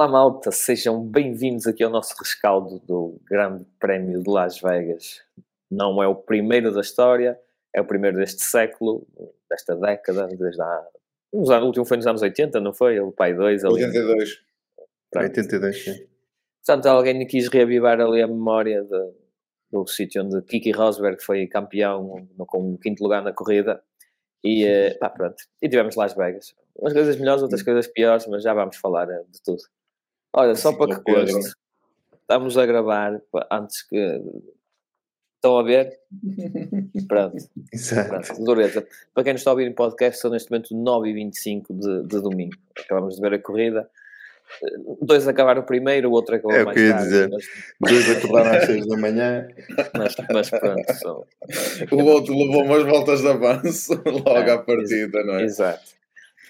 Olá 0.00 0.08
malta, 0.08 0.50
sejam 0.50 1.04
bem-vindos 1.04 1.66
aqui 1.66 1.84
ao 1.84 1.90
nosso 1.90 2.14
rescaldo 2.18 2.78
do 2.88 3.20
Grande 3.28 3.66
Prémio 3.78 4.22
de 4.22 4.30
Las 4.30 4.58
Vegas. 4.58 5.20
Não 5.70 6.02
é 6.02 6.08
o 6.08 6.14
primeiro 6.14 6.72
da 6.72 6.80
história, 6.80 7.38
é 7.70 7.82
o 7.82 7.84
primeiro 7.84 8.16
deste 8.16 8.42
século, 8.42 9.06
desta 9.50 9.76
década, 9.76 10.26
desde 10.28 10.62
há... 10.62 10.86
o 11.30 11.66
último 11.66 11.84
foi 11.84 11.98
nos 11.98 12.06
anos 12.06 12.22
80, 12.22 12.58
não 12.60 12.72
foi? 12.72 12.98
O 12.98 13.12
Pai 13.12 13.34
2 13.34 13.62
ali. 13.62 13.74
82. 13.74 14.42
Pronto. 15.10 15.26
82, 15.26 15.84
sim. 15.84 16.06
Portanto, 16.64 16.86
alguém 16.86 17.26
quis 17.26 17.48
reavivar 17.48 18.00
ali 18.00 18.22
a 18.22 18.26
memória 18.26 18.82
de, 18.82 19.12
do 19.70 19.86
sítio 19.86 20.24
onde 20.24 20.40
Kiki 20.46 20.70
Rosberg 20.70 21.22
foi 21.22 21.46
campeão 21.46 22.26
com 22.46 22.72
o 22.72 22.78
quinto 22.78 23.02
lugar 23.02 23.22
na 23.22 23.34
corrida. 23.34 23.82
E 24.42 24.64
eh, 24.64 24.94
pá, 24.94 25.10
pronto. 25.10 25.44
E 25.60 25.68
tivemos 25.68 25.94
Las 25.94 26.14
Vegas. 26.14 26.54
Umas 26.74 26.94
coisas 26.94 27.16
melhores, 27.16 27.42
outras 27.42 27.62
coisas 27.62 27.86
piores, 27.86 28.26
mas 28.26 28.42
já 28.42 28.54
vamos 28.54 28.78
falar 28.78 29.10
eh, 29.10 29.24
de 29.28 29.42
tudo. 29.42 29.60
Olha, 30.32 30.54
só 30.54 30.72
para 30.72 30.96
que 30.96 31.02
conste, 31.02 31.52
estamos 32.22 32.56
a 32.56 32.66
gravar 32.66 33.20
antes 33.50 33.82
que. 33.82 34.20
Estão 35.36 35.58
a 35.58 35.62
ver? 35.62 35.98
Pronto. 37.08 37.36
Exato. 37.72 38.08
Pronto, 38.26 38.44
dureza. 38.44 38.86
Para 39.14 39.24
quem 39.24 39.32
nos 39.32 39.40
está 39.40 39.50
a 39.50 39.54
ouvir 39.54 39.66
em 39.66 39.72
podcast, 39.72 40.20
são 40.20 40.30
neste 40.30 40.50
momento 40.50 40.74
9h25 40.74 41.64
de, 41.70 42.02
de 42.06 42.20
domingo. 42.20 42.54
Acabamos 42.78 43.16
de 43.16 43.22
ver 43.22 43.34
a 43.34 43.38
corrida. 43.38 43.88
Dois 45.00 45.26
acabaram 45.28 45.62
primeiro, 45.62 46.10
o 46.10 46.12
outro 46.12 46.34
acabou 46.34 46.52
É 46.56 46.62
o 46.62 46.66
mais 46.66 46.74
que 46.76 46.82
eu 46.82 46.86
ia 46.88 46.92
tarde. 46.92 47.08
dizer. 47.08 47.30
Mas, 47.78 47.92
Dois 47.92 48.10
acordaram 48.18 48.58
às 48.58 48.66
6 48.66 48.86
da 48.86 48.96
manhã. 48.98 49.48
mas, 49.96 50.14
mas 50.30 50.50
pronto, 50.50 50.92
são. 50.94 51.26
O 51.92 52.02
outro 52.04 52.34
levou 52.36 52.64
umas 52.64 52.82
voltas 52.84 53.20
de 53.22 53.28
avanço 53.28 53.94
logo 54.04 54.28
É, 54.28 54.50
à 54.50 54.58
partida, 54.58 55.24
não 55.24 55.34
é? 55.36 55.44
Exato. 55.44 55.84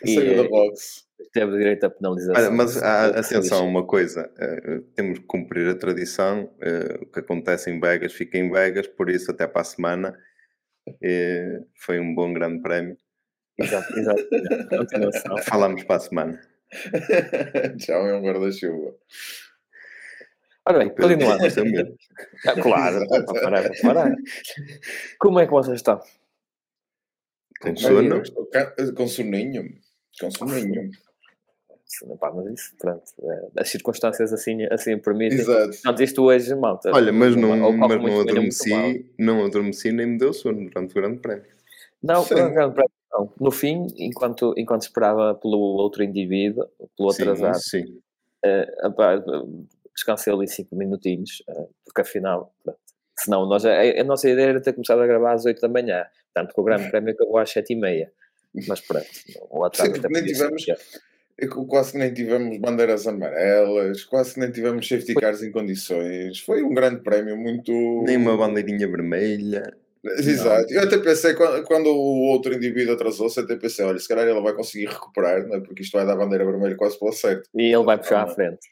E, 0.05 0.15
Saiu 0.15 0.37
da 0.37 0.43
eh, 0.45 0.49
box. 0.49 1.05
Teve 1.33 1.57
direito 1.59 1.85
a 1.85 1.91
penalização. 1.91 2.35
Olha, 2.43 2.51
mas 2.51 2.77
há- 2.83 3.11
Foi 3.23 3.37
atenção, 3.37 3.67
uma 3.69 3.87
coisa, 3.87 4.31
eh, 4.39 4.81
temos 4.95 5.19
que 5.19 5.25
cumprir 5.27 5.69
a 5.69 5.75
tradição, 5.75 6.51
eh, 6.61 6.99
o 7.03 7.07
que 7.07 7.21
acontece 7.21 7.71
em 7.71 7.81
Vegas 7.81 8.13
fica 8.13 8.37
em 8.39 8.51
Vegas, 8.51 8.87
por 8.87 9.09
isso 9.11 9.31
até 9.31 9.47
para 9.47 9.63
a 9.63 9.65
semana 9.65 10.19
eh, 11.03 11.61
foi 11.77 12.01
um 12.01 12.15
bom 12.15 12.33
grande 12.33 12.63
prémio. 12.63 12.97
Exato, 13.59 13.99
exato. 13.99 14.29
Falamos 15.49 15.85
para 15.85 15.97
a 15.97 16.01
semana. 16.01 16.41
Tchau, 17.79 18.07
é 18.09 18.15
um 18.17 18.23
guarda-chuva. 18.23 18.95
Ora 20.65 20.79
bem, 20.79 20.89
continuando. 20.91 21.97
Ah, 22.47 22.53
claro, 22.61 23.07
para 23.09 23.25
parar, 23.25 23.63
para 23.63 23.83
parar. 23.83 24.15
Como 25.19 25.41
é 25.41 25.47
que 25.47 25.53
vocês 25.53 25.77
estão? 25.77 26.01
Tem 27.61 27.73
Olha, 27.73 28.23
sono? 28.23 28.23
Com 28.95 29.07
soninho. 29.09 29.69
Com 30.21 30.31
soninho. 30.31 30.91
Pá, 32.21 32.33
mas 32.33 32.47
isso, 32.55 32.75
pronto, 32.79 33.03
é, 33.23 33.61
as 33.61 33.69
circunstâncias 33.69 34.33
assim, 34.33 34.65
assim 34.71 34.97
permitem. 34.99 35.39
Exato. 35.41 36.03
Isto 36.03 36.23
hoje, 36.25 36.55
malta. 36.55 36.91
Olha, 36.95 37.13
mas 37.13 37.35
não, 37.35 37.73
mas 37.73 38.03
não 38.03 38.21
adormeci, 38.21 39.11
não 39.19 39.45
adormeci 39.45 39.93
nem 39.93 40.07
me 40.07 40.19
deu 40.19 40.33
sono 40.33 40.69
durante 40.69 40.93
o 40.93 40.95
grande 40.95 41.19
prémio. 41.19 41.45
Não, 42.03 42.23
o 42.23 42.27
Grande 42.27 42.55
Prémio, 42.75 42.91
não. 43.13 43.33
No 43.39 43.51
fim, 43.51 43.87
enquanto, 43.99 44.55
enquanto 44.57 44.83
esperava 44.83 45.35
pelo 45.35 45.59
outro 45.59 46.03
indivíduo, 46.03 46.67
pelo 46.97 47.11
Sim, 47.11 47.23
atrasado, 47.23 47.59
sim. 47.61 48.01
epá, 48.43 49.23
descansei 49.95 50.33
ali 50.33 50.49
cinco 50.49 50.75
minutinhos, 50.77 51.43
eh, 51.47 51.67
porque 51.85 52.01
afinal, 52.01 52.55
pronto, 52.65 52.79
senão 53.19 53.47
nós, 53.47 53.67
a, 53.67 53.73
a 53.83 54.05
nossa 54.05 54.31
ideia 54.31 54.47
era 54.49 54.63
ter 54.63 54.73
começado 54.73 55.03
a 55.03 55.07
gravar 55.07 55.33
às 55.35 55.45
8 55.45 55.61
da 55.61 55.69
manhã, 55.69 56.07
tanto 56.33 56.55
que 56.55 56.61
o 56.61 56.65
Grande 56.65 56.89
Prémio 56.91 57.13
acabou 57.13 57.37
às 57.37 57.51
7 57.51 57.75
e 57.75 57.77
meia. 57.77 58.11
Mas 58.67 58.81
pronto, 58.81 59.07
o 59.51 59.63
atraso 59.63 59.93
Sim, 59.93 59.99
até 59.99 60.09
nem 60.09 60.25
tivemos- 60.25 60.65
quase 61.49 61.93
que 61.93 61.99
nem 61.99 62.13
tivemos 62.13 62.59
bandeiras 62.59 63.07
amarelas, 63.07 64.05
quase 64.05 64.35
que 64.35 64.41
nem 64.41 64.51
tivemos 64.51 64.87
safety 64.87 65.15
cars 65.15 65.43
em 65.43 65.51
condições. 65.53 66.41
Foi 66.41 66.63
um 66.63 66.75
grande 66.75 67.03
prémio, 67.03 67.37
muito. 67.37 67.73
Nem 68.05 68.17
uma 68.17 68.37
bandeirinha 68.37 68.87
vermelha. 68.89 69.77
Exato. 70.03 70.73
Eu 70.73 70.83
até 70.83 70.97
pensei, 70.99 71.35
quando, 71.35 71.63
quando 71.65 71.87
o 71.89 72.31
outro 72.33 72.55
indivíduo 72.55 72.95
atrasou-se, 72.95 73.39
até 73.39 73.55
pensei, 73.57 73.85
olha, 73.85 73.99
se 73.99 74.09
calhar 74.09 74.27
ele 74.27 74.41
vai 74.41 74.55
conseguir 74.55 74.87
recuperar, 74.87 75.47
não 75.47 75.57
é? 75.57 75.61
porque 75.61 75.83
isto 75.83 75.93
vai 75.97 76.07
dar 76.07 76.17
bandeira 76.17 76.45
vermelha 76.45 76.75
quase 76.77 76.99
pelo 76.99 77.13
certo. 77.13 77.49
E 77.55 77.75
ele 77.75 77.85
vai 77.85 77.99
puxar 77.99 78.23
à 78.23 78.27
Não. 78.27 78.35
frente. 78.35 78.67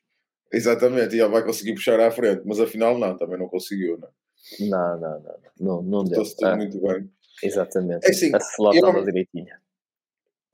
Exatamente, 0.50 1.14
e 1.14 1.20
ele 1.20 1.28
vai 1.28 1.44
conseguir 1.44 1.74
puxar 1.74 2.00
à 2.00 2.10
frente, 2.10 2.40
mas 2.46 2.58
afinal 2.58 2.96
não, 2.98 3.14
também 3.14 3.38
não 3.38 3.46
conseguiu, 3.48 3.98
não. 3.98 4.08
é? 4.08 4.68
Não, 4.70 4.98
não, 5.00 5.20
não, 5.20 5.34
não, 5.60 5.82
não 5.82 6.04
deu. 6.04 6.22
Estou-se 6.22 6.44
Ah, 6.46 6.56
muito 6.56 6.80
bem. 6.80 7.10
exatamente. 7.42 8.06
É 8.06 8.10
assim, 8.10 8.34
a 8.34 8.38
slot 8.38 8.78
eu- 8.78 9.04
direitinha. 9.04 9.60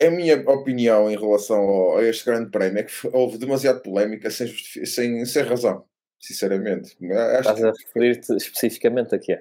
A 0.07 0.11
minha 0.11 0.37
opinião 0.49 1.11
em 1.11 1.17
relação 1.17 1.57
ao- 1.59 1.99
a 1.99 2.03
este 2.05 2.25
grande 2.25 2.51
prémio 2.51 2.79
é 2.81 2.83
que 2.83 2.93
houve 3.13 3.39
demasiado 3.39 3.81
polémica 3.83 4.31
sem, 4.31 4.49
sem, 4.85 5.25
sem 5.25 5.43
razão, 5.43 5.85
sinceramente. 6.21 6.97
Acho 7.13 7.41
Estás 7.51 7.65
a 7.65 7.71
referir-te 7.73 8.35
especificamente 8.37 9.15
a 9.15 9.19
quê? 9.19 9.41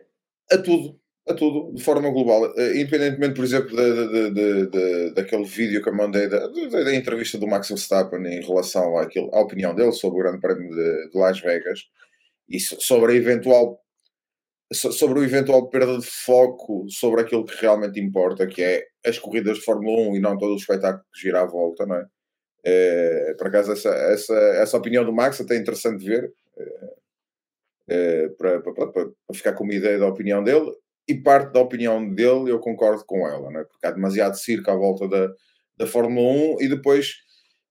a 0.52 0.58
tudo, 0.58 1.00
a 1.28 1.34
tudo, 1.34 1.74
de 1.74 1.82
forma 1.84 2.10
global. 2.10 2.54
Eh, 2.58 2.82
Independentemente, 2.82 3.34
por 3.36 3.46
exemplo, 3.46 3.76
da, 3.76 3.84
da- 4.30 4.66
da- 4.66 5.10
daquele 5.16 5.46
vídeo 5.46 5.82
que 5.82 5.90
eu 5.90 5.96
mandei 5.96 6.28
da, 6.28 6.48
da- 6.48 6.94
entrevista 6.96 7.38
do 7.38 7.48
Max 7.48 7.70
Verstappen 7.70 8.22
em 8.28 8.42
relação 8.42 8.98
àquilo, 8.98 9.34
à 9.34 9.40
opinião 9.42 9.74
dele 9.74 9.92
sobre 9.94 10.20
o 10.20 10.24
Grande 10.24 10.40
Prémio 10.42 10.70
de, 10.70 11.10
de 11.10 11.18
Las 11.18 11.40
Vegas 11.40 11.80
e 12.50 12.60
so- 12.60 12.80
sobre 12.80 13.14
a 13.14 13.16
eventual 13.16 13.80
so- 14.72 14.92
sobre 14.92 15.20
o 15.20 15.24
eventual 15.24 15.70
perda 15.70 15.98
de 15.98 16.06
foco 16.06 16.86
sobre 16.90 17.22
aquilo 17.22 17.46
que 17.46 17.56
realmente 17.62 18.00
importa, 18.00 18.46
que 18.46 18.62
é 18.62 18.86
as 19.06 19.20
corridas 19.20 19.58
de 19.58 19.64
Fórmula 19.66 20.02
1 20.10 20.16
e 20.16 20.20
não 20.20 20.38
todo 20.38 20.54
o 20.54 20.58
espetáculo 20.58 21.04
que 21.14 21.22
gira 21.22 21.42
à 21.42 21.46
volta, 21.46 21.86
não 21.86 21.96
é? 21.96 22.06
Eh, 22.66 23.36
por 23.38 23.48
acaso, 23.48 23.72
essa, 23.74 23.90
essa, 23.90 24.34
essa 24.34 24.78
opinião 24.78 25.04
do 25.04 25.12
Max 25.14 25.40
até 25.42 25.56
é 25.56 25.60
interessante 25.60 26.00
de 26.00 26.06
ver, 26.10 26.34
eh, 27.90 28.30
para, 28.38 28.62
para, 28.62 28.88
para- 28.92 29.10
ficar 29.34 29.54
com 29.54 29.64
uma 29.64 29.74
ideia 29.74 30.00
da 30.00 30.08
opinião 30.08 30.44
dele, 30.44 30.72
e 31.08 31.16
parte 31.16 31.52
da 31.52 31.60
opinião 31.60 32.08
dele 32.14 32.50
eu 32.52 32.60
concordo 32.60 33.04
com 33.06 33.28
ela, 33.28 33.52
não 33.52 33.60
é? 33.60 33.64
porque 33.66 33.86
há 33.86 33.92
demasiado 33.92 34.36
circo 34.38 34.72
à 34.72 34.76
volta 34.76 35.08
da, 35.08 35.30
da 35.78 35.86
Fórmula 35.88 36.56
1 36.58 36.62
e 36.62 36.70
depois. 36.70 37.16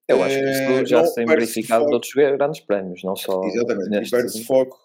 Eu 0.09 0.23
acho 0.23 0.37
que 0.39 0.51
isso 0.51 0.87
já 0.87 1.05
se 1.07 1.15
tem 1.15 1.25
verificado 1.25 1.81
foco- 1.85 1.91
noutros 1.93 2.13
grandes 2.13 2.61
prémios, 2.61 3.03
não 3.03 3.17
só 3.17 3.43
Exatamente, 3.45 3.89
neste. 3.89 4.11
perde-se 4.11 4.45
foco 4.45 4.79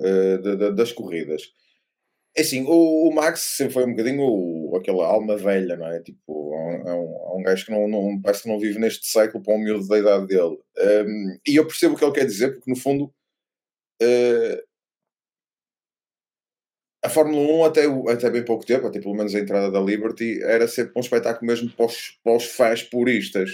eh, 0.00 0.38
da- 0.38 0.54
da- 0.54 0.70
das 0.70 0.92
corridas. 0.92 1.42
É 2.38 2.42
assim, 2.42 2.62
o, 2.68 3.08
o 3.08 3.12
Max 3.14 3.40
sempre 3.56 3.74
foi 3.74 3.84
um 3.84 3.90
bocadinho 3.90 4.22
o, 4.22 4.76
aquela 4.76 5.06
alma 5.06 5.36
velha, 5.36 5.76
não 5.76 5.86
é? 5.88 6.00
Tipo, 6.00 6.54
é 6.54 6.56
um, 6.56 6.88
é 6.88 6.94
um, 6.94 7.32
é 7.34 7.36
um 7.38 7.42
gajo 7.42 7.66
que 7.66 7.72
não, 7.72 7.88
não, 7.88 8.20
parece 8.22 8.44
que 8.44 8.48
não 8.48 8.60
vive 8.60 8.78
neste 8.78 9.08
século 9.08 9.42
para 9.42 9.54
o 9.54 9.58
miúdo 9.58 9.86
da 9.88 9.98
idade 9.98 10.26
dele. 10.28 10.56
Um, 10.78 11.38
e 11.46 11.56
eu 11.56 11.66
percebo 11.66 11.94
o 11.94 11.98
que 11.98 12.04
ele 12.04 12.12
quer 12.12 12.26
dizer, 12.26 12.52
porque 12.54 12.70
no 12.70 12.76
fundo 12.76 13.12
eh, 14.02 14.64
a 17.02 17.08
Fórmula 17.08 17.40
1 17.52 17.64
até, 17.64 17.84
até 18.12 18.30
bem 18.30 18.44
pouco 18.44 18.66
tempo, 18.66 18.86
até 18.86 19.00
pelo 19.00 19.14
menos 19.14 19.34
a 19.34 19.38
entrada 19.38 19.70
da 19.70 19.80
Liberty, 19.80 20.42
era 20.42 20.66
sempre 20.66 20.92
um 20.96 21.00
espetáculo 21.00 21.46
mesmo 21.46 21.70
para 21.70 21.86
os, 21.86 22.18
para 22.24 22.36
os 22.36 22.44
fãs 22.44 22.82
puristas. 22.82 23.50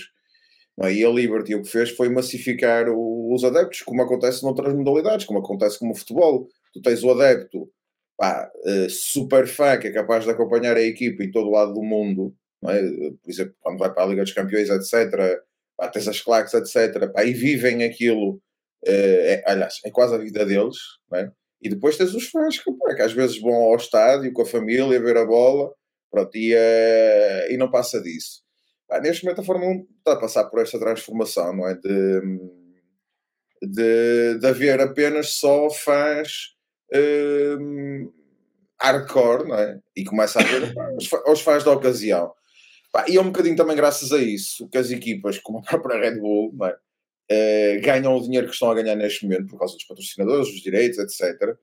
não 0.78 0.89
é? 0.89 0.94
E 0.94 1.05
a 1.05 1.11
Liberty 1.11 1.55
o 1.56 1.62
que 1.62 1.69
fez 1.71 1.91
foi 1.91 2.09
massificar 2.11 2.89
o- 2.91 3.34
os 3.34 3.44
adeptos, 3.44 3.83
como 3.83 4.03
acontece 4.03 4.43
noutras 4.44 4.75
modalidades, 4.75 5.27
como 5.27 5.41
acontece 5.41 5.78
com 5.78 5.91
o 5.91 5.94
futebol. 5.97 6.49
Tu 6.75 6.83
tens 6.83 7.03
o 7.05 7.11
adepto 7.12 7.71
pá, 8.16 8.50
eh, 8.64 8.88
super 8.88 9.47
fã 9.47 9.78
que 9.78 9.88
é 9.88 9.92
capaz 9.92 10.25
de 10.25 10.30
acompanhar 10.30 10.76
a 10.76 10.82
equipa 10.82 11.22
em 11.25 11.30
todo 11.30 11.48
o 11.48 11.52
lado 11.52 11.75
do 11.75 11.82
mundo, 11.82 12.34
é? 12.64 12.80
por 13.22 13.30
exemplo, 13.30 13.54
quando 13.60 13.78
vai 13.78 13.92
para 13.92 14.05
a 14.05 14.06
Liga 14.06 14.22
dos 14.22 14.32
Campeões, 14.32 14.70
etc. 14.70 15.40
Pá, 15.76 15.88
tens 15.88 16.08
as 16.08 16.20
claques, 16.20 16.55
etc. 16.55 17.11
Pá, 17.12 17.25
e 17.25 17.32
vivem 17.32 17.84
aquilo, 17.84 18.40
eh, 18.87 19.43
é, 19.46 19.50
aliás, 19.50 19.81
é 19.84 19.90
quase 19.90 20.14
a 20.14 20.19
vida 20.19 20.44
deles. 20.46 20.76
É? 21.14 21.31
E 21.62 21.69
depois 21.69 21.96
tens 21.96 22.14
os 22.14 22.28
fãs 22.28 22.58
que, 22.58 22.72
pá, 22.72 22.94
que 22.94 23.02
às 23.02 23.12
vezes 23.12 23.40
vão 23.40 23.55
ao 23.55 23.76
estádio 23.76 24.32
com 24.32 24.43
a 24.43 24.46
família 24.46 25.00
ver 25.00 25.17
a 25.17 25.25
bola 25.25 25.72
pronto, 26.14 26.37
e, 26.37 26.55
eh, 26.55 27.52
e 27.52 27.56
não 27.56 27.70
passa 27.70 28.00
disso. 28.00 28.43
Pá, 28.88 29.00
neste 29.00 29.25
momento 29.25 29.40
a 29.40 29.44
Fórmula 29.44 29.72
1 29.72 29.87
está 29.99 30.12
a 30.12 30.20
passar 30.20 30.44
por 30.44 30.60
esta 30.60 30.78
transformação, 30.78 31.56
não 31.56 31.69
é? 31.69 31.75
De, 31.75 32.20
de, 33.62 34.38
de 34.38 34.46
haver 34.46 34.81
apenas 34.81 35.34
só 35.34 35.69
fãs 35.70 36.55
hum, 36.92 38.12
hardcore, 38.81 39.48
não 39.48 39.56
é? 39.56 39.81
E 39.96 40.04
começa 40.04 40.40
a 40.40 40.44
pá, 40.75 40.92
os, 41.31 41.40
fãs 41.40 41.64
da 41.64 41.72
ocasião. 41.72 42.32
Pá, 42.92 43.06
e 43.08 43.16
é 43.16 43.20
um 43.20 43.26
bocadinho 43.26 43.56
também 43.56 43.76
graças 43.76 44.12
a 44.12 44.19
isso 44.19 44.69
que 44.69 44.78
as 44.78 44.90
equipas, 44.90 45.38
como 45.38 45.58
a 45.58 45.62
própria 45.62 45.98
Red 45.98 46.20
Bull, 46.20 46.52
não 46.54 46.66
é? 46.66 46.76
Eh, 47.31 47.78
ganham 47.82 48.14
o 48.14 48.22
dinheiro 48.22 48.46
que 48.46 48.52
estão 48.52 48.70
a 48.70 48.75
ganhar 48.75 48.94
neste 48.94 49.25
momento 49.25 49.48
por 49.48 49.58
causa 49.58 49.75
dos 49.75 49.84
patrocinadores, 49.84 50.48
dos 50.50 50.60
direitos, 50.60 50.98
etc. 50.98 51.56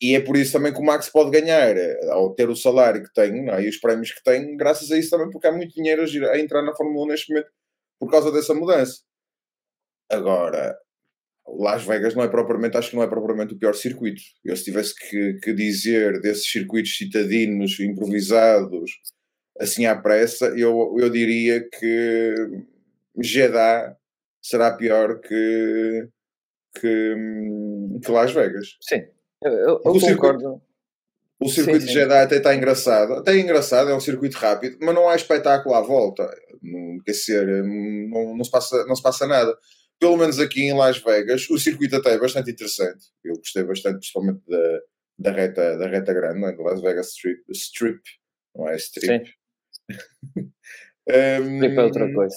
E 0.00 0.14
é 0.16 0.20
por 0.20 0.36
isso 0.36 0.52
também 0.52 0.72
que 0.72 0.80
o 0.80 0.84
Max 0.84 1.08
pode 1.08 1.30
ganhar, 1.30 1.76
eh, 1.76 2.10
ao 2.10 2.34
ter 2.34 2.48
o 2.50 2.56
salário 2.56 3.02
que 3.02 3.12
tem 3.14 3.48
é? 3.48 3.62
e 3.62 3.68
os 3.68 3.78
prémios 3.78 4.12
que 4.12 4.22
tem, 4.24 4.56
graças 4.56 4.90
a 4.90 4.98
isso 4.98 5.10
também, 5.10 5.30
porque 5.30 5.46
há 5.46 5.52
muito 5.52 5.74
dinheiro 5.74 6.02
a, 6.02 6.06
girar- 6.06 6.32
a 6.32 6.38
entrar 6.38 6.62
na 6.62 6.74
Fórmula 6.74 7.04
1 7.06 7.08
neste 7.08 7.32
momento 7.32 7.50
por 7.98 8.10
causa 8.10 8.32
dessa 8.32 8.52
mudança. 8.54 9.02
Agora, 10.10 10.76
Las 11.46 11.84
Vegas 11.84 12.14
não 12.14 12.22
é 12.24 12.28
propriamente, 12.28 12.76
acho 12.76 12.90
que 12.90 12.96
não 12.96 13.02
é 13.02 13.06
propriamente 13.06 13.54
o 13.54 13.58
pior 13.58 13.74
circuito. 13.74 14.20
Eu 14.44 14.56
se 14.56 14.64
tivesse 14.64 14.94
que, 14.94 15.34
que 15.34 15.52
dizer 15.52 16.20
desses 16.20 16.50
circuitos 16.50 16.96
citadinos, 16.96 17.78
improvisados, 17.80 18.90
assim 19.60 19.86
à 19.86 19.94
pressa, 19.94 20.46
eu, 20.56 20.96
eu 20.98 21.10
diria 21.10 21.62
que 21.68 22.34
Jeddah 23.20 23.96
será 24.42 24.72
pior 24.72 25.20
que, 25.20 26.08
que, 26.80 27.14
que 28.02 28.10
Las 28.10 28.32
Vegas. 28.32 28.76
Sim, 28.80 29.04
eu, 29.42 29.52
eu, 29.52 29.80
O 29.84 30.00
circuito- 30.00 30.16
concordo. 30.16 30.62
O 31.40 31.48
circuito 31.48 31.80
Sim, 31.80 31.86
de. 31.88 31.92
Jeddah 31.92 32.22
até 32.22 32.36
está 32.36 32.54
engraçado. 32.54 33.14
Até 33.14 33.32
é 33.32 33.38
engraçado, 33.40 33.90
é 33.90 33.94
um 33.94 34.00
circuito 34.00 34.38
rápido, 34.38 34.78
mas 34.80 34.94
não 34.94 35.08
há 35.08 35.14
espetáculo 35.16 35.74
à 35.74 35.80
volta. 35.80 36.28
Não, 36.62 36.98
quer 37.04 37.12
dizer, 37.12 37.46
não, 37.64 38.36
não, 38.36 38.44
se 38.44 38.50
passa, 38.50 38.84
não 38.86 38.96
se 38.96 39.02
passa 39.02 39.26
nada. 39.26 39.54
Pelo 40.00 40.16
menos 40.16 40.38
aqui 40.38 40.62
em 40.62 40.74
Las 40.76 40.98
Vegas, 40.98 41.48
o 41.50 41.58
circuito 41.58 41.96
até 41.96 42.14
é 42.14 42.18
bastante 42.18 42.50
interessante. 42.50 43.06
Eu 43.24 43.36
gostei 43.36 43.62
bastante, 43.64 43.98
principalmente 43.98 44.40
da, 44.48 44.80
da, 45.18 45.32
reta, 45.32 45.78
da 45.78 45.86
reta 45.88 46.12
grande, 46.12 46.40
não 46.40 46.48
é? 46.48 46.56
Las 46.56 46.82
Vegas 46.82 47.08
Strip, 47.12 47.42
Strip 47.50 48.00
não 48.54 48.68
é? 48.68 48.76
Strip. 48.76 49.24
Um, 51.08 51.60
Tipo 51.60 51.80
é 51.80 51.84
outra 51.84 52.12
coisa. 52.12 52.36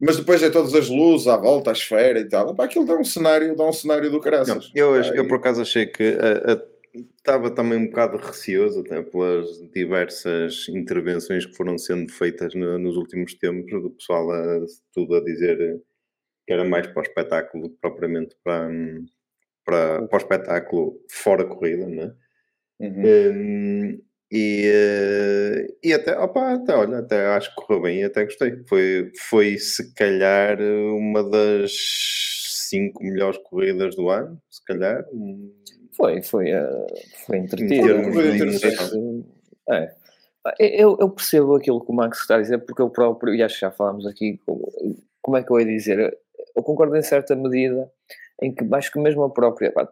Mas 0.00 0.16
depois 0.16 0.42
é 0.42 0.50
todas 0.50 0.74
as 0.74 0.88
luzes 0.88 1.26
à 1.28 1.36
volta, 1.36 1.70
a 1.70 1.72
esfera 1.72 2.18
e 2.18 2.28
tal. 2.28 2.50
Epá, 2.52 2.64
aquilo 2.64 2.84
dá 2.84 2.94
um 2.96 3.04
cenário, 3.04 3.54
dá 3.56 3.64
um 3.66 3.72
cenário 3.72 4.10
do 4.10 4.16
Não, 4.16 4.20
caraças. 4.20 4.70
eu, 4.74 4.94
eu 4.96 5.28
por 5.28 5.36
acaso 5.38 5.62
achei 5.62 5.86
que 5.86 6.02
a- 6.02 6.52
a- 6.52 6.74
estava 7.16 7.50
também 7.50 7.78
um 7.78 7.86
bocado 7.86 8.16
receoso 8.18 8.80
até 8.80 9.02
pelas 9.02 9.46
diversas 9.72 10.68
intervenções 10.68 11.46
que 11.46 11.54
foram 11.54 11.78
sendo 11.78 12.10
feitas 12.12 12.54
no- 12.54 12.78
nos 12.78 12.96
últimos 12.96 13.34
tempos, 13.34 13.70
do 13.82 13.90
pessoal 13.90 14.30
a, 14.30 14.64
tudo 14.92 15.14
a 15.14 15.24
dizer 15.24 15.80
que 16.46 16.52
era 16.52 16.64
mais 16.64 16.86
para 16.86 17.00
o 17.00 17.02
espetáculo 17.02 17.64
do 17.64 17.70
que 17.70 17.80
propriamente 17.80 18.36
para, 18.44 18.68
hum, 18.68 19.04
para, 19.64 20.02
para 20.06 20.16
o 20.16 20.20
espetáculo 20.20 21.00
fora 21.10 21.44
corrida, 21.46 21.86
não 21.88 22.02
é? 22.04 22.14
Uhum. 22.80 23.02
Hum, 23.32 24.00
e, 24.30 24.62
eh, 24.66 25.66
e 25.82 25.92
até, 25.92 26.18
opa, 26.18 26.54
até, 26.54 26.74
olha, 26.74 26.98
até 26.98 27.26
acho 27.28 27.50
que 27.50 27.56
correu 27.56 27.82
bem 27.82 28.00
e 28.00 28.04
até 28.04 28.24
gostei. 28.24 28.56
Foi, 28.68 29.12
foi 29.28 29.58
se 29.58 29.94
calhar 29.94 30.58
uma 30.60 31.22
das 31.22 31.72
cinco 32.68 33.02
melhores 33.04 33.38
corridas 33.38 33.94
do 33.94 34.08
ano, 34.10 34.40
se 34.50 34.62
calhar. 34.64 35.04
Hum, 35.12 35.52
Foi, 35.96 36.20
foi, 36.22 36.50
eh, 36.50 36.86
foi 37.26 37.38
entretido. 37.38 38.58
Sei 38.58 38.70
se- 38.72 39.24
é. 39.70 39.94
Eu, 40.58 40.96
eu 41.00 41.08
percebo 41.08 41.54
aquilo 41.54 41.82
que 41.82 41.90
o 41.90 41.94
Max 41.94 42.20
está 42.20 42.36
a 42.36 42.40
dizer, 42.40 42.58
porque 42.58 42.82
eu 42.82 42.90
próprio, 42.90 43.34
e 43.34 43.42
acho 43.42 43.54
que 43.54 43.60
já 43.62 43.70
falámos 43.70 44.06
aqui, 44.06 44.38
como 45.22 45.36
é 45.38 45.42
que 45.42 45.50
eu 45.50 45.58
ia 45.60 45.64
dizer? 45.66 46.18
Eu 46.56 46.62
concordo 46.62 46.96
em 46.96 47.02
certa 47.02 47.34
medida 47.36 47.90
em 48.42 48.54
que 48.54 48.64
acho 48.74 48.92
que 48.92 48.98
mesmo 49.00 49.24
a 49.24 49.30
própria, 49.30 49.72
pá, 49.72 49.88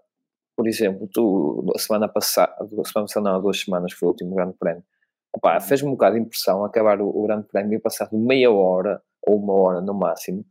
por 0.56 0.68
exemplo, 0.68 1.08
tu, 1.12 1.64
a 1.74 1.78
semana 1.78 2.08
passada, 2.08 2.54
semana 2.68 3.06
passada, 3.06 3.30
não, 3.32 3.40
duas 3.42 3.60
semanas 3.60 3.92
foi 3.92 4.06
o 4.08 4.10
último 4.12 4.34
grande 4.34 4.54
prémio, 4.58 4.84
Opá, 5.34 5.58
fez-me 5.60 5.88
um 5.88 5.92
bocado 5.92 6.16
de 6.16 6.22
impressão 6.22 6.64
acabar 6.64 7.00
o, 7.00 7.08
o 7.08 7.22
grande 7.26 7.46
prémio 7.48 7.76
e 7.78 7.80
passado 7.80 8.16
meia 8.18 8.50
hora, 8.50 9.02
ou 9.26 9.36
uma 9.38 9.54
hora 9.54 9.80
no 9.80 9.94
máximo, 9.94 10.44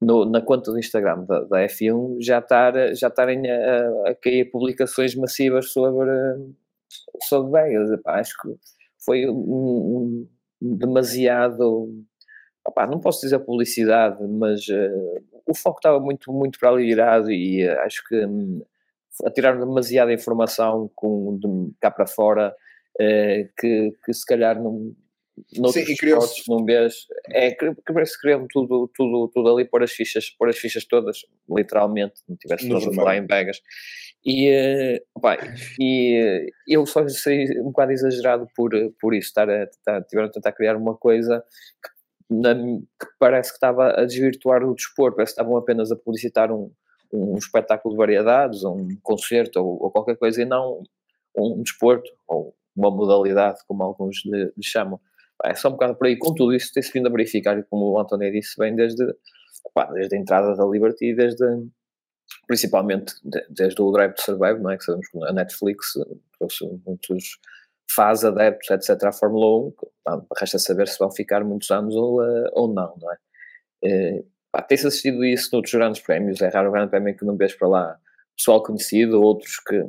no- 0.00 0.24
na 0.26 0.40
conta 0.42 0.72
do 0.72 0.78
Instagram 0.78 1.24
da, 1.24 1.40
da 1.44 1.58
F1 1.68 2.18
já, 2.20 2.38
estar, 2.40 2.74
já 2.94 3.08
estarem 3.08 3.50
a, 3.50 4.10
a 4.10 4.14
cair 4.16 4.50
publicações 4.50 5.14
massivas 5.14 5.70
sobre, 5.72 6.10
sobre 7.24 7.50
Vegas. 7.52 7.90
Epá, 7.90 8.20
acho 8.20 8.34
que 8.40 8.48
foi 9.04 9.28
um, 9.28 10.26
um 10.62 10.76
demasiado. 10.76 11.88
Opá, 12.66 12.86
não 12.86 13.00
posso 13.00 13.20
dizer 13.20 13.38
publicidade, 13.40 14.22
mas 14.26 14.68
eh, 14.68 15.20
o 15.46 15.54
foco 15.54 15.78
estava 15.78 16.00
muito, 16.00 16.32
muito 16.32 16.58
para 16.58 16.70
ali 16.70 16.84
virado 16.86 17.30
e 17.30 17.62
eh, 17.62 17.78
acho 17.80 18.02
que 18.08 18.24
hum, 18.26 18.62
atiraram 19.24 19.60
demasiada 19.60 20.12
informação 20.12 20.90
com, 20.94 21.38
de 21.38 21.72
cá 21.80 21.90
para 21.90 22.06
fora 22.06 22.54
eh, 23.00 23.48
que, 23.58 23.92
que 24.04 24.12
se 24.12 24.24
calhar 24.26 24.60
não. 24.62 24.94
Sim, 25.70 25.80
e 25.80 25.96
criou-se- 25.96 26.48
não 26.48 26.64
vês. 26.64 26.94
É, 27.30 27.54
parece 27.92 28.14
que 28.14 28.22
criam 28.22 28.46
tudo, 28.50 28.90
tudo, 28.94 29.28
tudo 29.34 29.52
ali, 29.54 29.66
pôr 29.66 29.82
as 29.82 29.92
fichas, 29.92 30.30
pôr 30.30 30.48
as 30.48 30.56
fichas 30.56 30.86
todas, 30.86 31.18
literalmente, 31.48 32.14
não 32.26 32.36
tivesse 32.36 32.66
todas 32.66 32.84
vermelho. 32.86 33.22
em 33.22 33.26
Vegas. 33.26 33.60
E, 34.24 35.00
opá, 35.14 35.36
e 35.78 36.50
eu 36.66 36.86
só 36.86 37.06
sei 37.06 37.60
um 37.60 37.64
bocado 37.64 37.92
exagerado 37.92 38.48
por, 38.56 38.70
por 38.98 39.14
isso, 39.14 39.28
estar 39.28 39.48
a, 39.48 39.64
estar, 39.64 40.02
tiveram 40.04 40.28
a 40.28 40.32
tentar 40.32 40.52
criar 40.52 40.74
uma 40.74 40.96
coisa 40.96 41.44
que, 41.84 41.90
na- 42.30 42.54
que 42.54 43.06
parece 43.18 43.50
que 43.50 43.56
estava 43.56 43.90
a 43.90 44.04
desvirtuar 44.04 44.62
o 44.64 44.74
desporto, 44.74 45.16
parece 45.16 45.34
que 45.34 45.40
estavam 45.40 45.56
apenas 45.56 45.90
a 45.92 45.96
publicitar 45.96 46.50
um, 46.52 46.70
um 47.12 47.36
espetáculo 47.36 47.94
de 47.94 47.98
variedades, 47.98 48.64
ou 48.64 48.76
um 48.78 48.88
concerto, 49.02 49.60
ou, 49.60 49.82
ou 49.84 49.90
qualquer 49.90 50.16
coisa, 50.16 50.42
e 50.42 50.44
não 50.44 50.82
um 51.36 51.62
desporto, 51.62 52.10
ou 52.26 52.54
uma 52.74 52.90
modalidade, 52.90 53.58
como 53.66 53.82
alguns 53.82 54.24
lhe, 54.24 54.44
lhe 54.56 54.62
chamam. 54.62 55.00
É 55.44 55.54
só 55.54 55.68
um 55.68 55.72
bocado 55.72 55.94
por 55.96 56.06
aí. 56.06 56.16
Com 56.18 56.34
tudo 56.34 56.54
isso, 56.54 56.72
tem-se 56.72 56.92
vindo 56.92 57.08
a 57.08 57.10
verificar, 57.10 57.62
como 57.70 57.92
o 57.92 57.98
António 58.00 58.32
disse 58.32 58.56
bem, 58.58 58.74
desde, 58.74 59.04
pá, 59.74 59.84
desde 59.92 60.16
a 60.16 60.18
entrada 60.18 60.54
da 60.56 60.64
Liberty, 60.64 61.14
desde, 61.14 61.44
principalmente 62.46 63.14
de- 63.24 63.46
desde 63.50 63.80
o 63.80 63.90
Drive 63.92 64.14
to 64.14 64.22
Survive, 64.22 64.60
não 64.60 64.70
é? 64.70 64.76
Que 64.78 64.84
sabemos 64.84 65.08
que 65.08 65.24
a 65.24 65.32
Netflix 65.32 65.92
trouxe 66.38 66.64
muitos 66.86 67.38
fãs, 67.90 68.24
adeptos, 68.24 68.70
etc. 68.70 69.08
à 69.08 69.12
Fórmula 69.12 69.68
1, 69.68 69.70
que, 69.72 69.86
pá, 70.04 70.22
resta 70.38 70.58
saber 70.58 70.88
se 70.88 70.98
vão 70.98 71.10
ficar 71.10 71.44
muitos 71.44 71.70
anos 71.70 71.94
ou, 71.94 72.22
eh, 72.24 72.50
ou 72.52 72.68
não, 72.68 72.94
não 73.00 73.12
é? 73.12 73.16
Pá, 74.52 74.62
Tem-se 74.62 74.86
assistido 74.86 75.24
isso 75.24 75.50
noutros 75.52 75.74
grandes 75.74 76.00
prémios, 76.00 76.40
é 76.40 76.48
raro 76.48 76.68
o 76.68 76.72
grande 76.72 76.90
prémio 76.90 77.16
que 77.16 77.24
não 77.24 77.36
vês 77.36 77.54
para 77.54 77.68
lá 77.68 77.98
pessoal 78.36 78.62
conhecido, 78.62 79.20
outros 79.22 79.58
que 79.60 79.82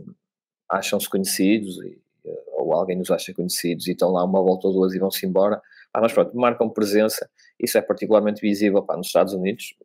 acham-se 0.69 1.09
conhecidos 1.09 1.77
e, 1.83 1.99
eh, 2.25 2.43
ou 2.53 2.73
alguém 2.73 2.97
nos 2.97 3.11
acha 3.11 3.33
conhecidos 3.33 3.87
e 3.87 3.91
estão 3.91 4.11
lá 4.11 4.23
uma 4.23 4.41
volta 4.41 4.67
ou 4.67 4.73
duas 4.73 4.93
e 4.93 4.99
vão-se 4.99 5.25
embora. 5.25 5.61
Ah, 5.93 6.01
mas 6.01 6.13
pronto, 6.13 6.35
marcam 6.37 6.69
presença. 6.69 7.29
Isso 7.59 7.77
é 7.77 7.81
particularmente 7.81 8.41
visível 8.41 8.83
pá, 8.83 8.95
nos 8.97 9.07
Estados 9.07 9.33
Unidos, 9.33 9.75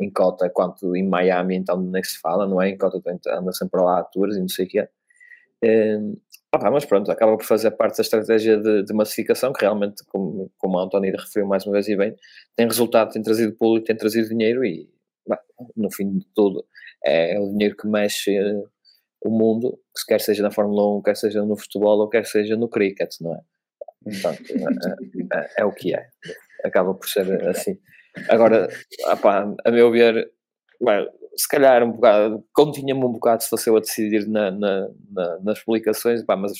em 0.00 0.10
cota, 0.10 0.50
quanto 0.50 0.96
em 0.96 1.06
Miami, 1.08 1.56
então 1.56 1.80
nem 1.80 2.02
se 2.02 2.18
fala, 2.20 2.46
não 2.46 2.60
é? 2.60 2.70
Em 2.70 2.78
cota 2.78 3.00
tem- 3.00 3.18
anda 3.32 3.52
sempre 3.52 3.80
lá 3.80 4.00
a 4.00 4.04
tours 4.04 4.36
e 4.36 4.40
não 4.40 4.48
sei 4.48 4.66
o 4.66 4.68
que 4.68 4.80
é. 4.80 4.88
Mas 6.70 6.84
pronto, 6.84 7.10
acaba 7.10 7.36
por 7.36 7.44
fazer 7.44 7.70
parte 7.72 7.96
da 7.98 8.02
estratégia 8.02 8.56
de, 8.58 8.82
de 8.84 8.94
massificação, 8.94 9.52
que 9.52 9.60
realmente, 9.62 10.04
como, 10.06 10.50
como 10.58 10.78
a 10.78 10.84
António 10.84 11.12
referiu 11.16 11.46
mais 11.48 11.64
uma 11.66 11.72
vez 11.72 11.88
e 11.88 11.96
bem, 11.96 12.14
tem 12.54 12.66
resultado, 12.66 13.12
tem 13.12 13.22
trazido 13.22 13.52
público, 13.56 13.86
tem 13.86 13.96
trazido 13.96 14.28
dinheiro 14.28 14.64
e, 14.64 14.88
no 15.76 15.90
fim 15.90 16.18
de 16.18 16.26
tudo, 16.34 16.64
é 17.04 17.38
o 17.40 17.48
dinheiro 17.50 17.76
que 17.76 17.86
mexe 17.86 18.36
eh, 18.36 18.62
o 19.24 19.30
mundo, 19.30 19.78
que 19.96 20.06
quer 20.06 20.20
seja 20.20 20.42
na 20.42 20.50
Fórmula 20.50 20.98
1, 20.98 21.02
quer 21.02 21.16
seja 21.16 21.44
no 21.44 21.56
futebol 21.56 21.98
ou 22.00 22.08
quer 22.08 22.24
seja 22.26 22.56
no 22.56 22.68
cricket, 22.68 23.12
não 23.20 23.34
é? 23.34 23.40
Portanto, 24.04 24.42
é, 25.32 25.38
é- 25.38 25.50
é 25.58 25.64
o 25.64 25.72
que 25.72 25.94
é. 25.94 26.08
Acaba 26.64 26.94
por 26.94 27.08
ser 27.08 27.48
assim. 27.48 27.78
Agora, 28.28 28.68
apá, 29.06 29.52
a 29.64 29.70
meu 29.70 29.90
ver, 29.90 30.30
bem, 30.80 31.08
se 31.36 31.48
calhar 31.48 31.82
um 31.84 31.92
bocado, 31.92 32.44
continha-me 32.54 33.04
um 33.04 33.12
bocado 33.12 33.42
se 33.42 33.48
fosse 33.48 33.68
eu 33.70 33.76
a 33.76 33.80
decidir 33.80 34.26
na, 34.28 34.50
na- 34.50 34.88
na- 35.10 35.38
nas 35.40 35.62
publicações, 35.62 36.24
pá, 36.24 36.36
mas 36.36 36.52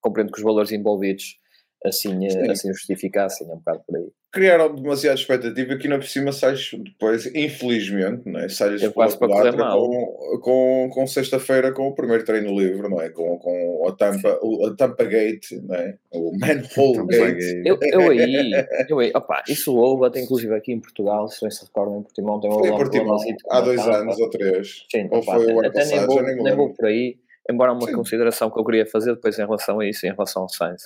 compreendo 0.00 0.32
que 0.32 0.38
os 0.38 0.44
valores 0.44 0.72
envolvidos 0.72 1.36
assim, 1.84 2.26
eh, 2.26 2.30
Sim. 2.30 2.50
assim 2.50 2.68
justificassem, 2.72 3.48
é 3.48 3.52
um 3.52 3.56
bocado 3.58 3.82
por 3.86 3.96
aí. 3.96 4.08
Criaram 4.32 4.72
demasiada 4.72 5.18
expectativa 5.18 5.76
que 5.76 5.88
ainda 5.88 5.98
por 5.98 6.06
cima 6.06 6.30
sais 6.30 6.70
depois, 6.84 7.26
infelizmente, 7.34 8.22
não 8.30 8.38
é? 8.38 8.48
sais 8.48 8.80
Eu 8.80 8.92
quase 8.92 9.18
para 9.18 9.26
correr 9.26 9.56
mal. 9.56 9.80
com, 9.88 10.38
com, 10.40 10.90
com 10.92 11.06
sexta-feira 11.06 11.72
com 11.72 11.88
o 11.88 11.94
primeiro 11.96 12.24
treino 12.24 12.56
livre, 12.56 12.88
não 12.88 13.00
é? 13.00 13.08
Com, 13.10 13.36
com 13.38 13.88
a, 13.88 13.92
tampa, 13.92 14.38
o- 14.40 14.66
a 14.66 14.76
Tampa 14.76 15.02
Gate, 15.04 15.50
não 15.64 15.74
é? 15.74 15.96
O 16.12 16.30
Manhole 16.38 17.06
Gate. 17.08 17.38
Gate. 17.38 17.66
Eu, 17.66 17.78
eu 17.82 18.08
aí, 18.10 18.52
eu 18.88 18.98
aí, 19.00 19.10
opá, 19.16 19.42
isso 19.48 19.74
houve 19.74 20.06
até 20.06 20.20
inclusive 20.20 20.54
aqui 20.54 20.72
em 20.72 20.80
Portugal, 20.80 21.26
se 21.28 21.40
bem 21.40 21.50
se 21.50 21.64
recordam, 21.64 21.98
em 21.98 22.02
Portimão 22.02 22.38
tem 22.40 22.52
Foi 22.52 22.68
em 22.68 22.72
um 22.72 22.76
Portimão, 22.76 23.18
há 23.50 23.60
dois 23.62 23.80
tampa. 23.84 23.96
anos 23.96 24.20
ou 24.20 24.30
três. 24.30 24.84
Sim, 24.92 25.08
Ou 25.10 25.18
opá, 25.18 25.34
foi 25.34 25.46
o 25.46 25.58
ano 25.58 25.68
até 25.68 25.78
nem 25.80 25.88
passado, 25.90 26.06
vou, 26.06 26.16
já 26.18 26.22
nem 26.22 26.56
vou 26.56 26.72
por 26.74 26.86
aí, 26.86 27.16
embora 27.48 27.72
uma 27.72 27.86
Sim. 27.86 27.92
consideração 27.94 28.50
que 28.50 28.58
eu 28.58 28.64
queria 28.64 28.86
fazer 28.86 29.14
depois 29.14 29.38
em 29.38 29.42
relação 29.42 29.80
a 29.80 29.86
isso, 29.88 30.06
em 30.06 30.10
relação 30.10 30.42
ao 30.42 30.48
Sainz. 30.48 30.82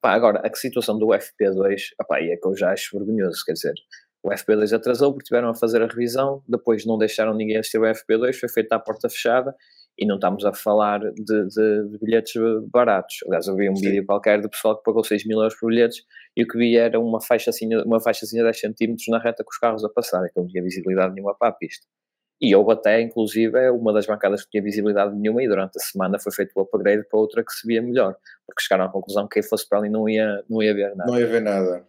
Pá, 0.00 0.12
agora, 0.12 0.40
a 0.44 0.54
situação 0.54 0.98
do 0.98 1.06
FP2, 1.08 1.76
opá, 2.00 2.20
e 2.20 2.30
é 2.30 2.36
que 2.36 2.46
eu 2.46 2.56
já 2.56 2.72
acho 2.72 2.96
vergonhoso, 2.98 3.42
quer 3.44 3.52
dizer, 3.52 3.74
o 4.22 4.30
FP2 4.30 4.72
atrasou 4.74 5.12
porque 5.12 5.26
tiveram 5.26 5.48
a 5.50 5.54
fazer 5.54 5.82
a 5.82 5.86
revisão, 5.86 6.42
depois 6.48 6.84
não 6.84 6.98
deixaram 6.98 7.34
ninguém 7.34 7.56
assistir 7.58 7.78
ao 7.78 7.84
FP2, 7.84 8.34
foi 8.34 8.48
feito 8.48 8.72
à 8.72 8.78
porta 8.78 9.08
fechada 9.08 9.54
e 9.98 10.04
não 10.06 10.16
estamos 10.16 10.44
a 10.44 10.52
falar 10.52 10.98
de, 11.00 11.12
de- 11.14 11.88
de 11.90 11.98
bilhetes 12.02 12.34
baratos. 12.72 13.16
Aliás, 13.26 13.46
eu 13.46 13.54
vi 13.56 13.70
um 13.70 13.76
Sim. 13.76 13.86
vídeo 13.88 14.04
qualquer 14.04 14.40
de 14.40 14.48
pessoal 14.48 14.76
que 14.76 14.82
pagou 14.84 15.02
6 15.04 15.24
mil 15.26 15.38
euros 15.38 15.54
por 15.58 15.68
bilhetes 15.70 16.02
e 16.36 16.42
o 16.42 16.46
que 16.46 16.58
vi 16.58 16.76
era 16.76 16.98
uma 17.00 17.20
faixazinha, 17.20 17.82
uma 17.84 18.00
faixazinha 18.00 18.42
de 18.42 18.46
10 18.48 18.60
centímetros 18.60 19.06
na 19.08 19.18
reta 19.18 19.42
com 19.44 19.50
os 19.50 19.58
carros 19.58 19.84
a 19.84 19.88
passarem, 19.88 20.28
que 20.34 20.38
não 20.40 20.46
tinha 20.46 20.62
visibilidade 20.62 21.14
nenhuma 21.14 21.34
para 21.38 21.48
a 21.48 21.52
pista. 21.52 21.86
E 22.40 22.54
houve 22.54 22.72
até, 22.72 23.00
inclusive, 23.00 23.70
uma 23.70 23.92
das 23.92 24.06
bancadas 24.06 24.44
que 24.44 24.50
tinha 24.50 24.62
visibilidade 24.62 25.14
nenhuma 25.14 25.42
e 25.42 25.48
durante 25.48 25.76
a 25.78 25.80
semana 25.80 26.18
foi 26.18 26.32
feito 26.32 26.52
o 26.54 26.60
upgrade 26.60 27.04
para 27.08 27.18
outra 27.18 27.42
que 27.42 27.52
se 27.52 27.66
via 27.66 27.80
melhor, 27.80 28.14
porque 28.46 28.62
chegaram 28.62 28.84
à 28.84 28.88
conclusão 28.88 29.26
que 29.26 29.40
quem 29.40 29.42
fosse 29.42 29.66
para 29.68 29.78
ali 29.78 29.88
não 29.88 30.08
ia, 30.08 30.44
não 30.48 30.62
ia 30.62 30.74
ver 30.74 30.94
nada. 30.94 31.10
Não 31.10 31.18
ia 31.18 31.26
ver 31.26 31.40
nada. 31.40 31.84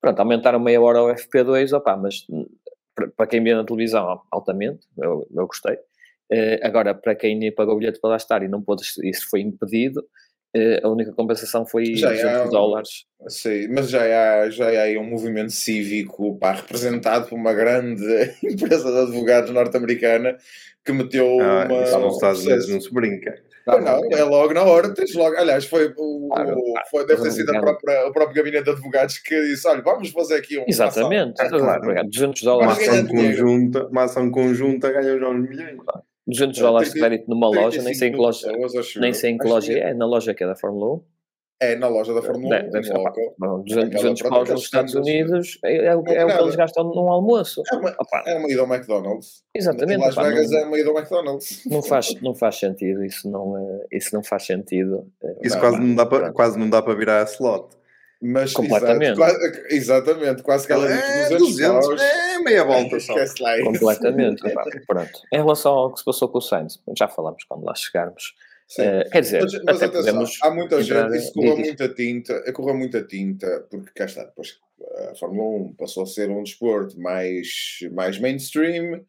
Pronto, 0.00 0.20
aumentaram 0.20 0.60
meia 0.60 0.80
hora 0.80 0.98
ao 0.98 1.08
FP2, 1.08 1.72
opá, 1.72 1.96
mas 1.96 2.24
hum, 2.30 2.46
para- 3.16 3.26
quem 3.26 3.42
vê 3.42 3.54
na 3.54 3.64
televisão, 3.64 4.20
altamente, 4.30 4.86
eu, 4.98 5.26
eu 5.34 5.46
gostei. 5.46 5.78
Eh, 6.30 6.60
agora, 6.62 6.94
para 6.94 7.14
quem 7.14 7.52
pagou 7.52 7.74
o 7.74 7.78
bilhete 7.78 8.00
para 8.00 8.10
lá 8.10 8.16
estar 8.16 8.42
e 8.42 8.48
não 8.48 8.62
pôde, 8.62 8.82
isso 9.02 9.28
foi 9.28 9.40
impedido, 9.40 10.04
a 10.82 10.88
única 10.88 11.12
compensação 11.12 11.64
foi 11.66 11.94
Já 11.96 12.08
200 12.10 12.30
há- 12.40 12.44
dólares. 12.48 12.90
Sim, 13.28 13.68
mas 13.68 13.88
já 13.90 14.02
há, 14.02 14.50
já 14.50 14.66
há 14.66 14.82
aí 14.82 14.96
um 14.98 15.04
movimento 15.08 15.50
cívico 15.52 16.38
pá, 16.38 16.52
representado 16.52 17.28
por 17.28 17.34
uma 17.36 17.52
grande 17.52 18.02
empresa 18.44 18.90
de 18.92 18.98
advogados 18.98 19.50
norte-americana 19.50 20.36
que 20.84 20.92
meteu 20.92 21.40
Ah, 21.40 21.66
uma. 21.68 21.82
isso 21.82 21.98
nos 21.98 22.14
Estados 22.14 22.44
Unidos 22.44 22.68
não 22.68 22.80
se 22.80 22.92
brinca. 22.94 23.34
Pois 23.64 23.84
não, 23.84 24.00
é 24.12 24.22
logo 24.22 24.54
na 24.54 24.62
hora, 24.62 24.94
tens 24.94 25.12
logo. 25.14 25.36
Aliás, 25.36 25.64
foi, 25.64 25.92
o, 25.96 26.28
Claro, 26.28 26.56
o- 26.56 26.72
claro. 26.72 26.86
foi, 26.88 27.00
deve 27.04 27.20
ter 27.22 27.26
Mas 27.26 27.34
sido 27.34 27.52
própria, 27.60 28.06
o 28.06 28.12
próprio 28.12 28.36
gabinete 28.36 28.62
de 28.64 28.70
advogados 28.70 29.18
que 29.18 29.42
disse: 29.42 29.66
olha, 29.66 29.82
vamos 29.82 30.10
fazer 30.10 30.36
aqui 30.36 30.56
um. 30.56 30.64
Exatamente. 30.68 31.42
Ah, 31.42 31.48
claro. 31.48 31.82
Obrigado. 31.82 32.08
200 32.08 32.42
Uma 32.42 32.54
Mas 32.66 32.76
dólares, 32.78 32.78
ganha 32.86 33.00
ação 33.02 33.06
conjunta, 33.16 33.86
uma 33.88 34.02
ação 34.04 34.30
conjunta 34.30 34.92
ganha 34.92 35.18
já 35.18 35.28
uns 35.28 35.48
milhões. 35.48 35.76
200 36.26 36.58
dólares 36.58 36.92
de 36.92 36.98
crédito 37.00 37.28
numa 37.28 37.48
loja, 37.48 37.82
nem 37.82 37.94
sei 37.94 38.08
em 38.08 38.12
que 38.12 38.18
loja, 38.18 38.52
nem 39.00 39.12
sei 39.12 39.30
em 39.30 39.38
que 39.38 39.46
loja 39.46 39.72
é, 39.72 39.94
na 39.94 40.06
loja 40.06 40.34
que 40.34 40.42
é 40.42 40.46
da 40.46 40.56
Fórmula 40.56 40.94
1. 40.96 41.00
É 41.58 41.74
na 41.74 41.88
loja 41.88 42.12
da 42.12 42.20
Fórmula 42.20 42.64
1. 42.66 42.70
Deve, 42.70 42.92
local. 42.92 43.14
bom, 43.38 43.62
200, 43.62 43.86
Aquela 43.86 44.02
200 44.02 44.20
pronto, 44.22 44.34
paus 44.34 44.48
nos 44.50 44.62
Estados. 44.64 44.94
Unidos 44.94 45.58
é, 45.64 45.86
é 45.86 45.96
o, 45.96 46.04
é 46.06 46.14
é 46.16 46.26
que 46.26 46.42
eles 46.42 46.54
gastam 46.56 46.84
num 46.84 47.10
almoço. 47.10 47.62
É 47.72 47.76
uma, 47.76 47.90
Opa, 47.98 48.24
é 48.26 48.38
uma 48.38 48.50
ida 48.50 48.60
ao 48.60 48.66
McDonald's. 48.66 49.42
exatamente. 49.54 49.98
Em 49.98 50.04
Las 50.04 50.14
Vegas 50.16 50.50
não, 50.50 50.58
é 50.58 50.64
uma 50.66 50.78
ida 50.78 50.90
ao 50.90 50.98
McDonald's. 50.98 51.62
não, 51.64 51.82
faz, 51.82 52.20
não 52.20 52.34
faz 52.34 52.56
sentido, 52.56 53.02
isso 53.02 53.30
não, 53.30 53.56
é, 53.56 53.86
isso 53.90 54.14
não 54.14 54.22
faz 54.22 54.44
sentido. 54.44 55.10
É, 55.22 55.46
Isso 55.46 55.54
Não, 55.54 55.60
quase, 55.62 55.78
não, 55.80 55.94
dá 55.94 56.04
para, 56.04 56.32
quase 56.32 56.58
não 56.58 56.68
dá 56.68 56.82
para 56.82 56.94
virar 56.94 57.22
a 57.22 57.24
slot. 57.24 57.74
Mas, 58.20 58.52
Completamente. 58.54 59.12
Exato, 59.20 59.38
quase, 59.40 59.74
exatamente, 59.74 60.42
quase 60.42 60.66
que 60.66 60.72
ela 60.72 60.86
diz 60.88 60.96
É, 60.96 61.28
200 61.36 61.48
200, 61.48 61.86
paus. 61.86 62.00
é 62.02 62.38
meia 62.38 62.64
volta 62.64 62.98
só. 63.00 63.12
Esquece 63.12 63.42
lá 63.42 63.56
isso. 63.58 63.66
Completamente. 63.66 64.42
pronto. 64.86 65.20
Em 65.32 65.36
relação 65.36 65.72
ao 65.72 65.92
que 65.92 65.98
se 65.98 66.04
passou 66.04 66.28
com 66.28 66.38
o 66.38 66.40
Sainz, 66.40 66.80
já 66.96 67.08
falamos 67.08 67.44
quando 67.44 67.64
lá 67.64 67.74
chegarmos. 67.74 68.34
Sim. 68.68 68.82
Eh, 68.82 69.08
quer 69.12 69.20
dizer, 69.20 69.42
Mas, 69.42 69.52
mas 69.64 69.82
até 69.82 69.98
atenção, 69.98 70.24
há 70.42 70.50
muita 70.50 70.80
entrar- 70.80 71.08
gente, 71.10 71.18
isso 71.22 71.32
correu 71.34 71.56
muita 71.56 71.88
tinta, 71.88 72.52
correu 72.52 72.74
muita 72.74 73.02
tinta, 73.02 73.66
porque 73.70 73.90
cá 73.94 74.06
está, 74.06 74.24
depois 74.24 74.58
a 75.10 75.14
Fórmula 75.14 75.48
1 75.68 75.74
passou 75.74 76.02
a 76.02 76.06
ser 76.06 76.30
um 76.30 76.42
desporto 76.42 76.98
mais, 77.00 77.48
mais 77.92 78.18
mainstream, 78.18 79.04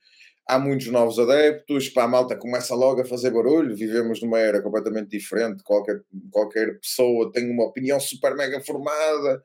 há 0.47 0.57
muitos 0.57 0.87
novos 0.87 1.19
adeptos, 1.19 1.89
para 1.89 2.03
a 2.03 2.07
malta 2.07 2.35
começa 2.35 2.73
logo 2.73 3.01
a 3.01 3.05
fazer 3.05 3.31
barulho, 3.31 3.75
vivemos 3.75 4.21
numa 4.21 4.39
era 4.39 4.61
completamente 4.61 5.09
diferente, 5.09 5.61
qualquer, 5.63 6.01
qualquer 6.31 6.79
pessoa 6.79 7.31
tem 7.31 7.51
uma 7.51 7.65
opinião 7.65 7.99
super 7.99 8.33
mega 8.35 8.61
formada, 8.61 9.43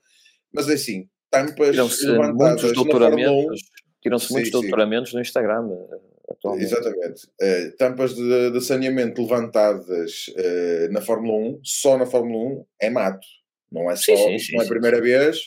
mas 0.53 0.69
é 0.69 0.75
assim, 0.75 1.09
tampas 1.31 1.77
levantadas 1.77 2.63
muitos 2.63 2.63
na 2.63 2.69
Fórmula 2.69 2.71
1, 2.71 2.75
doutoramentos. 2.75 3.61
Tiram-se 4.01 4.33
muitos 4.33 4.51
sim. 4.51 4.61
doutoramentos 4.61 5.15
no 5.15 5.21
Instagram 5.21 5.71
eh, 5.71 5.99
atualmente. 6.31 6.65
Exatamente. 6.65 7.29
Eh, 7.41 7.71
tampas 7.79 8.15
de, 8.15 8.51
de 8.51 8.61
saneamento 8.61 9.23
levantadas 9.23 10.27
eh, 10.37 10.89
na 10.91 11.01
Fórmula 11.01 11.39
1, 11.57 11.61
só 11.63 11.97
na 11.97 12.07
Fórmula 12.07 12.61
1, 12.61 12.67
é 12.81 12.91
mato. 12.91 13.27
Não 13.71 13.91
é 13.91 13.97
só, 13.97 14.15
Sim, 14.15 14.37
não 14.53 14.63
é 14.63 14.65
a 14.65 14.69
primeira 14.69 15.01
vez. 15.01 15.39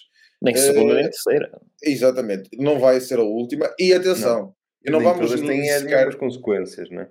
Nem 0.42 0.56
segunda, 0.56 0.94
Eh, 0.94 0.96
nem 0.96 1.04
terceira. 1.10 1.52
Exatamente. 1.84 2.50
Não 2.58 2.80
vai 2.80 3.00
ser 3.00 3.20
a 3.20 3.24
última. 3.24 3.74
E 3.80 3.94
atenção, 3.94 4.56
e 4.86 4.92
não 4.92 5.00
Nem 5.00 5.08
vamos 5.10 5.30
todas 5.32 5.46
têm 5.46 5.70
as 5.70 5.80
sequer... 5.82 5.96
mesmas 5.98 6.16
consequências, 6.16 6.90
não 6.90 7.02
é? 7.02 7.10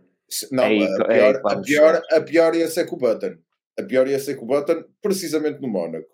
Não, 0.51 0.65
É 0.65 0.69
a, 0.69 0.73
é 0.73 0.97
pior, 1.07 1.43
que 1.43 1.49
a, 1.53 1.61
pior, 1.61 2.03
a 2.11 2.21
pior 2.21 2.55
ia 2.57 2.69
ser 2.69 2.87
com 2.87 2.97
o 2.97 2.99
Button. 2.99 3.35
A 3.79 3.83
pior 3.83 4.09
ia 4.09 4.19
ser 4.19 4.35
com 4.37 4.45
o 4.45 4.49
Button, 4.49 4.85
precisamente 5.03 5.61
no 5.61 5.69
Mónaco. 5.69 6.09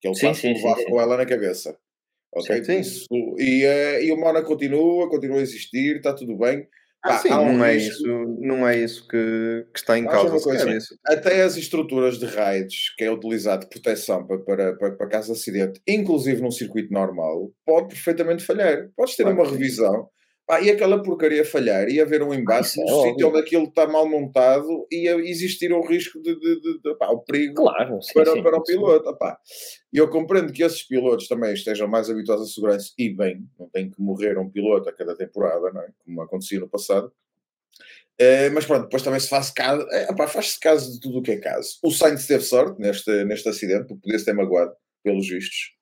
Que 0.00 0.08
ele 0.08 0.14
Sim, 0.16 0.34
sim, 0.34 0.54
sim, 0.56 0.74
sim. 0.74 0.84
com 0.86 1.00
ela 1.00 1.16
na 1.16 1.24
cabeça. 1.26 1.76
Ok? 2.34 2.64
Sim. 2.64 2.80
Isso- 2.80 3.06
e, 3.38 3.64
eh, 3.64 4.04
e 4.04 4.10
o 4.12 4.16
Mónaco 4.16 4.48
continua, 4.48 5.08
continua 5.08 5.38
a 5.38 5.42
existir, 5.42 5.96
está 5.96 6.12
tudo 6.14 6.36
bem. 6.36 6.66
Ah, 7.04 7.18
sim, 7.18 7.32
um 7.32 7.58
não, 7.58 7.64
é 7.64 7.72
risco- 7.74 7.92
isso, 7.94 8.36
não 8.40 8.68
é 8.68 8.78
isso 8.78 9.08
que, 9.08 9.66
que 9.72 9.78
está 9.80 9.98
em 9.98 10.04
causa. 10.04 10.38
coisa, 10.42 10.70
isso. 10.70 10.96
até 11.04 11.42
as 11.42 11.56
estruturas 11.56 12.16
de 12.16 12.26
raids 12.26 12.94
que 12.96 13.02
é 13.02 13.10
utilizado 13.10 13.62
de 13.62 13.70
proteção 13.70 14.24
para, 14.24 14.38
para, 14.38 14.76
para, 14.76 14.92
para 14.92 15.08
caso 15.08 15.32
de 15.32 15.38
acidente, 15.38 15.80
inclusive 15.86 16.40
num 16.40 16.50
circuito 16.52 16.92
normal, 16.92 17.50
pode 17.66 17.88
perfeitamente 17.88 18.44
falhar. 18.44 18.88
Podes 18.96 19.16
ter 19.16 19.24
Claro 19.24 19.36
uma 19.38 19.46
sim. 19.46 19.52
revisão 19.52 20.08
pá, 20.46 20.60
e 20.60 20.70
aquela 20.70 21.02
porcaria 21.02 21.44
falhar 21.44 21.88
e 21.88 22.00
haver 22.00 22.22
um 22.22 22.32
embate 22.34 22.66
isso 22.68 22.80
é 22.80 22.84
no 22.84 23.02
sítio 23.02 23.28
onde 23.28 23.38
aquilo 23.38 23.64
está 23.64 23.86
mal 23.86 24.08
montado 24.08 24.86
e 24.90 25.08
existir 25.28 25.72
o 25.72 25.80
risco 25.86 26.20
de, 26.20 26.34
de, 26.38 26.60
de- 26.60 26.80
de- 26.82 26.94
pá, 26.96 27.08
o 27.10 27.20
perigo 27.20 27.54
Claro, 27.54 28.02
sim, 28.02 28.12
para, 28.14 28.32
sim, 28.32 28.42
para 28.42 28.58
o 28.60 28.64
sim. 28.66 28.72
piloto. 28.72 29.16
pá. 29.18 29.38
E 29.92 29.98
eu 29.98 30.08
compreendo 30.08 30.52
que 30.52 30.62
esses 30.62 30.82
pilotos 30.82 31.28
também 31.28 31.52
estejam 31.52 31.86
mais 31.88 32.08
habituados 32.10 32.48
à 32.50 32.52
segurança 32.52 32.90
e 32.98 33.08
bem, 33.10 33.46
não 33.58 33.68
tem 33.68 33.90
que 33.90 34.00
morrer 34.00 34.38
um 34.38 34.50
piloto 34.50 34.88
a 34.88 34.92
cada 34.92 35.16
temporada, 35.16 35.70
não 35.72 35.82
é? 35.82 35.88
como 36.04 36.20
acontecia 36.22 36.60
no 36.60 36.68
passado. 36.68 37.12
Eh, 38.18 38.50
mas 38.50 38.66
pronto, 38.66 38.82
depois 38.84 39.02
também 39.02 39.18
se 39.20 39.28
faz 39.28 39.50
caso, 39.50 39.86
pá, 40.16 40.26
faz-se 40.28 40.60
caso 40.60 40.92
de 40.92 41.00
tudo 41.00 41.18
o 41.18 41.22
que 41.22 41.32
é 41.32 41.36
caso. 41.38 41.78
O 41.82 41.90
Sainz 41.90 42.26
teve 42.26 42.44
sorte 42.44 42.78
neste, 42.80 43.24
neste 43.24 43.48
acidente, 43.48 43.86
porque 43.88 44.02
podia-se 44.02 44.24
ter 44.24 44.34
magoado, 44.34 44.72
pelos 45.02 45.26
vistos. 45.28 45.72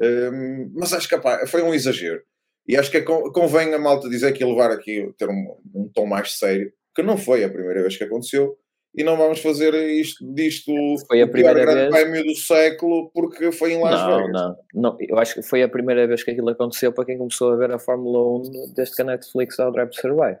Ehm, 0.00 0.70
mas 0.74 0.92
acho 0.92 1.08
que 1.08 1.14
epá, 1.14 1.46
foi 1.46 1.62
um 1.62 1.74
exagero. 1.74 2.22
E 2.70 2.76
acho 2.76 2.90
que 2.90 2.98
é 2.98 3.02
con- 3.02 3.30
convém 3.32 3.74
a 3.74 3.78
malta 3.78 4.08
dizer 4.08 4.32
que 4.32 4.44
levar 4.44 4.70
aqui, 4.70 5.12
ter 5.18 5.28
um, 5.28 5.56
um 5.74 5.88
tom 5.92 6.06
mais 6.06 6.38
sério, 6.38 6.72
que 6.94 7.02
não 7.02 7.16
foi 7.16 7.42
a 7.44 7.48
primeira 7.50 7.80
vez 7.82 7.96
que 7.96 8.04
aconteceu, 8.04 8.56
e 8.94 9.02
não 9.04 9.16
vamos 9.16 9.40
fazer 9.40 9.72
isto, 9.74 10.24
disto 10.34 10.72
Foi 11.06 11.22
a 11.22 11.24
o 11.24 11.28
primeira 11.30 11.60
grande 11.60 11.80
vez. 11.80 11.90
prémio 11.90 12.24
do 12.24 12.34
século, 12.36 13.10
porque 13.14 13.52
foi 13.52 13.72
em 13.72 13.80
Las 13.80 14.00
Não, 14.00 14.16
Vegas. 14.16 14.32
não, 14.32 14.56
não. 14.74 14.96
Eu 15.00 15.18
acho 15.18 15.34
que 15.34 15.42
foi 15.42 15.62
a 15.62 15.68
primeira 15.68 16.06
vez 16.06 16.22
que 16.24 16.30
aquilo 16.32 16.48
aconteceu 16.50 16.92
para 16.92 17.04
quem 17.04 17.16
começou 17.18 17.52
a 17.52 17.56
ver 17.56 17.70
a 17.72 17.78
Fórmula 17.78 18.38
1 18.40 18.72
desde 18.74 18.94
que 18.96 19.02
a 19.02 19.04
Netflix 19.04 19.56
dá 19.56 19.68
o 19.68 19.72
Drive 19.72 19.90
to 19.90 20.00
Survive. 20.00 20.38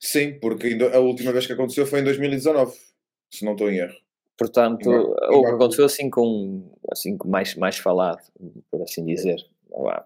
Sim, 0.00 0.38
porque 0.40 0.78
a 0.92 0.98
última 0.98 1.32
vez 1.32 1.46
que 1.46 1.52
aconteceu 1.54 1.86
foi 1.86 2.00
em 2.00 2.04
2019, 2.04 2.74
se 3.32 3.44
não 3.44 3.52
estou 3.52 3.70
em 3.70 3.78
erro. 3.78 3.94
Portanto, 4.38 4.82
Igual- 4.90 5.40
o 5.40 5.42
que 5.44 5.50
aconteceu 5.52 5.84
assim 5.86 6.10
com, 6.10 6.70
assim 6.92 7.16
com 7.16 7.28
mais, 7.28 7.54
mais 7.54 7.78
falado, 7.78 8.20
por 8.70 8.82
assim 8.82 9.04
dizer. 9.06 9.36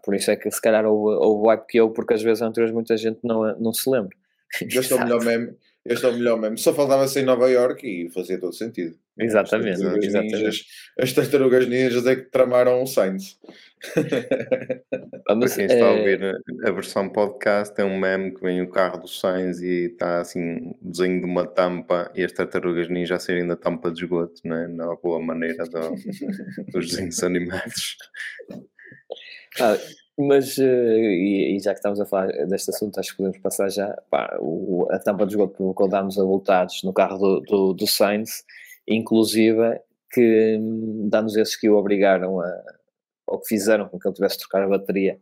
Por 0.04 0.14
isso 0.14 0.30
é 0.30 0.36
que 0.36 0.50
se 0.50 0.60
calhar 0.60 0.84
houve, 0.84 1.16
houve 1.24 1.46
hype 1.48 1.66
que 1.66 1.78
eu, 1.78 1.90
porque 1.90 2.14
às 2.14 2.22
vezes 2.22 2.42
anteriores 2.42 2.74
muita 2.74 2.96
gente 2.96 3.20
não, 3.22 3.56
não 3.58 3.72
se 3.72 3.88
lembra. 3.88 4.16
Este 4.62 4.92
é 4.92 4.96
o 4.96 5.00
melhor 5.00 5.24
meme. 5.24 5.54
Este 5.84 6.04
é 6.04 6.08
o 6.08 6.12
melhor 6.12 6.38
meme. 6.38 6.58
Só 6.58 6.74
faltava 6.74 7.06
ser 7.08 7.20
em 7.20 7.24
Nova 7.24 7.48
York 7.48 7.86
e 7.86 8.10
fazia 8.10 8.38
todo 8.38 8.52
sentido. 8.52 8.96
Exatamente, 9.18 9.70
As 9.72 9.78
tartarugas 9.80 10.04
exatamente. 10.06 10.34
ninjas, 10.36 10.60
as 10.98 11.12
tartarugas 11.12 11.68
ninjas 11.68 12.06
é 12.06 12.16
que 12.16 12.22
tramaram 12.30 12.82
o 12.82 12.86
Sainz. 12.86 13.38
Ah, 15.28 15.36
Para 15.36 15.48
quem 15.48 15.64
está 15.66 15.74
a 15.74 15.78
eh, 15.94 15.98
ouvir 15.98 16.24
a- 16.66 16.70
versão 16.72 17.08
podcast, 17.08 17.80
é 17.80 17.84
um 17.84 17.98
meme 17.98 18.32
que 18.34 18.40
vem 18.42 18.60
o 18.62 18.68
carro 18.70 18.98
do 19.00 19.08
Sainz 19.08 19.60
e 19.60 19.86
está 19.86 20.20
assim 20.20 20.74
o 20.82 20.90
desenho 20.90 21.20
de 21.20 21.26
uma 21.26 21.46
tampa 21.46 22.10
e 22.14 22.24
as 22.24 22.32
tartarugas 22.32 22.88
ninja 22.88 23.16
a 23.16 23.18
serem 23.18 23.46
da 23.46 23.56
tampa 23.56 23.90
de 23.90 24.02
esgoto, 24.02 24.40
não 24.44 24.56
é? 24.56 24.68
Na 24.68 24.94
boa 24.96 25.20
maneira 25.20 25.64
do- 25.64 25.94
dos 26.72 26.88
desenhos 26.90 27.22
animados. 27.24 27.96
Ah, 29.60 29.76
mas, 30.18 30.58
eh, 30.58 30.64
e, 30.64 31.56
e 31.56 31.60
já 31.60 31.72
que 31.72 31.78
estamos 31.78 32.00
a 32.00 32.06
falar 32.06 32.28
deste 32.46 32.70
assunto, 32.70 32.98
acho 32.98 33.10
que 33.12 33.16
podemos 33.18 33.38
passar 33.38 33.70
já. 33.70 33.94
Pá, 34.10 34.36
o- 34.40 34.86
a 34.90 34.98
tampa 34.98 35.24
de 35.26 35.32
esgoto 35.32 35.54
provocou 35.56 35.88
danos 35.88 36.18
avultados 36.18 36.82
no 36.84 36.92
carro 36.92 37.18
do, 37.18 37.40
do, 37.40 37.74
do 37.74 37.86
Sainz, 37.86 38.44
inclusive 38.86 39.80
que 40.12 40.56
hum, 40.60 41.08
danos 41.08 41.36
esses 41.36 41.56
que 41.56 41.68
o 41.70 41.76
obrigaram 41.76 42.40
a. 42.40 42.62
ou 43.28 43.40
que 43.40 43.48
fizeram 43.48 43.88
com 43.88 43.98
que 43.98 44.08
ele 44.08 44.14
tivesse 44.14 44.36
de 44.36 44.40
trocar 44.42 44.62
a 44.64 44.68
bateria 44.68 45.18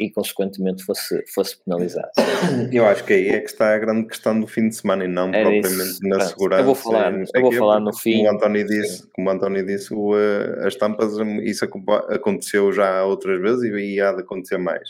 e, 0.00 0.10
consequentemente, 0.10 0.82
fosse, 0.84 1.22
fosse 1.34 1.62
penalizado. 1.64 2.08
Eu 2.72 2.86
acho 2.86 3.04
que 3.04 3.12
aí 3.12 3.28
é 3.28 3.40
que 3.40 3.50
está 3.50 3.74
a 3.74 3.78
grande 3.78 4.06
questão 4.08 4.38
do 4.40 4.46
fim 4.46 4.68
de 4.68 4.74
semana 4.76 5.04
e 5.04 5.08
não 5.08 5.28
Era 5.28 5.42
propriamente 5.50 5.70
isso. 5.90 5.98
na 6.08 6.16
Pronto, 6.16 6.28
segurança. 6.30 6.60
eu 6.62 6.66
vou 6.66 6.74
falar- 6.74 7.12
sei 7.12 7.24
eu 7.34 7.42
vou 7.42 7.52
falar 7.52 7.80
no 7.80 7.92
fim. 7.96 8.16
Como 8.24 8.28
o 8.28 8.32
António 8.32 8.66
disse, 8.66 9.10
como 9.12 9.28
o 9.28 9.32
António 9.32 9.66
disse 9.66 9.92
o, 9.94 10.16
eh, 10.18 10.66
as 10.66 10.74
tampas, 10.76 11.18
hum, 11.18 11.40
isso 11.42 11.64
aco- 11.64 11.92
aconteceu 12.08 12.72
já 12.72 13.04
outras 13.04 13.40
vezes 13.40 13.62
e, 13.64 13.94
e 13.96 14.00
há 14.00 14.12
de 14.12 14.22
acontecer 14.22 14.58
mais. 14.58 14.88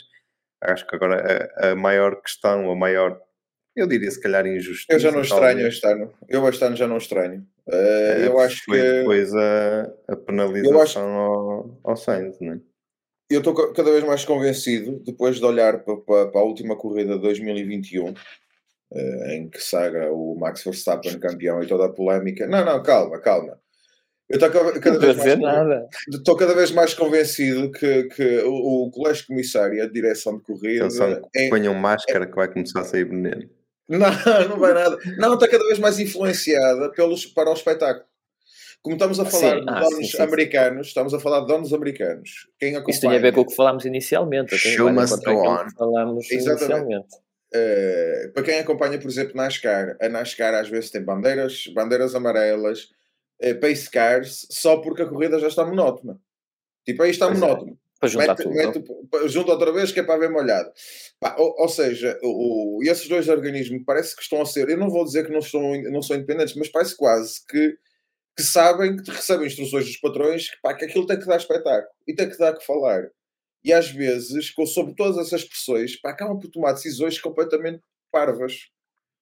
Acho 0.63 0.87
que 0.87 0.95
agora 0.95 1.49
a, 1.57 1.71
a 1.71 1.75
maior 1.75 2.21
questão, 2.21 2.71
a 2.71 2.75
maior, 2.75 3.19
eu 3.75 3.87
diria 3.87 4.09
se 4.11 4.21
calhar 4.21 4.45
injustiça. 4.45 4.93
Eu 4.93 4.99
já 4.99 5.11
não 5.11 5.21
estranho 5.21 5.41
talvez, 5.43 5.73
este 5.73 5.87
ano. 5.87 6.13
Eu 6.29 6.47
este 6.47 6.63
ano 6.63 6.75
já 6.75 6.87
não 6.87 6.97
estranho. 6.97 7.45
Eh, 7.67 8.17
eh, 8.21 8.27
eu 8.27 8.39
acho 8.39 8.63
foi 8.65 8.77
que. 8.79 8.83
depois 8.99 9.33
a, 9.35 9.91
a 10.07 10.15
penalização 10.15 11.09
ao, 11.09 11.79
ao 11.83 11.95
Sainz, 11.97 12.37
não 12.39 12.53
é? 12.53 12.59
Eu 13.31 13.39
estou 13.39 13.53
ca- 13.53 13.73
cada 13.73 13.91
vez 13.91 14.03
mais 14.03 14.25
convencido, 14.25 14.99
depois 15.05 15.37
de 15.37 15.45
olhar 15.45 15.79
para, 15.83 15.97
para- 15.97 16.27
para 16.27 16.41
a 16.41 16.43
última 16.43 16.75
corrida 16.75 17.15
de 17.15 17.21
2021, 17.21 18.13
eh, 18.93 19.35
em 19.35 19.49
que 19.49 19.59
saga 19.61 20.11
o 20.11 20.35
Max 20.37 20.63
Verstappen 20.63 21.17
campeão 21.19 21.61
e 21.63 21.67
toda 21.67 21.85
a 21.85 21.89
polémica. 21.89 22.45
Não, 22.47 22.63
não, 22.65 22.81
calma, 22.83 23.19
calma. 23.19 23.57
Eu 24.29 24.35
estou 24.35 24.49
ca- 24.49 24.79
cada, 24.79 24.95
Não 24.95 24.99
vez 25.01 25.09
estou 25.09 25.09
a 25.09 25.13
dizer 25.13 25.39
mais, 25.39 25.57
nada. 25.57 25.87
estou 26.09 26.35
cada 26.37 26.55
vez 26.55 26.71
mais 26.71 26.93
convencido 26.93 27.69
que, 27.71 28.03
que 28.05 28.39
o, 28.43 28.85
o 28.87 28.91
colégio 28.91 29.27
comissário 29.27 29.75
e 29.75 29.81
a 29.81 29.89
direção 29.89 30.37
de 30.37 30.43
corrida. 30.43 30.85
Atenção, 30.85 31.21
é- 31.35 31.49
ponham 31.49 31.73
máscara 31.73 32.25
que 32.25 32.35
vai 32.35 32.47
começar 32.51 32.79
a 32.81 32.83
sair 32.85 33.03
veneno. 33.05 33.49
Não, 33.89 33.99
não 34.49 34.57
vai 34.57 34.73
nada. 34.73 34.97
Não, 35.17 35.33
está 35.33 35.47
cada 35.49 35.65
vez 35.65 35.77
mais 35.79 35.99
influenciada 35.99 36.89
pelos, 36.91 37.25
para 37.25 37.49
o 37.49 37.53
espetáculo. 37.53 38.05
Como 38.81 38.95
estamos 38.95 39.19
a 39.19 39.23
Ah, 39.23 39.25
falar 39.27 39.53
sim. 39.59 39.59
de 39.65 39.69
Ah, 39.69 39.79
donos 39.79 39.95
sim, 39.95 40.03
sim, 40.05 40.11
sim. 40.17 40.23
americanos, 40.23 40.87
estamos 40.87 41.13
a 41.13 41.19
falar 41.19 41.41
de 41.41 41.47
donos 41.47 41.71
americanos. 41.73 42.47
Quem 42.59 42.75
acompanha, 42.75 42.91
Isso 42.91 43.01
tem 43.01 43.15
a 43.15 43.19
ver 43.19 43.31
com 43.33 43.41
o 43.41 43.45
que 43.45 43.55
falámos 43.55 43.85
inicialmente. 43.85 44.57
Show 44.57 44.91
must 44.91 45.23
go 45.23 45.31
on. 45.33 45.69
falámos 45.77 46.31
Exatamente. 46.31 46.63
inicialmente. 46.73 47.15
eh, 47.53 48.31
para 48.33 48.43
quem 48.43 48.59
acompanha, 48.59 48.97
por 48.99 49.07
exemplo, 49.09 49.35
NASCAR, 49.35 49.97
a 50.01 50.09
NASCAR 50.09 50.53
às 50.55 50.69
vezes 50.69 50.89
tem 50.89 51.03
bandeiras, 51.03 51.65
bandeiras 51.75 52.15
amarelas, 52.15 52.89
eh, 53.41 53.53
pace 53.53 53.89
cars 53.89 54.47
só 54.49 54.77
porque 54.77 55.01
a 55.01 55.05
corrida 55.05 55.37
já 55.37 55.47
está 55.49 55.63
monótona. 55.65 56.17
Tipo, 56.85 57.03
aí 57.03 57.11
está 57.11 57.27
Pois 57.27 57.37
é. 57.37 57.41
monótono. 57.41 57.77
Para 57.99 58.09
juntar 58.09 58.35
Mete, 58.35 58.43
tudo. 58.43 58.55
mete, 58.55 59.29
junta 59.29 59.51
outra 59.51 59.71
vez 59.71 59.91
que 59.91 59.99
é 59.99 60.03
para 60.03 60.17
ver 60.17 60.31
molhado. 60.31 60.71
Pá, 61.19 61.35
ou, 61.37 61.53
ou 61.59 61.69
seja, 61.69 62.17
o, 62.23 62.77
o- 62.79 62.83
esses 62.83 63.07
dois 63.07 63.29
organismos 63.29 63.83
parece 63.85 64.15
que 64.15 64.23
estão 64.23 64.41
a 64.41 64.45
ser, 64.45 64.67
eu 64.69 64.77
não 64.77 64.89
vou 64.89 65.03
dizer 65.05 65.23
que 65.27 65.31
não, 65.31 65.37
estão, 65.37 65.61
não 65.91 66.01
são 66.01 66.15
independentes, 66.15 66.55
mas 66.55 66.67
parece 66.67 66.97
quase 66.97 67.45
que, 67.47 67.77
que 68.35 68.43
sabem, 68.43 68.97
que 68.97 69.11
recebem 69.11 69.47
instruções 69.47 69.85
dos 69.85 69.97
patrões 69.97 70.49
que, 70.49 70.61
pá, 70.61 70.73
que 70.73 70.85
aquilo 70.85 71.05
tem 71.05 71.19
que 71.19 71.25
dar 71.25 71.37
espetáculo 71.37 71.91
e 72.07 72.15
tem 72.15 72.29
que 72.29 72.37
dar 72.37 72.57
que 72.57 72.65
falar. 72.65 73.09
E 73.63 73.71
às 73.71 73.91
vezes, 73.91 74.53
sobre 74.67 74.95
todas 74.95 75.17
essas 75.17 75.43
pressões, 75.43 75.99
pá, 75.99 76.11
acabam 76.11 76.39
por 76.39 76.49
tomar 76.49 76.73
decisões 76.73 77.19
completamente 77.19 77.81
parvas. 78.11 78.69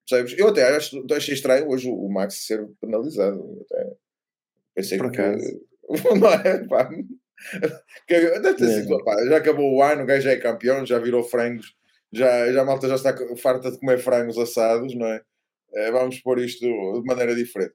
Percebes? 0.08 0.38
Eu 0.40 0.48
até 0.50 0.76
acho, 0.76 1.06
achei 1.12 1.34
estranho 1.34 1.70
hoje 1.70 1.88
o, 1.90 2.10
Max 2.10 2.46
ser 2.46 2.66
penalizado. 2.82 3.66
Até 3.66 3.96
pensei 4.76 4.98
Por 4.98 5.12
que. 5.12 5.22
Não 6.20 6.32
é? 6.32 6.68
Pá, 6.68 6.90
que, 8.08 8.40
deve 8.40 8.54
ter 8.56 8.68
sido, 8.68 9.04
pá, 9.04 9.16
já 9.26 9.38
acabou 9.38 9.76
o 9.76 9.82
ano, 9.82 10.04
o 10.04 10.06
gajo 10.06 10.22
já 10.22 10.32
é 10.32 10.38
campeão, 10.38 10.86
já 10.86 11.00
virou 11.00 11.24
frangos, 11.24 11.74
já, 12.12 12.52
já 12.52 12.62
a 12.62 12.66
malta 12.66 12.88
já 12.88 12.96
está 12.96 13.16
farta 13.38 13.72
de 13.72 13.80
comer 13.80 14.00
frangos 14.00 14.38
assados, 14.38 14.94
não 14.94 15.08
é? 15.08 15.22
Eh, 15.74 15.92
vamos 15.92 16.20
pôr 16.20 16.40
isto 16.40 16.60
de 16.60 17.06
maneira 17.06 17.36
diferente. 17.36 17.74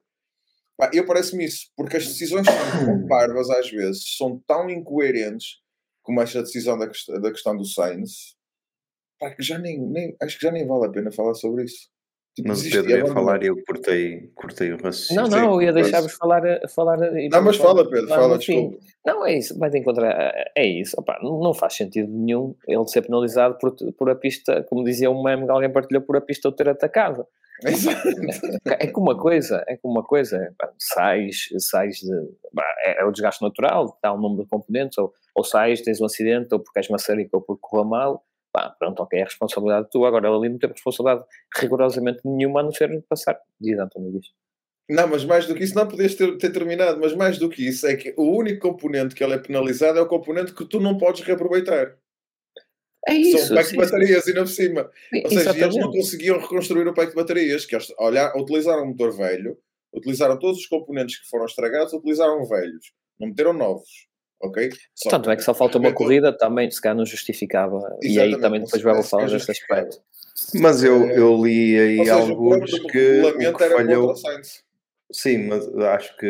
Eu 0.93 1.05
parece-me 1.05 1.45
isso, 1.45 1.71
porque 1.75 1.97
as 1.97 2.05
decisões 2.05 2.45
são 2.45 2.85
tão 2.85 3.07
parvas 3.07 3.49
às 3.49 3.69
vezes, 3.69 4.15
são 4.17 4.41
tão 4.45 4.69
incoerentes 4.69 5.61
como 6.03 6.21
esta 6.21 6.41
decisão 6.41 6.77
da, 6.77 6.85
da 6.85 7.31
questão 7.31 7.55
do 7.55 7.65
Sainz, 7.65 8.35
pá, 9.19 9.33
que 9.33 9.41
já 9.41 9.57
nem, 9.57 9.79
nem, 9.79 10.15
acho 10.21 10.37
que 10.37 10.45
já 10.45 10.51
nem 10.51 10.67
vale 10.67 10.85
a 10.87 10.91
pena 10.91 11.11
falar 11.11 11.33
sobre 11.33 11.63
isso. 11.63 11.89
Tipo, 12.35 12.49
Mas 12.49 12.65
o 12.65 12.69
Pedro 12.69 12.91
ia 12.91 13.05
falar 13.07 13.41
e 13.43 13.47
eu 13.47 13.55
cortei, 13.65 14.29
cortei 14.35 14.73
o 14.73 14.75
raciocínio. 14.75 15.23
Não, 15.23 15.29
não, 15.29 15.53
eu 15.53 15.61
ia 15.61 15.71
deixar-vos 15.71 16.11
falar, 16.13 16.41
falar 16.67 17.17
e 17.17 17.29
Não, 17.29 17.41
mas 17.41 17.55
fala, 17.55 17.89
Pedro, 17.89 18.09
fala, 18.09 18.37
desculpa. 18.37 18.77
Não, 19.05 19.25
é 19.25 19.37
isso, 19.37 19.57
vai 19.57 19.69
encontrar, 19.73 20.33
é 20.53 20.65
isso, 20.65 20.99
Opa, 20.99 21.17
não 21.21 21.53
faz 21.53 21.75
sentido 21.75 22.11
nenhum 22.11 22.53
ele 22.67 22.85
ser 22.87 23.03
penalizado 23.03 23.57
por, 23.57 23.73
por 23.93 24.09
a 24.09 24.15
pista, 24.15 24.63
como 24.63 24.83
dizia 24.83 25.09
um 25.09 25.23
meme 25.23 25.45
que 25.45 25.51
alguém 25.51 25.71
partilhou, 25.71 26.03
por 26.03 26.17
a 26.17 26.21
pista 26.21 26.49
o 26.49 26.51
ter 26.51 26.67
atacado. 26.67 27.25
Exato. 27.65 28.09
É 28.65 28.87
como 28.87 29.11
uma 29.11 29.17
coisa, 29.17 29.63
é 29.65 29.77
como 29.77 29.93
uma 29.93 30.03
coisa, 30.03 30.53
pá, 30.57 30.69
sais, 30.77 31.47
sais 31.57 31.99
de, 31.99 32.13
é, 32.79 33.01
é 33.01 33.05
o 33.05 33.11
desgaste 33.11 33.41
natural, 33.41 33.93
está 33.95 34.13
um 34.13 34.19
número 34.19 34.43
de 34.43 34.49
componentes, 34.49 34.97
ou, 34.97 35.13
ou 35.33 35.41
sais, 35.41 35.81
tens 35.81 36.01
um 36.01 36.05
acidente, 36.05 36.53
ou 36.53 36.59
porque 36.59 36.79
és 36.79 36.89
maçarico, 36.89 37.37
ou 37.37 37.41
porque 37.41 37.61
correu 37.61 37.85
mal, 37.85 38.25
pá, 38.55 38.69
pronto, 38.79 39.03
ok, 39.03 39.19
é 39.19 39.23
a 39.23 39.25
responsabilidade 39.25 39.89
tua, 39.91 40.07
agora 40.07 40.27
ele 40.29 40.37
ali 40.37 40.49
não 40.49 40.57
tem 40.57 40.69
responsabilidade 40.69 41.25
rigorosamente 41.59 42.21
nenhuma 42.23 42.61
a 42.61 42.63
não 42.63 42.71
ser 42.71 43.03
passar, 43.09 43.37
diz 43.59 43.77
António 43.77 44.13
diz. 44.13 44.27
Não, 44.89 45.07
mas 45.07 45.25
mais 45.25 45.45
do 45.45 45.55
que 45.55 45.63
isso, 45.63 45.75
não 45.75 45.87
podias 45.87 46.15
ter, 46.15 46.37
ter 46.37 46.51
terminado, 46.51 46.99
mas 47.01 47.13
mais 47.13 47.37
do 47.37 47.49
que 47.49 47.67
isso, 47.67 47.85
é 47.85 47.95
que 47.95 48.13
o 48.17 48.23
único 48.23 48.69
componente 48.69 49.13
que 49.13 49.23
ele 49.23 49.33
é 49.33 49.37
penalizado 49.37 49.99
é 49.99 50.01
o 50.01 50.07
componente 50.07 50.53
que 50.53 50.63
tu 50.63 50.79
não 50.79 50.97
podes 50.97 51.21
reaproveitar. 51.21 51.97
É 53.07 53.13
isso, 53.13 53.37
São 53.39 53.55
o 53.55 53.59
pack 53.59 53.71
de 53.71 53.77
baterias, 53.77 54.27
ainda 54.27 54.41
por 54.41 54.49
cima. 54.49 54.91
sim, 55.09 55.21
Ou 55.23 55.29
seja, 55.29 55.49
eles 55.51 55.75
não 55.75 55.91
conseguiam 55.91 56.39
reconstruir 56.39 56.87
o 56.87 56.93
pack 56.93 57.09
de 57.09 57.15
baterias, 57.15 57.65
que 57.65 57.75
eles 57.75 57.91
olhar, 57.99 58.35
utilizaram 58.35 58.83
um 58.83 58.87
motor 58.87 59.15
velho, 59.15 59.57
utilizaram 59.93 60.39
todos 60.39 60.59
os 60.59 60.67
componentes 60.67 61.19
que 61.19 61.27
foram 61.27 61.45
estragados, 61.45 61.93
utilizaram 61.93 62.45
velhos, 62.47 62.93
não 63.19 63.27
meteram 63.27 63.53
novos. 63.53 64.07
Ok? 64.41 64.69
Só 64.93 65.09
Tanto 65.09 65.29
é 65.31 65.35
que 65.35 65.41
só 65.43 65.53
falta 65.53 65.77
uma 65.77 65.87
inventou- 65.87 66.05
corrida, 66.05 66.37
também 66.37 66.69
se 66.69 66.81
calhar 66.81 66.95
não 66.97 67.05
justificava, 67.05 67.79
e 68.01 68.19
aí 68.19 68.39
também 68.39 68.61
depois 68.61 68.81
vai 68.81 69.01
falar 69.03 69.27
que 69.27 69.35
é 69.35 69.51
aspecto. 69.51 70.01
Mas 70.55 70.83
eu, 70.83 71.09
eu 71.11 71.43
li 71.43 71.79
aí 71.79 71.97
seja, 71.99 72.15
o 72.15 72.19
alguns 72.31 72.69
próprio 72.69 72.87
que 72.87 73.21
o 73.21 73.57
que 73.57 73.63
era 73.63 73.75
falhou. 73.75 74.11
o. 74.11 74.15
Sim, 75.11 75.47
mas 75.47 75.67
acho 75.77 76.17
que 76.17 76.27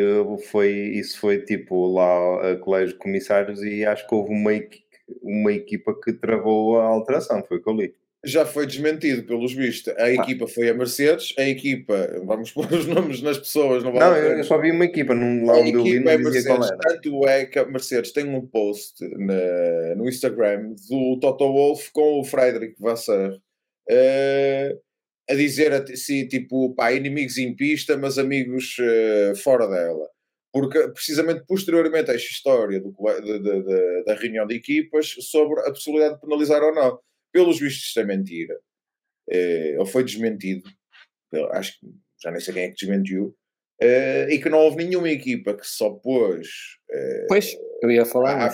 foi, 0.51 0.69
isso 0.71 1.19
foi 1.19 1.41
tipo 1.43 1.87
lá 1.87 2.51
a 2.51 2.55
colégio 2.57 2.93
de 2.93 2.99
comissários 2.99 3.63
e 3.63 3.85
acho 3.85 4.07
que 4.07 4.13
houve 4.13 4.31
uma, 4.31 4.53
equi- 4.53 4.83
uma 5.21 5.51
equipa 5.53 5.97
que 5.99 6.13
travou 6.13 6.79
a 6.79 6.83
alteração, 6.85 7.43
foi 7.43 7.57
o 7.57 7.63
que 7.63 7.69
eu 7.69 7.73
li. 7.73 7.95
Já 8.25 8.45
foi 8.45 8.65
desmentido 8.65 9.23
pelos 9.23 9.53
vistos. 9.53 9.93
A 9.97 10.09
equipa 10.11 10.47
foi 10.47 10.69
a 10.69 10.73
Mercedes, 10.73 11.33
a 11.37 11.43
equipa, 11.47 12.21
vamos 12.25 12.51
pôr 12.53 12.71
os 12.73 12.85
nomes 12.87 13.21
nas 13.21 13.37
pessoas, 13.37 13.83
não 13.83 13.91
vale 13.93 14.21
Não, 14.21 14.37
eu 14.37 14.43
só 14.43 14.57
vi 14.59 14.71
uma 14.71 14.85
equipa, 14.85 15.13
num, 15.13 15.45
lá 15.45 15.53
A 15.53 15.57
onde 15.59 15.73
eu 15.73 15.81
li 15.83 15.89
equipa 15.95 16.11
é 16.11 16.17
não 16.17 16.31
dizia 16.31 16.49
qual 16.49 16.59
Mercedes, 16.59 16.85
era. 16.85 16.93
tanto 17.01 17.27
é 17.27 17.45
que 17.45 17.59
a 17.59 17.65
Mercedes 17.65 18.11
tem 18.11 18.25
um 18.27 18.45
post 18.45 19.03
na- 19.17 19.95
no 19.95 20.07
Instagram 20.09 20.73
do 20.89 21.19
Toto 21.19 21.45
Wolff 21.51 21.91
com 21.91 22.19
o 22.19 22.23
Frederic 22.23 22.75
Vassar 22.79 23.37
eh, 23.89 24.75
a 25.29 25.33
dizer 25.35 25.71
a 25.73 25.83
ti- 25.83 25.97
se 25.97 26.27
tipo, 26.27 26.73
pá, 26.75 26.91
inimigos 26.91 27.37
em 27.37 27.55
pista, 27.55 27.97
mas 27.97 28.17
amigos 28.17 28.75
eh, 28.79 29.33
fora 29.43 29.67
dela. 29.67 30.07
Porque 30.53 30.87
precisamente 30.89 31.43
posteriormente 31.47 32.09
a 32.09 32.15
esta 32.15 32.29
história 32.31 32.79
do 32.79 32.91
de- 33.21 33.39
de- 33.39 33.63
de- 33.63 34.03
da 34.05 34.15
reunião 34.15 34.47
de 34.47 34.55
equipas 34.55 35.07
sobre 35.19 35.59
a 35.61 35.65
possibilidade 35.71 36.15
de 36.15 36.21
penalizar 36.21 36.61
ou 36.63 36.73
não. 36.73 36.97
Pelos 37.35 37.59
vistos, 37.59 37.87
isto 37.87 37.99
é 37.99 38.05
mentira. 38.05 38.57
Eh, 39.29 39.75
ou 39.77 39.85
foi 39.85 40.05
desmentido. 40.05 40.63
Acho 41.51 41.77
que 41.77 41.87
já 42.23 42.31
nem 42.31 42.39
sei 42.39 42.53
quem 42.53 42.63
é 42.63 42.69
que 42.69 42.75
desmentiu. 42.79 43.35
Eh, 43.81 44.27
e 44.31 44.39
que 44.39 44.47
não 44.47 44.59
houve 44.59 44.85
nenhuma 44.85 45.09
equipa 45.09 45.53
que 45.53 45.67
se 45.67 45.83
opôs 45.83 46.47
eh, 46.89 47.25
Pois, 47.27 47.57
eu 47.83 47.91
ia 47.91 48.05
falar 48.05 48.45
à 48.45 48.49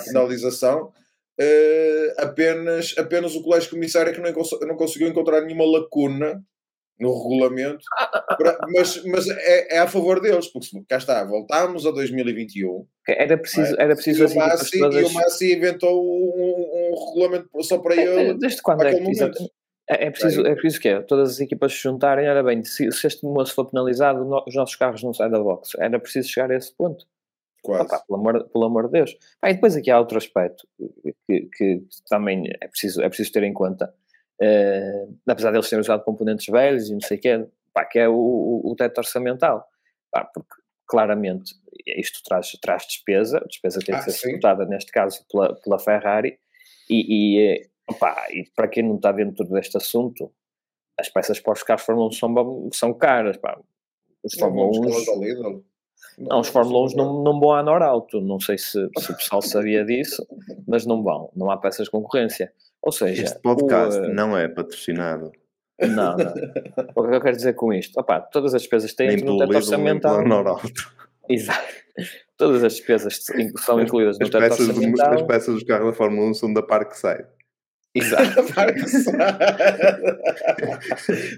eh, 1.38 2.14
apenas, 2.18 2.92
apenas 2.98 3.36
o 3.36 3.42
colégio 3.42 3.70
comissário 3.70 4.10
é 4.10 4.14
que 4.14 4.20
não, 4.20 4.32
não 4.66 4.76
conseguiu 4.76 5.06
encontrar 5.06 5.42
nenhuma 5.42 5.64
lacuna 5.64 6.44
no 7.02 7.12
regulamento, 7.22 7.84
pra- 8.38 8.58
mas, 8.74 9.04
mas 9.04 9.28
é, 9.28 9.76
é 9.76 9.78
a 9.80 9.86
favor 9.88 10.20
deles, 10.20 10.46
porque 10.46 10.68
cá 10.88 10.96
está, 10.98 11.24
voltámos 11.24 11.84
a 11.86 11.90
2021 11.90 12.86
Era 13.08 13.36
preciso, 13.36 13.74
era 13.78 13.92
e 13.92 13.96
preciso 13.96 14.22
o, 14.22 14.26
as 14.26 14.30
equipas 14.32 14.60
Massi, 14.60 14.78
todas... 14.78 14.94
e 15.02 15.04
o 15.04 15.12
Massi 15.12 15.52
inventou 15.54 16.04
um, 16.04 16.92
um 16.92 17.06
regulamento 17.06 17.48
só 17.64 17.78
para 17.78 17.96
ele. 17.96 18.34
Desde 18.38 18.62
quando 18.62 18.78
para 18.78 18.90
é 18.90 18.94
que... 18.94 19.00
momento. 19.00 19.50
É, 19.90 20.06
é 20.06 20.10
preciso, 20.10 20.46
é 20.46 20.52
preciso 20.54 20.80
que 20.80 20.88
é, 20.88 21.02
todas 21.02 21.30
as 21.32 21.40
equipas 21.40 21.72
se 21.72 21.80
juntarem, 21.80 22.24
era 22.24 22.42
bem, 22.42 22.62
se, 22.64 22.90
se 22.92 23.06
este 23.06 23.24
moço 23.26 23.52
for 23.54 23.64
penalizado, 23.68 24.24
no- 24.24 24.44
os 24.46 24.54
nossos 24.54 24.76
carros 24.76 25.02
não 25.02 25.12
saem 25.12 25.30
da 25.30 25.40
box. 25.40 25.70
Era 25.78 25.98
preciso 25.98 26.28
chegar 26.28 26.50
a 26.52 26.56
esse 26.56 26.72
ponto. 26.74 27.04
Quase. 27.62 27.84
Opa, 27.84 28.02
pelo, 28.06 28.18
amor, 28.18 28.48
pelo 28.48 28.64
amor 28.64 28.86
de 28.86 28.92
Deus. 28.92 29.16
Pá, 29.40 29.50
e 29.50 29.54
depois 29.54 29.76
aqui 29.76 29.90
há 29.90 29.98
outro 29.98 30.18
aspecto 30.18 30.66
que, 31.28 31.48
que 31.56 31.82
também 32.08 32.44
é 32.60 32.68
preciso, 32.68 33.02
é 33.02 33.08
preciso 33.08 33.32
ter 33.32 33.42
em 33.42 33.52
conta. 33.52 33.92
Eh, 34.44 35.06
apesar 35.28 35.52
deles 35.52 35.68
terem 35.68 35.80
usado 35.80 36.02
componentes 36.02 36.46
velhos 36.46 36.88
e 36.90 36.94
não 36.94 37.00
sei 37.00 37.16
o 37.16 37.20
quê, 37.20 37.46
pá, 37.72 37.84
que 37.84 37.98
é 38.00 38.08
o, 38.08 38.14
o, 38.14 38.72
o 38.72 38.74
teto 38.74 38.98
orçamental. 38.98 39.64
Pá, 40.10 40.24
porque 40.24 40.54
claramente 40.84 41.54
isto 41.96 42.20
traz, 42.24 42.50
traz 42.60 42.84
despesa, 42.86 43.38
a 43.38 43.46
despesa 43.46 43.78
tem 43.80 43.94
Ah, 43.94 43.98
que 43.98 44.10
ser 44.10 44.18
suportada 44.18 44.66
neste 44.66 44.90
caso 44.90 45.24
pela, 45.30 45.54
pela 45.54 45.78
Ferrari 45.78 46.38
e, 46.90 47.36
e, 47.36 47.40
eh, 47.40 47.68
opá, 47.88 48.26
e 48.30 48.44
para 48.56 48.66
quem 48.66 48.82
não 48.82 48.96
está 48.96 49.12
dentro 49.12 49.44
deste 49.44 49.76
assunto, 49.76 50.32
as 50.98 51.08
peças 51.08 51.38
para 51.38 51.52
os 51.52 51.62
carros 51.62 51.84
Fórmula 51.84 52.08
1 52.08 52.12
são, 52.12 52.70
são 52.72 52.94
caras. 52.94 53.36
Pá. 53.36 53.58
Os 54.24 54.34
Fórmula 54.34 54.72
vamos 54.72 54.78
1 54.78 55.04
falar 55.04 55.18
da 55.18 55.24
Lidl. 55.24 55.64
Não, 56.18 56.40
os 56.40 56.48
Fórmula 56.48 56.86
1 56.92 56.96
não, 56.96 57.22
não 57.22 57.40
vão 57.40 57.52
à 57.52 57.62
Norauto. 57.62 58.20
Não 58.20 58.38
sei 58.40 58.58
se, 58.58 58.88
se 58.98 59.12
o 59.12 59.16
pessoal 59.16 59.42
sabia 59.42 59.84
disso, 59.84 60.26
mas 60.66 60.84
não 60.86 61.02
vão. 61.02 61.30
Não 61.34 61.50
há 61.50 61.56
peças 61.56 61.84
de 61.86 61.90
concorrência. 61.90 62.52
Ou 62.82 62.90
seja, 62.92 63.22
Este 63.24 63.38
podcast 63.40 63.98
o, 64.00 64.04
eh, 64.04 64.12
não 64.12 64.36
é 64.36 64.48
patrocinado 64.48 65.30
não, 65.80 66.16
não. 66.16 66.32
O 66.96 67.08
que 67.08 67.14
eu 67.16 67.20
quero 67.20 67.36
dizer 67.36 67.54
com 67.54 67.72
isto? 67.72 67.98
Opá, 67.98 68.20
todas 68.20 68.54
as 68.54 68.62
despesas 68.62 68.92
têm 68.94 69.08
nem 69.08 69.16
no 69.24 69.38
teto 69.38 69.48
nem 69.48 69.56
orçamental. 69.56 70.24
Norauto. 70.26 70.68
Exato. 71.28 71.62
Todas 72.36 72.62
as 72.64 72.74
despesas 72.74 73.20
são 73.64 73.80
incluídas 73.80 74.18
no 74.18 74.24
As 74.24 74.30
teto 74.30 74.40
peças, 74.42 74.66
do- 74.66 74.74
orçamental. 74.74 75.14
as 75.14 75.22
peças 75.22 75.54
dos 75.54 75.62
carros 75.64 75.86
da 75.86 75.92
Fórmula 75.92 76.28
1 76.30 76.34
são 76.34 76.52
da 76.52 76.62
Parkside. 76.62 77.24
Exato. 77.94 78.42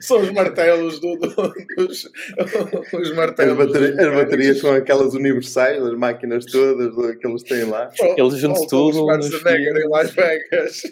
São 0.01 0.21
os 0.21 0.31
martelos 0.31 1.01
do, 1.01 1.17
do- 1.17 1.53
dos 1.77 2.05
os 2.93 3.11
As, 3.11 3.17
martelos. 3.17 3.57
bateri- 3.59 3.91
dos 3.97 4.07
as 4.07 4.15
baterias 4.15 4.59
são 4.61 4.73
aquelas 4.75 5.15
universais, 5.15 5.83
as 5.83 5.95
máquinas 5.99 6.45
todas 6.47 6.95
que 7.19 7.27
eles 7.27 7.43
têm 7.43 7.65
lá. 7.65 7.91
Eles 8.17 8.37
juntam 8.39 8.63
os 8.63 8.69
tudo 8.69 9.07
nos 9.07 9.27
Schwarzenegger 9.29 9.77
em 9.85 9.89
Las 9.89 10.11
Vegas. 10.13 10.83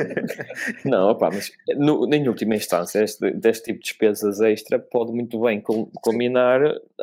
Não, 0.84 1.10
opá, 1.10 1.30
mas 1.32 1.50
no, 1.76 2.12
em 2.12 2.28
última 2.28 2.54
instância, 2.56 3.02
este, 3.02 3.30
deste 3.32 3.66
tipo 3.66 3.78
de 3.78 3.84
despesas 3.84 4.40
extra 4.40 4.78
pode 4.78 5.12
muito 5.12 5.40
bem 5.40 5.62
culminar 6.02 6.60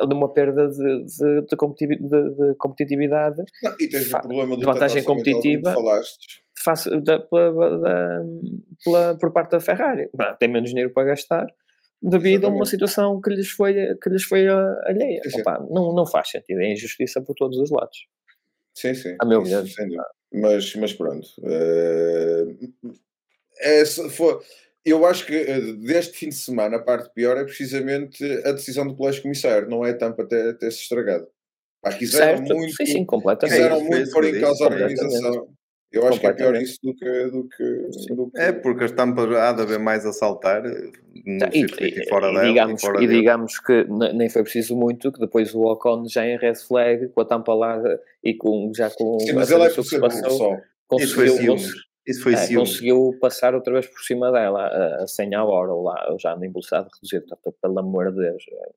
numa 0.08 0.28
perda 0.32 0.68
de, 0.68 1.04
de, 1.04 1.40
de 1.48 1.56
competitivi- 1.56 2.02
de- 2.02 2.30
de 2.30 2.54
competitividade 2.58 3.42
Não, 3.62 3.74
e 3.80 3.88
tens 3.88 4.12
o 4.12 4.20
problema 4.20 4.54
do 4.54 4.60
de 4.60 4.66
vantagem 4.66 5.02
como 5.02 5.18
competitiva. 5.22 5.72
Falaste. 5.72 6.42
Face, 6.62 6.90
da, 7.02 7.18
pela, 7.20 7.78
da- 7.78 8.22
pela- 8.84 9.18
por 9.18 9.32
parte 9.32 9.52
da 9.52 9.60
Ferrari. 9.60 10.08
Bah, 10.14 10.34
Tem 10.34 10.48
menos 10.48 10.70
dinheiro 10.70 10.92
para 10.92 11.04
gastar 11.08 11.46
devido 12.02 12.46
a 12.46 12.48
uma 12.50 12.64
situação 12.64 13.20
que 13.20 13.30
lhes 13.30 13.50
foi, 13.50 13.74
que 13.96 14.08
lhes 14.08 14.24
foi 14.24 14.46
ah, 14.48 14.76
alheia. 14.86 15.20
Opá, 15.34 15.58
não, 15.70 15.92
não 15.94 16.06
faz 16.06 16.30
sentido, 16.30 16.60
é 16.60 16.72
injustiça 16.72 17.20
por 17.20 17.34
todos 17.34 17.58
os 17.58 17.70
lados. 17.70 18.06
Sim, 18.74 18.94
sim. 18.94 19.16
A 19.20 19.24
meu 19.24 19.42
ver. 19.42 19.64
Mas, 20.32 20.74
mas 20.76 20.92
pronto. 20.92 21.26
eh, 21.42 22.46
é, 23.60 23.84
for- 24.10 24.42
eu 24.84 25.04
acho 25.06 25.26
que 25.26 25.34
eh, 25.34 25.60
deste 25.74 26.16
fim 26.16 26.28
de 26.28 26.36
semana 26.36 26.76
a 26.76 26.82
parte 26.82 27.10
pior 27.12 27.36
é 27.36 27.44
precisamente 27.44 28.22
a 28.44 28.52
decisão 28.52 28.86
do 28.86 28.94
colégio 28.94 29.22
comissário. 29.22 29.68
Não 29.68 29.84
é 29.84 29.92
tanto 29.92 30.22
até 30.22 30.52
ter 30.52 30.70
se 30.70 30.82
estragado. 30.82 31.26
Pá, 31.82 31.92
quiseram 31.92 32.38
Certo, 32.38 32.54
muito, 32.54 32.74
sim, 32.76 32.86
sim, 32.86 33.04
completamente. 33.04 33.56
quiseram 33.56 33.80
muito 33.84 34.10
pôr 34.12 34.24
em 34.24 34.40
causa 34.40 34.64
a 34.64 34.68
organização. 34.68 35.48
Eu 35.90 36.06
acho 36.06 36.20
que 36.20 36.26
é 36.26 36.32
pior 36.34 36.54
isso 36.56 36.78
do 36.82 36.94
que. 36.94 37.24
Do 37.30 37.48
que, 37.48 38.14
do 38.14 38.30
que 38.30 38.40
É 38.40 38.52
porque 38.52 38.84
as 38.84 38.92
tampas 38.92 39.30
há 39.34 39.52
de 39.52 39.62
haver 39.62 39.78
mais 39.78 40.04
a 40.04 40.12
saltar 40.12 40.64
eh, 40.66 40.90
no 41.24 41.38
Tá, 41.38 41.48
E, 41.52 41.60
circuito 41.60 41.98
e- 41.98 42.02
e 42.02 42.08
fora 42.08 42.28
e 42.28 42.34
dela. 42.34 42.44
e 42.44 42.48
digamos, 42.50 42.80
fora 42.80 43.02
e 43.02 43.06
digamos 43.06 43.58
que 43.60 43.84
ne- 43.84 44.12
nem 44.12 44.28
foi 44.28 44.42
preciso 44.42 44.76
muito, 44.76 45.10
que 45.10 45.18
depois 45.18 45.54
o 45.54 45.62
Ocon 45.62 46.06
já 46.06 46.26
em 46.26 46.36
red 46.36 46.56
flag, 46.56 47.08
com 47.08 47.20
a 47.20 47.24
tampa 47.24 47.54
lá 47.54 47.80
e 48.22 48.34
com, 48.34 48.70
já 48.74 48.90
com 48.90 49.18
Sim, 49.20 49.32
mas 49.32 49.50
ele 49.50 49.62
é 49.62 49.70
passou, 49.70 49.84
só. 50.30 50.56
Isso 50.98 51.14
foi 51.14 51.26
conseguiu, 51.28 51.56
ciúmes. 51.58 51.72
Isso 52.06 52.22
foi 52.22 52.34
é, 52.34 52.54
conseguiu 52.54 53.18
passar 53.20 53.54
outra 53.54 53.72
vez 53.74 53.86
por 53.86 54.00
cima 54.00 54.30
dela 54.32 54.66
a, 54.66 55.02
a 55.02 55.06
100 55.06 55.34
a 55.34 55.44
hora, 55.44 55.72
ou 55.72 55.82
lá, 55.84 56.06
ou 56.10 56.18
já 56.18 56.34
na 56.36 56.40
velocidade 56.48 56.88
reduzida, 56.94 57.36
pelo 57.62 57.78
amor 57.78 58.10
de 58.12 58.18
Deus. 58.18 58.42
é, 58.50 58.68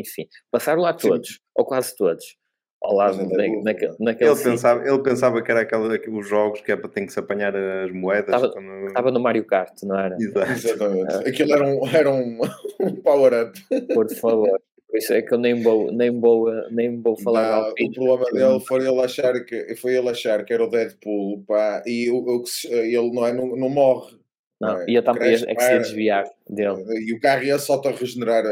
Enfim, 0.00 0.26
passaram 0.50 0.82
lá 0.82 0.92
Sim. 0.98 1.08
todos, 1.08 1.40
ou 1.54 1.64
quase 1.66 1.94
todos, 1.96 2.36
ao 2.80 2.94
lado, 2.94 3.20
é 3.20 3.24
da- 3.24 3.46
burro, 3.46 3.64
naquele, 3.64 3.90
não 3.92 3.96
naquele 4.00 4.30
Ele 4.30 4.36
sítio. 4.36 4.50
pensava, 4.52 4.88
ele 4.88 4.98
pensava 5.02 5.42
que 5.42 5.50
era 5.50 5.60
aquela, 5.62 5.98
os 6.10 6.28
jogos 6.28 6.60
que 6.60 6.70
é 6.72 6.76
para 6.76 6.88
tem 6.88 7.06
que 7.06 7.12
se 7.12 7.18
apanhar 7.18 7.54
as 7.56 7.90
moedas. 7.92 8.34
Estava- 8.34 8.52
quando- 8.52 8.86
Estava 8.86 9.10
no 9.10 9.20
Mario 9.20 9.44
Kart, 9.44 9.72
não 9.82 9.98
era? 9.98 10.16
Exato. 10.18 10.52
Exatamente. 10.52 11.28
Aquilo 11.28 11.52
era 11.54 11.64
um, 11.66 11.86
era 11.88 12.10
um, 12.12 12.40
um 12.80 12.96
power-up. 12.96 13.60
Por 13.94 14.08
favor. 14.14 14.60
Por 14.90 14.96
isso 14.96 15.12
é 15.12 15.20
que 15.20 15.34
eu 15.34 15.38
nem 15.38 15.62
vou, 15.62 15.92
nem 15.92 16.18
vou, 16.18 16.50
nem 16.70 16.98
vou 17.02 17.14
falar 17.20 17.72
de 17.74 17.84
Não, 17.84 17.90
o 17.90 17.92
problema 17.92 18.30
dele 18.32 18.60
foi 18.66 18.88
ele 18.88 19.00
achar 19.02 19.44
que 19.44 19.74
foi 19.76 19.94
ele 19.94 20.08
achar 20.08 20.42
que 20.46 20.52
era 20.54 20.64
o 20.64 20.70
Deadpool 20.70 21.44
pá, 21.46 21.82
e 21.84 22.08
o, 22.10 22.16
o 22.16 22.44
ele 22.70 23.10
não, 23.12 23.26
é, 23.26 23.32
não, 23.34 23.54
não 23.54 23.68
morre 23.68 24.16
Não, 24.58 24.80
é, 24.80 24.86
ia, 24.88 25.02
ia- 25.02 25.44
é 25.46 25.54
que 25.54 25.62
se 25.62 25.72
ia 25.72 25.78
desviar 25.78 26.24
dele. 26.48 26.82
e 27.06 27.12
o 27.12 27.20
carro 27.20 27.42
ia 27.44 27.58
só 27.58 27.78
a 27.84 27.90
regenerar 27.90 28.46
a, 28.46 28.50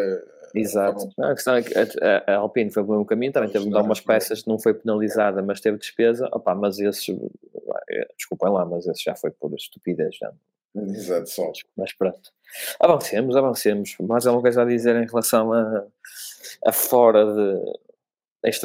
Exato. 0.61 1.09
Não, 1.19 1.29
a 1.31 1.35
questão 1.35 1.55
é 1.57 1.63
que 1.63 1.73
a, 1.77 1.85
a- 2.27 2.37
Alpine 2.37 2.71
foi 2.71 2.83
pelo 2.83 2.95
mesmo 2.95 3.07
caminho, 3.07 3.33
também 3.33 3.51
teve 3.51 3.65
de 3.67 3.71
dar 3.71 3.83
umas 3.83 4.01
peças, 4.01 4.45
não 4.45 4.59
foi 4.59 4.75
penalizada, 4.75 5.43
mas 5.43 5.61
teve 5.61 5.79
despesa. 5.79 6.29
Opa, 6.33 6.55
mas 6.55 6.79
esses, 6.79 7.09
eh, 7.91 8.09
desculpem 8.17 8.51
lá, 8.51 8.65
mas 8.65 8.87
esse 8.87 9.05
já 9.05 9.15
foi 9.15 9.31
por 9.31 9.53
estupidez. 9.55 10.17
Já. 10.17 10.33
Exato, 10.75 11.29
só. 11.31 11.53
Mas 11.77 11.93
pronto. 11.93 12.31
Avancemos, 12.81 13.37
avancemos. 13.37 13.97
Mais 14.01 14.27
alguma 14.27 14.43
coisa 14.43 14.63
a 14.63 14.65
dizer 14.65 14.97
em 14.97 15.07
relação 15.07 15.53
a, 15.53 15.85
a 16.67 16.73
fora 16.73 17.25
de 17.25 17.87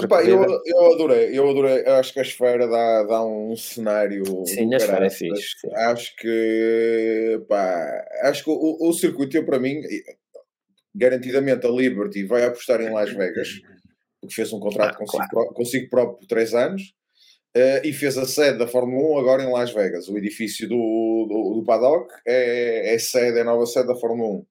Epá, 0.03 0.23
eu, 0.23 0.61
eu 0.65 0.93
adorei, 0.93 1.37
eu 1.39 1.49
adorei. 1.49 1.81
Eu 1.83 1.93
acho 1.95 2.13
que 2.13 2.19
a 2.19 2.21
esfera 2.21 2.67
dá, 2.67 3.03
dá 3.03 3.25
um 3.25 3.55
cenário. 3.55 4.23
Sim, 4.45 4.71
a 4.73 4.77
esfera 4.77 5.07
é 5.07 5.09
fixe. 5.09 5.67
Acho 5.73 6.15
que 6.17 7.41
pá, 7.49 8.05
acho 8.23 8.43
que 8.43 8.49
o, 8.51 8.77
o 8.79 8.93
circuito, 8.93 9.35
eu, 9.35 9.43
para 9.45 9.57
mim, 9.57 9.81
garantidamente 10.93 11.65
a 11.65 11.69
Liberty 11.69 12.23
vai 12.25 12.43
apostar 12.43 12.81
em 12.81 12.91
Las 12.93 13.11
Vegas, 13.13 13.49
porque 14.19 14.35
fez 14.35 14.51
um 14.53 14.59
contrato 14.59 14.95
Ah, 14.95 14.97
consigo, 14.97 15.23
pró- 15.29 15.53
consigo 15.53 15.89
próprio 15.89 16.17
por 16.19 16.27
3 16.27 16.53
anos. 16.53 16.93
eh, 17.53 17.81
e 17.85 17.91
fez 17.91 18.17
a 18.17 18.25
sede 18.25 18.57
da 18.59 18.65
Fórmula 18.67 19.15
1 19.15 19.19
agora 19.19 19.43
em 19.43 19.51
Las 19.51 19.73
Vegas. 19.73 20.07
O 20.07 20.17
edifício 20.17 20.69
do, 20.69 21.25
do, 21.29 21.55
do 21.59 21.63
Paddock 21.65 22.09
é, 22.25 22.95
é 22.95 22.97
sede, 22.97 23.39
é 23.39 23.41
a 23.41 23.43
nova 23.43 23.65
sede 23.65 23.87
da 23.87 23.95
Fórmula 23.95 24.35
1. 24.39 24.45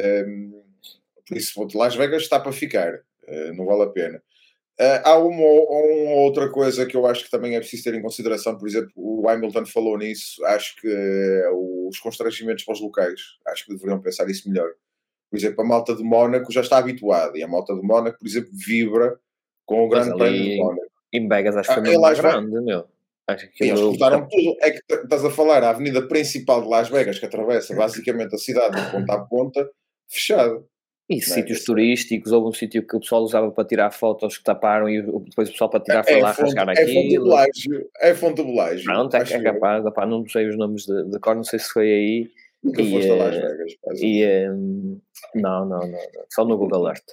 Ehm, 0.00 0.50
por 1.28 1.36
isso, 1.36 1.68
Las 1.76 1.94
Vegas 1.94 2.22
está 2.22 2.40
para 2.40 2.50
ficar, 2.50 2.98
eh, 3.28 3.52
não 3.52 3.64
vale 3.64 3.82
a 3.84 3.86
pena. 3.86 4.20
Eh, 4.80 5.02
há 5.04 5.16
uma, 5.18 5.40
ou- 5.40 6.02
uma 6.02 6.16
outra 6.22 6.50
coisa 6.50 6.84
que 6.84 6.96
eu 6.96 7.06
acho 7.06 7.24
que 7.24 7.30
também 7.30 7.54
é 7.54 7.60
preciso 7.60 7.84
ter 7.84 7.94
em 7.94 8.02
consideração, 8.02 8.58
por 8.58 8.66
exemplo, 8.66 8.90
o 8.96 9.28
Hamilton 9.28 9.64
falou 9.66 9.96
nisso, 9.96 10.44
acho 10.46 10.74
que 10.80 10.88
eh, 10.88 11.48
os 11.88 11.98
constrangimentos 12.00 12.64
para 12.64 12.74
os 12.74 12.80
locais, 12.80 13.20
acho 13.46 13.66
que 13.66 13.72
deveriam 13.74 14.00
pensar 14.00 14.28
isso 14.28 14.48
melhor. 14.50 14.70
Por 15.32 15.38
exemplo, 15.38 15.62
a 15.62 15.66
malta 15.66 15.96
de 15.96 16.02
Mónaco 16.04 16.52
já 16.52 16.60
está 16.60 16.76
habituada, 16.76 17.38
e 17.38 17.42
a 17.42 17.48
malta 17.48 17.74
de 17.74 17.80
Mónaco, 17.80 18.18
por 18.18 18.26
exemplo, 18.28 18.50
vibra 18.52 19.18
com 19.64 19.86
o 19.86 19.88
Mas 19.88 20.04
Grande 20.06 20.18
Prémio 20.18 20.42
de 20.42 20.56
Mónaco. 20.58 20.86
em 21.10 21.26
Vegas 21.28 21.56
acho 21.56 21.68
que 21.68 21.72
Ah, 21.72 21.74
foi 21.76 21.82
mesmo 21.84 22.02
Vegas- 22.02 22.20
grande, 22.20 22.60
meu. 22.60 22.84
Acho 23.26 23.50
que 23.52 23.64
eles 23.64 23.80
cortaram 23.80 24.28
tudo. 24.28 24.56
É 24.60 24.72
que 24.72 24.80
estás 24.94 25.24
a 25.24 25.30
falar, 25.30 25.62
a 25.64 25.70
avenida 25.70 26.02
principal 26.06 26.60
de 26.60 26.68
Las 26.68 26.90
Vegas, 26.90 27.18
que 27.18 27.24
atravessa 27.24 27.74
basicamente 27.74 28.34
a 28.34 28.38
cidade 28.38 28.76
de 28.84 28.90
ponta 28.90 29.14
a 29.14 29.18
ponta, 29.20 29.70
fechada. 30.06 30.62
E 31.08 31.14
Não 31.16 31.20
é? 31.20 31.24
sítios 31.24 31.58
Esse- 31.58 31.66
turísticos, 31.66 32.30
houve 32.32 32.48
um 32.48 32.52
sítio 32.52 32.86
que 32.86 32.96
o 32.96 33.00
pessoal 33.00 33.22
usava 33.22 33.50
para 33.50 33.64
tirar 33.64 33.90
fotos 33.90 34.36
que 34.38 34.44
taparam 34.44 34.88
e 34.88 35.00
depois 35.02 35.48
o 35.48 35.52
pessoal 35.52 35.70
para 35.70 35.80
tirar 35.80 36.04
foi 36.04 36.14
É, 36.18 36.22
lá 36.22 36.34
fonte, 36.34 36.46
rasgar 36.54 36.68
é 36.70 36.74
fonte 36.86 36.98
aquilo. 36.98 37.24
Belágio. 37.24 37.90
É 38.00 38.14
fonte 38.14 38.42
de. 38.44 38.84
Pronto, 38.84 39.16
é, 39.16 39.20
é 39.20 39.42
capaz, 39.42 39.84
não 40.08 40.28
sei 40.28 40.48
os 40.48 40.56
nomes 40.58 40.84
de, 40.84 41.04
de 41.10 41.18
cor, 41.18 41.34
não 41.36 41.44
sei 41.44 41.58
se 41.58 41.68
foi 41.70 41.86
aí. 41.92 42.30
Nunca 42.62 42.82
e, 42.82 42.90
foste 42.90 43.10
a 43.10 43.14
Las 43.14 43.36
eh, 43.36 43.40
Vegas. 43.40 44.00
E, 44.00 44.48
hum, 44.50 45.00
não, 45.34 45.66
não, 45.66 45.80
não, 45.80 45.88
não, 45.88 46.24
só 46.30 46.44
no 46.44 46.56
Google 46.56 46.88
Earth. 46.88 47.08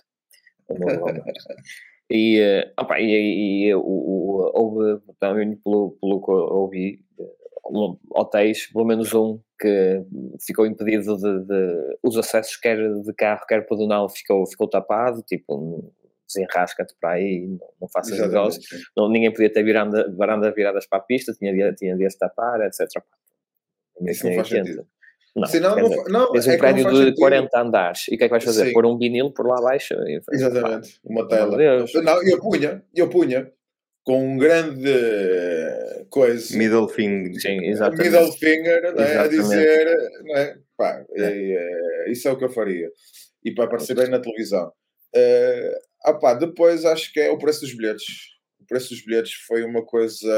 No 0.69 0.75
Google 0.77 1.09
Earth. 1.09 1.23
E, 2.11 2.39
eh, 2.39 2.73
opá, 2.79 2.99
e, 2.99 3.67
e 3.67 3.75
o, 3.75 3.81
o, 3.81 4.51
houve, 4.55 4.99
também 5.19 5.55
pelo, 5.57 5.91
pelo 6.01 6.19
que 6.25 6.31
ouvi, 6.31 7.05
eh, 7.19 7.23
um- 7.69 7.99
hotéis, 8.09 8.65
pelo 8.65 8.83
menos 8.83 9.13
um, 9.13 9.39
que 9.61 10.03
ficou 10.43 10.65
impedido 10.65 11.15
de, 11.17 11.45
de- 11.45 11.97
os 12.01 12.17
acessos 12.17 12.57
quer 12.57 12.77
de 12.77 13.13
carro, 13.13 13.45
quer 13.47 13.67
pedonal, 13.67 14.09
ficou, 14.09 14.43
ficou 14.47 14.67
tapado, 14.67 15.21
tipo, 15.21 15.93
desenrasca-te 16.25 16.95
para 16.99 17.11
aí, 17.11 17.45
não, 17.47 17.69
não 17.81 17.87
faças 17.87 18.13
Exatamente, 18.13 18.35
negócio. 18.35 18.61
sim. 18.63 18.83
Não, 18.97 19.07
ninguém 19.07 19.31
podia 19.31 19.53
ter 19.53 19.63
viranda, 19.63 20.11
varandas 20.17 20.55
viradas 20.55 20.87
para 20.87 20.97
a 20.97 21.03
pista, 21.03 21.31
tinha 21.33 21.75
tinha 21.75 21.95
de 21.95 22.05
as 22.07 22.15
tapar, 22.15 22.59
etc. 22.61 22.87
Isso 24.07 24.25
não 24.25 24.33
faz 24.33 24.51
80. 24.51 24.65
sentido. 24.65 24.87
Não, 25.35 25.47
Sim, 25.47 25.59
não, 25.59 25.75
dizer, 25.75 26.03
não, 26.09 26.31
Tens 26.31 26.47
é 26.47 26.49
um 26.49 26.53
não 26.53 26.59
prédio 26.59 26.89
de 26.89 26.97
sentido. 26.97 27.15
40 27.15 27.61
andares. 27.61 28.01
E 28.09 28.15
o 28.15 28.17
que 28.17 28.23
é 28.23 28.27
que 28.27 28.31
vais 28.31 28.43
fazer? 28.43 28.65
Sim. 28.67 28.73
Pôr 28.73 28.85
um 28.85 28.97
vinil 28.97 29.31
por 29.31 29.45
lá 29.47 29.57
abaixo? 29.59 29.93
E, 30.07 30.19
Exatamente, 30.31 30.99
uma 31.03 31.27
tela. 31.27 31.57
Não, 32.03 32.23
eu 32.27 32.39
punha, 32.39 32.83
eu 32.95 33.09
punha 33.09 33.51
com 34.03 34.23
um 34.33 34.37
grande 34.37 34.89
eh, 34.89 36.05
coisa. 36.09 36.57
Middle 36.57 36.87
thing. 36.87 37.33
Sim, 37.39 37.63
exatamente. 37.65 38.09
middle 38.09 38.31
finger 38.33 38.81
não 38.95 39.03
é? 39.03 39.17
a 39.17 39.25
Exatamente. 39.27 39.29
dizer 39.41 39.97
não 40.23 40.37
é? 40.37 40.57
Pá, 40.75 41.05
É. 41.15 41.21
e, 41.35 41.51
eh, 41.55 42.11
isso 42.11 42.27
é 42.27 42.31
o 42.31 42.37
que 42.37 42.45
eu 42.45 42.49
faria 42.49 42.89
e 43.45 43.53
para 43.53 43.65
aparecer 43.65 43.95
bem 43.95 44.09
na 44.09 44.19
televisão 44.19 44.71
Eh, 45.15 45.79
ah 46.05 46.13
pá, 46.13 46.33
depois 46.33 46.85
acho 46.85 47.11
que 47.13 47.19
é 47.19 47.29
o 47.29 47.37
preço 47.37 47.61
dos 47.61 47.75
bilhetes 47.75 48.05
o 48.61 48.65
preço 48.65 48.89
dos 48.89 49.03
bilhetes 49.05 49.33
foi 49.47 49.63
uma 49.63 49.83
coisa 49.85 50.33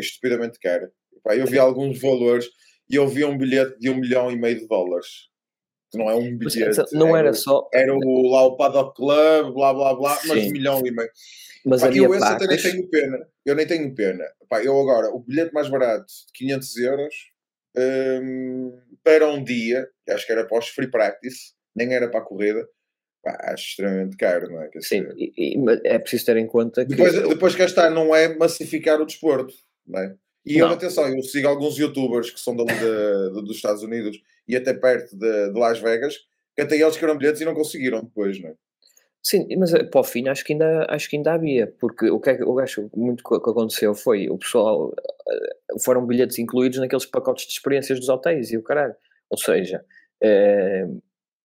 estupidamente 0.00 0.58
cara 0.58 0.90
Pá, 1.22 1.36
eu 1.36 1.46
vi 1.46 1.58
alguns 1.58 2.00
valores 2.00 2.46
e 2.90 2.96
eu 2.96 3.06
vi 3.08 3.24
um 3.24 3.38
bilhete 3.38 3.78
de 3.78 3.88
um 3.90 3.96
milhão 3.96 4.30
e 4.30 4.36
meio 4.36 4.58
de 4.58 4.66
dólares 4.66 5.28
que 5.90 5.98
não 5.98 6.08
é 6.10 6.14
um 6.14 6.36
Mas, 6.42 6.54
bilhete 6.54 6.82
não 6.94 7.16
era 7.16 7.30
o- 7.30 7.34
só. 7.34 7.68
era 7.72 7.94
o, 7.94 8.30
lá 8.30 8.44
o 8.44 8.56
Paddock 8.56 8.94
Club 8.96 9.54
blá 9.54 9.72
blá 9.74 9.94
blá 9.94 10.14
mas 10.26 10.38
Sim. 10.38 10.40
de 10.40 10.48
um 10.48 10.52
milhão 10.52 10.86
e 10.86 10.90
meio 10.90 11.10
Mas 11.64 11.80
Pá, 11.80 11.86
havia 11.88 12.02
eu 12.02 12.14
esse 12.14 12.24
até 12.24 12.46
nem 12.46 12.56
tenho 12.56 12.88
pena. 12.88 13.28
Eu 13.44 13.54
nem 13.54 13.66
tenho 13.66 13.94
pena. 13.94 14.24
Pá, 14.48 14.62
eu 14.64 14.78
agora, 14.80 15.08
o 15.14 15.20
bilhete 15.20 15.52
mais 15.52 15.68
barato 15.68 16.06
de 16.06 16.32
500 16.34 16.76
euros 16.78 17.14
hum, 17.76 18.78
para 19.04 19.28
um 19.28 19.42
dia, 19.42 19.88
que 20.04 20.12
acho 20.12 20.26
que 20.26 20.32
era 20.32 20.46
para 20.46 20.58
os 20.58 20.68
free 20.68 20.90
practice, 20.90 21.52
nem 21.74 21.92
era 21.94 22.08
para 22.10 22.20
a 22.20 22.24
corrida, 22.24 22.66
pá, 23.22 23.36
acho 23.52 23.68
extremamente 23.70 24.16
caro, 24.16 24.48
não 24.50 24.62
é? 24.62 24.68
Quer 24.68 24.82
Sim, 24.82 25.06
e- 25.16 25.32
e- 25.36 25.58
mas 25.58 25.80
é 25.84 25.98
preciso 25.98 26.26
ter 26.26 26.36
em 26.36 26.46
conta 26.46 26.84
que. 26.84 26.90
depois, 26.94 27.12
depois 27.28 27.54
cá 27.54 27.64
está, 27.64 27.90
não 27.90 28.14
é 28.14 28.34
massificar 28.36 29.00
o 29.00 29.06
desporto, 29.06 29.52
não 29.86 30.00
é? 30.00 30.14
E 30.44 30.58
eu, 30.58 30.66
atenção, 30.68 31.06
eu 31.08 31.22
sigo 31.22 31.48
alguns 31.48 31.76
youtubers 31.78 32.30
que 32.30 32.40
são 32.40 32.56
de- 32.56 32.64
de- 32.64 33.42
dos 33.42 33.56
Estados 33.56 33.82
Unidos 33.82 34.20
e 34.48 34.56
até 34.56 34.72
perto 34.72 35.16
de, 35.16 35.52
de 35.52 35.58
Las 35.58 35.78
Vegas, 35.78 36.16
que 36.56 36.62
até 36.62 36.76
eles 36.76 36.96
queriam 36.96 37.16
bilhetes 37.18 37.40
e 37.40 37.44
não 37.44 37.54
conseguiram 37.54 38.02
depois, 38.02 38.40
não 38.40 38.50
é? 38.50 38.54
Sim, 39.22 39.46
mas 39.58 39.74
eh, 39.74 39.84
para 39.84 40.00
o 40.00 40.04
fim 40.04 40.28
acho 40.28 40.42
que 40.42 40.54
ainda, 40.54 40.86
acho 40.88 41.08
que 41.10 41.16
ainda 41.16 41.34
havia, 41.34 41.66
porque 41.78 42.08
o 42.10 42.18
que, 42.18 42.30
é 42.30 42.36
que 42.36 42.42
eu 42.42 42.58
acho 42.58 42.90
muito 42.96 43.22
que 43.22 43.34
aconteceu 43.34 43.94
foi 43.94 44.30
o 44.30 44.38
pessoal 44.38 44.94
eh, 45.30 45.78
foram 45.84 46.06
bilhetes 46.06 46.38
incluídos 46.38 46.78
naqueles 46.78 47.04
pacotes 47.04 47.46
de 47.46 47.52
experiências 47.52 48.00
dos 48.00 48.08
hotéis 48.08 48.50
e 48.50 48.56
o 48.56 48.62
caralho. 48.62 48.94
Ou 49.28 49.36
seja, 49.36 49.84
eh, 50.22 50.86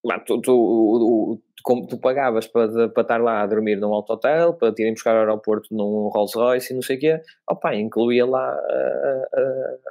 lá, 0.05 0.19
tu, 0.19 0.39
tu, 0.41 1.41
como 1.65 1.87
tu 1.87 1.97
pagavas 1.97 2.45
para, 2.45 2.89
para 2.89 3.01
estar 3.01 3.17
lá 3.17 3.41
a 3.41 3.47
dormir 3.47 3.75
num 3.77 3.91
alto 3.91 4.13
hotel, 4.13 4.53
para 4.53 4.71
te 4.71 4.83
irem 4.83 4.93
buscar 4.93 5.15
ao 5.15 5.21
aeroporto 5.21 5.75
num 5.75 6.09
Rolls 6.09 6.37
Royce 6.37 6.71
e 6.71 6.75
não 6.75 6.83
sei 6.83 6.95
o 6.95 6.99
quê, 6.99 7.21
opa, 7.49 7.73
incluía 7.73 8.23
lá 8.23 8.51
a, 8.51 9.27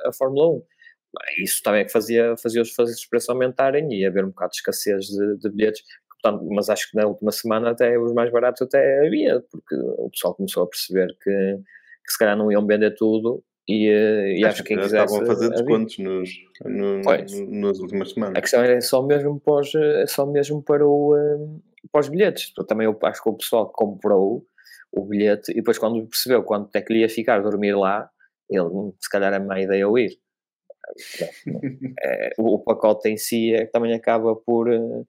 a, 0.05 0.09
a 0.09 0.13
Fórmula 0.13 0.51
1. 0.51 0.53
Bem, 0.55 1.45
Isso 1.45 1.61
também 1.65 1.81
é 1.81 1.85
que 1.85 1.91
fazia, 1.91 2.37
fazia 2.37 2.63
os 2.63 2.73
preços 3.07 3.29
aumentarem 3.29 3.93
e 3.93 4.07
haver 4.07 4.25
um 4.25 4.29
bocado 4.29 4.53
de 4.53 4.59
escassez 4.59 5.07
de, 5.07 5.37
de 5.39 5.51
bilhetes. 5.51 5.83
Portanto, 6.23 6.47
mas 6.49 6.71
acho 6.71 6.89
que 6.89 6.97
na 6.97 7.09
última 7.09 7.33
semana 7.33 7.71
até 7.73 7.99
os 7.99 8.13
mais 8.15 8.31
baratos 8.31 8.63
até 8.63 9.05
havia, 9.05 9.43
porque 9.51 9.75
o 9.75 10.09
pessoal 10.11 10.37
começou 10.37 10.63
a 10.63 10.69
perceber 10.69 11.09
que, 11.21 11.59
que 12.05 12.13
se 12.13 12.19
calhar 12.19 12.37
não 12.37 12.53
iam 12.53 12.65
vender 12.65 12.95
tudo 12.95 13.43
e, 13.69 13.89
eh, 13.89 14.39
e 14.39 14.45
acho 14.45 14.63
que 14.63 14.69
quem 14.69 14.77
quisesse... 14.79 14.97
estavam 15.03 15.23
a 15.23 15.27
fazer 15.27 15.51
descontos 15.51 15.99
nos, 15.99 16.29
no- 16.65 17.03
nas 17.61 17.79
últimas 17.79 18.11
A 18.11 18.15
semanas. 18.15 18.41
questão 18.41 18.63
é 18.63 18.81
só 18.81 19.03
mesmo 19.03 19.41
para 19.41 19.55
os, 19.61 19.75
é 19.75 20.07
só 20.07 20.27
mesmo 20.27 20.63
para, 20.63 20.87
o, 20.87 21.17
eh, 21.17 21.39
para 21.91 22.01
os 22.01 22.09
bilhetes. 22.09 22.53
Eu 22.57 22.65
Também 22.67 22.85
eu 22.87 22.99
acho 23.03 23.23
que 23.23 23.29
o 23.29 23.35
pessoal 23.35 23.71
comprou 23.73 24.45
o 24.93 25.05
bilhete 25.05 25.51
e 25.53 25.57
depois 25.57 25.79
quando 25.79 26.07
percebeu 26.07 26.43
quanto 26.43 26.75
é 26.77 26.83
que 26.83 26.93
lhe 26.93 27.01
ia 27.01 27.09
ficar 27.09 27.41
dormir 27.43 27.75
lá, 27.77 28.09
ele 28.49 28.63
"Hum, 28.63 28.93
se 29.01 29.09
calhar 29.11 29.33
é 29.33 29.39
má 29.39 29.61
ideia 29.61 29.81
eu 29.83 29.97
ir. 29.99 30.19
É, 32.03 32.31
o, 32.39 32.59
pacote 32.59 33.09
em 33.09 33.17
si 33.17 33.55
é, 33.55 33.67
também 33.67 33.95
acaba 33.95 34.37
por, 34.37 34.71
eh, 34.73 35.03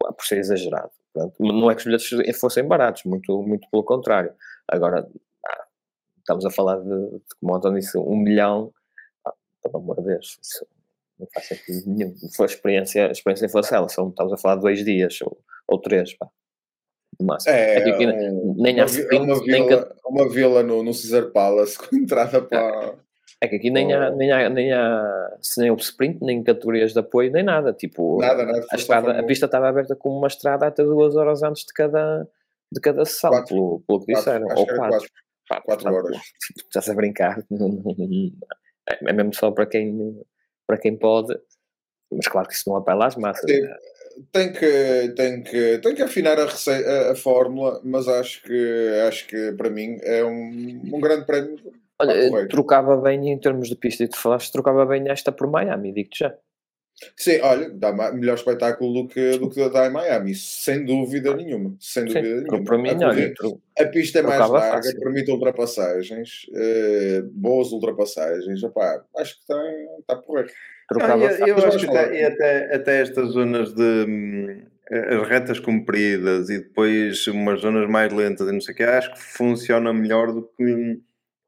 por 0.00 0.24
ser 0.24 0.38
exagerado. 0.38 0.90
Portanto, 1.14 1.36
não 1.40 1.70
é 1.70 1.74
que 1.74 1.80
os 1.80 1.84
bilhetes 1.84 2.40
fossem 2.40 2.64
baratos, 2.66 3.04
muito, 3.04 3.40
muito 3.42 3.68
pelo 3.70 3.84
contrário. 3.84 4.32
Agora, 4.66 5.06
estamos 6.22 6.46
a 6.46 6.50
falar 6.50 6.78
de, 6.78 6.88
de, 6.88 7.20
como 7.40 7.54
António 7.54 7.80
disse, 7.80 7.98
um 7.98 8.16
milhão, 8.16 8.72
ah, 9.26 9.32
pelo 9.62 9.76
amor 9.78 9.96
de 9.96 10.06
Deus, 10.06 10.38
isso 10.42 10.66
não 11.18 11.28
faz 11.32 11.46
sentido 11.46 11.82
nenhum. 11.86 12.14
Foi 12.34 12.46
a 12.46 12.48
experiência, 12.48 13.08
a 13.08 13.12
experiência 13.12 13.46
ela, 13.72 13.88
só 13.88 14.08
estamos 14.08 14.32
a 14.32 14.36
falar 14.36 14.56
de 14.56 14.62
dois 14.62 14.84
dias 14.84 15.20
ou, 15.22 15.38
ou 15.68 15.78
três, 15.78 16.14
pá. 16.14 16.28
É, 17.46 17.78
é 17.78 17.90
aqui, 17.90 18.06
um, 18.06 18.54
nem 18.58 18.80
há 18.80 18.84
sprint, 18.86 19.24
uma, 19.24 19.40
vila, 19.40 19.58
nem 19.58 19.86
uma 20.04 20.28
vila 20.28 20.62
no, 20.62 20.82
no 20.82 20.92
Caesar 20.92 21.30
Palace 21.30 21.78
com 21.78 21.94
entrada 21.94 22.42
para. 22.42 22.94
É 23.40 23.48
que 23.48 23.56
aqui 23.56 23.70
nem 23.70 23.92
há, 23.92 24.10
nem 24.10 24.30
há, 24.30 24.48
nem 24.48 24.72
há 24.72 25.36
nem 25.58 25.70
houve 25.70 25.82
sprint, 25.82 26.18
nem 26.22 26.42
categorias 26.42 26.92
de 26.92 27.00
apoio, 27.00 27.30
nem 27.30 27.42
nada. 27.42 27.72
Tipo, 27.72 28.18
nada, 28.20 28.44
nada, 28.44 28.64
a, 28.70 28.76
estrada, 28.76 29.18
a 29.18 29.22
pista 29.24 29.46
estava 29.46 29.68
aberta 29.68 29.96
como 29.96 30.16
uma 30.16 30.28
estrada 30.28 30.66
até 30.66 30.82
duas 30.84 31.16
horas 31.16 31.42
antes 31.42 31.64
de 31.64 31.72
cada, 31.72 32.28
de 32.70 32.80
cada 32.80 33.04
sessão, 33.04 33.44
pelo, 33.44 33.82
pelo 33.86 34.04
que 34.04 34.14
disseram. 34.14 34.46
Ou 34.54 34.66
quatro. 34.66 34.76
Quatro, 34.76 35.08
quatro, 35.48 35.64
quatro 35.64 35.94
horas. 35.94 36.16
Tipo, 36.46 36.68
estás 36.68 36.88
a 36.88 36.94
brincar. 36.94 37.42
É, 38.90 38.98
é 39.10 39.12
mesmo 39.12 39.32
só 39.32 39.52
para 39.52 39.64
quem, 39.64 40.20
para 40.66 40.76
quem 40.76 40.98
pode. 40.98 41.38
Mas 42.10 42.26
claro 42.26 42.48
que 42.48 42.54
isso 42.54 42.68
não 42.68 42.74
apela 42.74 43.06
às 43.06 43.14
massas. 43.14 43.48
Sim. 43.48 43.60
Né? 43.60 43.76
tem 44.30 44.52
que, 44.52 45.14
tem 45.16 45.42
que, 45.42 45.78
tem 45.78 45.94
que 45.94 46.02
afinar 46.02 46.38
a, 46.38 46.44
a, 46.44 47.12
a, 47.12 47.14
fórmula, 47.14 47.80
mas 47.84 48.08
acho 48.08 48.42
que, 48.42 48.88
acho 49.08 49.26
que 49.26 49.52
para 49.52 49.70
mim 49.70 49.98
é 50.02 50.24
um, 50.24 50.80
um 50.92 51.00
grande 51.00 51.24
prémio. 51.24 51.58
Olha, 51.98 52.48
trocava 52.48 52.96
bem 52.96 53.30
em 53.30 53.38
termos 53.38 53.68
de 53.68 53.76
pista 53.76 54.04
e 54.04 54.08
tu 54.08 54.16
falaste, 54.16 54.50
trocava 54.50 54.84
bem 54.84 55.08
esta 55.08 55.30
por 55.30 55.48
Miami, 55.48 55.92
digo-te 55.92 56.20
já. 56.20 56.34
Sim, 57.16 57.40
olha, 57.40 57.70
dá 57.70 57.92
melhor 58.12 58.34
espetáculo 58.34 59.02
do 59.02 59.08
que, 59.08 59.38
do 59.38 59.50
que 59.50 59.68
dá 59.70 59.86
em 59.86 59.90
Miami, 59.90 60.34
sem 60.34 60.84
dúvida 60.84 61.34
nenhuma. 61.34 61.74
Sem 61.80 62.04
dúvida 62.04 62.28
Sim, 62.28 62.44
nenhuma. 62.44 62.64
Para 62.64 62.78
mim, 62.78 62.90
a, 62.90 63.08
olha, 63.08 63.34
a 63.78 63.84
pista 63.86 64.20
é 64.20 64.22
mais 64.22 64.48
larga, 64.48 64.76
fácil. 64.76 65.00
permite 65.00 65.30
ultrapassagens, 65.30 66.46
uh, 66.50 67.28
boas 67.32 67.72
ultrapassagens. 67.72 68.62
Epá, 68.62 69.02
acho 69.16 69.34
que 69.34 69.40
está, 69.40 69.62
está 70.00 70.16
porreiro. 70.16 70.50
Trocava 70.88 71.26
ah, 71.26 71.32
eu, 71.32 71.46
eu 71.46 71.66
acho 71.66 71.78
que 71.78 71.86
até, 71.86 72.24
até, 72.24 72.74
até 72.74 73.00
estas 73.00 73.30
zonas 73.30 73.72
de 73.72 74.04
hum, 74.06 74.62
as 74.90 75.28
retas 75.28 75.58
compridas 75.58 76.50
e 76.50 76.58
depois 76.58 77.26
umas 77.26 77.60
zonas 77.60 77.88
mais 77.88 78.12
lentas 78.12 78.46
e 78.46 78.52
não 78.52 78.60
sei 78.60 78.74
o 78.74 78.76
que, 78.76 78.82
acho 78.82 79.12
que 79.12 79.22
funciona 79.22 79.92
melhor 79.92 80.32
do 80.32 80.42
que 80.42 81.00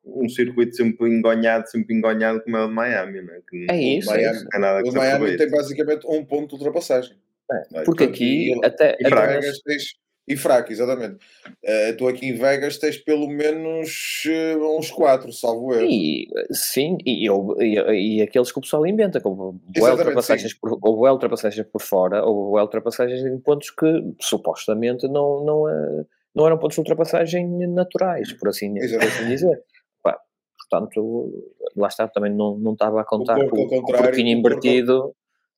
um, 0.05 0.29
circuito 0.29 0.77
sempre 0.77 1.09
engonhado, 1.09 1.69
sempre 1.69 1.95
engonhado 1.95 2.43
como 2.43 2.57
é 2.57 2.65
o 2.65 2.69
de 2.69 2.75
Miami, 2.75 3.23
né? 3.23 3.41
que 3.49 3.67
é 3.71 3.77
isso. 3.99 4.11
Miami, 4.11 4.25
é 4.25 4.33
isso. 4.33 4.47
É 4.53 4.59
nada 4.59 4.89
o 4.89 4.93
Miami 4.93 5.37
tem 5.37 5.51
basicamente 5.51 6.07
um 6.07 6.25
ponto 6.25 6.49
de 6.49 6.55
ultrapassagem. 6.55 7.17
É, 7.51 7.81
é? 7.81 7.83
porque 7.85 8.05
aqui, 8.05 8.53
aqui 8.53 8.67
até, 8.67 8.97
e 8.99 9.07
até 9.07 9.41
nas... 9.41 9.61
tens, 9.61 9.95
e 10.27 10.37
fraco, 10.37 10.73
exatamente. 10.73 11.17
Uh, 11.47 11.97
tu 11.99 12.09
aqui 12.09 12.27
em 12.27 12.35
Vegas 12.35 12.79
tens 12.79 12.97
pelo 12.97 13.29
menos 13.29 14.23
uh, 14.27 14.79
uns 14.79 14.91
quatro, 14.91 15.31
salvo 15.33 15.75
eu. 15.75 15.85
E, 15.85 16.27
sim, 16.51 16.97
e, 17.05 17.29
e, 17.29 18.17
e, 18.19 18.23
aqueles 18.23 18.51
que 18.51 18.59
o 18.59 18.63
pessoal 18.63 18.87
inventa, 18.87 19.21
como 19.21 19.61
ultrapassagens 19.77 20.55
por, 20.55 20.79
ou 20.81 21.07
ultrapassagens 21.07 21.67
por 21.67 21.83
fora, 21.83 22.25
ou 22.25 22.59
ultrapassagens 22.59 23.21
em 23.21 23.39
pontos 23.39 23.71
que 23.71 23.87
supostamente 24.19 25.07
não, 25.09 25.45
não, 25.45 25.63
uh, 25.65 26.07
não 26.35 26.47
eram 26.47 26.59
pontos 26.59 26.77
de 26.77 26.81
ultrapassagem 26.81 27.47
naturais, 27.69 28.33
por 28.33 28.49
assim, 28.49 28.73
por 28.73 29.03
assim 29.03 29.29
dizer. 29.29 29.63
Portanto, 30.69 31.53
lá 31.77 31.89
está, 31.89 32.09
também 32.09 32.33
não, 32.33 32.57
não 32.59 32.73
estava 32.73 33.01
a 33.01 33.05
contar 33.05 33.37
com 33.49 33.63
o 33.63 33.87
porquinho 33.87 34.39
invertido. 34.39 35.15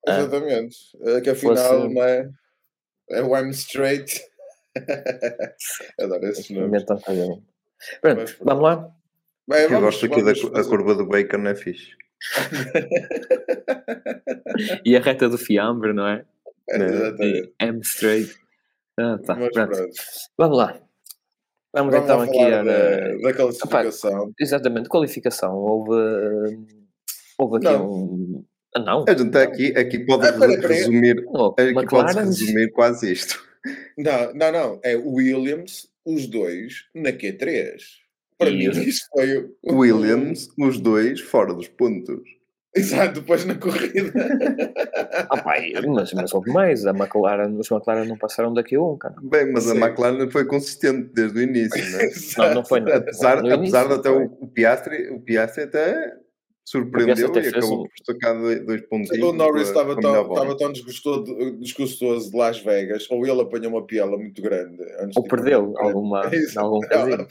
Exatamente. 0.07 0.77
É 1.01 1.21
que 1.21 1.31
afinal, 1.31 1.57
fosse... 1.57 1.95
não 1.95 2.03
é? 2.03 2.31
É 3.11 3.23
o 3.23 3.37
I'm 3.37 3.51
straight. 3.51 4.23
Adoro 6.01 6.27
esses 6.27 6.51
nomes. 6.51 6.83
Então, 6.83 6.99
Pronto, 8.01 8.21
Mas, 8.21 8.37
vamos 8.41 8.63
lá? 8.63 8.91
Bem, 9.49 9.63
Eu 9.63 9.71
vamos, 9.71 9.85
gosto 9.85 10.07
aqui 10.07 10.23
da 10.23 10.33
a 10.61 10.65
curva 10.65 10.95
do 10.95 11.07
bacon, 11.07 11.47
é 11.47 11.55
fixe. 11.55 11.93
e 14.85 14.97
a 14.97 15.01
reta 15.01 15.29
do 15.29 15.39
fiambre, 15.39 15.93
não 15.93 16.07
é? 16.07 16.25
é 16.71 16.77
exatamente. 16.83 17.55
M 17.61 17.81
straight. 17.81 18.35
Ah, 18.99 19.19
tá, 19.25 19.37
pronto. 19.37 19.89
Vamos 20.39 20.59
lá. 20.59 20.81
Vamos, 21.77 21.93
Vamos 21.93 22.05
então 22.05 22.21
aqui 22.23 22.41
a, 22.41 22.63
da, 22.63 23.17
da 23.19 23.35
qualificação. 23.35 24.23
Opa, 24.23 24.33
exatamente, 24.41 24.89
qualificação. 24.89 25.55
Houve, 25.55 26.59
houve 27.37 27.57
aqui 27.59 27.67
não. 27.67 27.91
um. 27.91 28.45
Ah, 28.75 28.79
não. 28.79 29.05
A 29.07 29.15
gente 29.15 29.37
aqui, 29.37 29.77
aqui 29.77 29.99
pode 29.99 30.27
ah, 30.27 30.67
resumir, 30.67 31.23
oh, 31.27 31.55
aqui 31.59 31.87
pode 31.87 32.19
resumir 32.19 32.73
quase 32.73 33.13
isto. 33.13 33.45
Não, 33.99 34.33
não, 34.33 34.53
não. 34.53 34.81
É 34.83 34.97
Williams, 34.97 35.87
os 36.07 36.27
dois, 36.27 36.85
na 36.95 37.11
Q3. 37.11 37.77
Para 38.39 38.49
e 38.49 38.57
mim, 38.57 38.81
isso 38.81 39.03
foi 39.13 39.37
o. 39.63 39.79
Williams, 39.79 40.49
os 40.59 40.81
dois, 40.81 41.21
fora 41.21 41.53
dos 41.53 41.69
pontos. 41.69 42.23
Exato, 42.77 43.21
depois 43.21 43.45
na 43.47 43.55
corrida. 43.55 44.13
ah, 45.31 45.43
pai, 45.43 45.73
mas, 45.87 46.13
mas 46.13 46.35
houve 46.35 46.53
mais. 46.53 46.87
A 46.87 46.91
McLaren, 46.91 47.57
os 47.59 47.71
McLaren 47.71 48.05
não 48.05 48.19
passaram 48.19 48.53
daqui 48.53 48.77
a 48.77 48.83
um, 48.83 48.99
cara. 48.99 49.15
Bem, 49.23 49.51
mas 49.51 49.65
Sim. 49.65 49.83
a 49.83 49.87
McLaren 49.87 50.31
foi 50.31 50.45
consistente 50.45 51.11
desde 51.15 51.39
o 51.39 51.43
início, 51.43 51.83
não 51.91 52.01
é? 52.01 52.11
não, 52.49 52.55
não 52.57 52.65
foi. 52.65 52.81
Não. 52.81 52.93
Apesar, 52.93 53.39
apesar 53.39 53.89
de 53.89 53.95
até 53.95 54.11
o, 54.11 54.25
o 54.41 54.47
Piastri, 54.47 55.09
o 55.11 55.21
Piastri 55.21 55.65
até 55.65 56.17
surpreendeu 56.67 57.33
e 57.33 57.49
acabou 57.49 57.89
por 57.89 57.95
destacar 57.95 58.37
dois 58.65 58.83
pontinhos. 58.89 59.27
O 59.27 59.33
Norris 59.33 59.69
estava 59.69 59.99
tão, 59.99 60.33
estava 60.33 60.57
tão 60.57 60.73
desgostoso 60.73 62.31
de 62.31 62.37
Las 62.37 62.59
Vegas, 62.59 63.09
ou 63.11 63.25
ele 63.25 63.41
apanhou 63.41 63.73
uma 63.73 63.87
piela 63.87 64.19
muito 64.19 64.43
grande. 64.43 64.83
ou 65.17 65.23
perdeu 65.23 65.73
alguma, 65.79 66.29
algum 66.57 66.81
casinho. 66.81 67.27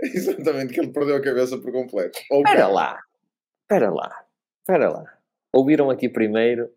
Exatamente, 0.00 0.72
que 0.72 0.80
ele 0.80 0.92
perdeu 0.92 1.16
a 1.16 1.20
cabeça 1.20 1.58
por 1.58 1.72
completo. 1.72 2.18
Espera 2.30 2.68
lá, 2.68 2.98
espera 3.64 3.90
lá, 3.90 4.25
espera 4.66 4.90
lá. 4.90 5.04
Ouviram 5.52 5.90
aqui 5.90 6.08
primeiro, 6.08 6.68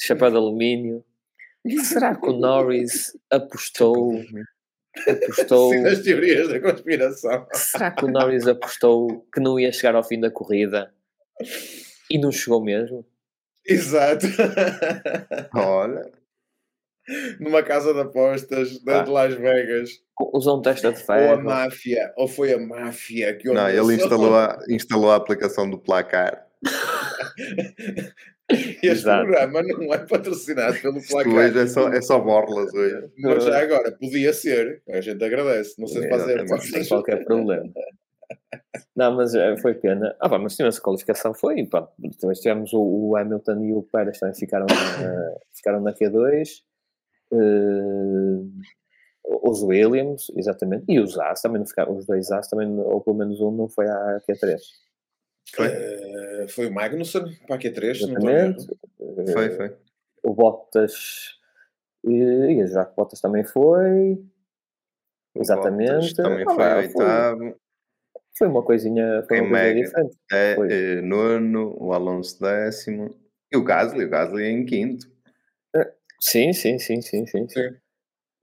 chapéu 0.00 0.30
de 0.30 0.36
alumínio. 0.36 1.04
Será 1.82 2.14
que 2.14 2.28
o 2.28 2.32
Norris 2.32 3.18
apostou 3.28 4.22
apostou. 5.08 5.72
Sim, 5.72 5.80
nas 5.80 5.98
teorias 5.98 6.48
da 6.48 6.60
conspiração. 6.60 7.46
Será 7.52 7.90
que 7.90 8.04
o 8.04 8.08
Norris 8.08 8.46
apostou 8.46 9.26
que 9.32 9.40
não 9.40 9.58
ia 9.58 9.72
chegar 9.72 9.96
ao 9.96 10.04
fim 10.04 10.20
da 10.20 10.30
corrida 10.30 10.94
e 12.08 12.18
não 12.18 12.30
chegou 12.30 12.62
mesmo? 12.62 13.04
Exato. 13.66 14.26
Olha. 15.52 16.12
Numa 17.40 17.62
casa 17.64 17.92
de 17.92 18.00
apostas 18.00 18.80
ah. 18.86 19.02
de 19.02 19.10
Las 19.10 19.34
Vegas. 19.34 19.90
Usou 20.32 20.58
um 20.58 20.62
testa 20.62 20.92
de 20.92 21.02
ferro. 21.02 21.26
Ou 21.26 21.34
a 21.34 21.42
máfia, 21.42 22.12
ou 22.16 22.28
foi 22.28 22.52
a 22.52 22.58
máfia 22.58 23.36
que 23.36 23.50
Não, 23.50 23.68
ele 23.68 23.96
instalou 23.96 24.36
a, 24.36 24.58
instalou 24.68 25.10
a 25.10 25.16
aplicação 25.16 25.68
do 25.68 25.78
placar. 25.78 26.43
Este 28.48 28.86
Exato. 28.86 29.26
programa 29.26 29.62
não 29.62 29.94
é 29.94 29.98
patrocinado 29.98 30.78
pelo 30.80 31.00
placar. 31.06 31.32
Hoje 31.32 31.58
é 31.58 31.66
só, 31.66 31.88
é 31.88 32.00
só 32.02 32.18
borlas 32.20 32.72
hoje. 32.72 33.10
Mas 33.18 33.44
já 33.44 33.62
agora, 33.62 33.92
podia 33.92 34.32
ser. 34.32 34.82
A 34.88 35.00
gente 35.00 35.24
agradece. 35.24 35.80
Não 35.80 35.86
sei 35.86 36.02
se 36.02 36.08
fazer. 36.08 36.44
Não 36.44 36.58
tem 36.58 36.86
qualquer 36.86 37.24
problema. 37.24 37.72
Não, 38.94 39.16
mas 39.16 39.34
eh, 39.34 39.56
foi 39.56 39.74
pena. 39.74 40.14
Ah, 40.20 40.28
pá, 40.28 40.38
mas 40.38 40.56
tivemos 40.56 40.78
a 40.78 40.80
qualificação, 40.80 41.34
foi. 41.34 41.64
Pá, 41.66 41.88
depois 41.98 42.38
tivemos 42.40 42.72
o, 42.72 42.80
o, 42.80 43.16
Hamilton 43.16 43.64
e 43.64 43.72
o 43.72 43.82
Pérez 43.82 44.18
também 44.18 44.34
ficaram 44.34 44.66
na, 44.66 45.34
ficaram 45.52 45.80
na 45.80 45.92
Q2. 45.92 46.62
Uh, 47.32 48.50
os 49.42 49.62
Williams, 49.62 50.30
exatamente. 50.36 50.84
E 50.88 51.00
os 51.00 51.18
As 51.18 51.40
também 51.40 51.58
não 51.58 51.66
ficaram. 51.66 51.96
Os 51.96 52.06
dois 52.06 52.30
As 52.30 52.48
também, 52.48 52.68
ou 52.78 53.00
pelo 53.00 53.16
menos 53.16 53.40
um, 53.40 53.50
não 53.50 53.68
foi 53.68 53.88
à 53.88 54.20
Q3. 54.28 54.60
Foi, 55.52 55.68
uh, 55.68 56.48
foi 56.48 56.66
o 56.66 56.72
Magnussen 56.72 57.24
para 57.46 57.56
a 57.56 57.58
Q3. 57.58 57.90
Exatamente. 57.90 58.66
Foi, 59.32 59.50
foi. 59.50 59.76
O 60.22 60.34
Bottas. 60.34 61.38
E, 62.04 62.12
e 62.12 62.62
o 62.62 62.66
Jacques 62.66 62.94
Bottas 62.94 63.20
também 63.20 63.44
foi. 63.44 64.22
Exatamente. 65.36 66.14
também 66.14 66.44
ah, 66.46 66.54
foi 66.54 66.64
ah, 66.64 66.76
oitavo. 66.76 67.56
Foi 68.36 68.48
uma 68.48 68.62
coisinha, 68.62 69.24
foi 69.28 69.40
uma 69.40 69.58
coisa 69.58 69.74
diferente. 69.74 70.16
É, 70.32 70.56
é, 70.70 71.00
nono, 71.02 71.76
o 71.78 71.92
Alonso 71.92 72.40
décimo 72.40 73.14
e 73.52 73.56
o 73.56 73.62
Gasly, 73.62 74.04
o 74.04 74.10
Gasly 74.10 74.44
em 74.44 74.64
quinto. 74.64 75.06
É, 75.74 75.92
sim, 76.20 76.52
sim, 76.52 76.78
sim, 76.78 77.00
sim, 77.00 77.26
sim. 77.26 77.48
sim. 77.48 77.76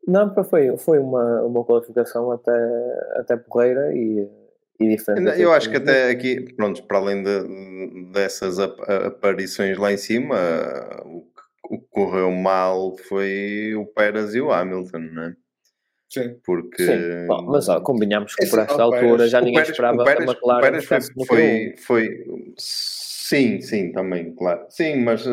Não, 0.08 0.34
foi, 0.46 0.78
foi 0.78 1.00
uma, 1.00 1.42
uma 1.44 1.64
qualificação 1.64 2.32
até, 2.32 2.52
até 3.16 3.36
porreira 3.36 3.94
e, 3.94 4.28
e 4.82 4.96
diferente. 4.96 5.41
Eu 5.41 5.54
acho 5.54 5.70
que 5.70 5.78
até 5.78 6.10
aqui, 6.10 6.54
pronto, 6.54 6.84
para 6.84 6.98
além 6.98 7.24
de, 7.24 8.12
dessas 8.12 8.60
aparições 8.60 9.78
lá 9.78 9.91
em 9.91 9.98
cima, 9.98 10.36
o 11.63 11.80
que 11.80 11.88
correu 11.89 12.32
mal 12.32 12.98
foi 12.98 13.74
o 13.76 13.86
Pérez 13.86 14.34
e 14.36 14.41
o 14.41 14.52
Hamilton, 14.52 15.00
não 15.00 15.24
é? 15.24 15.36
Sim. 16.10 16.36
Porque... 16.44 16.84
Sim. 16.84 17.28
Bom, 17.28 17.44
mas 17.44 17.70
ó, 17.70 17.80
combinamos 17.80 18.36
que 18.36 18.46
por 18.48 18.60
esta 18.60 18.82
altura 18.82 19.28
já 19.28 19.39
ninguém 19.39 19.56
Pérez, 19.56 19.70
esperava 19.70 20.04
Pérez, 20.04 20.26
que 20.26 20.30
a 20.30 20.34
McLaren 20.34 20.62
Pérez 20.62 20.86
foi, 20.86 21.26
foi, 21.26 21.76
foi, 21.78 22.26
Sim, 22.58 23.62
sim, 23.62 23.94
também, 23.94 24.36
claro. 24.36 24.65
Sim, 24.67 25.04
mas 25.06 25.24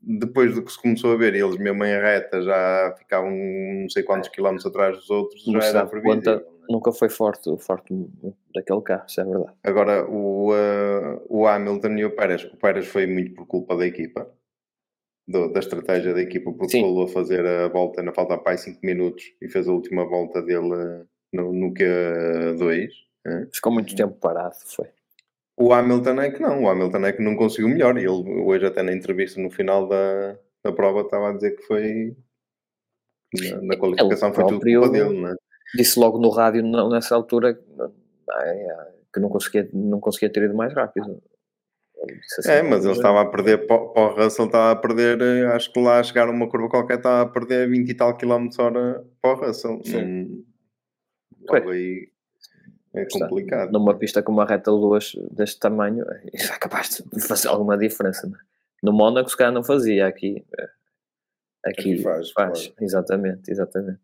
depois 0.00 0.54
do 0.54 0.62
que 0.62 0.70
se 0.70 0.80
começou 0.80 1.12
a 1.12 1.16
ver, 1.16 1.34
eles 1.34 1.56
mesmo 1.58 1.84
em 1.84 2.00
reta 2.00 2.40
já 2.42 2.94
ficavam 2.96 3.30
não 3.30 3.88
sei 3.90 4.04
quantos 4.04 4.28
quilómetros 4.28 4.66
atrás 4.66 4.96
dos 4.96 5.10
outros, 5.10 5.42
já 5.44 5.64
era 5.64 5.86
previsível. 5.86 6.38
Conta, 6.38 6.51
nunca 6.68 6.92
foi 6.92 7.08
forte, 7.08 7.50
forte 7.58 7.92
daquele 8.54 8.80
carro, 8.82 9.04
isso 9.06 9.20
é 9.20 9.24
verdade. 9.24 9.52
Agora, 9.64 10.08
o, 10.08 10.52
uh, 10.52 11.20
o 11.28 11.46
Hamilton 11.46 11.96
e 11.96 12.04
o 12.04 12.14
Pérez, 12.14 12.44
o 12.44 12.56
Pérez 12.56 12.86
foi 12.86 13.06
muito 13.06 13.34
por 13.34 13.46
culpa 13.46 13.76
da 13.76 13.86
equipa, 13.86 14.30
do, 15.26 15.52
da 15.52 15.60
estratégia 15.60 16.14
da 16.14 16.20
equipa, 16.20 16.52
porque 16.52 16.80
falou 16.80 17.04
a 17.04 17.08
fazer 17.08 17.44
a 17.46 17.68
volta, 17.68 18.02
na 18.02 18.12
falta 18.12 18.38
para 18.38 18.56
5 18.56 18.80
minutos, 18.82 19.24
e 19.40 19.48
fez 19.48 19.68
a 19.68 19.72
última 19.72 20.04
volta 20.04 20.42
dele 20.42 21.04
no, 21.32 21.52
no 21.52 21.74
Q2. 21.74 22.88
É? 23.26 23.46
Ficou 23.52 23.72
muito 23.72 23.94
tempo 23.94 24.14
parado, 24.14 24.56
foi. 24.66 24.88
O 25.56 25.72
Hamilton 25.72 26.20
é 26.20 26.30
que 26.30 26.40
não, 26.40 26.64
o 26.64 26.68
Hamilton 26.68 27.06
é 27.06 27.12
que 27.12 27.22
não 27.22 27.36
conseguiu 27.36 27.68
melhor. 27.68 27.96
Ele 27.96 28.08
hoje 28.08 28.66
até 28.66 28.82
na 28.82 28.92
entrevista 28.92 29.40
no 29.40 29.50
final 29.50 29.86
da, 29.86 30.36
da 30.64 30.72
prova 30.72 31.02
estava 31.02 31.30
a 31.30 31.32
dizer 31.34 31.56
que 31.56 31.62
foi 31.62 32.16
na, 33.32 33.62
na 33.62 33.76
qualificação 33.76 34.32
foi 34.32 34.44
tudo 34.46 34.60
culpa 34.60 34.88
dele, 34.88 35.20
não 35.20 35.28
é? 35.28 35.34
Disse 35.74 35.98
logo 35.98 36.18
no 36.18 36.30
rádio 36.30 36.62
nessa 36.90 37.14
altura 37.14 37.54
que 39.12 39.20
não 39.20 39.28
conseguia, 39.28 39.68
não 39.72 40.00
conseguia 40.00 40.30
ter 40.30 40.44
ido 40.44 40.54
mais 40.54 40.72
rápido. 40.72 41.22
Assim, 42.38 42.50
é, 42.50 42.62
mas 42.62 42.84
ele 42.84 42.94
estava 42.94 43.20
a 43.20 43.26
perder 43.26 43.66
para 43.66 43.76
o 43.76 44.14
Russell, 44.14 44.46
estava 44.46 44.72
a 44.72 44.76
perder, 44.76 45.46
acho 45.48 45.72
que 45.72 45.80
lá 45.80 46.00
a 46.00 46.02
chegar 46.02 46.28
uma 46.28 46.48
curva 46.48 46.68
qualquer, 46.68 46.96
estava 46.96 47.22
a 47.22 47.26
perder 47.26 47.68
20 47.68 47.88
e 47.88 47.94
tal 47.94 48.16
quilómetros 48.16 48.58
hora 48.58 49.04
para 49.20 49.30
o 49.30 49.46
Russell. 49.46 49.80
Sim. 49.84 50.44
Aí 51.48 52.08
é 52.94 53.06
complicado. 53.06 53.70
Numa 53.70 53.96
pista 53.96 54.22
com 54.22 54.32
uma 54.32 54.44
reta 54.44 54.70
luz 54.70 55.12
deste 55.30 55.60
tamanho, 55.60 56.04
isso 56.32 56.52
é 56.52 56.58
capaz 56.58 57.02
de 57.10 57.20
fazer 57.20 57.48
alguma 57.48 57.78
diferença. 57.78 58.26
Né? 58.26 58.38
No 58.82 58.92
Mónaco, 58.92 59.30
se 59.30 59.36
calhar 59.36 59.52
não 59.52 59.62
fazia, 59.62 60.06
aqui, 60.06 60.44
eh, 60.58 60.68
aqui, 61.64 61.92
aqui 61.92 62.02
faz, 62.02 62.30
faz. 62.32 62.66
Claro. 62.66 62.74
exatamente, 62.80 63.50
exatamente. 63.50 64.00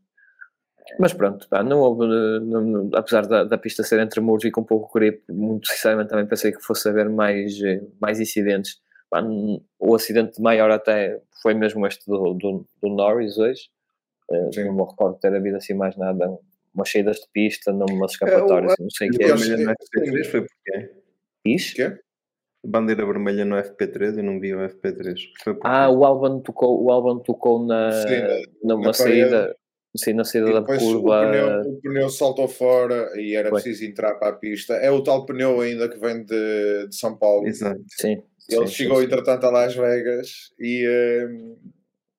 Mas 0.98 1.12
pronto, 1.12 1.48
pá, 1.48 1.62
não 1.62 1.81
houve, 1.81 2.07
não, 2.07 2.61
não, 2.61 2.90
apesar 2.94 3.27
da, 3.27 3.44
da, 3.44 3.59
pista 3.59 3.83
ser 3.83 4.01
entre 4.01 4.20
muros 4.20 4.44
e 4.44 4.51
com 4.51 4.64
pouco 4.64 4.92
grip, 4.96 5.22
muito 5.29 5.68
sinceramente 5.68 6.09
também 6.09 6.27
pensei 6.27 6.53
que 6.53 6.62
fosse 6.62 6.88
haver 6.88 7.09
mais, 7.09 7.61
eh, 7.62 7.81
mais 8.01 8.20
incidentes. 8.20 8.81
Pá, 9.11 9.22
o 9.79 9.94
acidente 9.94 10.40
maior 10.40 10.70
até 10.70 11.20
foi 11.42 11.55
mesmo 11.55 11.87
este 11.87 12.07
do, 12.07 12.35
do, 12.35 12.66
do 12.83 12.88
Norris 12.88 13.38
hoje. 13.38 13.68
Uh, 14.31 14.51
não 14.64 14.74
me 14.74 14.85
recordo 14.85 15.18
ter 15.18 15.35
havido 15.35 15.57
assim 15.57 15.74
mais 15.74 15.96
nada. 15.96 16.38
Umas 16.74 16.90
saídas 16.90 17.16
de 17.16 17.29
pista, 17.33 17.72
não 17.72 17.87
umas 17.87 18.12
escapatórias, 18.12 18.74
é, 18.79 18.83
não 18.83 18.90
sei 18.90 19.09
o 19.09 19.12
que 19.12 19.24
é. 19.24 19.29
no 19.29 19.35
FP3 19.37 20.24
foi 20.27 20.40
porquê? 20.42 20.90
Quê? 21.74 21.98
Bandeira 22.64 23.07
vermelha 23.07 23.44
no 23.44 23.57
FP3, 23.57 24.18
eu 24.18 24.22
não 24.22 24.38
vi 24.38 24.55
o 24.55 24.59
FP3. 24.59 25.16
ah, 25.62 25.88
o 25.90 26.05
Alban 26.05 26.40
tocou, 26.40 26.85
o 26.85 26.90
Alban 26.90 27.20
tocou 27.20 27.64
na, 27.64 27.92
Sim, 27.92 28.44
numa 28.62 28.87
na 28.87 28.92
saída. 28.92 29.57
Sim, 29.96 30.12
na 30.12 30.24
saída 30.24 30.53
da 30.53 30.62
curva. 30.62 30.98
O 30.98 31.31
pneu, 31.31 31.61
o 31.61 31.81
pneu, 31.81 32.11
saltou 32.11 32.46
fora 32.46 33.11
e 33.16 33.35
era 33.35 33.48
Foi. 33.48 33.61
preciso 33.62 33.90
entrar 33.90 34.14
para 34.16 34.29
a 34.29 34.33
pista. 34.33 34.74
É 34.74 34.90
o 34.90 35.03
tal 35.03 35.24
pneu 35.24 35.61
ainda 35.61 35.88
que 35.88 35.98
vem 35.98 36.24
de, 36.24 36.88
de 36.88 36.96
São 36.96 37.16
Paulo. 37.16 37.46
Exato. 37.46 37.81
Sim. 37.88 38.22
Ele 38.48 38.66
sim, 38.66 38.72
chegou, 38.72 38.98
sim, 38.98 39.05
entretanto, 39.05 39.44
a 39.44 39.51
Las 39.51 39.74
Vegas 39.74 40.51
e, 40.59 40.87
uh, 40.87 41.59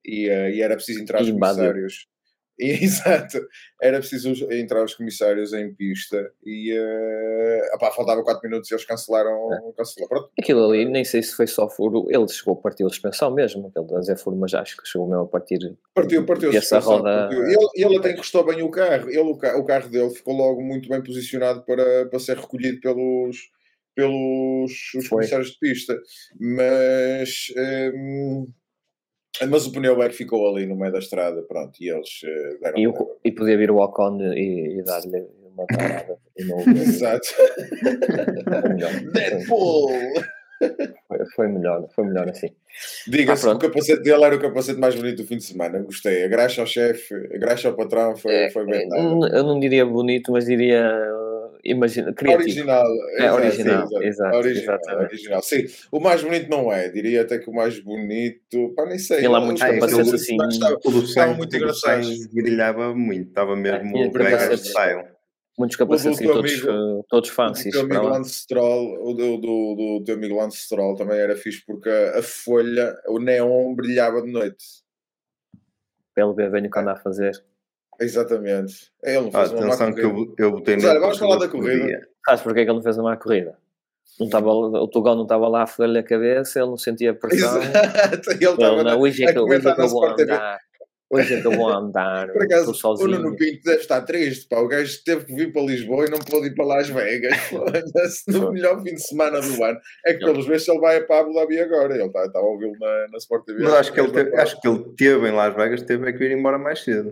e, 0.05 0.29
uh, 0.29 0.49
e, 0.49 0.61
era 0.61 0.75
preciso 0.75 1.01
entrar 1.01 1.21
os 1.21 1.29
comissários. 1.29 2.07
Exato, 2.83 3.39
era 3.81 3.99
preciso 3.99 4.31
entrar 4.51 4.83
os 4.83 4.93
comissários 4.93 5.53
em 5.53 5.73
pista 5.73 6.29
e 6.45 6.77
uh, 6.77 7.75
opá, 7.75 7.89
faltava 7.91 8.21
4 8.21 8.41
minutos 8.43 8.69
e 8.69 8.73
eles 8.73 8.83
cancelaram. 8.83 9.53
É. 9.53 9.73
cancelaram. 9.77 10.29
Aquilo 10.37 10.65
ali, 10.65 10.83
nem 10.83 11.05
sei 11.05 11.23
se 11.23 11.33
foi 11.33 11.47
só 11.47 11.69
furo, 11.69 12.05
ele 12.09 12.27
chegou 12.27 12.55
a 12.55 12.57
partir 12.61 12.83
a 12.83 12.89
suspensão 12.89 13.33
mesmo, 13.33 13.67
aquele 13.67 13.87
da 13.87 14.01
Zé 14.01 14.17
Furo, 14.17 14.35
mas 14.35 14.53
acho 14.53 14.75
que 14.75 14.85
chegou 14.85 15.07
mesmo 15.07 15.23
a 15.23 15.27
partir. 15.27 15.59
Partiu, 15.93 16.25
partiu. 16.25 16.51
Essa 16.51 16.79
roda. 16.79 17.29
Partiu. 17.29 17.45
Ele, 17.45 17.67
ele 17.75 17.97
até 17.97 18.11
encostou 18.11 18.45
bem 18.45 18.61
o 18.61 18.69
carro, 18.69 19.09
ele, 19.09 19.19
o, 19.19 19.37
carro, 19.37 19.59
o 19.59 19.65
carro 19.65 19.89
dele 19.89 20.09
ficou 20.09 20.35
logo 20.35 20.61
muito 20.61 20.89
bem 20.89 21.01
posicionado 21.01 21.63
para, 21.63 22.07
para 22.07 22.19
ser 22.19 22.37
recolhido 22.37 22.81
pelos 22.81 23.37
pelos 23.95 24.71
os 24.95 25.07
comissários 25.09 25.51
de 25.51 25.59
pista, 25.59 25.99
mas 26.39 27.47
um, 27.93 28.47
mas 29.49 29.65
o 29.65 29.71
pneu 29.71 30.01
é 30.01 30.09
que 30.09 30.15
ficou 30.15 30.47
ali 30.49 30.65
no 30.65 30.75
meio 30.75 30.91
da 30.91 30.99
estrada, 30.99 31.41
pronto, 31.43 31.73
e 31.81 31.89
eles 31.89 32.21
uh, 32.23 32.59
deram. 32.61 32.77
E, 32.77 32.87
o, 32.87 33.17
e 33.23 33.31
podia 33.31 33.57
vir 33.57 33.71
o 33.71 33.77
Ocon 33.77 34.19
e, 34.21 34.79
e 34.79 34.83
dar-lhe 34.83 35.27
uma 35.53 35.65
parada 35.67 36.17
de 36.37 36.45
novo. 36.45 36.69
Exato. 36.71 37.27
Deadpool! 39.13 39.91
Foi, 41.07 41.25
foi, 41.35 41.47
melhor, 41.47 41.87
foi 41.95 42.05
melhor 42.05 42.29
assim. 42.29 42.49
Diga-se 43.07 43.47
ah, 43.47 43.51
que 43.51 43.65
o 43.65 43.69
capacete 43.69 44.03
dele 44.03 44.23
era 44.23 44.35
o 44.35 44.39
capacete 44.39 44.79
mais 44.79 44.93
bonito 44.93 45.21
do 45.21 45.27
fim 45.27 45.37
de 45.37 45.45
semana. 45.45 45.79
Gostei. 45.79 46.25
A 46.25 46.27
graxa 46.27 46.61
ao 46.61 46.67
chefe, 46.67 47.15
a 47.15 47.37
graxa 47.37 47.69
ao 47.69 47.75
patrão 47.75 48.15
foi, 48.17 48.33
é, 48.33 48.49
foi 48.49 48.65
bem. 48.65 48.87
Eu 48.91 49.43
não 49.43 49.59
diria 49.59 49.85
bonito, 49.85 50.33
mas 50.33 50.45
diria 50.45 50.83
imagina, 51.63 52.13
criativo. 52.13 52.43
Original. 52.43 52.85
É, 53.17 53.31
original, 53.31 53.83
exato, 53.83 54.03
exato, 54.03 54.37
original, 54.37 54.79
original. 55.01 55.41
Sim, 55.41 55.65
o 55.91 55.99
mais 55.99 56.23
bonito 56.23 56.49
não 56.49 56.71
é, 56.71 56.89
diria 56.89 57.21
até 57.21 57.39
que 57.39 57.49
o 57.49 57.53
mais 57.53 57.79
bonito, 57.79 58.73
pá, 58.75 58.85
nem 58.85 58.99
sei. 58.99 59.19
Ele 59.19 59.35
há 59.35 59.39
muitos 59.39 59.61
capacetes 59.61 60.13
assim, 60.13 60.37
estava 61.03 61.33
muito 61.33 61.55
engraçado. 61.55 62.07
Brilhava 62.33 62.95
muito, 62.95 63.29
estava 63.29 63.55
mesmo 63.55 63.97
é, 63.97 64.09
mega 64.09 64.57
style. 64.57 65.19
Muitos 65.59 65.75
capacetes 65.75 66.19
todos, 66.19 66.53
amigo, 66.53 67.05
todos 67.09 67.29
fancies. 67.31 67.75
O 67.75 67.79
teu 67.79 67.81
amigo 67.81 68.07
Lance 68.07 68.31
Stroll, 68.31 69.09
o 69.09 69.13
do, 69.13 69.37
do, 69.37 69.75
do 69.75 70.03
teu 70.05 70.15
amigo 70.15 70.37
Lance 70.37 70.57
Stroll 70.59 70.95
também 70.95 71.19
era 71.19 71.35
fixe 71.35 71.61
porque 71.65 71.89
a, 71.89 72.19
a 72.19 72.23
folha, 72.23 72.95
o 73.09 73.19
neon 73.19 73.75
brilhava 73.75 74.21
de 74.21 74.31
noite. 74.31 74.63
Pelo 76.15 76.33
ver 76.33 76.49
bem 76.49 76.65
o 76.65 76.71
que 76.71 76.79
anda 76.79 76.93
a 76.93 76.95
fazer. 76.95 77.43
Exatamente. 77.99 78.91
Ele 79.03 79.21
não 79.21 79.31
fez 79.31 79.51
ah, 79.51 79.55
uma 79.55 79.65
atenção 79.65 79.93
que 79.93 80.01
eu, 80.01 80.35
eu 80.37 80.51
botei 80.51 80.75
Mas, 80.75 80.85
olha, 80.85 80.99
vamos 80.99 81.17
falar 81.17 81.37
da 81.37 81.47
corrida. 81.47 82.07
Sabes 82.25 82.41
porque 82.41 82.61
é 82.61 82.63
que 82.63 82.69
ele 82.69 82.77
não 82.77 82.83
fez 82.83 82.97
uma 82.97 83.11
má 83.11 83.17
corrida? 83.17 83.57
Não 84.19 84.25
estava, 84.25 84.51
o 84.51 84.87
Tugal 84.87 85.15
não 85.15 85.23
estava 85.23 85.47
lá 85.47 85.63
a 85.63 85.67
foder-lhe 85.67 85.99
a 85.99 86.03
cabeça, 86.03 86.59
ele 86.59 86.67
não 86.67 86.77
sentia 86.77 87.13
pressão. 87.13 87.61
Exato, 87.61 88.31
ele 88.31 88.45
estava 88.45 88.83
não, 88.83 88.99
hoje 88.99 89.23
é 89.23 89.31
que, 89.31 89.39
hoje 89.39 89.67
é 89.67 89.73
que 89.73 89.81
eu 89.81 89.87
vou 89.87 90.05
andar. 90.05 90.59
Hoje 91.11 91.33
é 91.33 91.41
que 91.41 91.47
eu 91.47 91.51
vou 91.53 91.69
andar. 91.69 92.31
Por 92.31 92.43
acaso, 92.43 92.71
o 92.71 93.07
Nuno 93.07 93.35
Pinto 93.35 93.63
deve 93.63 93.81
estar 93.81 94.01
triste. 94.01 94.47
Pá. 94.47 94.59
O 94.59 94.67
gajo 94.67 95.03
teve 95.03 95.25
que 95.25 95.33
vir 95.33 95.51
para 95.51 95.63
Lisboa 95.63 96.05
e 96.05 96.11
não 96.11 96.19
pôde 96.19 96.47
ir 96.47 96.53
para 96.53 96.65
Las 96.65 96.87
Vegas. 96.87 97.33
no 98.27 98.51
melhor 98.51 98.83
fim 98.83 98.93
de 98.93 99.01
semana 99.01 99.41
do 99.41 99.63
ano. 99.63 99.79
É 100.05 100.13
que, 100.13 100.19
pelos 100.19 100.45
vezes, 100.45 100.67
ele 100.67 100.79
vai 100.79 101.01
para 101.01 101.21
Abu 101.21 101.33
Dhabi 101.33 101.59
agora. 101.59 101.95
Ele 101.95 102.05
está, 102.05 102.25
está 102.25 102.37
a 102.37 102.43
ouvi-lo 102.43 102.75
na, 102.79 103.07
na 103.11 103.17
Sport 103.17 103.43
TV. 103.43 103.63
Mas 103.63 103.73
acho 103.73 103.91
que, 103.91 103.99
ele 103.99 104.11
teve, 104.11 104.35
acho 104.35 104.61
que 104.61 104.67
ele 104.67 104.83
teve 104.95 105.27
em 105.27 105.31
Las 105.31 105.55
Vegas, 105.55 105.81
teve 105.81 106.13
que 106.13 106.19
vir 106.19 106.31
embora 106.31 106.59
mais 106.59 106.83
cedo. 106.83 107.11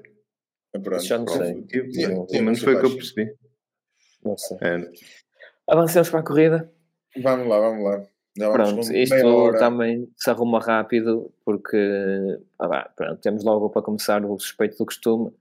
Pronto, 0.79 1.03
Já 1.03 1.17
não 1.17 1.27
sei. 1.27 1.65
Sim, 1.91 2.27
sim, 2.27 2.41
mas 2.41 2.59
foi 2.59 2.75
o 2.75 2.79
que 2.79 2.85
eu 2.85 2.95
percebi. 2.95 3.33
Não 4.23 4.37
sei. 4.37 4.57
É. 4.61 4.91
Avancemos 5.67 6.09
para 6.09 6.19
a 6.19 6.23
corrida. 6.23 6.71
Vamos 7.21 7.47
lá, 7.47 7.59
vamos 7.59 7.83
lá. 7.83 8.05
Pronto, 8.51 8.93
isto 8.93 9.51
também 9.57 10.07
se 10.15 10.29
arruma 10.29 10.59
rápido 10.59 11.33
porque 11.43 12.39
ah, 12.59 12.89
pronto, 12.95 13.19
temos 13.19 13.43
logo 13.43 13.69
para 13.69 13.81
começar 13.81 14.23
o 14.23 14.37
suspeito 14.37 14.77
do 14.77 14.85
costume. 14.85 15.31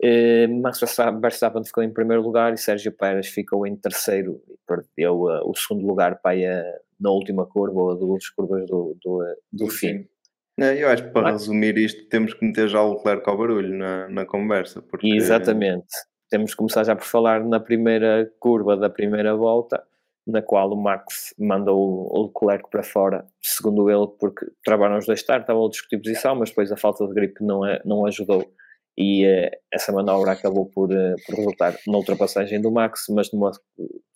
Eh, 0.00 0.46
Max 0.46 0.80
Verstappen 1.20 1.64
ficou 1.64 1.82
em 1.82 1.92
primeiro 1.92 2.22
lugar 2.22 2.52
e 2.52 2.58
Sérgio 2.58 2.92
Pérez 2.92 3.28
ficou 3.28 3.66
em 3.66 3.74
terceiro 3.74 4.40
e 4.48 4.56
perdeu 4.66 5.22
uh, 5.22 5.50
o 5.50 5.54
segundo 5.56 5.84
lugar 5.86 6.20
para 6.20 6.36
uh, 6.36 6.80
na 7.00 7.10
última 7.10 7.44
curva 7.46 7.80
ou 7.80 7.96
duas 7.96 8.28
curvas 8.28 8.64
do, 8.66 8.96
do, 9.02 9.22
uh, 9.22 9.34
do, 9.52 9.64
do 9.64 9.70
fim. 9.70 9.98
fim. 9.98 10.08
É, 10.58 10.82
eu 10.82 10.88
acho 10.88 11.04
que 11.04 11.10
para 11.10 11.22
Mas... 11.22 11.42
resumir 11.42 11.78
isto 11.78 12.08
temos 12.08 12.34
que 12.34 12.44
meter 12.44 12.68
já 12.68 12.82
o 12.82 12.94
Leclerc 12.94 13.28
ao 13.28 13.38
barulho 13.38 13.76
na, 13.76 14.08
na 14.08 14.26
conversa. 14.26 14.82
Porque... 14.82 15.08
Exatamente. 15.08 15.86
Temos 16.30 16.50
que 16.50 16.56
começar 16.56 16.84
já 16.84 16.94
por 16.94 17.04
falar 17.04 17.44
na 17.44 17.60
primeira 17.60 18.30
curva 18.38 18.76
da 18.76 18.90
primeira 18.90 19.34
volta, 19.34 19.82
na 20.26 20.42
qual 20.42 20.70
o 20.70 20.76
Max 20.76 21.34
mandou 21.38 22.08
o 22.12 22.26
Leclerc 22.26 22.68
para 22.70 22.82
fora, 22.82 23.24
segundo 23.40 23.88
ele, 23.88 24.06
porque 24.20 24.46
travaram 24.62 24.98
os 24.98 25.06
dois 25.06 25.22
tarde, 25.22 25.44
estavam 25.44 25.64
a 25.64 25.70
discutir 25.70 25.96
posição, 25.98 26.34
mas 26.34 26.50
depois 26.50 26.70
a 26.70 26.76
falta 26.76 27.06
de 27.06 27.14
gripe 27.14 27.42
não, 27.42 27.64
é, 27.64 27.80
não 27.84 28.04
ajudou 28.04 28.52
e 29.00 29.24
uh, 29.24 29.50
essa 29.72 29.92
manobra 29.92 30.32
acabou 30.32 30.66
por, 30.66 30.90
uh, 30.90 31.14
por 31.24 31.36
resultar 31.36 31.78
na 31.86 31.98
ultrapassagem 31.98 32.60
do 32.60 32.72
Max, 32.72 33.04
mas 33.08 33.32
numa 33.32 33.52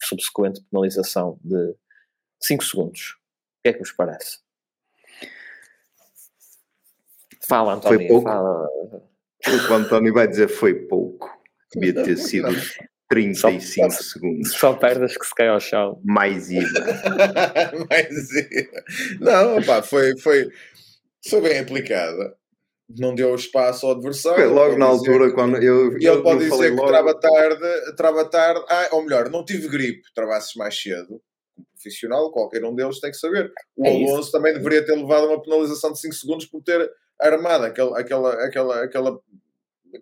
subsequente 0.02 0.60
penalização 0.68 1.38
de 1.44 1.76
5 2.42 2.64
segundos. 2.64 3.12
O 3.12 3.62
que 3.62 3.68
é 3.68 3.72
que 3.74 3.78
vos 3.78 3.92
parece? 3.92 4.40
Fala, 7.53 7.74
António. 7.74 7.98
Foi 7.98 8.09
pouco. 8.09 8.30
Fala. 8.30 8.66
O 8.66 9.66
que 9.66 9.72
o 9.72 9.74
António 9.74 10.14
vai 10.14 10.26
dizer 10.26 10.48
foi 10.48 10.72
pouco. 10.74 11.30
Devia 11.74 11.92
ter 12.03 12.16
sido 12.16 12.48
35 13.11 13.90
só, 13.90 14.03
segundos. 14.03 14.53
Só 14.53 14.72
perdas 14.72 15.18
que 15.18 15.26
se 15.26 15.34
cai 15.34 15.48
ao 15.48 15.61
chão. 15.61 16.00
Mais 16.03 16.48
IVA. 16.50 16.80
Mais 17.90 18.30
IVA. 18.30 18.84
Não, 19.20 19.59
opa, 19.59 19.82
foi, 19.82 20.16
foi, 20.18 20.48
foi 21.28 21.40
bem 21.42 21.59
aplicada. 21.59 22.34
Não 22.98 23.14
deu 23.14 23.34
espaço 23.34 23.84
ao 23.84 23.92
adversário. 23.92 24.44
Foi 24.44 24.46
logo 24.46 24.78
na 24.78 24.86
altura, 24.86 25.28
que, 25.28 25.34
quando 25.34 25.57
eu. 25.62 25.98
E 25.98 26.07
ele 26.07 26.22
pode 26.22 26.48
dizer 26.48 26.70
que 26.70 26.76
logo... 26.76 26.88
trava 26.88 27.20
tarde, 27.20 27.96
trava 27.96 28.24
tarde. 28.24 28.64
Ah, 28.66 28.88
ou 28.92 29.03
melhor, 29.03 29.28
não 29.28 29.44
tive 29.44 29.68
gripe, 29.68 30.03
travasses 30.14 30.55
mais 30.57 30.80
cedo 30.80 31.20
profissional, 31.82 32.30
qualquer 32.30 32.64
um 32.64 32.74
deles 32.74 33.00
tem 33.00 33.11
que 33.11 33.16
saber. 33.16 33.53
O 33.76 33.84
é 33.84 33.90
Alonso 33.90 34.20
isso. 34.20 34.32
também 34.32 34.53
deveria 34.53 34.84
ter 34.84 34.94
levado 34.94 35.26
uma 35.26 35.42
penalização 35.42 35.92
de 35.92 36.00
5 36.00 36.14
segundos 36.14 36.46
por 36.46 36.62
ter 36.62 36.88
armada, 37.26 37.66
aquela, 37.66 37.98
aquela, 37.98 38.44
aquela, 38.44 38.84
aquela 38.84 39.20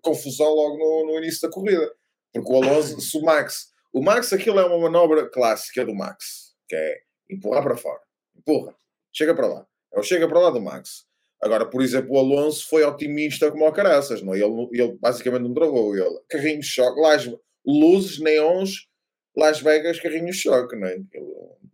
confusão 0.02 0.48
logo 0.48 0.76
no, 0.76 1.12
no 1.12 1.18
início 1.18 1.42
da 1.42 1.52
corrida. 1.52 1.92
Porque 2.32 2.52
o 2.52 2.56
Alonso, 2.56 3.00
se 3.00 3.16
o 3.18 3.22
Max, 3.22 3.68
o 3.92 4.02
Max 4.02 4.32
aquilo 4.32 4.60
é 4.60 4.64
uma 4.64 4.78
manobra 4.78 5.28
clássica 5.28 5.84
do 5.84 5.94
Max, 5.94 6.54
que 6.68 6.76
é 6.76 7.00
empurrar 7.30 7.62
para 7.62 7.76
fora, 7.76 8.00
empurra, 8.36 8.74
chega 9.12 9.34
para 9.34 9.46
lá, 9.46 9.66
é 9.92 9.98
o 9.98 10.02
chega 10.02 10.28
para 10.28 10.40
lá 10.40 10.50
do 10.50 10.60
Max. 10.60 11.08
Agora, 11.42 11.64
por 11.64 11.80
exemplo, 11.80 12.14
o 12.14 12.18
Alonso 12.18 12.68
foi 12.68 12.84
otimista 12.84 13.50
como 13.50 13.66
o 13.66 13.72
Caraças, 13.72 14.20
não? 14.20 14.34
É? 14.34 14.40
Ele, 14.40 14.68
ele 14.72 14.98
basicamente 15.00 15.42
não 15.42 15.54
travou. 15.54 15.96
Ele, 15.96 16.20
carrinho 16.28 16.60
de 16.60 16.66
choque, 16.66 17.00
luzes, 17.66 18.18
neons, 18.20 18.89
Las 19.40 19.60
Vegas, 19.62 19.98
carrinho 19.98 20.26
de 20.26 20.34
choque, 20.34 20.76
não 20.76 20.86
é? 20.86 20.98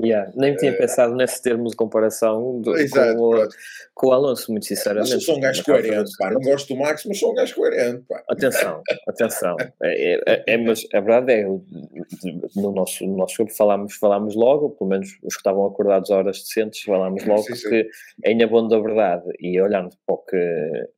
Yeah, 0.01 0.31
nem 0.37 0.55
tinha 0.55 0.71
é... 0.71 0.75
pensado 0.75 1.15
nesse 1.17 1.43
termo 1.43 1.69
de 1.69 1.75
comparação 1.75 2.61
do, 2.61 2.77
Exato, 2.77 3.17
com, 3.17 3.35
o, 3.35 3.49
com, 3.95 4.07
o, 4.09 4.13
Alonso, 4.13 4.53
muito 4.53 4.67
sinceramente. 4.67 5.11
Mas 5.11 5.13
eu 5.15 5.21
sou 5.21 5.39
um 5.39 5.41
gajo 5.41 5.65
coerente, 5.65 6.11
pá. 6.19 6.31
Não 6.31 6.41
gosto 6.43 6.75
do 6.75 6.79
Max, 6.79 7.05
mas 7.07 7.19
sou 7.19 7.33
um 7.33 7.35
gajo 7.35 7.55
coerente, 7.55 8.05
pá. 8.07 8.23
Atenção, 8.29 8.83
atenção. 9.09 9.57
É, 9.83 10.13
é, 10.13 10.21
é, 10.27 10.45
é 10.47 10.59
mas 10.59 10.87
a 10.93 11.01
verdade 11.01 11.33
é, 11.33 11.45
no 11.45 12.73
nosso, 12.73 13.07
no 13.07 13.17
nosso 13.17 13.37
grupo 13.39 13.53
falámos, 13.55 13.95
falámos 13.95 14.37
logo, 14.37 14.71
pelo 14.71 14.91
menos 14.91 15.09
os 15.25 15.35
que 15.35 15.41
estavam 15.41 15.67
acordados 15.67 16.11
a 16.11 16.17
horas 16.17 16.39
decentes, 16.41 16.83
falámos 16.83 17.25
logo 17.27 17.43
sim, 17.43 17.55
sim. 17.55 17.69
que 17.69 17.89
em 18.27 18.43
abono 18.43 18.69
da 18.69 18.79
verdade 18.79 19.25
e 19.41 19.61
olhando 19.61 19.97
para 20.07 20.15
o 20.15 20.19
que 20.19 20.97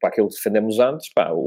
para 0.00 0.08
aquilo 0.08 0.28
que 0.28 0.36
defendemos 0.36 0.78
antes, 0.78 1.12
pá, 1.12 1.30
o, 1.32 1.38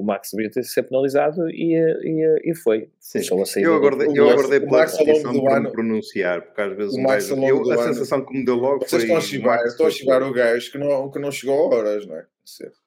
o 0.00 0.02
Max 0.02 0.30
devia 0.32 0.50
ter 0.50 0.64
ser 0.64 0.82
penalizado 0.84 1.48
e, 1.50 1.74
e, 1.74 2.50
e 2.50 2.54
foi. 2.54 2.88
Sim. 2.98 3.20
Eu 3.62 3.74
aguardei, 3.74 4.08
eu 4.14 4.30
aguardei 4.30 4.60
pela 4.60 4.84
decisão 4.84 5.32
de 5.32 5.46
ano, 5.46 5.70
pronunciar, 5.70 6.42
porque 6.42 6.60
às 6.60 6.76
vezes 6.76 6.94
o 6.94 7.00
Max 7.00 7.28
gajo, 7.28 7.46
eu, 7.46 7.72
a 7.72 7.84
sensação 7.84 8.24
que 8.24 8.32
me 8.32 8.44
deu 8.44 8.56
logo 8.56 8.78
Vocês 8.78 8.90
foi... 8.90 9.18
estão 9.18 9.86
a 9.86 9.90
chivar, 9.90 10.22
o 10.22 10.32
gajo 10.32 10.72
que 10.72 10.78
não, 10.78 11.10
que 11.10 11.18
não 11.18 11.30
chegou 11.30 11.72
a 11.72 11.76
horas, 11.76 12.06
não 12.06 12.16
é? 12.16 12.24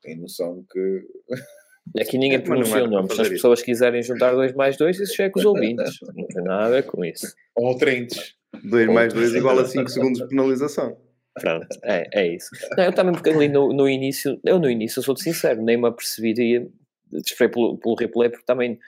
Tem 0.02 0.18
noção 0.18 0.66
que... 0.72 1.02
Aqui 2.00 2.18
ninguém 2.18 2.40
pronuncia 2.40 2.84
o 2.84 2.88
nome. 2.88 3.14
Se 3.14 3.22
as 3.22 3.30
pessoas 3.30 3.60
isso. 3.60 3.66
quiserem 3.66 4.02
juntar 4.02 4.32
dois 4.32 4.54
mais 4.54 4.78
dois, 4.78 5.00
isso 5.00 5.16
já 5.16 5.26
é 5.26 5.30
com 5.30 5.40
os 5.40 5.46
ouvintes. 5.46 6.00
Não 6.16 6.26
tem 6.26 6.44
nada 6.44 6.66
a 6.66 6.70
ver 6.70 6.84
com 6.84 7.04
isso. 7.04 7.34
Ou 7.56 7.78
30. 7.78 8.16
2 8.64 8.88
mais 8.88 9.14
2 9.14 9.36
igual 9.36 9.60
a 9.60 9.66
5 9.66 9.90
segundos 9.90 10.22
de 10.22 10.28
penalização. 10.28 10.98
Pronto, 11.40 11.68
é, 11.84 12.08
é 12.14 12.36
isso. 12.36 12.50
Não, 12.78 12.84
eu 12.84 12.94
também, 12.94 13.14
porque 13.14 13.32
ali 13.32 13.50
no, 13.50 13.74
no 13.74 13.90
início, 13.90 14.40
eu 14.46 14.60
no 14.60 14.70
início, 14.70 15.00
eu 15.00 15.04
sou 15.04 15.18
sincero, 15.18 15.62
nem 15.62 15.78
me 15.78 15.88
apercebi, 15.88 16.70
esperei 17.18 17.52
pelo, 17.52 17.78
pelo 17.78 17.96
replay, 17.96 18.30
porque 18.30 18.46
também 18.46 18.80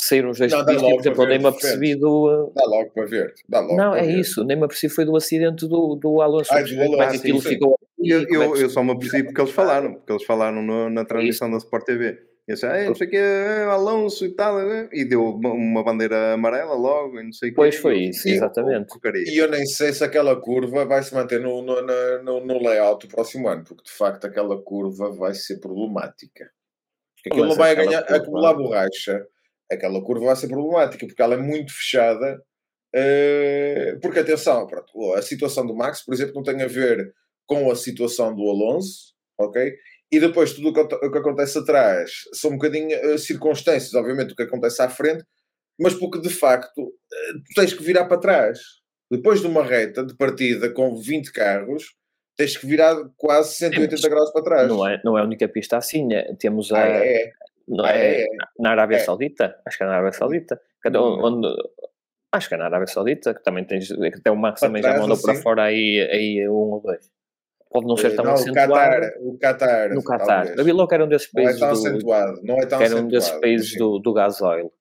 saíram 0.00 0.30
os 0.30 0.38
dois 0.38 0.52
não, 0.52 0.64
pistas, 0.64 0.82
por 0.82 1.00
exemplo, 1.00 1.26
nem 1.26 1.38
me 1.38 1.46
apercebi 1.46 1.94
do. 1.94 2.52
Dá 2.54 2.64
logo 2.64 2.90
para 2.90 3.06
ver. 3.06 3.34
Dá 3.48 3.60
logo 3.60 3.76
não, 3.76 3.94
é 3.94 4.02
ver. 4.02 4.18
isso, 4.18 4.44
nem 4.44 4.56
me 4.56 4.64
apercebi 4.64 4.92
foi 4.92 5.04
do 5.04 5.16
acidente 5.16 5.66
do, 5.68 5.94
do 5.96 6.20
Alonso. 6.20 6.52
Ai, 6.52 6.64
do 6.64 6.82
Alonso, 6.82 7.16
aquilo 7.16 7.40
ficou. 7.40 7.78
Eu, 7.98 8.26
eu, 8.28 8.56
eu, 8.56 8.70
só 8.70 8.82
me 8.82 8.92
apercebi 8.92 9.24
porque 9.24 9.40
eles 9.40 9.52
falaram, 9.52 9.94
porque 9.94 10.12
eles 10.12 10.24
falaram 10.24 10.62
no, 10.62 10.88
na 10.88 11.04
transmissão 11.04 11.50
da 11.50 11.58
Sport 11.58 11.84
TV. 11.84 12.18
E 12.48 12.54
disse, 12.54 12.66
ah, 12.66 12.84
não 12.84 12.94
sei 12.94 13.06
o 13.06 13.10
que, 13.10 13.18
Alonso 13.70 14.24
e 14.24 14.30
tal, 14.30 14.58
e 14.92 15.04
deu 15.04 15.22
uma 15.24 15.84
bandeira 15.84 16.32
amarela 16.32 16.74
logo, 16.74 17.20
e 17.20 17.22
não 17.22 17.32
sei 17.32 17.50
o 17.50 17.52
que. 17.52 17.56
Pois 17.56 17.76
foi 17.76 18.04
isso, 18.04 18.28
exatamente. 18.28 18.88
E 19.26 19.36
eu 19.36 19.48
nem 19.48 19.64
sei 19.66 19.92
se 19.92 20.02
aquela 20.02 20.34
curva 20.34 20.84
vai 20.84 21.02
se 21.02 21.14
manter 21.14 21.40
no, 21.40 21.62
no, 21.62 21.80
no, 22.22 22.40
no 22.44 22.58
layout 22.58 23.06
do 23.06 23.14
próximo 23.14 23.46
ano, 23.46 23.62
porque 23.62 23.84
de 23.84 23.92
facto 23.92 24.26
aquela 24.26 24.60
curva 24.60 25.10
vai 25.12 25.34
ser 25.34 25.60
problemática. 25.60 26.50
Aquilo 27.26 27.46
não 27.46 27.54
vai 27.54 27.74
ganhar, 27.74 28.00
acumular 28.00 28.54
borracha, 28.54 29.26
aquela 29.70 30.02
curva 30.02 30.26
vai 30.26 30.36
ser 30.36 30.48
problemática, 30.48 31.06
porque 31.06 31.22
ela 31.22 31.34
é 31.34 31.38
muito 31.38 31.72
fechada. 31.72 32.42
Uh, 32.94 34.00
porque 34.00 34.18
atenção, 34.18 34.66
pronto, 34.66 35.14
a 35.14 35.22
situação 35.22 35.64
do 35.64 35.76
Max, 35.76 36.04
por 36.04 36.12
exemplo, 36.12 36.34
não 36.34 36.42
tem 36.42 36.60
a 36.60 36.66
ver 36.66 37.14
com 37.46 37.70
a 37.70 37.76
situação 37.76 38.34
do 38.34 38.42
Alonso, 38.48 39.14
ok? 39.38 39.72
E 40.12 40.18
depois 40.18 40.52
tudo 40.52 40.70
o 40.70 40.72
que, 40.72 40.80
o 40.80 41.12
que 41.12 41.18
acontece 41.18 41.58
atrás 41.58 42.10
são 42.32 42.50
um 42.50 42.54
bocadinho 42.54 43.14
uh, 43.14 43.18
circunstâncias, 43.18 43.94
obviamente, 43.94 44.32
o 44.32 44.36
que 44.36 44.42
acontece 44.42 44.82
à 44.82 44.88
frente, 44.88 45.24
mas 45.78 45.94
porque 45.94 46.20
de 46.20 46.30
facto 46.30 46.78
uh, 46.82 47.42
tu 47.46 47.54
tens 47.54 47.72
que 47.72 47.82
virar 47.82 48.06
para 48.06 48.20
trás. 48.20 48.58
Depois 49.10 49.40
de 49.40 49.46
uma 49.46 49.64
reta 49.64 50.04
de 50.04 50.16
partida 50.16 50.72
com 50.72 50.96
20 50.96 51.32
carros, 51.32 51.94
tens 52.40 52.56
que 52.56 52.66
virar 52.66 52.96
quase 53.18 53.54
180 53.56 54.08
graus 54.08 54.32
para 54.32 54.42
trás. 54.42 54.68
Não 54.68 54.86
é, 54.86 55.00
não 55.04 55.18
é 55.18 55.20
a 55.20 55.24
única 55.24 55.46
pista 55.46 55.76
assim, 55.76 56.06
né? 56.06 56.34
temos 56.38 56.72
a. 56.72 56.82
Ah, 56.82 56.88
é. 56.88 57.30
Não 57.68 57.84
ah, 57.84 57.92
é, 57.92 58.22
é, 58.22 58.26
Na 58.58 58.70
Arábia 58.70 58.96
é. 58.96 59.00
Saudita, 59.00 59.56
acho 59.66 59.76
que 59.76 59.84
é 59.84 59.86
na 59.86 59.92
Arábia 59.92 60.12
Saudita, 60.12 60.60
onde, 60.96 61.48
acho 62.32 62.48
que 62.48 62.54
é 62.54 62.58
na 62.58 62.64
Arábia 62.64 62.86
Saudita, 62.86 63.34
que 63.34 63.42
também 63.44 63.64
tens, 63.64 63.92
até 63.92 64.30
o 64.30 64.36
Max 64.36 64.60
também 64.60 64.82
já 64.82 64.98
mandou 64.98 65.12
assim. 65.12 65.22
para 65.22 65.34
fora 65.36 65.64
aí, 65.64 66.00
aí 66.10 66.48
um 66.48 66.72
ou 66.72 66.80
dois 66.80 67.08
pode 67.70 67.86
não 67.86 67.96
ser 67.96 68.16
tão 68.16 68.24
não, 68.24 68.32
acentuado. 68.32 68.72
O 68.72 68.74
Qatar, 68.74 69.12
o 69.20 69.38
Qatar, 69.38 69.94
no 69.94 70.02
Qatar. 70.02 70.54
Eu 70.58 70.64
vi 70.64 70.72
logo 70.72 70.88
que 70.88 70.94
era 70.94 71.04
um 71.04 71.08
desses 71.08 71.30
países. 71.30 71.60
Não 71.60 71.68
é 71.68 71.70
tão 71.70 71.82
do, 71.82 71.86
acentuado. 71.86 72.40
Não 72.42 72.56
é 72.56 72.66
tão 72.66 72.82
era 72.82 72.96
um 72.96 73.06
desses 73.06 73.30
países 73.30 73.76
do, 73.76 73.98
do 74.00 74.12
gasóleo. 74.12 74.72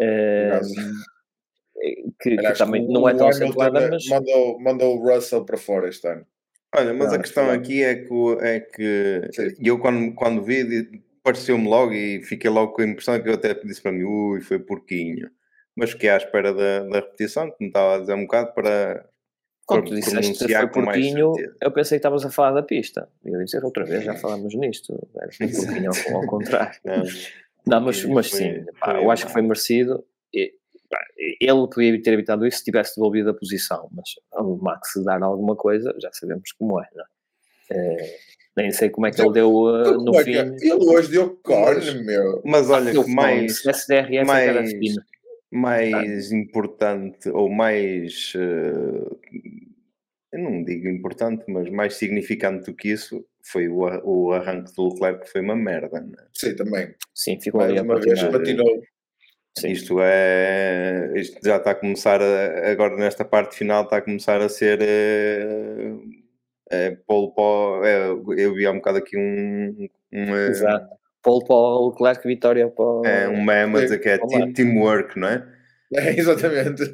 Uh, 0.00 0.58
que, 2.20 2.36
que 2.36 2.52
também 2.54 2.84
não 2.88 3.08
é 3.08 3.14
tão 3.14 3.28
acentuada, 3.28 3.88
mas. 3.88 4.04
Mandou, 4.08 4.60
mandou 4.60 4.96
o 4.96 5.08
Russell 5.08 5.44
para 5.44 5.56
fora 5.56 5.88
este 5.88 6.08
ano. 6.08 6.26
Olha, 6.74 6.94
mas 6.94 7.08
não, 7.08 7.14
a 7.14 7.18
questão 7.18 7.50
aqui 7.50 7.82
é 7.82 7.94
que, 7.96 8.36
é 8.40 8.60
que 8.60 9.30
eu 9.62 9.78
quando, 9.78 10.14
quando 10.14 10.42
vi, 10.42 11.02
pareceu-me 11.22 11.68
logo 11.68 11.92
e 11.92 12.22
fiquei 12.22 12.50
logo 12.50 12.72
com 12.72 12.82
a 12.82 12.86
impressão 12.86 13.20
que 13.22 13.28
eu 13.28 13.34
até 13.34 13.54
disse 13.54 13.82
para 13.82 13.92
mim, 13.92 14.04
ui, 14.04 14.40
foi 14.40 14.58
porquinho. 14.58 15.30
Mas 15.76 15.90
fiquei 15.90 16.10
à 16.10 16.16
espera 16.16 16.52
da, 16.52 16.84
da 16.84 17.00
repetição, 17.00 17.50
que 17.50 17.56
me 17.60 17.68
estava 17.68 17.96
a 17.96 17.98
dizer 18.00 18.14
um 18.14 18.22
bocado 18.22 18.52
para 18.54 19.06
quando 19.66 19.88
tu 19.88 19.94
disseste 19.94 20.44
que 20.44 20.54
foi 20.54 20.66
porquinho, 20.68 21.34
eu 21.60 21.70
pensei 21.70 21.96
que 21.96 22.00
estavas 22.00 22.24
a 22.24 22.30
falar 22.30 22.52
da 22.52 22.62
pista. 22.62 23.08
E 23.24 23.28
eu 23.28 23.38
ia 23.38 23.44
dizer 23.44 23.64
outra 23.64 23.84
vez, 23.84 24.04
já 24.04 24.14
falámos 24.14 24.54
nisto. 24.54 25.08
Era 25.16 25.30
porquinho 25.38 25.90
ao, 25.90 26.16
ao 26.16 26.26
contrário. 26.26 26.78
Não, 26.84 27.04
não 27.66 27.80
mas, 27.80 28.04
mas 28.04 28.30
sim, 28.30 28.64
pá, 28.80 29.00
eu 29.00 29.10
acho 29.10 29.26
que 29.26 29.32
foi 29.32 29.42
merecido. 29.42 30.04
E, 30.34 30.54
ele 31.40 31.68
podia 31.68 32.02
ter 32.02 32.12
evitado 32.12 32.46
isso 32.46 32.58
se 32.58 32.64
tivesse 32.64 32.96
devolvido 32.96 33.30
a 33.30 33.34
posição, 33.34 33.88
mas 33.92 34.10
ao 34.32 34.56
Max 34.56 34.92
dar 35.04 35.22
alguma 35.22 35.56
coisa, 35.56 35.94
já 36.00 36.10
sabemos 36.12 36.52
como 36.52 36.80
é, 36.80 36.86
não 36.94 37.04
é? 37.70 37.94
é 37.96 38.16
nem 38.54 38.70
sei 38.70 38.90
como 38.90 39.06
é 39.06 39.10
que 39.10 39.20
ele 39.20 39.32
deu 39.32 39.50
uh, 39.50 40.02
no 40.02 40.14
é 40.20 40.24
fim. 40.24 40.32
Ele 40.32 40.84
hoje 40.84 41.10
deu 41.10 41.38
corne, 41.42 42.04
meu. 42.04 42.42
Mas 42.44 42.68
olha, 42.68 42.92
que 42.92 43.10
mais, 43.10 43.64
SDRS 43.64 44.26
mais, 44.26 44.70
fino 44.72 45.02
mais 45.50 46.32
importante 46.32 47.28
ou 47.28 47.50
mais 47.50 48.32
uh, 48.34 49.20
eu 50.32 50.38
não 50.38 50.64
digo 50.64 50.88
importante, 50.88 51.44
mas 51.46 51.68
mais 51.68 51.94
significante 51.94 52.70
do 52.70 52.74
que 52.74 52.88
isso 52.88 53.22
foi 53.42 53.68
o, 53.68 53.80
o 54.02 54.32
arranque 54.32 54.74
do 54.74 54.88
Leclerc 54.88 55.24
que 55.24 55.30
foi 55.30 55.42
uma 55.42 55.54
merda. 55.54 56.00
Né? 56.00 56.16
Sim, 56.32 56.56
também. 56.56 56.94
Sim, 57.14 57.38
ficou 57.38 57.60
ali 57.60 57.78
uma 57.78 58.00
vez 58.00 58.22
patinou. 58.22 58.82
Isto 59.64 59.98
é 60.00 61.12
isto 61.14 61.38
já 61.44 61.56
está 61.56 61.72
a 61.72 61.74
começar 61.74 62.20
a, 62.22 62.70
agora 62.70 62.96
nesta 62.96 63.24
parte 63.24 63.56
final 63.56 63.84
está 63.84 63.98
a 63.98 64.02
começar 64.02 64.40
a 64.40 64.48
ser 64.48 64.78
é, 64.80 65.92
é, 66.70 66.96
polo, 67.06 67.32
polo, 67.32 67.84
é, 67.84 68.08
eu 68.08 68.54
vi 68.54 68.64
há 68.64 68.70
um 68.70 68.76
bocado 68.76 68.98
aqui 68.98 69.16
um, 69.16 69.88
um 70.12 70.36
Exato 70.36 71.02
pole 71.22 71.44
para 71.44 71.54
o 71.54 71.88
Leclerc, 71.90 72.26
vitória 72.26 72.68
para 72.68 73.08
É 73.08 73.28
um 73.28 73.42
meme 73.42 73.78
a 73.78 73.82
dizer 73.82 73.98
que 73.98 74.08
é 74.08 74.18
team, 74.18 74.52
teamwork, 74.52 75.18
não 75.18 75.28
é? 75.28 75.46
É, 75.94 76.18
exatamente. 76.18 76.90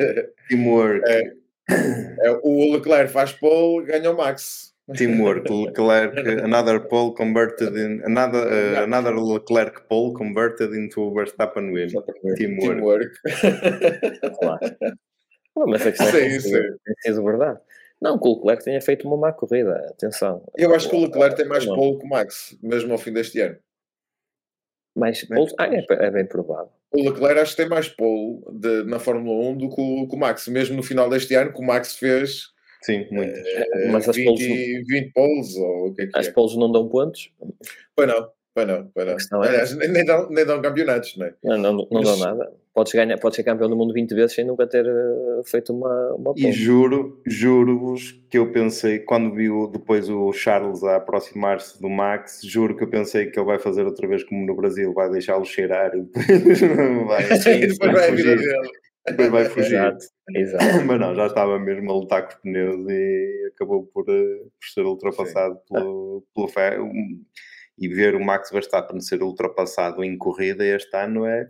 Teamwork. 0.48 1.08
É, 1.08 1.32
é, 1.70 2.40
o 2.42 2.72
Leclerc 2.72 3.12
faz 3.12 3.32
pole, 3.32 3.86
ganha 3.86 4.10
o 4.10 4.16
Max. 4.16 4.74
Teamwork, 4.96 5.48
Leclerc, 5.52 6.16
another 6.42 6.80
pole 6.80 7.12
converted 7.12 7.76
in 7.76 8.02
another 8.04 8.42
uh, 8.48 8.84
another 8.84 9.18
Leclerc 9.18 9.88
pole 9.88 10.14
converted 10.14 10.72
into 10.72 11.10
Verstappen 11.10 11.72
win. 11.72 11.88
Teamwork. 12.36 12.38
Teamwork. 12.38 13.12
claro. 14.38 14.76
mas 15.66 15.86
a 15.86 15.92
questão 15.92 16.06
é 16.06 16.40
sim, 16.40 16.50
tem 16.50 16.94
sido 17.00 17.24
verdade. 17.24 17.58
Não, 18.00 18.18
que 18.18 18.28
o 18.28 18.34
Leclerc 18.34 18.64
tenha 18.64 18.80
feito 18.80 19.06
uma 19.06 19.16
má 19.16 19.32
corrida, 19.32 19.74
atenção. 19.90 20.44
Eu 20.56 20.74
acho 20.74 20.88
que 20.88 20.96
o 20.96 21.00
Leclerc 21.00 21.36
tem 21.36 21.46
mais 21.46 21.64
pole 21.66 21.98
que 21.98 22.06
o 22.06 22.08
Max, 22.08 22.56
mesmo 22.62 22.92
ao 22.92 22.98
fim 22.98 23.12
deste 23.12 23.40
ano. 23.40 23.56
Mais 24.96 25.24
pole? 25.26 25.52
Ah, 25.58 25.66
é, 25.66 25.84
é, 25.90 26.10
bem 26.10 26.26
provável. 26.26 26.70
O 26.92 27.02
Leclerc 27.02 27.40
acho 27.40 27.50
que 27.52 27.62
tem 27.62 27.68
mais 27.68 27.88
pole 27.88 28.40
de, 28.52 28.84
na 28.84 28.98
Fórmula 28.98 29.48
1 29.50 29.56
do 29.56 29.68
que 29.68 29.80
o, 29.80 30.08
que 30.08 30.14
o, 30.14 30.18
Max, 30.18 30.46
mesmo 30.48 30.76
no 30.76 30.82
final 30.82 31.10
deste 31.10 31.34
ano, 31.34 31.52
que 31.52 31.60
o 31.60 31.66
Max 31.66 31.96
fez. 31.96 32.52
Sim, 32.82 33.06
muito. 33.10 33.38
Uh, 33.38 33.92
Mas 33.92 34.06
20, 34.06 34.08
as 34.08 34.24
poles, 34.24 34.86
20 34.88 35.12
poles, 35.12 35.56
ou 35.56 35.88
o 35.88 35.94
que 35.94 36.02
é 36.02 36.06
que 36.06 36.18
As 36.18 36.28
é? 36.28 36.32
poles 36.32 36.56
não 36.56 36.70
dão 36.70 36.88
pontos? 36.88 37.32
Pois 37.94 38.08
não. 38.08 38.28
Pois 38.54 38.66
não, 38.66 38.90
pois 38.92 39.06
não. 39.30 39.44
É 39.44 39.48
Aliás, 39.48 39.76
nem, 39.76 40.04
dão, 40.04 40.28
nem 40.30 40.44
dão 40.44 40.60
campeonatos, 40.60 41.16
não 41.16 41.26
é? 41.26 41.34
Não, 41.44 41.56
não, 41.58 41.72
não 41.74 41.88
Mas... 41.92 42.04
dão 42.04 42.16
nada. 42.18 42.52
Podes, 42.74 42.92
ganhar, 42.92 43.18
podes 43.18 43.34
ser 43.34 43.42
campeão 43.42 43.68
do 43.68 43.76
mundo 43.76 43.92
20 43.92 44.14
vezes 44.14 44.34
sem 44.36 44.44
nunca 44.44 44.64
ter 44.64 44.86
uh, 44.86 45.42
feito 45.44 45.72
uma, 45.72 46.14
uma 46.14 46.32
E 46.36 46.52
juro, 46.52 47.20
juro-vos 47.26 48.12
que 48.30 48.38
eu 48.38 48.52
pensei, 48.52 49.00
quando 49.00 49.34
vi 49.34 49.50
o, 49.50 49.66
depois 49.66 50.08
o 50.08 50.32
Charles 50.32 50.84
a 50.84 50.96
aproximar-se 50.96 51.80
do 51.80 51.88
Max, 51.88 52.40
juro 52.44 52.76
que 52.76 52.84
eu 52.84 52.88
pensei 52.88 53.26
que 53.26 53.38
ele 53.38 53.46
vai 53.46 53.58
fazer 53.58 53.84
outra 53.84 54.06
vez 54.06 54.22
como 54.22 54.46
no 54.46 54.54
Brasil, 54.54 54.92
vai 54.92 55.10
deixá-lo 55.10 55.44
cheirar 55.44 55.92
e 55.92 56.02
depois 56.02 56.60
vai, 57.06 57.26
depois 57.66 57.92
vai, 57.92 58.10
fugir. 58.10 58.38
Depois 59.10 59.30
vai 59.30 59.44
fugir. 59.46 59.74
Exato, 59.76 60.04
exato. 60.34 60.64
Mas 60.86 61.00
não, 61.00 61.14
já 61.14 61.26
estava 61.26 61.58
mesmo 61.58 61.90
a 61.90 61.94
lutar 61.94 62.22
com 62.22 62.28
os 62.28 62.34
pneus 62.40 62.86
e 62.88 63.50
acabou 63.54 63.84
por, 63.86 64.02
uh, 64.08 64.44
por 64.60 64.68
ser 64.72 64.82
ultrapassado 64.84 65.54
Sim. 65.56 65.74
pelo, 65.74 66.24
pelo 66.34 66.48
ferro 66.48 66.90
e 67.78 67.88
ver 67.88 68.14
o 68.14 68.24
Max 68.24 68.50
Verstappen 68.50 69.00
ser 69.00 69.22
ultrapassado 69.22 70.02
em 70.04 70.16
corrida 70.18 70.64
este 70.64 70.96
ano 70.96 71.24
é 71.26 71.48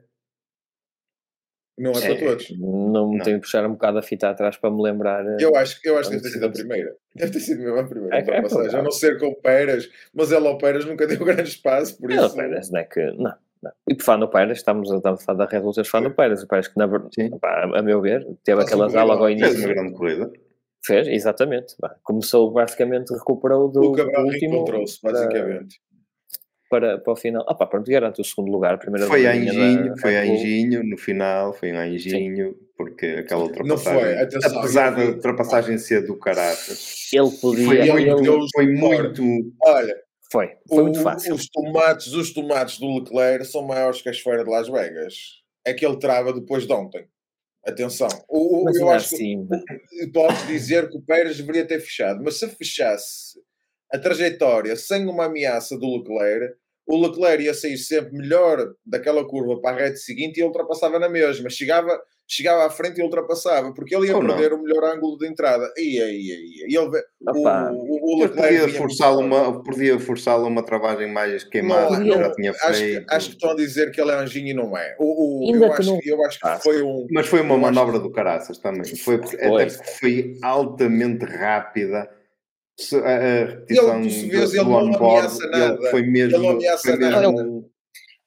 Não 1.79 1.93
é, 1.93 2.01
para 2.01 2.19
todos. 2.19 2.51
Não 2.59 3.11
me 3.11 3.17
Não. 3.19 3.25
tenho 3.25 3.37
que 3.39 3.43
puxar 3.47 3.65
um 3.65 3.73
bocado 3.73 3.99
a 3.99 4.03
fita 4.03 4.29
atrás 4.29 4.57
para 4.57 4.71
me 4.71 4.83
lembrar. 4.83 5.25
eh, 5.25 5.37
Eu 5.41 5.55
acho, 5.57 5.81
eu 5.85 5.97
acho 5.97 6.11
que 6.11 6.17
deve 6.17 6.29
ter 6.29 6.33
sido 6.35 6.47
a 6.47 6.51
primeira. 6.51 6.97
Deve 7.15 7.33
ter 7.33 7.41
sido 7.41 7.63
mesmo 7.63 7.79
a 7.81 7.85
primeira 7.85 8.15
É, 8.17 8.19
é 8.19 8.21
ultrapassagem. 8.23 8.51
provável. 8.63 8.81
a 8.81 8.83
não 8.85 8.91
ser 8.93 9.19
com 9.19 9.27
o 9.27 9.35
Pérez, 9.35 9.89
mas 10.15 10.31
ele 10.31 10.47
ao 10.47 10.59
Pérez 10.59 10.85
nunca 10.85 11.07
deu 11.09 11.25
grande 11.25 11.49
espaço, 11.49 11.99
por 11.99 12.11
Não, 12.11 12.27
isso. 12.27 12.37
Pérez, 12.37 12.71
não 12.71 12.79
é 12.81 12.85
que. 12.85 13.01
Não, 13.13 13.35
não. 13.63 13.73
E 13.89 13.95
por 13.95 14.03
falar 14.05 14.19
no 14.19 14.29
Pérez, 14.29 14.59
estamos 14.59 14.91
a, 14.93 14.97
estamos 14.97 15.21
a 15.21 15.25
falar 15.25 15.39
da 15.39 15.45
Red 15.47 15.61
Bull, 15.61 15.71
estamos 15.71 15.89
a 15.89 15.91
falar 15.91 16.09
no 16.09 16.15
Pérez. 16.15 16.43
O 16.43 16.49
Pérez 16.49 16.69
que, 16.69 16.79
na 16.79 16.89
pá, 17.41 17.71
a 17.75 17.83
meu 17.83 18.01
ver, 18.01 18.25
teve 18.45 18.57
Faz 18.61 18.67
aquela 18.67 18.87
um 18.87 18.89
zala 18.91 19.13
ao 19.15 19.19
corridão. 19.19 19.49
Fez 19.49 19.55
uma 19.57 19.65
início. 19.69 19.75
grande 19.83 19.95
corrida. 19.99 20.33
Fez, 20.85 21.09
exatamente. 21.09 21.75
Pá, 21.81 21.95
Começou, 22.03 22.51
basicamente, 22.53 23.13
recuperou 23.13 23.69
do, 23.69 23.81
O 23.81 23.97
do 23.97 24.03
último 24.23 24.65
para, 24.65 24.79
basicamente. 25.03 25.81
para, 26.71 26.99
para 26.99 27.13
o 27.13 27.17
final. 27.17 27.45
Ah, 27.49 27.55
pá, 27.55 27.67
pronto, 27.67 27.91
garante 27.91 28.21
o 28.21 28.25
segundo 28.25 28.51
lugar. 28.53 28.75
A 28.75 28.79
primeira 28.79 29.07
Foi 29.07 29.27
a 29.27 29.33
Anjinho, 29.33 29.95
foi 29.99 30.17
a. 30.17 30.23
Anjinho, 30.23 30.83
no 30.85 30.97
final, 30.99 31.53
foi 31.53 31.71
a 31.73 31.81
Anjinho, 31.83 32.55
porque 32.77 33.07
aquela 33.07 33.43
ultrapassagem, 33.45 34.01
foi, 34.01 34.19
atenção, 34.23 34.59
apesar 34.59 34.91
da 34.95 35.05
ultrapassagem 35.07 35.79
ser 35.79 36.07
do 36.07 36.17
caraças, 36.17 37.09
Ele 37.13 37.31
foi, 37.31 37.57
podia. 37.67 37.83
ele 37.83 37.93
muito, 38.15 38.23
deu- 38.23 38.47
foi 38.55 38.67
muito, 38.67 39.23
Olha, 39.63 39.97
Foi, 40.31 40.51
foi 40.69 40.83
muito 40.83 41.01
o- 41.01 41.03
fácil. 41.03 41.35
Os 41.35 41.49
tomates, 41.49 42.13
os 42.13 42.33
tomates 42.33 42.79
do 42.79 42.99
Leclerc 42.99 43.45
são 43.47 43.63
maiores 43.67 44.03
que 44.03 44.09
a 44.09 44.13
esfera 44.13 44.45
de 44.45 44.51
Las 44.51 44.69
Vegas. 44.69 45.15
É 45.67 45.73
que 45.75 45.85
ele 45.87 45.99
trava 45.99 46.33
depois 46.33 46.67
de 46.67 46.73
ontem. 46.73 47.07
Atenção. 47.67 48.09
O, 48.29 48.65
Mas 48.65 48.77
eu 48.77 48.89
acho 48.89 49.09
que 49.11 49.15
assim, 49.17 49.49
pode 50.13 50.47
dizer 50.47 50.89
que 50.89 50.97
o 50.97 51.03
Pérez 51.03 51.37
deveria 51.37 51.67
ter 51.67 51.81
fechado, 51.81 52.23
mas 52.23 52.39
se 52.39 52.49
fechasse 52.49 53.39
a 53.93 53.99
trajetória 53.99 54.75
sem 54.77 55.07
uma 55.07 55.25
ameaça 55.27 55.77
do 55.79 55.97
Leclerc, 55.99 56.55
o 56.87 56.97
Leclerc 56.97 57.43
ia 57.45 57.53
sair 57.53 57.77
sempre 57.77 58.17
melhor 58.17 58.75
daquela 58.87 59.27
curva 59.27 59.61
para 59.61 59.77
a 59.77 59.81
reta 59.81 59.97
seguinte 59.97 60.41
e 60.41 60.45
ultrapassava 60.45 60.99
na 60.99 61.09
mesma. 61.09 61.51
Chegava, 61.51 62.01
chegava 62.31 62.67
à 62.67 62.71
frente 62.71 62.99
e 63.01 63.03
ultrapassava, 63.03 63.73
porque 63.73 63.97
ele 63.97 64.09
ia 64.09 64.17
Ou 64.17 64.23
não. 64.23 64.37
perder 64.37 64.53
o 64.55 64.63
melhor 64.63 64.85
ângulo 64.85 65.17
de 65.17 65.27
entrada. 65.27 65.73
Ia, 65.79 66.05
ia, 66.11 66.35
ia. 66.35 66.67
E 66.69 66.77
ele, 66.77 66.89
o, 67.27 67.31
Opa. 67.41 67.71
o, 67.73 68.17
o 68.17 68.23
Leclerc 68.23 68.59
podia 68.61 68.69
forçá-lo 68.79 69.21
uma, 69.21 69.63
podia 69.65 69.99
forçá-lo 69.99 70.47
uma 70.47 70.63
travagem 70.63 71.11
mais 71.11 71.43
queimada, 71.45 71.91
Não, 71.99 72.03
que 72.03 72.09
não, 72.11 72.19
já 72.19 72.33
tinha 72.35 72.51
acho, 72.51 72.75
feito. 72.75 73.07
que, 73.07 73.15
acho 73.15 73.29
que 73.31 73.35
estão 73.37 73.51
a 73.51 73.55
dizer 73.57 73.91
que 73.91 74.01
ele 74.01 74.11
é 74.11 74.15
anjinho 74.17 74.49
e 74.49 74.55
não 74.55 74.77
é. 74.77 74.95
O, 74.99 75.51
o- 75.51 75.57
eu, 75.57 75.73
acho, 75.73 75.91
não 75.91 75.99
que- 75.99 76.09
eu 76.11 76.23
acho 76.27 76.39
que 76.39 76.63
foi 76.63 76.83
um. 76.83 77.07
Mas 77.11 77.27
foi 77.27 77.41
uma 77.41 77.55
acho 77.55 77.63
manobra 77.63 77.99
do 77.99 78.11
caraças 78.13 78.59
também. 78.59 78.85
Foi, 78.97 79.17
Foi. 79.23 79.63
até 79.65 79.75
porque 79.75 79.91
foi 79.99 80.35
altamente 80.43 81.25
rápida. 81.25 82.11
Se- 82.79 82.95
A, 82.97 83.01
a 83.17 83.45
repetição 83.47 84.03
tu 84.03 84.11
se 84.11 84.27
do, 84.27 84.31
vês, 84.33 84.55
ele 84.55 84.65
não 84.65 84.79
ameaça 84.79 85.43
ele 85.45 85.51
nada. 85.59 85.91
foi 85.91 86.03
mesmo, 86.03 86.37
Ele 86.37 86.47
não 86.47 86.51
ameaça 86.55 86.89
foi 86.91 86.99
nada. 86.99 87.29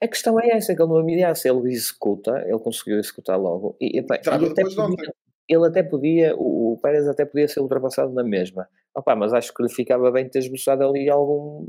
A 0.01 0.07
questão 0.07 0.39
é 0.39 0.49
essa, 0.49 0.73
que 0.75 0.81
ele 0.81 0.89
não 0.89 0.97
ameaça, 0.97 1.47
ele 1.47 1.71
executa, 1.71 2.31
ele 2.47 2.57
conseguiu 2.59 2.97
executar 2.97 3.39
logo. 3.39 3.75
E, 3.79 3.97
e 3.97 3.99
até 3.99 4.37
de 4.37 4.79
ontem. 4.81 4.95
podia, 4.95 5.13
ele 5.47 5.67
até 5.67 5.83
podia, 5.83 6.35
o, 6.35 6.73
o 6.73 6.77
Pérez 6.81 7.07
até 7.07 7.23
podia 7.23 7.47
ser 7.47 7.59
ultrapassado 7.59 8.11
na 8.11 8.23
mesma. 8.23 8.67
Opa, 8.95 9.15
mas 9.15 9.33
acho 9.33 9.53
que 9.53 9.61
lhe 9.61 9.69
ficava 9.69 10.09
bem 10.11 10.27
ter 10.27 10.39
esboçado 10.39 10.83
ali 10.83 11.09
algum 11.09 11.67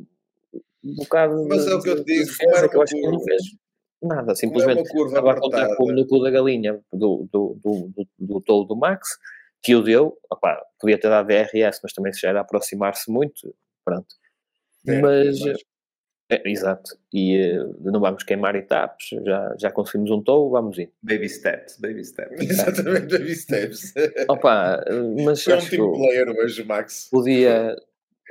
bocado 0.82 1.46
Mas 1.46 1.64
de, 1.64 1.72
é 1.72 1.74
o 1.74 1.82
que 1.82 1.90
eu 1.90 1.94
de 1.96 2.04
te 2.04 2.06
digo, 2.06 2.24
defesa, 2.26 2.38
como 2.44 2.56
era 2.56 2.68
que 2.68 2.76
eu 2.76 2.82
acho 2.82 2.92
que 2.94 2.98
ele 3.00 3.12
não 3.12 3.20
fez 3.22 3.42
nada, 4.02 4.16
Como 4.22 4.30
é 4.32 4.34
simplesmente 4.34 4.88
curva 4.88 5.08
estava 5.08 5.30
a 5.32 5.40
contar 5.40 5.56
apertada. 5.58 5.76
com 5.76 5.84
o 5.84 5.92
núcleo 5.92 6.22
da 6.22 6.30
galinha 6.30 6.80
do, 6.92 7.28
do, 7.30 7.56
do, 7.62 7.90
do, 7.94 8.08
do 8.18 8.40
tolo 8.40 8.64
do 8.64 8.76
Max, 8.76 9.16
que 9.62 9.76
o 9.76 9.82
deu, 9.82 10.18
opá, 10.30 10.60
podia 10.80 10.98
ter 10.98 11.08
dado 11.08 11.28
DRS, 11.28 11.78
mas 11.82 11.92
também 11.92 12.12
se 12.12 12.20
já 12.22 12.30
era 12.30 12.40
aproximar-se 12.40 13.10
muito, 13.12 13.54
pronto. 13.84 14.06
É, 14.88 15.00
mas, 15.00 15.38
mas- 15.40 15.58
é, 16.34 16.42
exato, 16.50 16.96
e 17.12 17.36
eh, 17.36 17.64
não 17.80 18.00
vamos 18.00 18.22
queimar 18.22 18.54
etapas, 18.56 19.04
já, 19.24 19.54
já 19.58 19.70
conseguimos 19.70 20.10
um 20.10 20.22
touro, 20.22 20.50
vamos 20.50 20.78
ir. 20.78 20.90
baby 21.02 21.28
steps, 21.28 21.78
baby 21.78 22.04
steps. 22.04 22.40
Exatamente, 22.50 23.06
David 23.06 23.34
Steps. 23.36 23.92
Opa, 24.28 24.82
eh, 24.86 25.22
mas 25.24 25.42
Foi 25.44 25.54
um 25.54 25.56
acho 25.58 25.92
player 25.94 26.28
hoje, 26.30 26.64
Max. 26.64 27.08
podia. 27.10 27.74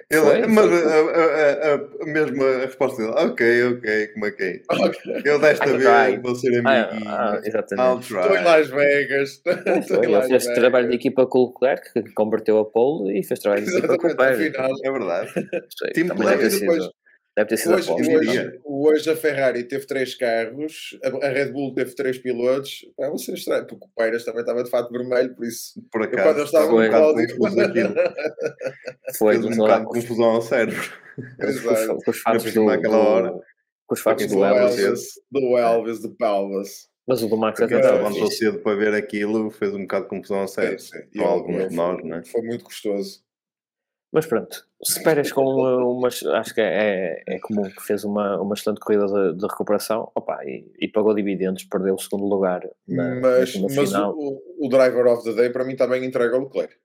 Ele, 0.09 0.21
Foi, 0.21 0.45
mas 0.47 0.65
foi. 0.65 0.83
a, 0.83 0.97
a, 0.97 1.73
a, 1.73 1.75
a 2.01 2.05
mesma 2.05 2.43
resposta 2.65 3.01
dele, 3.01 3.13
ok, 3.13 3.63
ok, 3.65 4.07
como 4.07 4.25
é 4.25 4.31
que 4.31 4.43
é? 4.43 4.61
Ok. 4.69 5.21
Eu 5.23 5.39
desta 5.39 5.69
I 5.69 5.77
vez 5.77 6.21
vou 6.21 6.35
ser 6.35 6.61
Ah, 6.65 6.81
amiguinho. 6.83 7.09
ah, 7.09 7.41
exatamente. 7.45 8.01
Estou 8.11 8.35
em. 8.35 8.43
Las 8.43 8.67
Vegas. 8.69 9.41
Estou 9.79 10.03
ele 10.03 10.21
fez 10.23 10.43
Vegas. 10.43 10.45
trabalho 10.59 10.89
de 10.89 10.95
equipa 10.95 11.25
com 11.27 11.39
o 11.39 11.47
Leclerc, 11.47 11.93
que 11.93 12.11
converteu 12.13 12.57
a 12.59 12.65
pole 12.65 13.17
e 13.19 13.23
fez 13.23 13.39
trabalho 13.39 13.63
de 13.65 13.71
equipa 13.77 13.97
com 13.97 14.07
o 14.07 14.21
afinal. 14.21 14.71
É 14.83 14.91
verdade. 14.91 15.31
Sei, 15.77 15.91
Team 15.93 16.07
player. 16.09 16.49
depois- 16.59 16.89
deve 17.43 17.49
ter 17.49 17.57
sido 17.57 17.73
a 17.73 17.75
Hoje, 17.77 17.87
pole. 17.87 18.17
hoje- 18.17 18.29
hoje, 18.29 18.59
hoje 18.65 19.09
a 19.11 19.15
Ferrari 19.15 19.63
teve 19.63 19.85
três 19.85 20.15
carros, 20.15 20.97
a 21.03 21.27
a 21.27 21.29
Red 21.29 21.51
Bull 21.51 21.73
teve 21.73 21.93
três 21.95 22.17
pilotos. 22.17 22.85
Pá, 22.97 23.07
vou 23.09 23.17
ser 23.17 23.33
estranho, 23.33 23.65
porque 23.67 23.85
o 23.85 23.89
Pérez 23.95 24.23
também 24.25 24.41
estava 24.41 24.63
de 24.63 24.69
fato 24.69 24.91
vermelho, 24.91 25.35
por 25.35 25.45
isso. 25.45 25.81
Por 25.91 26.01
Eu, 26.03 26.09
quando 26.09 26.19
acaso, 26.19 26.39
eu 26.39 26.45
estava 26.45 26.65
um 26.65 26.69
foi. 26.69 26.85
no 26.87 26.91
bocado 26.91 27.13
pódio. 27.13 27.37
confuso 27.37 27.61
aquilo. 27.61 27.93
Foi 29.17 29.33
Fez 29.33 29.45
um 29.45 29.55
bocado 29.57 29.85
de 29.85 29.89
confusão 30.01 30.25
ao 30.25 30.41
cérebro. 30.41 30.81
com 31.15 31.45
os- 31.47 31.55
Exato. 31.55 31.97
com 32.05 32.11
os 32.11 32.19
fatos 32.19 32.43
do, 32.45 32.49
cima 32.51 32.73
àquela 32.75 32.97
hora. 32.97 33.27
do- 33.31 33.41
com 33.87 33.93
os 33.95 33.99
fatos 34.01 34.25
quem 34.25 34.35
do 34.35 34.43
Elvis. 34.45 35.19
do 35.31 35.57
Elvis, 35.57 36.01
do 36.01 36.15
Pelvis. 36.15 36.89
Mas 37.07 37.21
o 37.23 37.27
do 37.27 37.35
Max 37.35 37.59
até 37.61 37.75
estava 37.77 37.97
levantou 37.97 38.31
cedo 38.31 38.59
para 38.59 38.75
ver 38.77 38.93
aquilo, 38.93 39.49
fez 39.51 39.73
um 39.73 39.81
bocado 39.81 40.03
de 40.05 40.09
confusão 40.09 40.37
ao 40.39 40.47
cérebro. 40.47 40.79
sim. 40.79 40.97
Com 41.17 41.23
alguns 41.25 41.69
de 41.69 41.75
nós, 41.75 42.03
né? 42.05 42.21
Foi 42.31 42.41
muito 42.41 42.63
gostoso. 42.63 43.21
Mas 44.11 44.25
pronto, 44.25 44.65
se 44.83 45.01
Pérez 45.03 45.31
com 45.31 45.45
uma, 45.45 45.77
umas, 45.87 46.21
acho 46.23 46.53
que 46.53 46.61
é, 46.61 47.23
é 47.25 47.39
comum 47.39 47.63
que 47.63 47.81
fez 47.81 48.03
uma, 48.03 48.41
uma 48.41 48.53
excelente 48.53 48.79
corrida 48.79 49.05
de, 49.05 49.37
de 49.37 49.47
recuperação 49.47 50.11
opa, 50.13 50.43
e, 50.43 50.69
e 50.79 50.87
pagou 50.87 51.15
dividendos, 51.15 51.63
perdeu 51.63 51.95
o 51.95 51.99
segundo 51.99 52.25
lugar 52.25 52.61
na, 52.87 53.15
mas 53.15 53.55
na 53.55 53.67
mas 53.73 53.93
o, 53.93 54.41
o 54.59 54.69
driver 54.69 55.07
of 55.07 55.23
the 55.23 55.33
day 55.33 55.49
para 55.49 55.63
mim 55.63 55.73
está 55.73 55.87
bem 55.87 56.03
entregue 56.03 56.35
ao 56.35 56.43
Leclerc. 56.43 56.75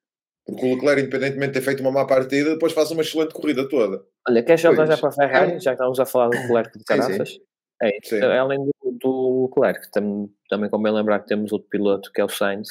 Porque 0.47 0.65
o 0.65 0.75
Leclerc, 0.77 1.03
independentemente 1.03 1.55
de 1.55 1.59
ter 1.59 1.65
feito 1.65 1.81
uma 1.81 1.91
má 1.91 2.07
partida, 2.07 2.51
depois 2.51 2.73
faz 2.73 2.93
uma 2.93 3.03
excelente 3.03 3.35
corrida 3.35 3.69
toda. 3.69 4.05
Olha, 4.29 4.45
queres 4.45 4.61
saltar 4.61 4.87
Pois. 4.87 4.97
já 4.97 5.01
para 5.01 5.09
a 5.09 5.13
Ferrari? 5.13 5.53
É. 5.55 5.61
Já 5.61 5.71
que 5.73 5.83
estamos 5.83 5.99
a 5.99 6.07
falar 6.07 6.29
do 6.29 6.37
Leclerc 6.37 6.79
de 6.79 6.79
Sim, 6.79 6.85
caraças? 6.85 7.39
É, 7.83 7.91
Sim. 8.05 8.23
além 8.23 8.65
do, 8.65 8.73
do 8.93 9.47
Leclerc, 9.49 9.91
tam, 9.91 10.31
também 10.49 10.71
convém 10.71 10.93
lembrar 10.93 11.19
que 11.19 11.27
temos 11.27 11.51
outro 11.51 11.69
piloto 11.69 12.13
que 12.13 12.21
é 12.21 12.25
o 12.25 12.29
Sainz, 12.29 12.69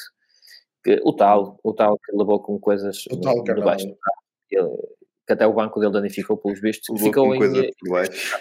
que, 0.85 1.01
o 1.03 1.11
tal, 1.11 1.59
o 1.61 1.73
tal 1.73 1.99
que 1.99 2.15
levou 2.15 2.39
com 2.41 2.57
coisas 2.57 3.03
O 3.11 3.19
tal 3.19 3.43
canal. 3.43 3.59
debaixo 3.59 3.87
carro, 4.55 4.67
ele- 4.73 4.95
que 5.27 5.33
até 5.33 5.47
o 5.47 5.53
banco 5.53 5.79
dele 5.79 5.93
danificou 5.93 6.37
pelos 6.37 6.61
vistos, 6.61 6.89
Levou 6.89 7.07
ficou 7.07 7.35
em, 7.35 7.37
coisa 7.39 7.67
por 7.79 7.89
baixo. 7.89 8.37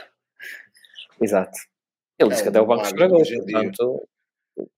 Exato. 1.20 1.58
Ele 2.18 2.30
disse 2.30 2.40
É 2.40 2.44
que 2.44 2.48
até 2.50 2.60
o 2.60 2.66
banco 2.66 2.84
estragou, 2.84 3.22
portanto. 3.24 4.08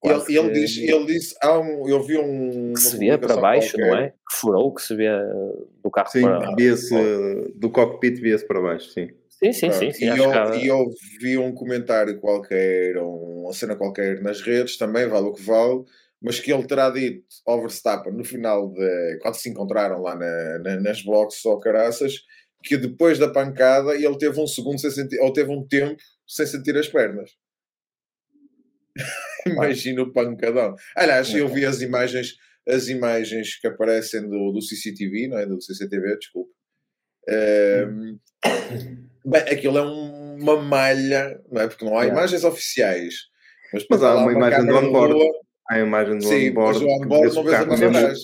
Ele, 0.03 0.21
que- 0.25 0.51
diz, 0.51 0.79
ele 0.79 1.07
disse, 1.07 1.37
há 1.43 1.59
um, 1.59 1.87
eu 1.87 2.03
vi 2.03 2.17
um. 2.17 2.73
que 2.73 2.81
se 2.81 2.97
vê 2.97 3.19
para 3.19 3.37
baixo, 3.37 3.77
não 3.79 3.89
qualquer. 3.89 4.05
é? 4.07 4.11
Que 4.11 4.37
furou, 4.37 4.75
que 4.75 4.81
se 4.81 4.95
vê 4.95 5.09
uh, 5.11 5.69
do 5.83 5.91
carro 5.91 6.09
Sim, 6.09 6.23
para 6.23 6.55
via-se 6.55 6.95
do 7.57 7.71
cockpit 7.71 8.19
via-se 8.19 8.47
para 8.47 8.61
baixo, 8.61 8.91
sim. 8.91 9.11
Sim, 9.29 9.53
sim, 9.53 9.71
sim. 9.71 9.93
Sim 9.93 10.05
e, 10.07 10.17
eu, 10.17 10.31
que 10.31 10.59
e 10.59 10.67
eu 10.67 10.87
vi 11.21 11.37
um 11.37 11.53
comentário 11.53 12.19
qualquer, 12.19 12.97
ou 12.97 13.43
uma 13.43 13.53
cena 13.53 13.77
qualquer 13.77 14.23
nas 14.23 14.41
redes, 14.41 14.79
também 14.79 15.07
vale 15.07 15.27
o 15.27 15.35
que 15.35 15.43
vale, 15.43 15.85
mas 16.27 16.41
que 16.41 16.53
ele 16.53 16.67
terá 16.67 16.91
dito 16.91 17.25
ao 17.47 17.61
Verstappen 17.61 18.13
no 18.13 18.25
final 18.25 18.69
de 18.73 19.19
quando 19.23 19.37
se 19.37 19.49
encontraram 19.49 20.03
lá 20.03 20.17
na- 20.17 20.59
na- 20.59 20.81
nas 20.81 21.01
boxes 21.03 21.45
ou 21.45 21.61
caraças, 21.61 22.15
que 22.65 22.77
depois 22.77 23.17
da 23.17 23.29
pancada 23.31 23.95
ele 23.95 24.19
teve 24.19 24.41
um 24.41 24.47
segundo 24.47 24.81
sem 24.81 24.91
sentir, 24.91 25.21
ou 25.21 25.33
teve 25.33 25.51
um 25.53 25.65
tempo 25.65 26.03
sem 26.27 26.45
sentir 26.45 26.77
as 26.77 26.89
pernas. 26.89 27.31
Imagina 29.47 30.03
o 30.03 30.13
pancadão. 30.13 30.75
Aliás, 30.97 31.33
eu 31.33 31.47
vi 31.49 31.65
as 31.65 31.81
imagens, 31.81 32.35
as 32.69 32.89
imagens 32.89 33.55
que 33.61 33.69
aparecem 33.69 34.29
do, 34.29 34.51
do 34.51 34.61
CCTV, 34.61 35.29
não 35.29 35.39
é? 35.39 35.47
Do 35.47 35.61
CCTV, 35.63 36.17
desculpe. 36.19 36.51
Ehm, 37.29 38.19
bem, 39.25 39.41
aquilo 39.43 39.79
é 39.79 39.83
um- 39.83 40.37
uma 40.41 40.61
malha, 40.61 41.41
não 41.51 41.63
é? 41.63 41.69
Porque 41.69 41.85
não 41.85 41.97
há 41.97 42.05
imagens 42.07 42.43
oficiais. 42.45 43.15
Mas, 43.73 43.87
Mas 43.89 44.03
há 44.03 44.17
uma 44.17 44.33
imagem 44.33 44.67
do 44.67 44.75
onboard. 44.77 45.15
Há 45.15 45.46
a 45.71 45.79
imagem 45.79 46.19
do 46.19 46.25
Sim, 46.25 46.51
mas 46.53 46.77
onboard. 46.77 46.79
o 46.79 46.87
que 46.87 47.05
onboard 47.05 47.35
não 47.35 47.43
o 47.43 47.45
vês 47.45 47.83
atrás. 47.97 48.19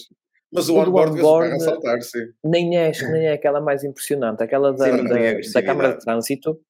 Mas 0.55 0.69
o 0.69 0.75
O 0.75 0.81
onboard 0.81 1.13
o 1.13 1.17
onboard- 1.19 1.63
saltar, 1.63 2.03
sim. 2.03 2.19
nem 2.45 2.77
é, 2.77 2.93
nem 3.11 3.27
é 3.27 3.33
aquela 3.33 3.61
mais 3.61 3.83
impressionante. 3.85 4.43
Aquela 4.43 4.73
da, 4.73 4.85
Sim, 4.85 5.05
da, 5.05 5.15
da. 5.55 5.63
Câmara 5.63 5.95
de 5.95 6.05
Trânsito, 6.05 6.61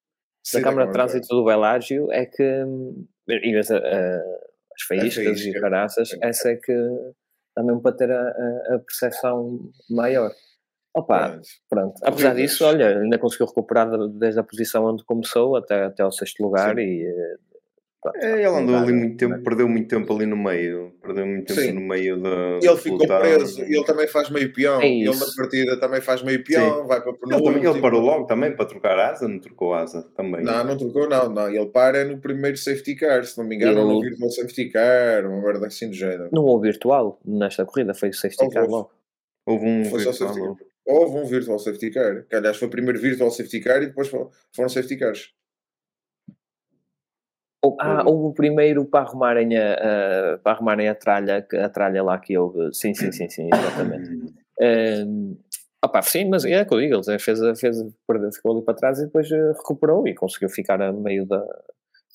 Sim, 0.43 0.57
da 0.57 0.63
Câmara 0.63 0.87
de 0.87 0.93
Trânsito 0.93 1.27
do 1.27 1.43
Belágio, 1.45 2.11
é 2.11 2.25
que 2.25 2.43
e 3.29 3.51
vês 3.51 3.69
a- 3.71 3.77
a- 3.77 4.17
as 4.75 4.83
faíscas 4.87 5.39
e 5.41 5.51
caraças, 5.53 6.09
essa 6.21 6.49
é 6.49 6.55
que 6.55 6.73
dá 7.55 7.61
mesmo 7.63 7.81
para 7.81 7.95
ter 7.95 8.09
a, 8.11 8.27
a, 8.75 8.79
percepção 8.79 9.59
maior. 9.89 10.31
Opa, 10.95 11.29
Pronto. 11.29 11.47
Pronto, 11.69 12.01
apesar 12.03 12.35
disso, 12.35 12.63
olha, 12.65 12.99
ainda 12.99 13.17
conseguiu 13.17 13.47
recuperar 13.47 13.89
de- 13.89 14.17
desde 14.19 14.39
a 14.39 14.43
posição 14.43 14.85
onde 14.85 15.03
começou 15.03 15.55
até, 15.55 15.85
até 15.85 16.03
ao 16.03 16.11
sexto 16.11 16.41
lugar 16.43 16.75
Sim. 16.75 16.81
e 16.81 17.03
eh, 17.05 17.35
É, 18.15 18.31
ele 18.33 18.45
andou 18.45 18.61
mudar, 18.61 18.81
ali 18.83 18.93
muito 18.93 19.17
tempo, 19.17 19.43
perdeu 19.43 19.67
muito 19.69 19.87
tempo 19.87 20.13
ali 20.13 20.25
no 20.25 20.35
meio. 20.35 20.93
Perdeu 21.01 21.25
muito 21.25 21.47
tempo 21.47 21.59
Sim. 21.61 21.71
no 21.73 21.81
meio 21.81 22.21
da. 22.21 22.29
Ele 22.61 22.77
ficou 22.77 22.97
pelotão. 22.99 23.19
preso, 23.19 23.61
ele 23.61 23.83
também 23.85 24.07
faz 24.07 24.29
meio 24.29 24.53
peão. 24.53 24.81
É 24.81 24.87
ele 24.87 25.05
na 25.09 25.25
partida 25.37 25.79
também 25.79 26.01
faz 26.01 26.21
meio 26.21 26.43
peão, 26.43 26.85
vai 26.87 27.01
para 27.01 27.11
Ele, 27.11 27.43
também- 27.43 27.65
ele 27.65 27.81
parou 27.81 28.01
logo 28.01 28.25
também 28.25 28.55
para 28.55 28.65
trocar 28.65 28.97
asa, 28.99 29.27
não 29.27 29.39
trocou 29.39 29.73
asa 29.73 30.03
também. 30.15 30.43
Não, 30.43 30.63
não 30.63 30.77
trocou, 30.77 31.07
não, 31.07 31.29
não. 31.29 31.49
Ele 31.49 31.65
para 31.67 32.03
no 32.05 32.17
primeiro 32.17 32.57
safety 32.57 32.95
car, 32.95 33.23
se 33.25 33.37
não 33.37 33.45
me 33.45 33.55
engano, 33.55 33.79
Ele- 33.79 33.87
no 33.93 34.01
virtual 34.01 34.29
safety 34.31 34.69
car, 34.69 35.25
uma 35.25 35.41
merda 35.41 35.67
assim 35.67 35.87
do 35.89 35.95
género. 35.95 36.29
Não 36.31 36.43
houve 36.43 36.67
virtual 36.69 37.19
nesta 37.25 37.65
corrida, 37.65 37.93
foi 37.93 38.09
o 38.09 38.13
safety 38.13 38.43
Houve, 38.43 38.53
car 38.55 38.67
logo. 38.67 38.91
Houve 39.45 39.65
um 39.65 39.85
Foi 39.85 39.99
só 40.01 40.09
virtual, 40.11 40.29
safety 40.29 40.47
houve. 40.47 40.63
Houve 40.85 41.17
um 41.17 41.25
virtual 41.25 41.59
safety 41.59 41.91
car, 41.91 42.25
que 42.29 42.35
aliás 42.35 42.57
foi 42.57 42.67
primeiro 42.67 42.99
virtual 42.99 43.31
safety 43.31 43.61
car 43.61 43.81
e 43.81 43.87
depois 43.87 44.09
foram 44.09 44.29
safety 44.67 44.97
cars. 44.97 45.29
Ou- 47.63 47.77
Ah, 47.79 47.99
Houve. 47.99 48.09
houve 48.11 48.25
o 48.27 48.33
primeiro 48.33 48.85
para 48.85 49.05
arrumarem 49.05 49.57
a, 49.57 49.73
a- 50.33 50.37
para 50.39 50.51
arrumarem 50.51 50.89
a 50.89 50.95
tralha, 50.95 51.47
a 51.63 51.69
tralha 51.69 52.03
lá 52.03 52.19
que 52.19 52.37
houve. 52.37 52.73
Sim, 52.73 52.93
sim, 52.93 53.11
sim, 53.11 53.29
sim, 53.29 53.49
exatamente. 53.53 54.09
Um, 54.61 55.35
opá, 55.83 56.01
sim, 56.03 56.29
mas 56.29 56.45
é 56.45 56.61
o 56.61 56.65
que 56.65 56.73
eu 56.75 56.79
digo, 56.79 57.01
ele 57.09 57.17
fez, 57.19 57.39
fez, 57.59 57.75
ficou 58.35 58.55
ali 58.55 58.63
para 58.63 58.75
trás 58.75 58.99
e 58.99 59.05
depois 59.05 59.29
eh, 59.31 59.51
recuperou 59.57 60.07
e 60.07 60.13
conseguiu 60.13 60.47
ficar 60.47 60.79
a 60.79 60.93
meio, 60.93 61.25
da, 61.25 61.39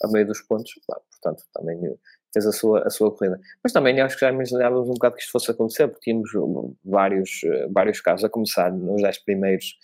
a 0.05 0.09
meio 0.13 0.25
dos 0.25 0.41
pontos. 0.43 0.71
Pá, 0.87 1.01
portanto, 1.11 1.43
também 1.53 1.85
eh, 1.85 1.95
fez 2.33 2.47
a 2.47 2.53
sua, 2.53 2.87
a 2.87 2.91
sua 2.91 3.11
corrida. 3.15 3.41
Mas 3.63 3.73
também 3.73 4.01
acho 4.01 4.15
que 4.17 4.21
já 4.25 4.31
imaginávamos 4.33 4.89
um 4.89 4.93
bocado 4.95 5.17
que 5.17 5.23
isto 5.23 5.33
fosse 5.33 5.51
acontecer, 5.51 5.89
porque 5.89 6.11
tínhamos 6.11 6.33
uh, 6.35 6.75
vários, 6.85 7.41
eh, 7.45 7.67
vários 7.73 8.01
casos, 8.01 8.25
a 8.25 8.29
começar 8.31 8.73
nos 8.73 9.03
10 9.03 9.19
primeiros, 9.25 9.77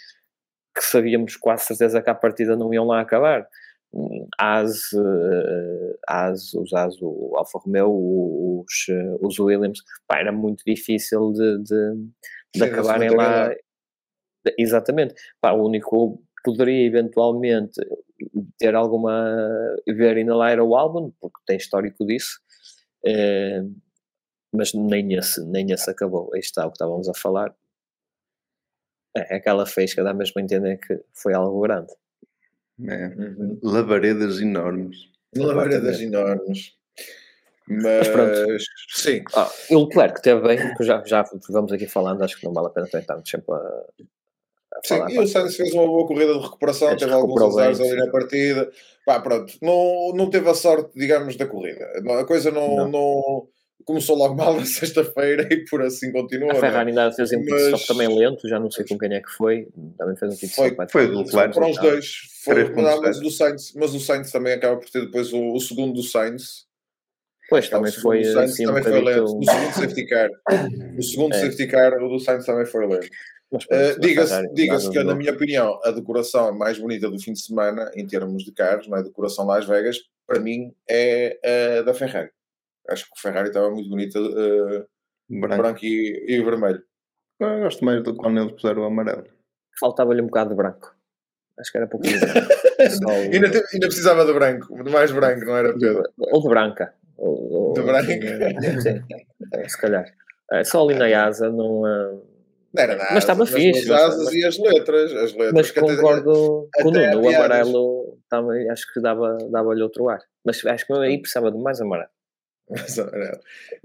que 0.74 0.82
sabíamos 0.84 1.36
quase 1.36 1.64
certeza 1.64 2.00
que 2.00 2.08
a 2.08 2.14
partida 2.14 2.56
não 2.56 2.72
iam 2.72 2.86
lá 2.86 3.00
acabar. 3.00 3.46
As, 4.38 4.92
eh, 4.92 5.96
as, 6.08 6.52
os 6.54 6.72
As, 6.72 6.96
o 7.00 7.34
Alfa 7.36 7.58
Romeo, 7.58 7.90
os, 7.90 8.88
eh, 8.88 9.16
os 9.20 9.38
Williams, 9.38 9.80
pá, 10.06 10.18
era 10.18 10.32
muito 10.32 10.64
difícil 10.66 11.32
de, 11.32 11.58
de, 11.58 11.94
de 12.54 12.58
Sim, 12.58 12.64
acabarem 12.64 13.10
lá. 13.10 13.54
Exatamente. 14.58 15.14
Pá, 15.40 15.52
o 15.52 15.64
único 15.66 16.20
poderia 16.44 16.86
eventualmente 16.86 17.80
ter 18.58 18.74
alguma. 18.74 19.24
ver 19.86 20.16
ainda 20.16 20.36
lá 20.36 20.50
era 20.50 20.64
o 20.64 20.76
álbum, 20.76 21.12
porque 21.20 21.38
tem 21.46 21.56
histórico 21.56 22.04
disso. 22.06 22.40
eh, 23.06 23.62
mas 24.52 24.72
nem 24.74 25.14
esse, 25.14 25.44
nem 25.46 25.70
esse 25.72 25.90
acabou. 25.90 26.30
Aí 26.34 26.40
está 26.40 26.66
o 26.66 26.70
que 26.70 26.76
estávamos 26.76 27.08
a 27.08 27.14
falar. 27.14 27.54
É, 29.16 29.36
aquela 29.36 29.66
fez 29.66 29.94
que 29.94 30.02
dá 30.02 30.12
mesmo 30.12 30.40
a 30.40 30.42
entender 30.42 30.78
que 30.78 31.00
foi 31.12 31.34
algo 31.34 31.60
grande. 31.60 31.92
É. 32.82 33.06
Uhum. 33.06 33.58
Labaredas 33.62 34.40
enormes. 34.40 34.96
Labaredas 35.36 36.00
enormes. 36.00 36.72
Mas 37.66 37.82
Mas, 37.82 38.08
pronto. 38.08 38.56
sim, 38.94 39.22
Ah, 39.34 39.50
o 39.70 39.84
Leclerc 39.84 40.20
teve 40.20 40.40
bem, 40.42 40.58
já, 40.80 41.02
já 41.06 41.24
vamos 41.48 41.72
aqui 41.72 41.86
falando, 41.86 42.22
acho 42.22 42.38
que 42.38 42.44
não 42.44 42.52
vale 42.52 42.66
a 42.66 42.70
pena 42.70 42.86
tentarmos 42.86 43.28
sempre 43.28 43.54
a, 43.54 43.84
Sim, 44.84 45.02
e 45.08 45.18
o 45.18 45.26
Sainz 45.26 45.56
fez 45.56 45.72
uma 45.72 45.86
boa 45.86 46.06
corrida 46.06 46.34
de 46.34 46.40
recuperação, 46.40 46.94
teve 46.96 47.12
alguns 47.12 47.40
azares 47.42 47.80
ali 47.80 47.96
na 47.96 48.10
partida. 48.10 48.70
Pá, 49.06 49.20
pronto, 49.20 49.54
não, 49.62 50.12
não 50.14 50.28
teve 50.28 50.50
a 50.50 50.54
sorte, 50.54 50.90
digamos, 50.94 51.36
da 51.36 51.46
corrida. 51.46 51.86
A 52.20 52.24
coisa 52.24 52.50
não, 52.50 52.76
Não. 52.76 52.88
não- 52.90 53.48
começou 53.84 54.16
logo 54.16 54.34
mal 54.34 54.56
na 54.56 54.64
sexta-feira 54.66 55.46
e 55.52 55.64
por 55.64 55.82
assim 55.82 56.10
continuou. 56.12 56.50
A 56.52 56.56
é? 56.56 56.60
Ferrari 56.60 56.90
ainda 56.90 57.12
fez 57.12 57.32
um 57.32 57.40
pit 57.40 57.54
stop 57.56 57.72
Mas- 57.72 57.86
também 57.86 58.08
lento, 58.18 58.48
já 58.48 58.58
não 58.60 58.70
sei 58.70 58.84
com 58.86 58.98
quem 58.98 59.12
é 59.14 59.20
que 59.20 59.30
foi, 59.30 59.68
também 59.98 60.16
fez 60.16 60.32
um 60.32 60.36
pit 60.36 60.54
Foi- 60.54 60.68
stop. 60.68 60.92
foi 60.92 61.02
tarde. 61.02 61.12
do 61.16 61.24
Leclerc. 61.24 61.54
Foram 61.54 61.70
os 61.70 61.78
dois. 61.78 62.06
Foi, 62.44 62.54
3.7. 62.54 62.82
não, 62.82 63.00
mas, 63.02 63.20
do 63.20 63.30
Sainz, 63.30 63.72
mas 63.74 63.94
o 63.94 64.00
Sainz 64.00 64.30
também 64.30 64.52
acaba 64.52 64.76
por 64.76 64.88
ter 64.90 65.00
depois 65.04 65.32
o, 65.32 65.52
o 65.52 65.60
segundo 65.60 65.92
do 65.94 66.02
Sainz. 66.02 66.66
Pois, 67.50 67.66
O 67.66 67.70
também 67.70 67.90
segundo 67.92 68.02
foi 68.04 68.24
Sainz 68.24 68.52
assim 68.52 68.64
um 68.64 68.68
também 68.68 68.82
foi 68.82 69.00
lento. 69.02 69.24
O 69.38 69.44
segundo 69.44 69.72
safety 69.74 70.06
car. 70.06 70.30
O 70.98 71.02
segundo 71.02 71.34
É. 71.34 71.40
safety 71.40 71.66
car, 71.66 71.92
o 72.02 72.08
do 72.08 72.18
Sainz 72.18 72.46
também 72.46 72.64
foi 72.66 72.86
lento. 72.86 73.08
Uh, 73.52 74.00
Diga-se 74.00 74.32
nada 74.32 74.90
que, 74.90 75.04
na 75.04 75.14
minha 75.14 75.30
opinião, 75.32 75.78
a 75.84 75.90
decoração 75.92 76.52
mais 76.56 76.76
bonita 76.78 77.08
do 77.08 77.20
fim 77.20 77.32
de 77.34 77.40
semana, 77.40 77.88
em 77.94 78.04
termos 78.06 78.42
de 78.42 78.50
carros, 78.50 78.88
não 78.88 78.96
é? 78.98 79.02
decoração 79.02 79.46
Las 79.46 79.64
Vegas, 79.66 79.98
para 80.26 80.40
mim 80.40 80.72
é 80.90 81.78
a 81.78 81.82
da 81.82 81.94
Ferrari. 81.94 82.30
Acho 82.88 83.04
que 83.04 83.10
o 83.16 83.20
Ferrari 83.20 83.48
estava 83.48 83.70
muito 83.70 83.88
bonita, 83.88 84.20
uh, 84.20 84.84
Branco. 85.28 85.62
branco 85.62 85.84
e, 85.84 86.24
e 86.28 86.42
vermelho. 86.42 86.82
Eu 87.40 87.60
gosto 87.60 87.84
mais 87.84 88.02
do 88.02 88.14
quando 88.16 88.40
eles 88.40 88.52
puseram 88.52 88.82
o 88.82 88.84
amarelo. 88.84 89.24
Faltava-lhe 89.80 90.20
um 90.22 90.26
bocado 90.26 90.50
de 90.50 90.56
branco. 90.56 90.94
Acho 91.58 91.72
que 91.72 91.78
era. 91.78 91.88
Só 92.90 93.08
o- 93.08 93.32
Ainda, 93.32 93.50
te- 93.50 93.64
ainda 93.74 93.86
precisava 93.86 94.24
de 94.26 94.32
branco, 94.32 94.82
de 94.84 94.90
mais 94.90 95.10
branco, 95.12 95.44
não 95.44 95.56
era 95.56 95.72
Pedro? 95.72 96.02
Ou 96.18 96.42
de 96.42 96.48
branca. 96.48 96.94
Ou, 97.16 97.52
ou- 97.52 97.72
De 97.74 97.82
branca. 97.82 98.06
Sim, 98.80 99.00
é, 99.54 99.68
se 99.68 99.80
calhar. 99.80 100.04
É, 100.52 100.62
só 100.64 100.84
ali 100.84 100.94
na 100.94 101.24
asa 101.26 101.48
não. 101.50 101.84
ah, 101.84 102.10
Não 102.74 102.82
era 102.82 102.96
nada. 102.96 103.10
Mas 103.12 103.22
estava 103.24 103.46
fixe, 103.46 103.80
As 103.80 103.86
mas- 103.86 104.02
asas 104.02 104.24
mas- 104.26 104.34
e 104.34 104.44
as 104.44 104.58
letras. 104.58 105.12
As 105.14 105.32
letras 105.32 105.52
Mas 105.52 105.70
que 105.70 105.78
até- 105.80 105.94
concordo 105.96 106.68
com 106.74 106.88
o 106.88 106.90
Nuno, 106.90 107.22
o 107.22 107.28
amarelo 107.28 108.18
também 108.28 108.68
acho 108.68 108.92
que 108.92 109.00
dava- 109.00 109.38
dava-lhe 109.50 109.82
outro 109.82 110.08
ar. 110.08 110.20
Mas 110.44 110.64
acho 110.66 110.86
que 110.86 110.92
aí 110.92 111.18
precisava 111.18 111.50
de 111.50 111.58
mais 111.58 111.80
amarelo. 111.80 112.10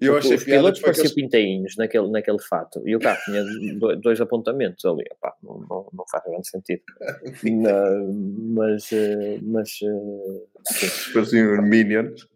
E 0.02 0.06
eu 0.06 0.18
achei 0.18 0.36
os 0.36 0.44
pilotos 0.46 0.80
pareciam 0.80 1.14
pinteinhos 1.14 1.76
naquele, 1.76 2.10
naquele 2.10 2.40
fato 2.40 2.82
e 2.88 2.96
o 2.96 3.00
carro 3.00 3.20
tinha 3.26 3.44
do- 3.78 3.96
dois 3.98 4.22
apontamentos 4.22 4.86
ali. 4.86 5.04
Epá, 5.12 5.34
não, 5.44 5.60
não, 5.70 5.90
não 5.94 6.06
faz 6.10 6.24
grande 6.24 6.48
sentido. 6.50 6.82
Na- 7.44 8.06
mas, 8.54 8.92
eh, 8.94 9.38
mas 9.42 9.70
eh, 9.84 10.44
sim. 10.72 11.14
Pareciam 11.14 11.54
os 11.60 11.64
Minions. 11.68 12.28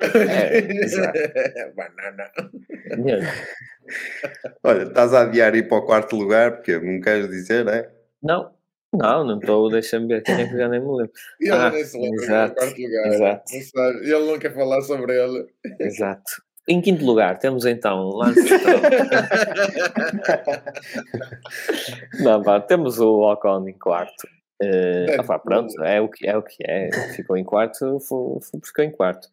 É. 0.00 1.70
Banana. 1.74 2.30
Olha, 4.62 4.82
estás 4.84 5.12
a 5.12 5.22
adiar 5.22 5.54
ir 5.56 5.68
para 5.68 5.78
o 5.78 5.82
quarto 5.86 6.16
lugar, 6.16 6.52
porque 6.56 6.78
não 6.78 7.00
queres 7.00 7.28
dizer, 7.28 7.66
é? 7.68 7.90
Não, 8.22 8.52
não, 8.92 9.24
não 9.24 9.38
estou. 9.38 9.70
Deixa-me 9.70 10.06
ver 10.08 10.22
quem 10.22 10.34
é 10.40 10.48
que 10.48 10.56
já 10.56 10.68
nem 10.68 10.80
me 10.80 10.86
lembro. 10.86 11.12
E 11.40 11.44
ele 11.48 11.52
Ah, 11.56 11.70
nem 11.70 11.84
se 11.84 11.98
lembra 11.98 12.24
exato, 12.24 12.54
do 12.54 12.60
quarto 12.60 12.82
lugar. 12.82 13.06
exato. 13.12 13.44
Não 13.54 13.62
sabe. 13.62 13.98
E 14.06 14.12
ele 14.12 14.26
não 14.32 14.38
quer 14.38 14.54
falar 14.54 14.80
sobre 14.82 15.22
ele. 15.22 15.46
Exato. 15.78 16.42
Em 16.68 16.80
quinto 16.80 17.04
lugar, 17.04 17.38
temos 17.38 17.64
então 17.66 18.08
Lance. 18.10 18.40
Não, 22.20 22.42
pá, 22.42 22.60
temos 22.60 22.98
o 23.00 23.20
Ocon 23.32 23.68
em 23.68 23.78
quarto. 23.78 24.28
Eh, 24.62 25.06
Deve- 25.06 25.20
opá, 25.22 25.38
pronto, 25.38 25.82
é 25.82 26.00
o 26.00 26.08
que 26.08 26.28
é, 26.28 26.36
o 26.36 26.42
que 26.42 26.62
é. 26.66 26.90
Ficou 27.14 27.36
em 27.36 27.44
quarto, 27.44 27.98
foi, 28.00 28.38
ficou 28.64 28.84
em 28.84 28.90
quarto. 28.90 29.28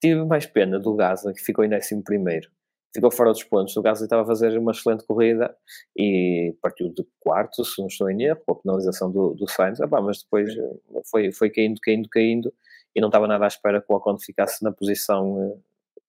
Tive 0.00 0.24
mais 0.24 0.44
pena 0.44 0.78
do 0.80 0.94
Gasly, 0.96 1.32
que 1.34 1.40
ficou 1.42 1.64
em 1.64 1.68
décimo 1.68 2.02
primeiro. 2.02 2.48
Ficou 2.94 3.10
fora 3.10 3.30
dos 3.32 3.42
pontos. 3.44 3.74
O 3.76 3.82
Gasly 3.82 4.04
estava 4.04 4.22
a 4.22 4.26
fazer 4.26 4.56
uma 4.58 4.72
excelente 4.72 5.04
corrida 5.06 5.54
e 5.96 6.54
partiu 6.60 6.90
de 6.90 7.06
quarto, 7.20 7.64
se 7.64 7.80
não 7.80 7.86
estou 7.88 8.10
em 8.10 8.22
erro, 8.22 8.40
com 8.44 8.52
a 8.52 8.56
penalização 8.56 9.10
do, 9.10 9.34
do 9.34 9.48
Sainz. 9.48 9.80
Opá, 9.80 10.00
mas 10.02 10.22
depois 10.22 10.50
eh, 10.54 11.00
foi, 11.10 11.32
foi 11.32 11.48
caindo, 11.50 11.80
caindo, 11.80 12.08
caindo 12.10 12.52
e 12.94 13.00
não 13.00 13.08
estava 13.08 13.26
nada 13.26 13.44
à 13.44 13.48
espera 13.48 13.80
que 13.80 13.90
o 13.90 13.96
Ocon 13.96 14.18
ficasse 14.18 14.62
na 14.62 14.70
posição 14.72 15.58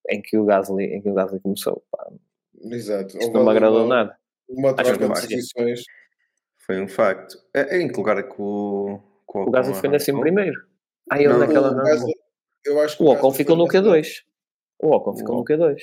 eh, 0.09 0.15
em 0.15 0.21
que 0.21 0.37
o 0.37 0.43
Gasly, 0.45 0.83
em 0.85 1.01
que 1.01 1.09
o 1.09 1.13
Gasly 1.13 1.39
começou. 1.39 1.81
Pá, 1.89 2.11
Exato. 2.63 3.17
isto 3.17 3.31
não 3.31 3.45
me 3.45 3.51
agradou 3.51 3.85
uma, 3.85 3.95
nada. 3.95 4.17
Uma 4.49 4.73
troca 4.73 4.97
de 4.97 5.07
posições. 5.07 5.83
Foi 6.65 6.81
um 6.81 6.87
facto. 6.87 7.37
É, 7.53 7.77
é 7.77 7.81
em 7.81 7.87
que 7.87 7.97
lugar 7.97 8.17
é 8.17 8.23
que 8.23 8.35
o. 8.41 8.99
que 9.31 9.37
O 9.37 9.49
Gasly 9.51 9.73
décimo 9.89 10.17
arrancou? 10.17 10.21
primeiro. 10.21 10.61
Ah, 11.09 11.17
ele 11.19 11.29
Não, 11.29 11.39
naquela 11.39 11.71
O. 11.71 11.75
Gasly- 11.75 12.13
eu 12.65 12.79
acho 12.81 12.97
que 12.97 13.03
O 13.03 13.07
Ocon 13.07 13.21
Gasly 13.29 13.37
ficou 13.37 13.55
no 13.55 13.67
foi 13.71 13.79
nessa- 13.81 13.89
Q2. 13.91 14.07
O 14.81 14.95
Ocon 14.95 15.15
ficou 15.15 15.35
no 15.37 15.45
Q2. 15.45 15.77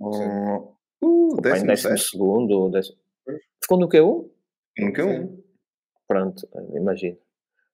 Oh, 0.00 0.74
Uh, 1.02 1.40
décimo 1.40 1.98
segundo. 1.98 2.68
Décimo... 2.70 2.98
Ficou 3.62 3.78
no 3.78 3.88
Q1? 3.88 4.28
Nunca 4.78 5.06
um. 5.06 5.42
Pronto, 6.06 6.48
imagino. 6.74 7.16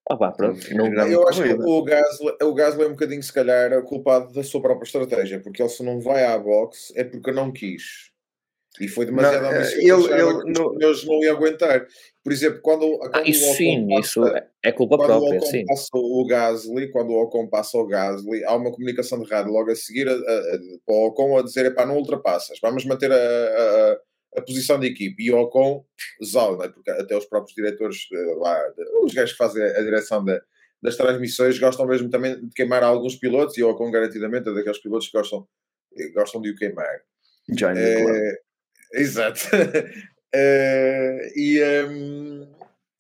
Ah 0.09 0.16
pá, 0.16 0.31
pronto. 0.31 0.62
Sim, 0.62 0.74
Não, 0.74 0.87
Eu 1.09 1.27
acho 1.27 1.43
que 1.43 1.53
o 1.53 1.83
Gasly, 1.83 2.37
o 2.43 2.55
Gasly 2.55 2.85
é 2.85 2.87
um 2.87 2.91
bocadinho, 2.91 3.22
se 3.22 3.33
calhar, 3.33 3.83
culpado 3.83 4.33
da 4.33 4.45
sua 4.45 4.61
própria 4.62 4.87
estratégia, 4.87 5.41
porque 5.41 5.61
ele 5.61 5.68
se 5.68 5.83
não 5.83 6.01
vai 6.01 6.24
à 6.24 6.39
boxe 6.39 6.93
é 6.97 7.03
porque 7.03 7.33
não 7.33 7.51
quis. 7.51 8.12
E 8.81 8.89
foi 8.89 9.07
demasiado 9.07 9.43
Não, 9.43 9.51
eh, 9.53 9.57
ambicioso. 9.59 10.12
ele- 10.12 10.22
ele 10.22 10.53
não- 10.53 10.74
pneus 10.74 11.05
não 11.07 11.22
iam 11.22 11.37
aguentar. 11.37 11.87
Por 12.22 12.33
exemplo, 12.33 12.61
quando, 12.61 12.99
quando 12.99 13.14
Ah, 13.16 13.22
isso 13.24 13.45
o 13.45 13.49
Ocon 13.49 13.57
sim, 13.57 13.87
passa- 13.89 14.01
isso 14.01 14.27
é- 14.27 14.49
é 14.64 14.72
culpa 14.72 14.97
quando 14.97 15.11
o 15.11 15.18
própria, 15.20 15.39
Ocon 15.39 15.47
sim. 15.51 15.64
passa 15.66 15.89
o 15.95 16.27
Gasly, 16.27 16.91
quando 16.91 17.11
o 17.11 17.22
Ocon 17.22 17.49
passa 17.49 17.79
o 17.79 17.87
Gasly, 17.87 18.45
há 18.45 18.55
uma 18.57 18.72
comunicação 18.72 19.20
de 19.22 19.31
rádio 19.31 19.53
logo 19.53 19.70
a 19.70 19.74
seguir 19.77 20.09
a, 20.09 20.12
a, 20.12 20.14
a, 20.14 20.59
para 20.85 20.95
o 20.95 21.07
Ocon 21.07 21.39
a 21.39 21.43
dizer, 21.43 21.66
epá, 21.66 21.87
não 21.87 21.97
ultrapassas, 21.97 22.59
vamos 22.61 22.85
manter 22.85 23.11
a, 23.12 23.16
a, 24.37 24.43
posição 24.43 24.79
de 24.79 24.89
equipe. 24.89 25.22
E 25.22 25.31
o 25.33 25.39
Ocon 25.39 25.85
zau, 26.24 26.59
né? 26.59 26.68
porque 26.68 26.91
até 26.91 27.16
os 27.16 27.24
próprios 27.27 27.55
diretores 27.55 28.07
eh, 28.12 28.35
lá, 28.37 28.61
os 29.03 29.14
gajos 29.14 29.33
que 29.33 29.39
fazem 29.39 29.62
a 29.62 29.81
direção 29.83 30.22
da- 30.24 30.43
das 30.83 30.95
transmissões 30.97 31.59
gostam 31.59 31.87
mesmo 31.87 32.11
também 32.11 32.39
de 32.39 32.53
queimar 32.55 32.83
alguns 32.85 33.16
pilotos 33.16 33.57
e 33.57 33.62
o 33.62 33.70
Ocon 33.70 33.91
garantidamente 33.91 34.49
é 34.49 34.53
daqueles 34.53 34.79
pilotos 34.79 35.07
que 35.09 35.16
gostam, 35.16 35.47
eh, 35.97 36.09
gostam 36.11 36.43
de 36.43 36.51
o 36.51 36.55
queimar. 36.57 37.01
Johnny 37.49 37.79
É. 37.81 38.39
exato. 38.97 39.41
É, 40.33 41.33
e, 41.37 41.63
hum, 41.89 42.47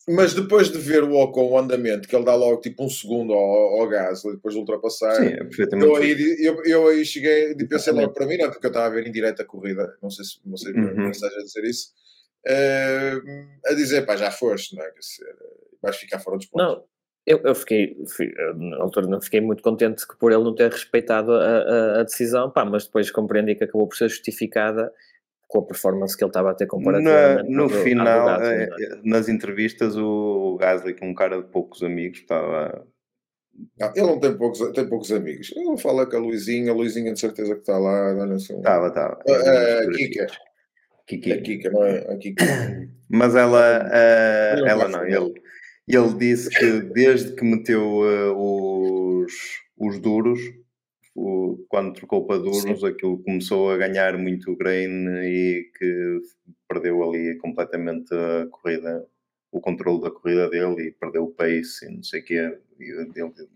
Mas 0.08 0.34
depois 0.34 0.70
de 0.70 0.78
ver 0.78 1.02
o 1.02 1.14
Ocon, 1.16 1.50
o 1.50 1.58
andamento, 1.58 2.06
que 2.08 2.14
ele 2.14 2.24
dá 2.24 2.34
logo 2.34 2.60
tipo 2.60 2.84
um 2.84 2.88
segundo 2.88 3.32
ao, 3.32 3.80
ao 3.80 3.88
gás, 3.88 4.22
depois 4.22 4.54
de 4.54 4.60
ultrapassar, 4.60 5.12
Sim, 5.16 5.30
é 5.32 5.84
eu 5.84 5.96
aí, 5.96 6.36
eu, 6.40 6.64
eu 6.64 6.88
aí 6.88 7.04
cheguei 7.04 7.50
e 7.58 7.64
pensei 7.66 7.92
logo 7.92 8.12
para 8.12 8.26
mim, 8.26 8.36
não, 8.36 8.50
porque 8.50 8.66
eu 8.66 8.70
estava 8.70 8.86
a 8.86 8.90
ver 8.90 9.06
em 9.06 9.10
direto 9.10 9.42
a 9.42 9.44
corrida, 9.44 9.96
não 10.00 10.08
sei 10.10 10.24
se 10.24 10.38
não 10.44 10.56
sei 10.56 10.72
Uhum. 10.74 11.06
se 11.06 11.10
estás 11.10 11.34
a 11.34 11.42
dizer 11.42 11.64
isso, 11.64 11.88
eh, 12.46 13.12
a 13.66 13.72
dizer, 13.74 14.06
pá, 14.06 14.16
já 14.16 14.30
foste, 14.30 14.76
não 14.76 14.84
é? 14.84 14.90
Vais 15.82 15.96
ficar 15.96 16.20
fora 16.20 16.36
dos 16.36 16.46
pontos. 16.46 16.66
Não, 16.76 16.84
eu, 17.26 17.40
eu 17.42 17.54
fiquei, 17.56 17.96
fui- 18.06 18.32
na 18.54 18.76
altura 18.76 19.08
não 19.08 19.20
fiquei 19.20 19.40
muito 19.40 19.60
contente 19.62 20.04
por 20.20 20.30
ele 20.30 20.44
não 20.44 20.54
ter 20.54 20.70
respeitado 20.70 21.32
a, 21.32 21.38
a- 21.44 22.00
a 22.00 22.02
decisão, 22.04 22.48
pá, 22.48 22.64
mas 22.64 22.84
depois 22.86 23.10
compreendi 23.10 23.56
que 23.56 23.64
acabou 23.64 23.88
por 23.88 23.96
ser 23.96 24.08
justificada 24.08 24.92
com 25.48 25.58
a 25.60 25.66
performance 25.66 26.16
que 26.16 26.24
ele 26.24 26.30
estava 26.30 26.50
a 26.50 26.54
ter 26.54 26.64
Na- 26.64 26.70
comparativamente. 26.70 27.50
no 27.50 27.62
ao- 27.62 27.68
ao 27.70 27.74
final, 27.84 28.26
Gasly, 28.26 28.54
eh, 28.54 28.66
não 28.68 28.76
é? 28.76 29.00
nas 29.04 29.28
entrevistas, 29.28 29.96
o, 29.96 30.56
Gasly, 30.60 30.96
é 31.00 31.04
um 31.04 31.14
cara 31.14 31.40
de 31.42 31.48
poucos 31.48 31.82
amigos, 31.82 32.18
estava. 32.18 32.86
Não, 33.78 33.88
ele 33.94 34.06
não 34.06 34.20
tem 34.20 34.36
poucos, 34.36 34.58
tem 34.72 34.88
poucos 34.88 35.10
amigos. 35.12 35.52
Ele 35.56 35.78
fala 35.78 36.04
com 36.04 36.16
a 36.16 36.20
Luizinha, 36.20 36.72
a 36.72 36.74
Luizinha 36.74 37.12
de 37.12 37.20
certeza 37.20 37.54
que 37.54 37.60
está 37.60 37.78
lá, 37.78 38.14
olha 38.14 38.34
assim. 38.34 38.56
Estava, 38.56 38.88
estava. 38.88 39.18
Ah, 39.28 39.80
a 39.82 39.90
Kika, 39.92 40.26
Kiki. 41.06 41.32
a 41.32 41.40
Kika, 41.40 41.70
não 41.70 41.84
é? 41.84 41.98
A 42.12 42.16
Kika. 42.18 42.44
Mas 43.08 43.34
ela, 43.34 43.88
eh, 43.92 44.56
Não 44.58 44.66
ela 44.66 44.88
não, 44.88 45.04
ele, 45.06 45.32
ele 45.88 46.12
disse 46.18 46.50
que 46.50 46.80
desde 46.92 47.32
que 47.34 47.44
meteu 47.44 48.02
eh, 48.04 48.32
os, 48.36 49.32
os 49.78 49.98
duros, 50.00 50.40
o- 51.16 51.64
quando 51.68 51.94
trocou 51.94 52.26
para 52.26 52.38
duros, 52.38 52.84
aquilo 52.84 53.22
começou 53.22 53.70
a 53.70 53.76
ganhar 53.76 54.16
muito 54.18 54.54
grain 54.56 55.08
e 55.24 55.70
que 55.78 56.20
perdeu 56.68 57.02
ali 57.02 57.36
completamente 57.38 58.12
a 58.14 58.46
corrida, 58.50 59.06
o 59.50 59.60
controle 59.60 60.02
da 60.02 60.10
corrida 60.10 60.48
dele 60.50 60.88
e 60.88 60.92
perdeu 60.92 61.24
o 61.24 61.30
pace 61.30 61.86
e 61.86 61.94
não 61.96 62.02
sei 62.02 62.20
o 62.20 62.24
quê. 62.24 62.58
E 62.78 62.84
ele- 62.84 63.48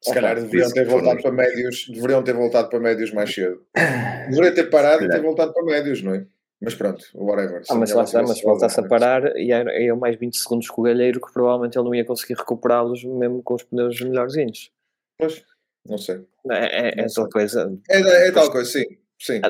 Se 0.00 0.12
calhar 0.14 0.34
deveriam 0.36 0.68
que 0.68 0.74
ter 0.74 0.86
voltado 0.86 1.22
para 1.22 1.32
médios, 1.32 1.86
deveriam 1.88 2.22
ter 2.22 2.34
voltado 2.34 2.68
para 2.68 2.78
médios 2.80 3.10
mais 3.12 3.32
cedo. 3.34 3.64
Deveria 4.30 4.54
ter 4.54 4.70
parado 4.70 5.04
e 5.04 5.08
ter 5.08 5.22
voltado 5.22 5.52
para 5.52 5.64
médios, 5.64 6.02
não 6.02 6.14
é? 6.14 6.26
Mas 6.60 6.74
pronto, 6.74 7.04
whatever. 7.14 7.62
Ah, 7.68 7.74
mas 7.74 7.90
Se 7.90 7.94
lá 7.96 8.04
está, 8.04 8.22
mas 8.22 8.38
se 8.38 8.44
voltasse 8.44 8.80
a 8.80 8.82
parar, 8.88 9.36
e 9.36 9.48
ia 9.48 9.96
mais 9.96 10.16
20 10.16 10.36
segundos 10.38 10.68
com 10.68 10.80
o 10.80 10.84
galheiro, 10.84 11.20
que 11.20 11.32
provavelmente 11.32 11.76
ele 11.76 11.84
não 11.84 11.94
ia 11.94 12.04
conseguir 12.04 12.34
recuperá-los 12.34 13.02
mesmo 13.04 13.42
com 13.42 13.54
os 13.54 13.62
pneus 13.62 14.00
melhorzinhos. 14.00 14.70
Pois, 15.18 15.44
não 15.86 15.98
sei. 15.98 16.24
É, 16.50 16.88
é, 17.00 17.00
é 17.02 17.06
tal 17.14 17.28
coisa. 17.28 17.78
É, 17.88 18.28
é 18.28 18.32
tal 18.32 18.50
coisa, 18.50 18.70
sim. 18.70 18.84
sim. 19.18 19.40
Há, 19.42 19.48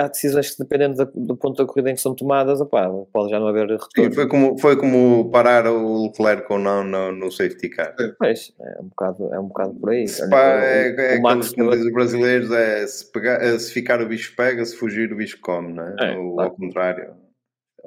há- 0.00 0.04
há 0.04 0.08
decisões 0.08 0.50
que, 0.50 0.58
dependendo 0.62 1.04
do 1.14 1.36
ponto 1.36 1.56
da 1.62 1.66
corrida 1.66 1.90
em 1.90 1.94
que 1.94 2.00
são 2.00 2.14
tomadas, 2.14 2.60
opá, 2.60 2.88
pode 3.12 3.30
já 3.30 3.38
não 3.38 3.46
haver 3.46 3.68
Sim, 3.68 3.76
retorno. 4.02 4.14
foi 4.14 4.28
como, 4.28 4.58
foi 4.58 4.76
como 4.76 5.30
parar 5.30 5.66
o 5.68 6.04
Leclerc 6.06 6.52
ou 6.52 6.58
não 6.58 6.82
no, 6.82 7.12
no 7.12 7.30
safety 7.30 7.68
car. 7.68 7.94
Pois, 8.18 8.52
é 8.60 8.80
um 8.80 8.88
bocado, 8.88 9.34
é 9.34 9.38
um 9.38 9.46
bocado 9.48 9.74
por 9.74 9.90
aí. 9.90 10.08
Se 10.08 10.28
pá, 10.28 10.36
o- 10.36 10.58
é, 10.58 10.90
o 10.90 11.00
é 11.00 11.20
Max 11.20 11.50
como 11.50 11.70
teve- 11.70 11.76
dizem 11.76 11.86
os 11.88 11.94
brasileiros, 11.94 12.50
é 12.50 12.86
se, 12.86 13.12
pegar, 13.12 13.42
é, 13.42 13.58
se 13.58 13.72
ficar 13.72 14.00
o 14.02 14.08
bicho 14.08 14.34
pega, 14.34 14.64
se 14.64 14.76
fugir 14.76 15.12
o 15.12 15.16
bicho 15.16 15.38
come, 15.40 15.72
não 15.72 15.84
é? 15.84 15.96
É, 16.12 16.16
Ou 16.18 16.34
claro. 16.34 16.50
ao 16.50 16.56
contrário. 16.56 17.14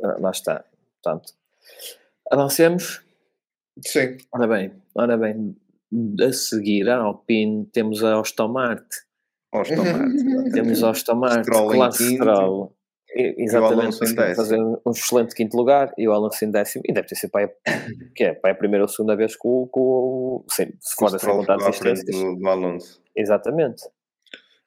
Ah, 0.03 0.15
Lá 0.19 0.31
está. 0.31 0.63
Portanto, 1.03 1.33
avancemos. 2.31 3.01
Sim. 3.85 4.17
Ora 4.33 4.47
bem, 4.47 4.71
ora 4.95 5.17
bem, 5.17 5.55
a 6.21 6.31
seguir 6.33 6.89
a 6.89 6.97
Alpine 6.97 7.65
temos 7.71 8.03
a 8.03 8.19
Aston 8.19 8.47
Martin. 8.49 8.85
Aos 9.51 9.67
tomates. 9.69 10.23
Temos 10.53 10.83
a 10.83 10.89
Aston 10.91 11.15
Martin, 11.15 11.49
quinto 11.71 11.93
Stroll. 12.15 12.75
E- 13.15 13.35
Exatamente, 13.43 13.97
fazer 14.35 14.59
um 14.61 14.91
excelente 14.91 15.33
quinto 15.33 15.57
lugar 15.57 15.91
e 15.97 16.07
o 16.07 16.11
Alonso 16.11 16.45
em 16.45 16.51
décimo. 16.51 16.83
E 16.87 16.93
deve 16.93 17.07
ter 17.07 17.15
sido 17.15 17.31
para 17.31 17.45
a, 17.45 17.49
que 18.15 18.23
é, 18.23 18.33
para 18.35 18.51
a 18.51 18.55
primeira 18.55 18.83
ou 18.83 18.87
segunda 18.87 19.15
vez 19.15 19.35
com, 19.35 19.63
o- 19.63 19.67
com, 19.67 20.45
sem, 20.51 20.67
O 20.67 20.71
fora 20.99 21.17
sem 21.17 21.29
contar 21.31 21.55
à 21.55 21.59
frente 21.73 21.87
assistências. 21.87 22.15
do, 22.15 22.35
do 22.35 22.47
Alonso. 22.47 23.01
Exatamente. 23.15 23.81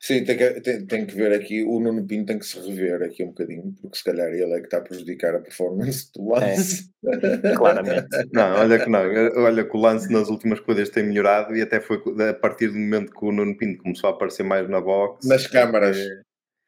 Sim, 0.04 0.24
tem 0.24 0.36
que, 0.36 0.60
tem, 0.60 0.84
tem 0.84 1.06
que 1.06 1.14
ver 1.14 1.32
aqui, 1.32 1.62
o 1.62 1.78
Nuno 1.78 2.04
Pinto 2.04 2.26
tem 2.26 2.38
que 2.38 2.44
se 2.44 2.58
rever 2.58 3.04
aqui 3.04 3.22
um 3.22 3.28
bocadinho, 3.28 3.72
porque 3.80 3.96
se 3.96 4.02
calhar 4.02 4.32
ele 4.32 4.52
é 4.52 4.58
que 4.58 4.64
está 4.64 4.78
a 4.78 4.80
prejudicar 4.80 5.32
a 5.36 5.38
performance 5.38 6.10
do 6.12 6.28
Lance. 6.28 6.90
Claramente. 7.56 8.08
Não, 8.32 8.56
olha 8.58 8.80
que 8.80 8.90
não. 8.90 9.00
Olha 9.44 9.64
que 9.64 9.76
o 9.76 9.80
lance 9.80 10.12
nas 10.12 10.28
últimas 10.28 10.58
corridas 10.58 10.90
tem 10.90 11.04
melhorado 11.04 11.54
e 11.54 11.62
até 11.62 11.80
foi 11.80 12.02
a 12.28 12.34
partir 12.34 12.68
do 12.68 12.78
momento 12.78 13.12
que 13.12 13.24
o 13.24 13.30
Nuno 13.30 13.56
Pinto 13.56 13.80
começou 13.80 14.10
a 14.10 14.12
aparecer 14.12 14.42
mais 14.42 14.68
na 14.68 14.80
box. 14.80 15.26
Nas 15.28 15.46
câmaras. 15.46 15.96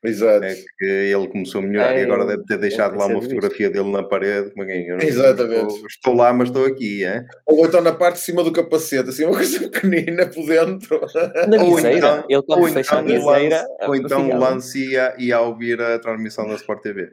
Exato. 0.04 0.44
É 0.44 0.54
que 0.54 0.84
ele 0.84 1.28
começou 1.28 1.60
a 1.60 1.64
melhorar 1.64 1.94
É, 1.96 2.00
e 2.00 2.02
agora 2.04 2.26
deve 2.26 2.44
ter 2.44 2.58
deixado 2.58 2.90
tem 2.90 2.98
lá 3.00 3.06
uma 3.06 3.20
visto. 3.20 3.30
fotografia 3.34 3.70
dele 3.70 3.90
na 3.90 4.02
parede. 4.02 4.50
Como 4.50 4.68
é 4.70 4.82
que 4.82 4.88
eu 4.90 4.96
não- 4.98 5.04
Exatamente. 5.04 5.66
Estou, 5.74 5.86
estou 5.86 6.14
lá, 6.14 6.32
mas 6.32 6.48
estou 6.48 6.66
aqui, 6.66 7.04
é? 7.04 7.24
Ou 7.46 7.66
então 7.66 7.80
na 7.80 7.92
parte 7.92 8.16
de 8.16 8.20
cima 8.22 8.44
do 8.44 8.52
capacete, 8.52 9.08
assim, 9.08 9.24
uma 9.24 9.36
coisa 9.36 9.58
pequenina 9.70 10.26
por 10.26 10.46
dentro. 10.46 11.00
Na 11.48 11.62
Ou 11.62 11.76
viseira, 11.76 11.96
então- 11.98 12.24
ele 12.28 12.42
Ou 12.48 12.68
então, 12.68 13.04
viseira. 13.04 13.24
lance, 13.24 13.66
ou 13.88 13.96
então 13.96 14.30
o 14.30 14.38
lance 14.38 14.90
ia, 14.92 15.14
ia 15.18 15.40
ouvir 15.40 15.80
a 15.80 15.98
transmissão 15.98 16.46
da 16.46 16.54
Sport 16.56 16.82
TV. 16.82 17.10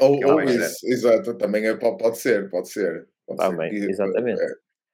ou 0.00 0.22
é 0.22 0.26
ou 0.26 0.40
isso, 0.42 0.84
exato. 0.86 1.34
Também 1.34 1.66
é, 1.66 1.74
pode, 1.74 2.18
ser, 2.18 2.50
pode 2.50 2.68
ser. 2.70 3.06
Pode 3.26 3.38
Tá 3.38 3.50
ser. 3.68 3.88
exatamente. 3.90 4.40
é, 4.40 4.46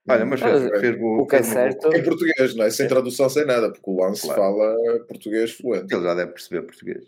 Olha, 0.09 0.25
mas 0.25 0.41
fez, 0.41 0.81
fez, 0.81 0.97
o 1.01 1.27
que 1.27 1.37
é 1.37 1.43
certo- 1.43 1.93
Em 1.95 2.03
português, 2.03 2.55
não 2.55 2.65
é? 2.65 2.71
Sem 2.71 2.87
tradução, 2.87 3.29
sem 3.29 3.45
nada, 3.45 3.71
porque 3.73 3.91
o 3.91 3.97
Lance 4.01 4.23
Claro. 4.23 4.41
fala 4.41 4.77
português 5.09 5.53
fluente. 5.53 5.93
Ele 5.95 6.03
já 6.05 6.15
deve 6.15 6.33
perceber 6.33 6.63
português. 6.63 7.05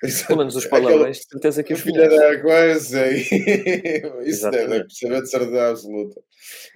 Exato. 0.00 0.26
Pelo 0.28 0.38
menos 0.38 0.54
os 0.54 0.64
palavrões, 0.66 1.16
de 1.18 1.24
certeza 1.28 1.62
que 1.64 1.72
os 1.72 1.80
Filha 1.80 2.08
da 2.08 2.40
coisa, 2.40 3.06
e- 3.08 3.20
isso 4.24 4.48
deve 4.48 4.80
perceber 4.84 5.22
de 5.22 5.28
certeza 5.30 5.70
absoluta. 5.70 6.20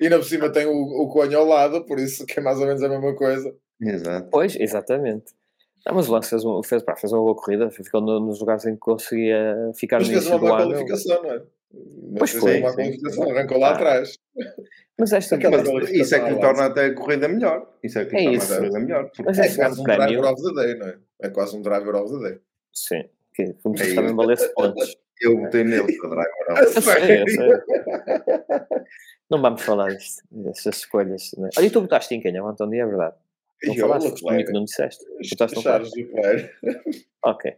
E 0.01 0.05
ainda 0.05 0.19
por 0.19 0.25
cima 0.25 0.51
tem 0.51 0.67
o, 0.67 0.73
o 0.73 1.09
coelho 1.09 1.39
ao 1.39 1.45
lado, 1.47 1.85
por 1.87 2.01
isso 2.01 2.27
que 2.27 2.41
é 2.41 2.43
mais 2.43 2.59
ou 2.59 2.67
menos 2.67 2.83
a 2.83 2.89
mesma 2.89 3.15
coisa. 3.15 3.55
Exato. 3.81 4.29
Pois, 4.31 4.57
exatamente. 4.57 5.27
Não, 5.87 5.95
mas 5.95 6.09
o 6.09 6.13
Lance 6.13 6.31
fez, 6.31 6.45
um- 6.45 6.63
fez, 6.65 6.83
pá, 6.83 6.97
fez 6.97 7.13
uma 7.13 7.23
boa 7.23 7.37
corrida, 7.37 7.71
ficou 7.71 8.01
no- 8.01 8.19
nos 8.19 8.41
lugares 8.41 8.65
em 8.67 8.73
que 8.75 8.81
conseguia 8.81 9.57
ficar 9.77 9.99
Mas 10.01 10.09
no 10.09 10.15
fez 10.15 10.27
início 10.27 10.39
uma 10.41 10.49
do 10.49 10.55
ano. 10.55 10.71
qualificação, 10.73 11.23
não 11.23 11.31
é? 11.31 11.43
Mas 12.11 12.19
Pois 12.19 12.31
fez 12.33 12.43
foi, 12.43 12.59
uma 12.61 12.75
qualificação, 12.75 13.31
arrancou 13.31 13.59
lá 13.59 13.69
Ah. 13.69 13.75
atrás. 13.75 14.19
Mas 15.03 15.13
esta 15.13 15.35
Aquela 15.35 15.57
mas, 15.59 15.69
qualificação 15.69 16.01
Isso 16.05 16.15
é 16.15 16.21
que 16.21 16.31
lhe 16.35 16.41
torna 16.41 16.65
até 16.67 16.85
a 16.87 16.95
corrida 16.95 17.29
melhor. 17.29 17.67
Isso 17.83 17.99
é 17.99 18.05
que 18.05 18.15
lhe 18.15 18.21
É 18.21 18.25
torna 18.25 18.37
isso. 18.39 18.53
a 18.53 18.57
corrida 18.59 18.79
melhor. 18.79 19.05
porque 19.07 19.23
Mas 19.25 19.39
É 19.39 19.47
esse 19.47 19.57
quase 19.57 19.81
um 19.81 19.85
grande 19.85 19.99
driver 20.07 20.21
prémio, 20.23 20.33
of 20.33 20.55
the 20.55 20.63
day, 20.63 20.75
não 20.79 20.87
é? 20.87 20.97
É 21.23 21.29
quase 21.31 21.57
um 21.57 21.63
driver 21.63 21.95
of 21.97 22.13
the 22.23 22.29
day. 22.31 22.39
sim, 22.73 23.05
que 23.35 23.53
como 23.63 23.75
É 23.75 23.79
se 23.85 23.95
também 23.97 24.07
isso. 24.07 24.17
valesse 24.17 24.55
pontos. 24.55 24.97
Eu 25.21 25.37
botei 25.39 25.63
nele 25.65 25.97
para 25.99 26.09
driver. 26.11 26.51
A 26.51 26.61
Eu 26.63 26.69
sei, 26.83 27.23
eu 27.23 27.29
sei. 27.29 27.49
Não 29.31 29.41
vamos 29.41 29.63
falar 29.63 29.95
disto, 29.95 30.23
destas 30.31 30.79
escolhas. 30.79 31.31
Né? 31.39 31.49
Olha, 31.57 31.67
e 31.67 31.71
tu 31.71 31.81
botaste 31.81 32.15
em 32.15 32.21
quem, 32.21 32.37
Antônio? 32.39 32.83
É 32.83 32.87
verdade. 32.87 33.15
Não 33.65 33.75
eu, 33.75 33.81
falaste, 33.81 34.07
comigo 34.09 34.27
Leclerc. 34.29 34.47
que 34.47 34.53
não 34.53 34.65
disseste. 34.65 35.05
Botaste 35.31 35.57
no 35.57 35.63
Charles 35.63 35.91
Leclerc. 35.95 36.51
Ok. 37.25 37.55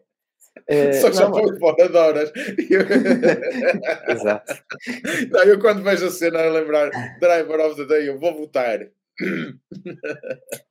Eh, 0.66 0.92
Só 1.00 1.10
que 1.10 1.16
já 1.16 1.30
foi 1.30 1.58
fora 1.58 1.88
de 1.88 1.96
horas. 1.96 2.32
Exato. 4.08 4.54
Não, 5.30 5.42
eu 5.44 5.58
quando 5.60 5.82
vejo 5.82 6.06
a 6.06 6.10
cena 6.10 6.40
a 6.40 6.50
lembrar 6.50 6.90
Driver 7.20 7.60
of 7.60 7.76
the 7.76 7.84
Day, 7.86 8.08
eu 8.08 8.18
vou 8.18 8.34
votar. 8.34 8.80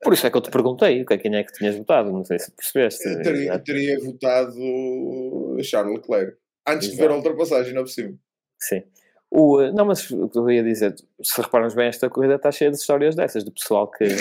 Por 0.04 0.14
isso 0.14 0.28
é 0.28 0.30
que 0.32 0.38
eu 0.38 0.42
te 0.42 0.52
perguntei 0.52 1.02
o 1.02 1.06
que 1.06 1.14
é 1.14 1.18
quem 1.18 1.36
é 1.36 1.44
que 1.44 1.54
tinhas 1.54 1.76
votado. 1.76 2.12
Não 2.12 2.24
sei 2.26 2.40
se 2.40 2.52
percebeste. 2.52 3.08
Eu 3.08 3.22
teria, 3.22 3.44
Exato. 3.44 3.64
teria 3.64 4.00
votado 4.00 5.58
Charles 5.64 5.94
Leclerc. 5.96 6.38
Antes 6.68 6.90
de 6.92 6.96
ver 6.98 7.04
Exato. 7.04 7.14
a 7.14 7.18
ultrapassagem, 7.18 7.74
não 7.74 7.84
por 7.84 7.90
cima. 7.90 8.14
Sim. 8.60 8.84
O, 9.30 9.62
não, 9.72 9.86
mas 9.86 10.10
o 10.12 10.30
que 10.30 10.38
eu 10.38 10.50
ia 10.52 10.64
dizer, 10.64 10.94
se 11.22 11.42
repararmos 11.42 11.74
bem, 11.74 11.88
esta 11.88 12.10
corrida 12.10 12.36
está 12.36 12.52
cheia 12.52 12.70
de 12.70 12.78
histórias 12.78 13.16
dessas, 13.16 13.44
de 13.44 13.52
pessoal 13.52 13.90
que. 13.90 14.06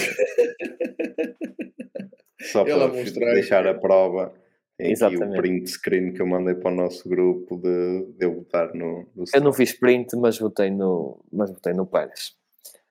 Só 2.41 2.63
Ele 2.63 2.75
para 2.75 2.85
a 2.85 2.89
mostrar. 2.89 3.33
deixar 3.35 3.67
a 3.67 3.75
prova. 3.75 4.33
O 4.81 4.85
Exatamente. 4.85 5.37
print 5.37 5.71
screen 5.71 6.13
que 6.13 6.21
eu 6.23 6.27
mandei 6.27 6.55
para 6.55 6.73
o 6.73 6.75
nosso 6.75 7.09
grupo 7.09 7.57
de, 7.57 8.07
de 8.19 8.25
eu 8.27 8.35
votar 8.35 8.75
no, 8.75 9.07
no 9.15 9.25
Eu 9.33 9.41
não 9.41 9.53
fiz 9.53 9.73
print, 9.79 10.17
mas 10.17 10.39
votei 10.39 10.71
no, 10.71 11.21
mas 11.33 11.51
votei 11.51 11.73
no 11.73 11.87
Pérez. 11.87 12.35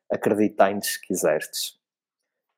Acreditai-nos 0.10 0.88
se 0.88 1.02
quiserdes. 1.02 1.80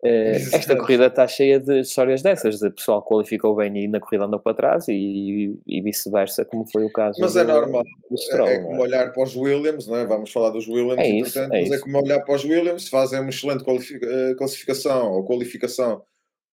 Eh, 0.06 0.36
esta 0.52 0.76
corrida 0.76 1.08
está 1.08 1.26
cheia 1.26 1.60
de 1.62 1.80
histórias 1.80 2.22
dessas, 2.22 2.60
de 2.60 2.70
pessoal 2.72 3.02
que 3.02 3.08
qualificou 3.08 3.56
bem 3.56 3.86
e 3.86 3.88
na 3.88 4.02
corrida 4.02 4.26
andou 4.26 4.40
para 4.40 4.54
trás 4.54 4.88
e, 4.90 5.58
e 5.66 5.82
vice-versa, 5.82 6.44
como 6.44 6.70
foi 6.70 6.84
o 6.84 6.92
caso 6.92 7.22
Mas 7.22 7.38
é 7.38 7.46
do- 7.46 7.54
normal. 7.54 7.84
do 8.12 8.18
Stroll, 8.18 8.50
é 8.50 8.58
não 8.60 8.68
como 8.68 8.82
olhar 8.82 9.14
para 9.14 9.24
os 9.24 9.34
Williams, 9.36 9.88
não 9.88 9.96
é? 9.96 10.06
Vamos 10.06 10.30
falar 10.32 10.50
dos 10.50 10.68
Williams, 10.68 11.00
É 11.00 11.08
isso, 11.08 11.30
entretanto, 11.40 11.54
é 11.56 11.62
mas 11.62 11.72
é 11.72 11.76
isso. 11.76 11.84
como 11.86 11.98
olhar 12.04 12.20
para 12.20 12.36
os 12.36 12.44
Williams, 12.44 12.90
fazem 12.90 13.20
uma 13.22 13.30
excelente 13.30 13.64
eh, 14.04 14.36
classificação 14.36 15.14
ou 15.14 15.24
qualificação 15.24 16.04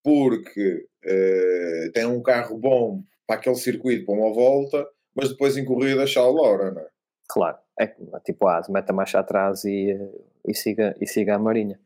porque 0.02 0.86
eh, 1.04 1.90
têm 1.92 2.06
um 2.06 2.22
carro 2.22 2.56
bom 2.56 3.02
para 3.26 3.36
aquele 3.36 3.56
circuito, 3.56 4.06
para 4.06 4.14
uma 4.14 4.32
volta, 4.32 4.86
mas 5.14 5.30
depois 5.30 5.56
em 5.56 5.64
corrida, 5.64 6.04
tchau, 6.04 6.32
Laura, 6.32 6.70
não 6.70 6.82
é? 6.82 6.88
Claro, 7.28 7.58
é 7.78 7.86
tipo 8.24 8.46
a 8.48 8.60
mete 8.68 8.90
a 8.90 8.92
marcha 8.92 9.18
atrás 9.20 9.64
e, 9.64 9.92
eh, 9.92 10.10
e, 10.46 10.54
siga, 10.54 10.96
e 11.00 11.06
siga 11.06 11.36
a 11.36 11.38
Marinha. 11.38 11.78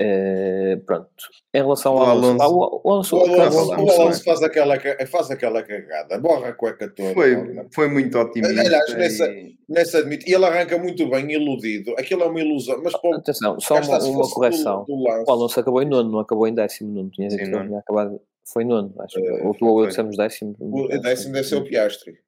Uh, 0.00 0.80
pronto. 0.84 1.08
Em 1.54 1.58
relação 1.62 1.94
O 1.94 1.98
ao 1.98 2.06
Alonso, 2.10 2.36
pá, 2.38 2.46
o, 2.48 2.80
o 2.82 2.90
Alonso, 2.90 3.16
O 3.16 3.20
Alonso, 3.20 4.20
o 4.20 4.24
faz, 4.24 4.42
aquela, 4.42 4.74
faz 5.06 5.30
aquela 5.30 5.62
cagada, 5.62 6.18
borra 6.18 6.48
a 6.48 6.52
cueca 6.52 6.88
toda. 6.88 7.14
Foi, 7.14 7.36
não. 7.54 7.68
foi 7.72 7.88
muito 7.88 8.18
otimista. 8.18 8.60
Aliás, 8.60 8.94
nessa- 8.94 9.26
e- 9.30 9.54
Nessa 9.68 9.98
admite, 9.98 10.28
e 10.28 10.34
ele 10.34 10.44
arranca 10.44 10.76
muito 10.78 11.08
bem, 11.08 11.30
iludido. 11.32 11.92
Aquilo 11.96 12.22
é 12.22 12.26
uma 12.26 12.40
ilusão, 12.40 12.80
mas 12.82 12.92
pô, 13.00 13.14
atenção, 13.14 13.58
só 13.60 13.76
uma, 13.76 13.98
uma 14.04 14.22
do- 14.24 14.30
correção. 14.30 14.84
do 14.84 14.96
lance, 15.02 15.24
O 15.30 15.32
Alonso 15.32 15.60
acabou 15.60 15.80
em 15.80 15.86
nono, 15.88 16.10
não 16.10 16.18
acabou 16.18 16.46
em 16.48 16.54
décimo. 16.54 16.92
Não 16.92 17.08
tinha 17.08 17.30
Sim, 17.30 17.76
acabado. 17.76 18.20
Foi 18.52 18.62
nono, 18.64 18.92
acho. 18.98 19.18
Eh, 19.18 19.42
ou 19.46 19.54
tu 19.54 19.64
ou 19.64 19.78
eu 19.78 19.84
foi. 19.84 19.88
dissemos 19.88 20.16
décimo. 20.16 20.54
o 20.60 20.88
décimo 21.00 21.32
deve 21.32 21.46
ser 21.48 21.56
o 21.56 21.64
Piastri. 21.64 22.18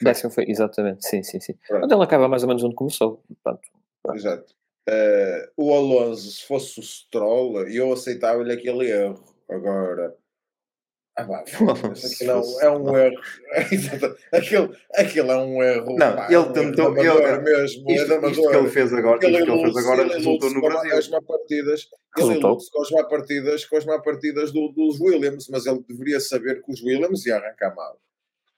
Décimo 0.00 0.30
foi, 0.30 0.44
exatamente, 0.46 1.08
sim, 1.08 1.22
sim, 1.24 1.40
sim. 1.40 1.54
Pronto. 1.66 1.86
Então 1.86 1.98
ele 1.98 2.04
acaba 2.04 2.28
mais 2.28 2.42
ou 2.44 2.48
menos 2.48 2.62
onde 2.62 2.76
começou. 2.76 3.20
Portanto, 3.42 3.66
Exato. 4.14 4.54
Eh, 4.90 5.50
o 5.56 5.74
Alonso, 5.74 6.30
se 6.30 6.46
fosse 6.46 6.80
o 6.80 6.82
Stroll, 6.82 7.68
eu 7.68 7.92
aceitava-lhe 7.92 8.52
aquele 8.52 8.90
erro. 8.90 9.22
Agora, 9.50 10.14
ah, 11.16 11.24
pá, 11.24 11.44
aquilo 12.04 12.30
é 12.30 12.70
um- 12.70 12.96
é 12.96 13.06
erro. 13.06 13.20
Aquele, 14.32 14.76
aquele 14.94 15.30
é 15.30 15.36
um 15.36 15.62
erro. 15.62 15.96
Não, 15.98 16.16
pá, 16.16 16.26
ele 16.30 16.36
é 16.36 16.52
tentou- 16.52 16.96
ele- 16.96 17.42
mesmo. 17.42 17.90
é 17.90 17.94
Isto, 17.94 18.20
de 18.20 18.30
isto 18.30 18.50
que 18.50 18.56
ele 18.56 18.68
fez 18.70 18.94
agora, 18.94 19.18
Ele 19.26 19.32
isto 19.38 19.44
que 19.46 19.50
ele 19.52 19.62
fez 19.72 19.76
agora 19.76 20.02
ele 20.02 20.14
resultou 20.14 20.50
no 20.50 20.60
Brasil. 20.62 20.96
As 20.96 21.08
má 21.10 21.20
partidas, 21.22 21.80
ele 22.16 22.26
Resultou. 22.26 22.50
ilude-se 22.50 22.70
com 22.70 22.82
as 22.82 22.90
má 22.90 23.04
partidas, 23.04 23.64
com 23.66 23.76
as 23.76 23.84
má 23.84 24.00
partidas 24.00 24.52
do- 24.52 24.68
dos 24.72 25.00
Williams, 25.00 25.48
mas 25.50 25.66
ele 25.66 25.84
deveria 25.86 26.20
saber 26.20 26.62
que 26.62 26.72
os 26.72 26.80
Williams 26.82 27.26
iam 27.26 27.36
arrancar 27.38 27.74
mal. 27.74 27.98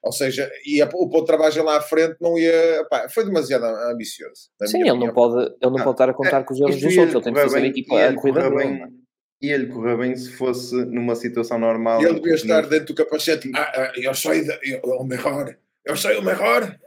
Ou 0.03 0.11
seja, 0.11 0.49
ia, 0.65 0.85
o 0.85 1.07
ponto 1.09 1.19
de 1.21 1.25
trabalho 1.27 1.63
lá 1.63 1.77
à 1.77 1.81
frente 1.81 2.15
não 2.19 2.37
ia. 2.37 2.85
pá, 2.89 3.07
foi 3.09 3.23
demasiado 3.23 3.65
ambicioso. 3.91 4.49
sim, 4.65 4.81
ele 4.81 4.93
não, 4.97 5.13
pode, 5.13 5.41
ele 5.43 5.55
não 5.61 5.71
Não, 5.71 5.83
pode 5.83 5.91
estar 5.91 6.09
a 6.09 6.13
contar 6.13 6.43
com 6.43 6.53
os 6.53 6.59
erros 6.59 6.75
dos 6.81 6.97
outros. 6.97 7.13
Ele 7.15 7.23
tem 7.23 7.33
que 7.33 7.39
fazer 7.39 7.57
a 7.57 7.61
bem- 7.61 7.69
equipa 7.69 7.95
ia 7.95 8.09
a 8.09 8.13
corrida 8.15 8.49
bem- 8.49 9.01
ia 9.43 9.55
ele 9.55 9.67
correr 9.67 9.97
bem 9.97 10.15
se 10.15 10.31
fosse 10.31 10.75
numa 10.85 11.15
situação 11.15 11.59
normal. 11.59 12.01
E 12.01 12.05
ele 12.05 12.15
devia 12.15 12.33
estar 12.35 12.61
não- 12.63 12.69
dentro 12.69 12.87
do 12.87 12.95
capacete. 12.95 13.51
Ah, 13.55 13.71
ah, 13.75 13.91
eu 13.95 14.11
de- 14.11 14.59
eu- 14.71 14.81
o 14.83 15.03
melhor. 15.03 15.55
Eu 15.85 15.95
sou 15.95 16.11
o 16.19 16.23
melhor. 16.23 16.77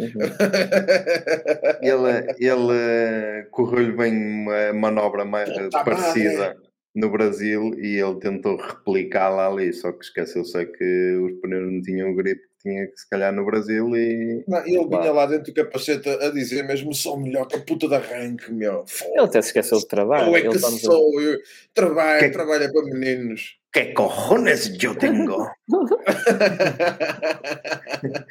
Uhum. 0.00 0.12
Ele, 1.80 2.34
ele 2.38 3.44
correu-lhe 3.50 3.92
bem 3.92 4.14
uma 4.16 4.72
manobra 4.72 5.24
mais 5.24 5.50
Puta 5.50 5.84
parecida 5.84 6.56
no 6.94 7.10
Brasil 7.10 7.72
e 7.78 7.98
ele 7.98 8.18
tentou 8.20 8.56
replicá-la 8.56 9.48
ali, 9.48 9.72
só 9.72 9.90
que 9.92 10.04
esqueceu-se 10.04 10.56
é 10.58 10.64
que 10.64 11.16
os 11.24 11.40
pneus 11.40 11.72
não 11.72 11.80
tinham 11.82 12.10
o 12.10 12.14
grip 12.14 12.40
tinha 12.64 12.86
que 12.86 12.96
se 12.98 13.08
calhar 13.10 13.30
no 13.32 13.44
Brasil 13.44 13.94
e 13.94 14.42
Não, 14.48 14.58
ele 14.66 14.88
vinha 14.88 15.12
lá 15.12 15.26
dentro 15.26 15.52
do 15.52 15.54
capacete 15.54 16.08
a 16.08 16.30
dizer 16.30 16.64
mesmo 16.64 16.94
sou 16.94 17.20
melhor 17.20 17.46
que 17.46 17.56
a 17.56 17.60
puta 17.60 17.86
de 17.86 17.94
arranque, 17.94 18.50
meu. 18.52 18.84
Ele 19.04 19.20
até 19.20 19.42
se 19.42 19.48
esqueceu 19.48 19.78
de 19.78 19.86
trabalho. 19.86 20.28
Eu 20.28 20.36
é 20.36 20.40
que 20.54 20.58
sou. 20.58 21.20
Eu 21.20 21.38
trabalho, 21.74 22.20
Que- 22.20 22.30
trabalho 22.30 22.72
para 22.72 22.84
meninos. 22.84 23.56
que 23.72 23.92
cojones 23.92 24.68
eu 24.86 24.94
tenho? 24.94 25.46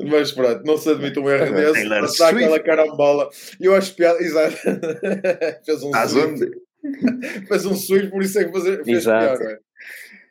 Mas 0.00 0.32
pronto, 0.32 0.64
não 0.64 0.76
se 0.76 0.90
admite 0.90 1.18
um 1.18 1.28
erro 1.30 1.54
desse. 1.54 1.88
Passar 1.88 2.30
Swift. 2.30 2.44
aquela 2.44 2.60
carambola. 2.60 3.28
E 3.60 3.64
eu 3.66 3.74
acho 3.74 3.94
piada. 3.94 4.20
Exato. 4.22 4.56
fez 5.64 5.82
um 5.82 5.90
fez 7.48 7.66
um 7.66 7.74
switch, 7.76 8.10
por 8.10 8.22
isso 8.22 8.38
é 8.40 8.44
que 8.44 8.52
fazer, 8.52 8.84
fez 8.84 8.98
Exato. 8.98 9.38
piada. 9.38 9.60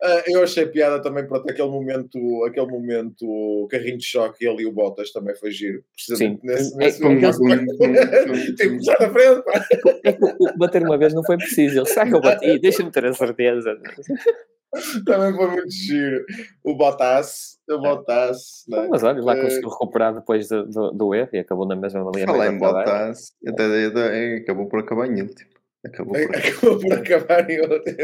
Ah, 0.02 0.24
eu 0.28 0.42
achei 0.44 0.66
piada 0.66 1.02
também, 1.02 1.28
pronto, 1.28 1.50
aquele 1.50 1.68
momento, 1.68 2.18
aquele 2.46 2.68
momento, 2.68 3.26
o 3.28 3.68
carrinho 3.70 3.98
de 3.98 4.06
choque, 4.06 4.46
ele 4.48 4.64
e 4.64 4.66
o 4.66 4.72
Bottas 4.72 5.12
também 5.12 5.36
foi 5.36 5.52
giro. 5.52 5.84
Precisamente 5.94 6.40
Sim. 6.42 6.48
nesse, 6.48 6.74
É, 6.74 6.78
nesse 6.78 7.00
porque 7.02 7.16
momento. 7.16 7.78
Tipo, 8.56 8.84
sai 8.84 8.98
da 8.98 9.10
frente, 9.12 9.44
pá. 9.44 9.66
É 10.06 10.14
que 10.14 10.24
o- 10.24 10.36
o 10.40 10.58
bater 10.58 10.84
uma 10.84 10.98
vez 10.98 11.14
não 11.14 11.24
foi 11.24 11.36
preciso. 11.38 11.80
Ele 11.80 11.86
sai 11.86 12.14
eu 12.14 12.22
bati. 12.22 12.58
Deixa-me 12.60 12.92
ter 12.92 13.06
a 13.06 13.14
certeza. 13.14 13.78
Também 15.06 15.34
foi 15.36 15.48
muito 15.48 15.72
giro. 15.72 16.24
O 16.64 16.76
Bottas, 16.76 17.58
o 17.70 17.78
Bottas, 17.80 18.64
né? 18.70 18.88
Mas 18.90 19.04
olha, 19.04 19.22
lá 19.22 19.36
Eh, 19.36 19.42
conseguiu 19.42 19.70
recuperar 19.70 20.14
depois 20.14 20.48
do, 20.48 20.66
do, 20.66 20.92
do 20.92 21.16
erro 21.16 21.30
e 21.34 21.40
acabou 21.40 21.68
na 21.68 21.76
mesma 21.76 22.10
linha. 22.14 22.26
Falar 22.26 22.46
meio 22.46 22.54
em. 22.54 22.60
Bottas, 22.60 23.34
até, 23.48 23.86
até- 23.88 24.36
acabou 24.38 24.68
por 24.68 24.80
acabar 24.80 25.08
em 25.08 25.22
último. 25.24 25.50
Acabou 25.86 26.14
por 26.14 26.36
Acabou 26.36 26.80
por 26.80 26.94
acabar 26.94 27.50
em 27.50 27.62
outro. 27.62 27.96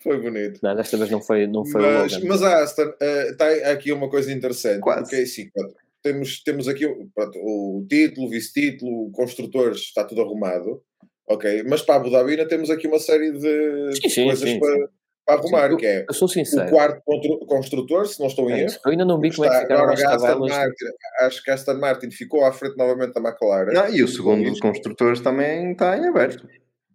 Foi 0.00 0.20
bonito. 0.20 0.60
Não, 0.62 0.76
desta 0.76 0.96
vez 0.96 1.10
não 1.10 1.20
foi, 1.20 1.46
não 1.46 1.64
foi 1.64 1.82
Mas, 1.82 2.12
Logan. 2.14 2.28
mas 2.28 2.42
a 2.42 2.62
Aston 2.62 2.92
está 3.30 3.48
aqui 3.72 3.92
uma 3.92 4.08
coisa 4.08 4.32
interessante. 4.32 4.80
Quase. 4.80 5.02
Porque 5.02 5.16
é 5.16 5.22
assim, 5.22 5.50
pronto, 5.50 5.74
temos, 6.02 6.42
temos 6.42 6.68
aqui 6.68 6.86
pronto, 7.14 7.38
o 7.38 7.86
título, 7.88 8.26
o 8.26 8.30
vice-título, 8.30 9.10
construtores, 9.10 9.80
está 9.80 10.04
tudo 10.04 10.22
arrumado. 10.22 10.82
Ok, 11.26 11.62
mas 11.68 11.82
para 11.82 11.94
Abu 11.94 12.10
Dhabi 12.10 12.32
ainda 12.32 12.48
temos 12.48 12.70
aqui 12.70 12.88
uma 12.88 12.98
série 12.98 13.30
de 13.30 13.92
Sim, 14.02 14.08
sim, 14.08 14.24
coisas 14.24 14.48
sim, 14.48 14.58
para, 14.58 14.88
sim. 15.32 15.50
para 15.50 15.58
arrumar, 15.58 15.70
Sim, 15.70 15.76
que 15.76 15.86
é 15.86 16.04
Eu 16.08 16.14
sou 16.14 16.26
o 16.26 16.30
sincero. 16.30 16.70
quarto 16.70 17.02
contru- 17.04 17.38
construtor, 17.46 18.06
se 18.06 18.18
não 18.20 18.26
estou 18.26 18.50
em 18.50 18.54
É 18.54 18.60
erro. 18.64 18.74
Eu 18.84 18.90
ainda 18.92 19.04
não 19.04 19.20
vi 19.20 19.30
como 19.34 19.46
é 19.46 19.50
que 19.50 19.60
ficaram 19.62 19.82
agora 19.82 19.94
as 19.94 20.02
a 20.04 20.14
Aston 20.14 20.26
tabelas. 20.26 20.50
Martin, 20.50 20.84
acho 21.20 21.42
que 21.44 21.50
a 21.50 21.54
Aston 21.54 21.74
Martin 21.74 22.10
ficou 22.10 22.44
à 22.44 22.52
frente 22.52 22.76
novamente 22.76 23.12
da 23.14 23.20
McLaren. 23.20 23.72
Não, 23.72 23.88
e 23.88 24.02
o 24.02 24.08
segundo 24.08 24.48
dos 24.48 24.60
construtores 24.60 25.20
também 25.20 25.72
está 25.72 25.96
em 25.96 26.06
aberto. 26.08 26.46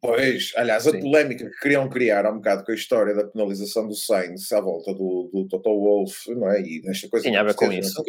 Pois, 0.01 0.51
aliás, 0.55 0.85
a 0.85 0.91
Sim. 0.91 0.99
polémica 0.99 1.45
que 1.49 1.59
queriam 1.61 1.89
criar 1.89 2.27
há 2.27 2.31
um 2.31 2.35
bocado 2.35 2.63
com 2.63 2.71
a 2.71 2.75
história 2.75 3.15
da 3.15 3.23
penalização 3.23 3.87
do 3.87 3.95
Sainz 3.95 4.51
à 4.51 4.61
volta 4.61 4.93
do, 4.93 5.31
do 5.33 5.47
Toto 5.47 5.69
Wolff, 5.69 6.29
não 6.35 6.51
é? 6.51 6.61
E 6.61 6.79
desta 6.83 7.09
coisa 7.09 7.25
Tinha 7.25 7.41
a 7.41 7.43
ver 7.43 7.55
com 7.55 7.65
Mercedes, 7.65 7.89
isso. 7.89 8.01
o 8.01 8.05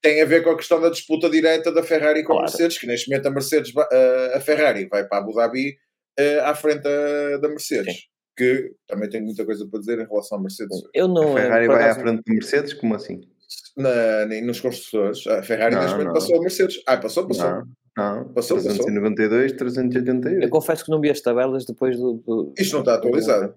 tem 0.00 0.22
a 0.22 0.24
ver 0.24 0.42
com 0.42 0.50
a 0.50 0.56
questão 0.56 0.80
da 0.80 0.88
disputa 0.88 1.28
direta 1.28 1.70
da 1.70 1.82
Ferrari 1.82 2.22
com 2.24 2.32
a 2.32 2.36
Claro. 2.36 2.50
Mercedes, 2.50 2.78
que 2.78 2.86
neste 2.86 3.10
momento 3.10 3.26
a 3.26 3.30
Mercedes, 3.30 3.72
eh, 3.92 4.32
a 4.36 4.40
Ferrari 4.40 4.86
vai 4.90 5.06
para 5.06 5.18
Abu 5.18 5.34
Dhabi 5.34 5.76
eh, 6.18 6.38
à 6.40 6.54
frente 6.54 6.80
da, 6.82 7.36
da 7.42 7.48
Mercedes, 7.48 8.06
que 8.36 8.74
também 8.86 9.08
tem 9.08 9.22
muita 9.22 9.44
coisa 9.44 9.66
para 9.68 9.80
dizer 9.80 9.98
em 10.00 10.06
relação 10.06 10.38
à 10.38 10.40
Mercedes. 10.40 10.82
Eu 10.92 11.06
A 11.06 11.08
não. 11.08 11.34
Ferrari 11.34 11.66
por 11.66 11.76
vai 11.76 11.90
à 11.90 11.94
frente 11.94 12.22
de 12.24 12.32
Mercedes, 12.32 12.74
como 12.74 12.94
assim? 12.94 13.20
Na, 13.76 14.26
nem 14.26 14.44
nos 14.44 14.60
construtores, 14.60 15.26
a 15.26 15.42
Ferrari 15.42 15.74
Não, 15.74 15.82
neste 15.82 15.96
momento 15.98 16.14
passou 16.14 16.36
a 16.38 16.40
Mercedes. 16.40 16.82
Ah, 16.86 16.96
passou, 16.96 17.26
passou. 17.28 17.44
Não, 17.50 17.64
não. 17.96 18.32
Passou, 18.32 18.56
passou. 18.56 18.72
392, 18.86 19.52
Eu 19.52 19.58
388. 19.58 20.50
confesso 20.50 20.84
que 20.84 20.90
não 20.90 21.00
vi 21.00 21.10
as 21.10 21.20
tabelas 21.20 21.64
depois 21.64 21.96
do. 21.96 22.14
do- 22.14 22.54
Isto 22.58 22.72
não 22.74 22.80
está 22.80 22.94
atualizado. 22.94 23.54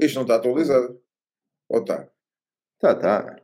Isto 0.00 0.14
não 0.16 0.22
está 0.22 0.36
atualizado. 0.36 1.00
Ou 1.68 1.80
está? 1.80 2.08
Tá, 2.80 2.94
tá. 2.94 3.36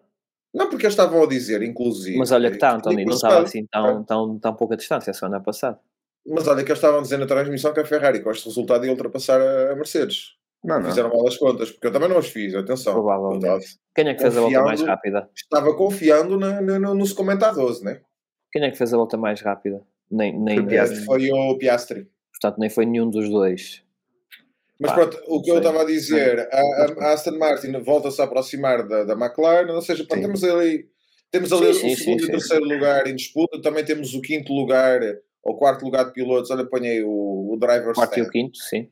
Não, 0.52 0.68
porque 0.68 0.84
eles 0.86 0.94
estavam 0.94 1.22
a 1.22 1.26
dizer, 1.26 1.62
inclusive. 1.62 2.18
Mas 2.18 2.32
olha 2.32 2.50
que 2.50 2.56
está, 2.56 2.74
António, 2.74 3.06
não 3.06 3.14
estava 3.14 3.42
assim 3.42 3.66
tão, 3.66 4.02
tão, 4.04 4.38
tão 4.38 4.54
pouca 4.56 4.76
distância 4.76 5.10
a 5.10 5.14
semana 5.14 5.40
passada. 5.40 5.78
Mas 6.34 6.46
olha 6.48 6.62
que 6.64 6.70
eles 6.70 6.78
estavam 6.78 7.00
a 7.00 7.02
dizer 7.02 7.18
na 7.18 7.26
transmissão 7.26 7.72
que 7.72 7.80
a 7.80 7.84
Ferrari, 7.84 8.22
com 8.22 8.30
este 8.30 8.46
resultado, 8.46 8.84
ia 8.84 8.90
ultrapassar 8.92 9.40
a 9.40 9.74
Mercedes. 9.74 10.36
Não, 10.62 10.78
não. 10.78 10.88
Fizeram 10.90 11.08
mal 11.08 11.26
as 11.26 11.36
contas, 11.36 11.70
porque 11.70 11.86
eu 11.86 11.92
também 11.92 12.08
não 12.08 12.18
as 12.18 12.28
fiz, 12.28 12.54
atenção. 12.54 12.92
Provavelmente. 12.92 13.78
Quem 13.94 14.08
é 14.08 14.14
que 14.14 14.20
fez 14.22 14.36
a 14.36 14.40
volta 14.42 14.62
mais 14.62 14.82
rápida? 14.82 15.28
Estava 15.34 15.74
confiando 15.74 16.38
na, 16.38 16.60
na, 16.60 16.78
no- 16.78 16.94
nos 16.94 17.12
comentadores, 17.12 17.80
né? 17.82 18.00
Quem 18.52 18.62
é 18.64 18.70
que 18.70 18.76
fez 18.76 18.92
a 18.92 18.96
volta 18.96 19.16
mais 19.16 19.40
rápida? 19.40 19.82
Nem, 20.10 20.38
nem, 20.38 20.56
Foi 20.58 20.66
Piastri. 20.66 21.04
Foi 21.04 21.30
o 21.30 21.56
Piastri. 21.58 22.08
portanto, 22.32 22.58
nem 22.60 22.68
foi 22.68 22.84
nenhum 22.84 23.08
dos 23.08 23.28
dois. 23.30 23.82
Mas 24.78 24.90
Pá, 24.92 24.96
pronto, 24.98 25.22
o 25.28 25.42
que 25.42 25.50
eu 25.50 25.58
estava 25.58 25.82
a 25.82 25.84
dizer, 25.84 26.48
a, 26.52 26.60
a- 26.60 27.12
Aston 27.12 27.38
Martin 27.38 27.72
volta-se 27.82 28.20
a 28.20 28.24
aproximar 28.24 28.86
da, 28.86 29.04
da 29.04 29.12
McLaren, 29.14 29.70
ou 29.72 29.82
seja, 29.82 30.04
pá, 30.06 30.16
Sim. 30.16 30.22
temos 30.22 30.42
ali, 30.44 30.88
temos 31.30 31.52
ali 31.52 31.72
Sim, 31.74 31.80
sim, 31.80 31.92
o 31.92 31.96
segundo 31.96 32.18
sim, 32.18 32.22
e 32.22 32.26
sim. 32.26 32.32
terceiro 32.32 32.64
lugar 32.64 33.06
em 33.06 33.14
disputa, 33.14 33.60
também 33.62 33.84
temos 33.84 34.14
o 34.14 34.20
quinto 34.22 34.52
lugar, 34.52 35.00
ou 35.42 35.56
quarto 35.56 35.84
lugar 35.84 36.04
de 36.06 36.12
pilotos, 36.12 36.50
olha, 36.50 36.62
apanhei 36.62 37.02
o, 37.02 37.52
o 37.52 37.56
driver 37.58 37.94
Quarto 37.94 38.18
e 38.18 38.22
o 38.22 38.30
quinto, 38.30 38.58
sim. 38.58 38.88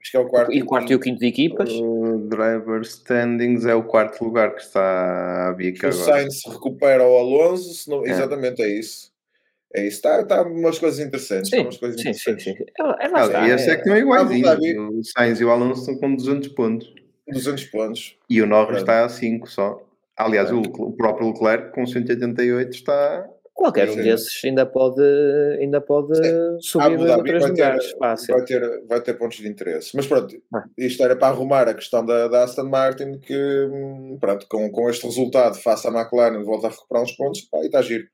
acho 0.00 0.10
que 0.10 0.16
é 0.16 0.20
o 0.20 0.26
quarto 0.28 0.52
E 0.52 0.62
quarto 0.62 0.92
e 0.92 0.94
o 0.94 1.00
quinto 1.00 1.18
de 1.20 1.26
equipas. 1.26 1.70
O 1.72 2.18
driver 2.28 2.80
standings 2.82 3.64
é 3.66 3.74
o 3.74 3.82
quarto 3.84 4.22
lugar 4.24 4.54
que 4.54 4.62
está 4.62 5.48
a 5.48 5.52
bica 5.52 5.86
o 5.88 5.90
agora. 5.90 6.04
Sainz 6.04 6.42
recupera 6.46 7.06
o 7.06 7.16
Alonso, 7.16 7.72
se 7.74 7.88
não- 7.90 8.04
É. 8.06 8.10
exatamente 8.10 8.62
é 8.62 8.68
isso. 8.68 9.12
É 9.74 9.86
isso, 9.86 9.96
está 9.96 10.24
tá 10.24 10.42
umas 10.42 10.78
coisas 10.78 10.98
interessantes. 10.98 11.50
tá 11.50 11.56
Sim, 11.58 11.62
umas 11.64 11.76
coisas 11.76 12.00
sim, 12.00 12.12
sim, 12.14 12.30
interessantes. 12.30 12.44
sim. 12.44 12.64
É, 12.80 13.06
é 13.06 13.08
lá 13.08 13.20
Ah, 13.22 13.26
está, 13.26 13.48
e 13.48 13.50
esse 13.50 13.70
é 13.70 13.76
que 13.76 13.90
Abu 13.90 13.98
iguaizinhos. 13.98 14.48
Dhabi. 14.48 14.78
O 14.78 15.00
Sainz 15.04 15.40
e 15.40 15.44
o 15.44 15.50
Alonso 15.50 15.80
estão 15.82 15.96
com 15.98 16.14
200 16.14 16.48
pontos. 16.48 16.90
200 17.30 17.64
pontos. 17.66 18.16
E 18.30 18.40
o 18.40 18.46
Norris 18.46 18.68
Pronto. 18.68 18.80
está 18.80 19.04
a 19.04 19.08
5 19.10 19.46
só. 19.50 19.82
Aliás, 20.16 20.48
É. 20.48 20.54
o, 20.54 20.60
o 20.62 20.92
próprio 20.96 21.28
Leclerc 21.28 21.72
com 21.74 21.86
188 21.86 22.70
está. 22.74 23.28
Qualquer 23.58 23.90
um 23.90 23.96
desses 23.96 24.40
ainda 24.44 24.64
pode, 24.64 25.02
ainda 25.58 25.80
pode 25.80 26.14
subir 26.60 26.84
Abu 26.84 26.96
dois 26.98 27.10
ou 27.10 27.16
Dhabi 27.16 27.28
três 27.28 27.42
vai 27.42 27.52
ter, 27.52 27.62
lugares. 27.64 27.90
Fácil. 27.98 28.34
vai, 28.36 28.44
ter, 28.44 28.86
vai 28.86 29.00
ter 29.00 29.14
pontos 29.14 29.38
de 29.38 29.48
interesse. 29.48 29.96
Mas 29.96 30.06
pronto, 30.06 30.32
Ah. 30.54 30.64
isto 30.78 31.02
era 31.02 31.16
para 31.16 31.26
arrumar 31.34 31.68
a 31.68 31.74
questão 31.74 32.06
da, 32.06 32.28
da 32.28 32.44
Aston 32.44 32.68
Martin, 32.68 33.18
que 33.18 33.68
pronto, 34.20 34.46
com, 34.48 34.70
com 34.70 34.88
este 34.88 35.04
resultado, 35.06 35.56
face 35.56 35.88
à 35.88 35.90
McLaren, 35.90 36.40
volta 36.44 36.68
a 36.68 36.70
recuperar 36.70 37.02
uns 37.02 37.12
pontos, 37.16 37.40
pá, 37.50 37.58
e 37.58 37.66
está 37.66 37.82
giro. 37.82 38.04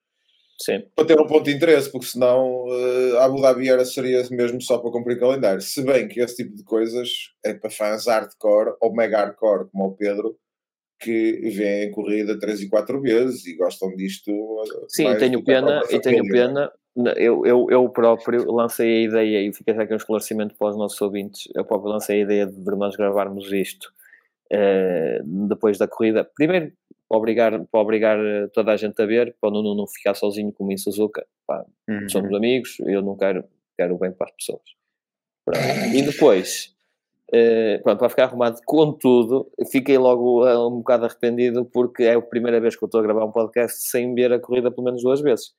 Sim. 0.58 0.82
Para 0.96 1.04
ter 1.08 1.20
um 1.20 1.26
ponto 1.26 1.44
de 1.44 1.52
interesse, 1.54 1.90
porque 1.92 2.06
senão 2.06 2.64
uh, 2.64 3.18
Abu 3.18 3.42
Dhabi 3.42 3.68
era, 3.68 3.84
seria 3.84 4.22
mesmo 4.30 4.62
só 4.62 4.78
para 4.78 4.90
cumprir 4.92 5.18
calendário. 5.20 5.60
Se 5.60 5.82
bem 5.82 6.08
que 6.08 6.20
esse 6.20 6.36
tipo 6.36 6.56
de 6.56 6.64
coisas 6.64 7.08
é 7.44 7.52
para 7.52 7.68
fãs 7.68 8.06
hardcore 8.06 8.74
ou 8.80 8.94
mega 8.94 9.18
hardcore, 9.18 9.68
como 9.70 9.88
o 9.88 9.96
Pedro, 9.96 10.36
que 11.04 11.50
vêem 11.50 11.90
corrida 11.90 12.38
três 12.38 12.60
e 12.62 12.68
quatro 12.68 13.00
vezes 13.00 13.46
e 13.46 13.54
gostam 13.54 13.94
disto. 13.94 14.32
Sim, 14.88 15.04
mais 15.04 15.18
tenho 15.18 15.44
pena, 15.44 15.82
e 15.90 16.00
tenho 16.00 16.24
pena, 16.24 16.72
eu, 17.16 17.44
eu, 17.44 17.66
eu 17.70 17.88
próprio 17.90 18.50
lancei 18.50 18.96
a 18.96 19.02
ideia, 19.02 19.42
e 19.46 19.52
fica 19.52 19.72
aqui 19.72 19.92
um 19.92 19.96
esclarecimento 19.96 20.54
para 20.56 20.70
os 20.70 20.76
nossos 20.76 21.00
ouvintes, 21.02 21.48
eu 21.54 21.64
próprio 21.64 21.92
lancei 21.92 22.20
a 22.20 22.22
ideia 22.22 22.46
de 22.46 22.76
nós 22.76 22.96
gravarmos 22.96 23.52
isto 23.52 23.92
uh, 24.52 25.46
depois 25.48 25.76
da 25.76 25.86
corrida. 25.86 26.28
Primeiro, 26.34 26.72
para 27.08 27.18
obrigar, 27.18 27.66
para 27.66 27.80
obrigar 27.80 28.18
toda 28.52 28.72
a 28.72 28.76
gente 28.76 29.00
a 29.00 29.06
ver, 29.06 29.36
para 29.40 29.50
o 29.50 29.52
Nuno 29.52 29.74
não 29.74 29.86
ficar 29.86 30.14
sozinho 30.14 30.52
como 30.52 30.72
em 30.72 30.76
Suzuka. 30.76 31.26
Pá, 31.46 31.64
uhum. 31.88 32.08
Somos 32.08 32.34
amigos, 32.34 32.78
eu 32.80 33.02
não 33.02 33.16
quero, 33.16 33.44
quero 33.76 33.98
bem 33.98 34.12
para 34.12 34.26
as 34.26 34.32
pessoas. 34.36 34.62
Pronto. 35.44 35.94
E 35.94 36.02
depois, 36.02 36.73
uh, 37.34 37.82
pronto, 37.82 37.98
para 37.98 38.08
ficar 38.08 38.24
arrumado 38.24 38.60
com 38.64 38.92
tudo, 38.92 39.50
fiquei 39.70 39.98
logo 39.98 40.44
uh, 40.44 40.68
um 40.68 40.78
bocado 40.78 41.06
arrependido 41.06 41.64
porque 41.64 42.04
é 42.04 42.14
a 42.14 42.22
primeira 42.22 42.60
vez 42.60 42.76
que 42.76 42.84
eu 42.84 42.86
estou 42.86 43.00
a 43.00 43.02
gravar 43.02 43.24
um 43.24 43.32
podcast 43.32 43.88
sem 43.88 44.14
ver 44.14 44.32
a 44.32 44.38
corrida 44.38 44.70
pelo 44.70 44.84
menos 44.84 45.02
duas 45.02 45.20
vezes 45.20 45.52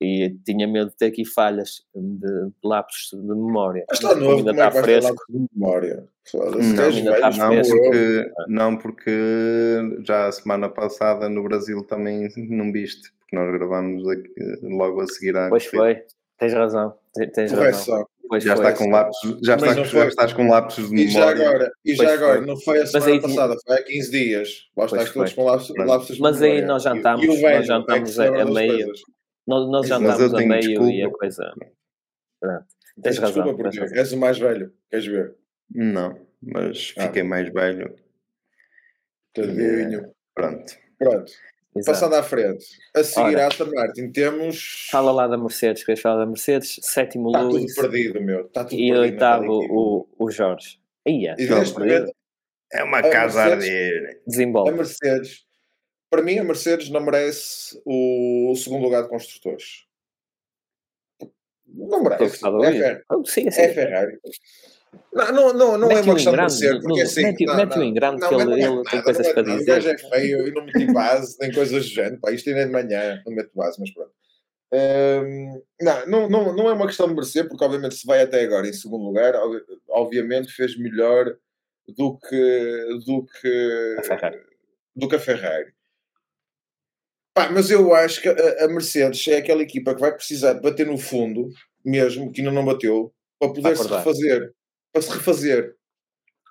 e 0.00 0.34
tinha 0.46 0.66
medo 0.66 0.90
de 0.90 0.96
ter 0.96 1.06
aqui 1.06 1.24
falhas 1.26 1.82
de, 1.94 2.26
de 2.26 2.52
lapsos 2.64 3.10
de 3.10 3.28
memória. 3.28 3.84
Mas 3.88 3.98
está 3.98 4.14
novo, 4.14 4.38
ainda 4.38 4.50
está 4.52 4.70
fresco. 4.70 5.24
De 5.28 5.46
memória? 5.54 6.08
Não, 6.32 6.84
ainda 6.84 7.14
está 7.14 7.32
fresco. 7.32 7.76
Porque, 7.76 8.32
não, 8.48 8.76
porque 8.76 10.00
já 10.02 10.28
a 10.28 10.32
semana 10.32 10.68
passada 10.70 11.28
no 11.28 11.42
Brasil 11.42 11.84
também 11.84 12.28
não 12.36 12.72
viste, 12.72 13.12
porque 13.18 13.36
nós 13.36 13.52
gravámos 13.52 14.08
aqui, 14.08 14.32
logo 14.62 15.02
a 15.02 15.06
seguir 15.06 15.36
à. 15.36 15.50
Pois 15.50 15.66
foi, 15.66 16.02
tens 16.38 16.54
razão. 16.54 16.94
Tens 17.34 17.52
razão. 17.52 18.06
Pois 18.30 18.44
já, 18.44 18.54
está 18.54 18.72
com 18.72 18.88
lapsos, 18.88 19.40
já, 19.44 19.56
está, 19.56 19.74
já 19.82 20.06
estás 20.06 20.32
com 20.32 20.48
lapsos 20.48 20.88
de 20.88 20.94
memória. 20.94 21.10
E 21.10 21.12
já 21.12 21.30
agora, 21.30 21.72
e 21.84 21.94
já 21.96 22.14
agora 22.14 22.40
não 22.40 22.56
foi 22.60 22.80
a 22.80 22.86
semana 22.86 23.10
aí, 23.10 23.20
passada, 23.20 23.56
foi 23.66 23.76
há 23.76 23.82
15 23.82 24.10
dias. 24.12 24.70
Lá 24.76 24.84
estás 24.84 25.12
todos 25.12 25.32
com 25.32 25.44
lapsos, 25.44 25.76
lapsos 25.76 26.14
de 26.14 26.22
Mas 26.22 26.40
aí 26.40 26.62
nós 26.62 26.84
jantamos, 26.84 27.26
nós 27.26 27.66
jantamos 27.66 28.18
é 28.20 28.28
a, 28.28 28.42
a 28.42 28.44
meio. 28.44 28.92
Nós, 29.44 29.68
nós 29.68 29.88
já 29.88 29.96
andamos 29.96 30.32
a 30.32 30.38
meio 30.38 30.60
desculpa. 30.60 30.92
e 30.92 31.02
a 31.02 31.10
coisa. 31.10 31.52
Pronto. 32.38 32.64
Tens 33.02 33.18
razão. 33.18 33.42
Desculpa, 33.42 33.62
porque 33.64 33.80
razão. 33.80 33.98
és 33.98 34.12
o 34.12 34.16
mais 34.16 34.38
velho, 34.38 34.72
queres 34.88 35.06
ver? 35.06 35.34
Não, 35.74 36.16
mas 36.40 36.94
ah. 36.98 37.02
fiquei 37.08 37.24
mais 37.24 37.52
velho. 37.52 37.96
Tadinho. 39.34 40.12
Pronto. 40.36 40.72
Pronto. 41.00 41.32
Exato. 41.74 42.00
Passando 42.00 42.14
à 42.16 42.22
frente, 42.22 42.66
a 42.94 43.04
seguir 43.04 43.36
Ora, 43.36 43.44
a 43.44 43.46
Aston 43.46 43.70
Martin 43.72 44.10
temos. 44.10 44.88
Fala 44.90 45.12
lá 45.12 45.28
da 45.28 45.38
Mercedes, 45.38 45.84
queres 45.84 46.00
falar 46.00 46.18
da 46.18 46.26
Mercedes? 46.26 46.80
Sétimo 46.82 47.28
Está 47.28 47.48
tudo 47.48 47.74
perdido, 47.76 48.20
meu. 48.20 48.46
Está 48.46 48.64
tudo 48.64 48.74
e 48.74 48.90
perdido 48.90 49.00
oitavo 49.00 49.52
o, 49.70 50.08
o 50.18 50.30
Jorge. 50.30 50.80
Ia, 51.06 51.36
e 51.38 51.46
neste 51.46 51.78
momento, 51.78 52.12
é 52.72 52.82
uma 52.82 53.02
casa 53.02 53.40
a 53.40 53.44
arder. 53.44 54.20
A 54.26 54.72
Mercedes 54.72 55.44
para 56.10 56.22
mim, 56.22 56.38
a 56.38 56.44
Mercedes 56.44 56.90
não 56.90 57.00
merece 57.00 57.80
o 57.86 58.52
segundo 58.56 58.82
lugar 58.82 59.04
de 59.04 59.08
construtores. 59.08 59.86
Não 61.64 62.02
merece. 62.02 62.44
É, 62.44 62.72
Fer... 62.72 63.04
oh, 63.08 63.24
sim, 63.24 63.48
sim. 63.48 63.60
é 63.60 63.72
Ferrari. 63.72 64.18
Não, 65.12 65.32
não, 65.32 65.52
não, 65.52 65.78
não 65.78 65.90
é 65.90 66.00
uma 66.00 66.14
questão 66.14 66.46
de 66.46 66.52
ser, 66.52 66.80
porque 66.80 67.00
assim. 67.00 67.22
Mete-o 67.22 67.82
em 67.82 67.92
grande, 67.92 68.26
que 68.26 68.34
ele, 68.34 68.62
ele 68.62 68.82
tem 68.84 69.02
coisas 69.02 69.32
para 69.32 69.42
dizer. 69.42 69.62
O 69.62 69.66
gajo 69.66 69.88
é 69.88 69.98
feio 69.98 70.48
e 70.48 70.52
não 70.52 70.64
meti 70.64 70.92
base, 70.92 71.36
nem 71.40 71.52
coisas 71.52 71.84
do 71.84 71.88
género. 71.88 72.20
Pá, 72.20 72.30
isto 72.30 72.48
ainda 72.48 72.60
é 72.60 72.66
de 72.66 72.72
manhã, 72.72 73.22
não 73.26 73.34
meto 73.34 73.50
base, 73.54 73.78
mas 73.80 73.92
pronto. 73.92 74.12
Um, 74.72 75.62
não, 75.80 76.06
não, 76.06 76.28
não, 76.28 76.56
não 76.56 76.68
é 76.68 76.72
uma 76.72 76.86
questão 76.86 77.08
de 77.08 77.14
merecer, 77.14 77.48
porque 77.48 77.64
obviamente 77.64 77.96
se 77.96 78.06
vai 78.06 78.22
até 78.22 78.42
agora 78.42 78.68
em 78.68 78.72
segundo 78.72 79.04
lugar, 79.04 79.34
obviamente 79.88 80.52
fez 80.52 80.78
melhor 80.78 81.36
do 81.88 82.16
que, 82.18 83.00
do 83.04 83.26
que, 83.26 83.96
a 83.98 84.02
Ferrari. 84.04 84.40
Do 84.94 85.08
que 85.08 85.16
a 85.16 85.20
Ferrari. 85.20 85.72
Pá, 87.34 87.50
mas 87.50 87.70
eu 87.70 87.92
acho 87.94 88.22
que 88.22 88.28
a, 88.28 88.68
Mercedes 88.68 89.26
é 89.28 89.38
aquela 89.38 89.62
equipa 89.62 89.94
que 89.94 90.00
vai 90.00 90.14
precisar 90.14 90.52
de 90.52 90.60
bater 90.60 90.86
no 90.86 90.98
fundo, 90.98 91.48
mesmo, 91.84 92.30
que 92.30 92.40
ainda 92.40 92.52
não 92.52 92.64
bateu, 92.64 93.12
para 93.40 93.52
poder 93.52 93.76
se 93.76 93.88
refazer. 93.88 94.54
Para 94.92 95.02
se 95.02 95.10
refazer. 95.10 95.76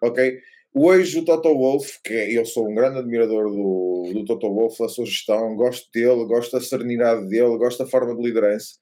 Ok? 0.01 0.39
Hoje 0.73 1.19
o 1.19 1.25
Toto 1.25 1.53
Wolff, 1.53 1.99
que 2.03 2.13
é, 2.13 2.31
eu 2.31 2.45
sou 2.45 2.69
um 2.69 2.75
grande 2.75 2.99
admirador 2.99 3.49
do, 3.49 4.11
do 4.13 4.25
Toto 4.25 4.53
Wolff, 4.53 4.77
da 4.79 4.87
sua 4.87 5.05
gestão, 5.05 5.55
gosto 5.55 5.89
dele, 5.91 6.25
gosto 6.25 6.51
da 6.51 6.61
serenidade 6.61 7.27
dele, 7.27 7.57
gosto 7.57 7.83
da 7.83 7.89
forma 7.89 8.15
de 8.15 8.21
liderança. 8.21 8.75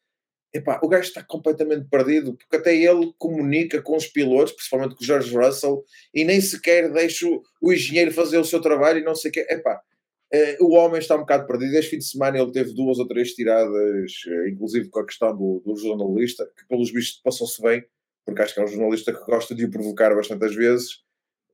Epá, 0.54 0.80
o 0.84 0.88
gajo 0.88 1.08
está 1.08 1.24
completamente 1.24 1.88
perdido, 1.90 2.36
porque 2.36 2.56
até 2.56 2.76
ele 2.76 3.14
comunica 3.18 3.82
com 3.82 3.96
os 3.96 4.08
pilotos, 4.08 4.54
principalmente 4.54 4.96
com 4.96 5.04
o 5.04 5.06
George 5.06 5.36
Russell, 5.36 5.84
e 6.14 6.24
nem 6.24 6.42
sequer 6.42 6.92
deixa 6.92 7.28
o, 7.62 7.74
engenheiro 7.74 8.12
fazer 8.12 8.38
o 8.38 8.46
seu 8.46 8.62
trabalho 8.62 9.00
e 9.00 9.04
não 9.04 9.16
sei 9.16 9.30
o 9.32 9.34
quê. 9.34 9.48
Epá, 9.50 9.82
Uh, 10.30 10.66
o 10.66 10.74
homem 10.74 11.00
está 11.00 11.16
um 11.16 11.20
bocado 11.20 11.48
perdido. 11.48 11.74
Este 11.78 11.92
fim 11.92 12.00
de 12.00 12.06
semana 12.06 12.38
ele 12.38 12.52
teve 12.52 12.74
duas 12.74 13.00
ou 13.00 13.08
três 13.08 13.34
tiradas, 13.34 14.12
uh, 14.28 14.48
inclusive 14.50 14.90
com 14.90 15.00
a 15.00 15.06
questão 15.06 15.34
do, 15.34 15.64
do 15.66 15.78
jornalista, 15.78 16.46
que 16.46 16.68
pelos 16.68 16.92
vistos 16.92 17.22
passou-se 17.24 17.62
bem, 17.62 17.82
porque 18.28 18.42
acho 18.42 18.54
que 18.54 18.60
é 18.60 18.64
um 18.66 18.68
jornalista 18.68 19.14
que 19.14 19.24
gosta 19.24 19.56
de 19.56 19.64
o 19.64 19.72
provocar 19.72 20.14
bastantes 20.14 20.54
vezes. 20.54 20.96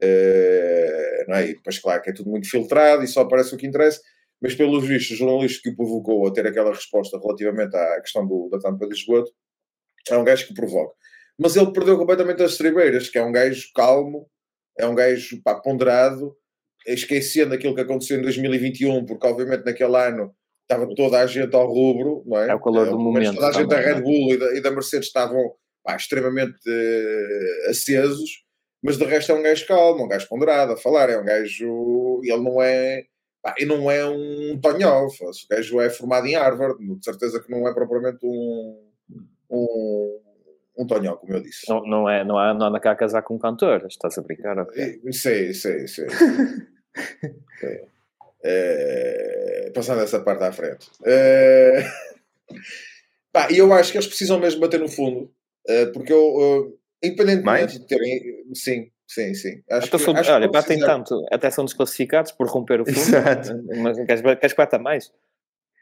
Uh, 0.02 1.30
não 1.30 1.36
é? 1.36 1.50
E 1.50 1.54
depois, 1.54 1.78
claro, 1.78 2.02
que 2.02 2.10
é 2.10 2.14
tudo 2.14 2.32
muito 2.32 2.50
filtrado 2.50 3.04
e 3.04 3.08
só 3.08 3.22
aparece 3.22 3.54
o 3.54 3.58
que 3.60 3.68
interessa. 3.68 4.02
Mas 4.42 4.56
pelos 4.56 4.84
vistos, 4.86 5.12
o 5.12 5.20
jornalista 5.20 5.62
que 5.62 5.70
o 5.70 5.76
provocou 5.76 6.28
a 6.28 6.34
ter 6.34 6.48
aquela 6.48 6.74
resposta 6.74 7.20
relativamente 7.20 7.76
à 7.78 8.02
questão 8.02 8.26
do, 8.26 8.50
da 8.50 8.58
tampa 8.58 8.88
de 8.88 8.96
esgoto 8.96 9.32
é 10.10 10.18
um 10.18 10.24
gajo 10.24 10.48
que 10.48 10.54
provoca. 10.56 10.96
Mas 11.40 11.56
ele 11.56 11.72
perdeu 11.72 11.96
completamente 11.96 12.42
as 12.42 12.54
estribeiras, 12.54 13.08
que 13.08 13.20
é 13.20 13.24
um 13.24 13.32
gajo 13.32 13.70
calmo, 13.76 14.28
é 14.78 14.88
um 14.88 14.96
gajo 14.96 15.40
pá, 15.44 15.56
ponderado 15.62 16.36
esquecendo 16.88 17.54
aquilo 17.54 17.76
que 17.76 17.82
aconteceu 17.82 18.18
em 18.18 18.24
2021, 18.24 19.06
porque 19.06 19.28
obviamente 19.28 19.64
naquele 19.64 19.96
ano 19.96 20.36
estava 20.64 20.88
toda 20.96 21.20
a 21.20 21.28
gente 21.28 21.56
ao 21.56 21.68
rubro, 21.68 22.24
não 22.26 22.40
é? 22.40 22.50
É 22.50 22.56
o 22.56 22.60
calor 22.60 22.90
do 22.90 23.00
momento. 23.00 23.36
Toda 23.36 23.48
a 23.48 23.52
gente 23.52 23.70
da 23.70 23.80
Red 23.80 23.98
é? 23.98 24.02
Bull 24.02 24.34
e 24.34 24.38
da, 24.38 24.58
e 24.58 24.62
da 24.62 24.72
Mercedes 24.72 25.08
estavam 25.08 25.54
pá, 25.84 25.96
extremamente 25.96 26.58
uh, 26.68 27.70
acesos, 27.70 28.44
mas 28.82 28.98
de 28.98 29.06
resto 29.06 29.32
é 29.32 29.36
um 29.36 29.44
gajo 29.44 29.68
calmo, 29.68 30.06
um 30.06 30.08
gajo 30.08 30.28
ponderado 30.28 30.74
a 30.74 30.78
falar, 30.78 31.10
é 31.10 31.18
um 31.18 31.26
gajo. 31.26 32.22
Ele 32.24 32.42
não 32.42 32.62
é. 32.62 33.06
Pá, 33.42 33.56
e 33.60 33.66
não 33.66 33.92
é 33.92 34.06
um 34.06 34.60
Tonhó, 34.62 35.06
o 35.06 35.10
gajo 35.50 35.82
é 35.82 35.90
formado 35.90 36.28
em 36.28 36.36
Harvard, 36.36 36.78
de 36.80 37.04
certeza 37.04 37.42
que 37.42 37.52
não 37.52 37.68
é 37.68 37.74
propriamente 37.74 38.26
um. 38.26 38.90
um 39.50 40.20
um 40.76 40.88
Tonhão, 40.88 41.16
como 41.18 41.34
eu 41.34 41.40
disse. 41.40 41.70
Não, 41.70 41.86
não, 41.86 42.10
é, 42.10 42.24
não, 42.24 42.42
é, 42.42 42.52
não 42.52 42.66
anda 42.66 42.80
cá 42.80 42.92
a 42.92 42.96
casar 42.96 43.22
com 43.22 43.36
um 43.36 43.40
cantor, 43.40 43.86
estás 43.88 44.18
a 44.18 44.22
brincar? 44.22 44.58
Okay? 44.58 45.00
Sei, 45.12 45.54
sei, 45.54 45.88
sei. 45.88 46.08
é. 47.62 47.86
É, 48.46 49.72
passando 49.74 50.02
essa 50.02 50.20
parte 50.20 50.44
à 50.44 50.52
frente. 50.52 50.90
É, 51.06 51.86
pá, 53.32 53.50
e 53.50 53.58
eu 53.58 53.72
acho 53.72 53.92
que 53.92 53.98
eles 53.98 54.08
precisam 54.08 54.40
mesmo 54.40 54.60
bater 54.60 54.80
no 54.80 54.90
fundo, 54.90 55.32
é, 55.32 55.43
porque 55.94 56.12
eu, 56.12 56.78
independentemente 57.02 57.46
Mais? 57.46 57.74
de 57.74 57.88
terem. 57.88 58.22
Sim, 58.54 58.92
sim, 59.08 59.34
sim. 59.34 59.62
Acho 59.70 59.90
que, 59.90 59.98
sou, 59.98 60.16
acho 60.16 60.32
olha, 60.32 60.48
batem 60.48 60.78
precisar... 60.78 60.88
tanto, 60.88 61.26
até 61.32 61.50
são 61.50 61.66
desclassificados 61.66 62.32
por 62.32 62.48
romper 62.48 62.82
o 62.82 62.86
fundo. 62.86 62.98
Exato. 62.98 63.64
Mas 63.82 63.98
queres, 64.06 64.22
queres 64.22 64.54
que 64.54 64.58
bata 64.58 64.80
mais? 64.80 65.12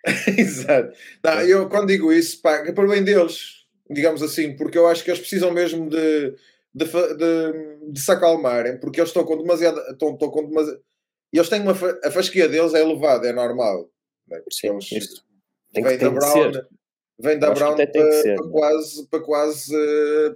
Exato. 0.38 0.92
Não, 1.24 1.42
eu 1.42 1.70
quando 1.70 1.88
digo 1.88 2.12
isso, 2.12 2.42
pá, 2.42 2.58
é 2.66 2.72
por 2.72 2.88
bem 2.88 3.04
deles, 3.04 3.66
digamos 3.90 4.22
assim, 4.24 4.56
porque 4.56 4.78
eu 4.78 4.88
acho 4.88 5.04
que 5.04 5.12
eles 5.12 5.20
precisam 5.20 5.52
mesmo 5.52 5.90
de, 5.90 6.36
de, 6.74 6.86
de, 6.86 7.92
de 7.92 8.00
se 8.00 8.12
acalmarem, 8.12 8.80
porque 8.80 9.00
eles 9.00 9.10
estão 9.10 9.24
com 9.24 9.38
demasiado. 9.38 9.80
Estão, 9.92 10.14
estão 10.14 10.30
com 10.30 10.48
demasiado 10.48 10.82
e 11.34 11.38
eles 11.38 11.50
têm 11.50 11.62
uma. 11.62 11.72
A 12.04 12.12
fasquia 12.12 12.48
deles 12.48 12.74
é 12.74 12.82
elevada, 12.82 13.28
é 13.28 13.34
normal. 13.34 13.90
Né? 14.28 14.42
Sim, 14.52 14.68
eles, 14.70 14.92
isso. 14.92 15.24
Tem 15.74 15.84
vem, 15.84 15.98
da 15.98 16.10
Brown, 16.10 16.52
vem 17.22 17.40
da 17.40 17.52
Brown 17.52 17.76
para, 17.76 17.88
para, 17.88 18.50
quase, 18.50 19.08
para 19.08 19.20
quase 19.22 19.76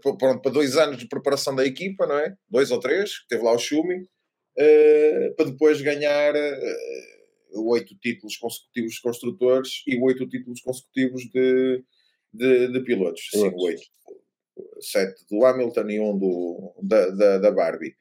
pronto, 0.01 0.41
para 0.41 0.51
dois 0.51 0.77
anos 0.77 0.97
de 0.97 1.07
preparação 1.07 1.55
da 1.55 1.65
equipa, 1.65 2.05
não 2.05 2.17
é? 2.17 2.35
Dois 2.49 2.71
ou 2.71 2.79
três, 2.79 3.19
que 3.19 3.27
teve 3.29 3.43
lá 3.43 3.53
o 3.53 3.57
Schumi, 3.57 4.01
uh, 4.01 5.35
para 5.35 5.45
depois 5.45 5.81
ganhar 5.81 6.33
uh, 6.35 7.69
oito 7.69 7.95
títulos 7.97 8.37
consecutivos 8.37 8.93
de 8.93 9.01
construtores 9.01 9.83
e 9.87 9.99
oito 9.99 10.27
títulos 10.27 10.61
consecutivos 10.61 11.23
de, 11.33 11.83
de, 12.33 12.67
de 12.71 12.79
pilotos. 12.81 13.27
Sim, 13.31 13.51
oito. 13.55 13.83
Sete 14.79 15.25
do 15.29 15.45
Hamilton 15.45 15.89
e 15.89 15.99
um 15.99 16.17
do, 16.17 16.73
da, 16.81 17.09
da, 17.09 17.37
da 17.39 17.51
Barbie. 17.51 17.95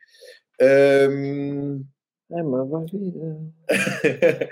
Um, 1.10 1.84
é 2.30 2.42
uma 2.42 2.86
vida. 2.86 3.52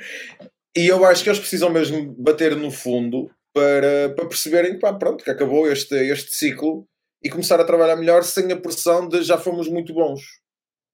e 0.76 0.86
eu 0.86 1.04
acho 1.04 1.22
que 1.22 1.30
eles 1.30 1.38
precisam 1.38 1.70
mesmo 1.70 2.12
bater 2.18 2.56
no 2.56 2.70
fundo 2.70 3.30
para, 3.52 4.14
para 4.14 4.28
perceberem 4.28 4.78
pá, 4.78 4.92
pronto, 4.92 5.22
que 5.22 5.30
acabou 5.30 5.70
este, 5.70 5.94
este 5.94 6.34
ciclo 6.34 6.86
e 7.22 7.30
começar 7.30 7.60
a 7.60 7.64
trabalhar 7.64 7.96
melhor 7.96 8.24
sem 8.24 8.50
a 8.52 8.56
pressão 8.56 9.08
de 9.08 9.22
já 9.22 9.38
fomos 9.38 9.68
muito 9.68 9.92
bons. 9.92 10.20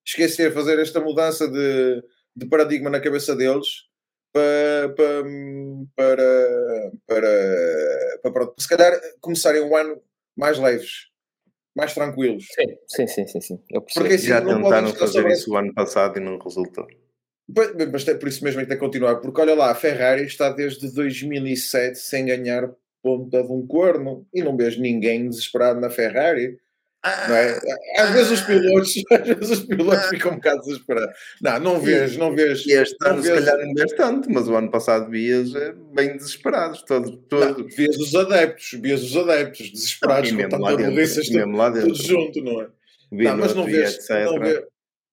Esquecer 0.07 0.53
fazer 0.53 0.79
esta 0.79 1.01
mudança 1.01 1.49
de, 1.49 2.03
de 2.35 2.47
paradigma 2.49 2.91
na 2.91 3.01
cabeça 3.01 3.37
deles 3.37 3.67
para, 4.33 4.95
para, 4.95 5.25
para, 5.97 6.93
para, 7.07 8.19
para, 8.23 8.33
para, 8.33 8.53
se 8.59 8.69
calhar 8.69 9.01
começarem 9.21 9.63
um 9.63 9.77
ano 9.77 10.01
mais 10.37 10.59
leves 10.59 11.09
mais 11.79 11.95
tranquilos. 11.95 12.45
Sim, 12.51 12.77
sim, 12.89 13.07
sim, 13.07 13.27
sim. 13.29 13.41
sim. 13.41 13.63
Eu 13.71 13.83
Porque 13.83 14.15
assim, 14.15 14.27
já 14.27 14.45
tentaram 14.45 14.93
fazer 14.93 15.29
isso 15.29 15.53
o 15.53 15.57
ano 15.57 15.73
passado 15.73 16.19
e 16.19 16.21
não 16.21 16.37
resultou. 16.37 16.85
Mas 17.92 18.05
por 18.05 18.28
isso 18.28 18.44
mesmo 18.44 18.61
é 18.61 18.64
que 18.64 18.68
tem 18.68 18.78
que 18.78 18.84
continuar, 18.84 19.16
porque 19.16 19.40
olha 19.40 19.55
lá, 19.55 19.70
a 19.70 19.74
Ferrari 19.74 20.24
está 20.24 20.51
desde 20.51 20.92
2007 20.92 21.99
sem 21.99 22.26
ganhar 22.26 22.70
ponta 23.03 23.42
de 23.42 23.51
um 23.53 23.66
corno 23.66 24.26
e 24.34 24.42
não 24.42 24.57
vejo 24.57 24.80
ninguém 24.80 25.28
desesperado 25.28 25.80
na 25.80 25.88
Ferrari. 25.88 26.59
Não 27.28 27.34
é? 27.36 27.59
Às 27.96 28.11
vezes 28.11 28.32
os 28.32 28.40
pilotos, 28.42 28.92
às 29.11 29.26
vezes 29.26 29.51
os 29.51 29.61
pilotos 29.64 30.07
ficam 30.09 30.32
um 30.32 30.34
bocado 30.34 30.61
desesperados. 30.62 31.14
Não, 31.40 31.59
não 31.61 31.80
vejo, 31.80 32.18
não 32.18 32.34
vejo. 32.34 32.64
Este 32.68 32.96
não 33.01 33.11
ano, 33.12 33.22
se 33.22 33.30
vejo- 33.30 33.44
calhar, 33.46 33.66
não 33.66 33.72
vês 33.74 33.92
tanto, 33.92 34.30
mas 34.30 34.49
o 34.49 34.55
ano 34.57 34.70
passado 34.70 35.09
vias 35.09 35.55
eh, 35.55 35.74
bem 35.94 36.16
desesperados, 36.16 36.82
todos. 36.82 37.16
todos. 37.28 37.57
Não, 37.57 37.68
vias 37.68 37.96
os 37.96 38.14
adeptos, 38.14 38.70
vias 38.80 39.03
os 39.03 39.16
adeptos 39.16 39.70
desesperados 39.70 40.28
E 40.30 40.32
com 40.34 40.49
tanta 40.49 40.59
burrice, 40.76 41.20
e 41.20 41.80
tudo 41.80 41.94
junto, 41.94 42.42
não 42.42 42.62
é? 42.62 42.68
Não, 43.12 43.36
mas 43.38 43.55
não 43.55 43.66
e 43.68 43.72
vês, 43.72 44.07
não 44.09 44.38
vê- 44.40 44.66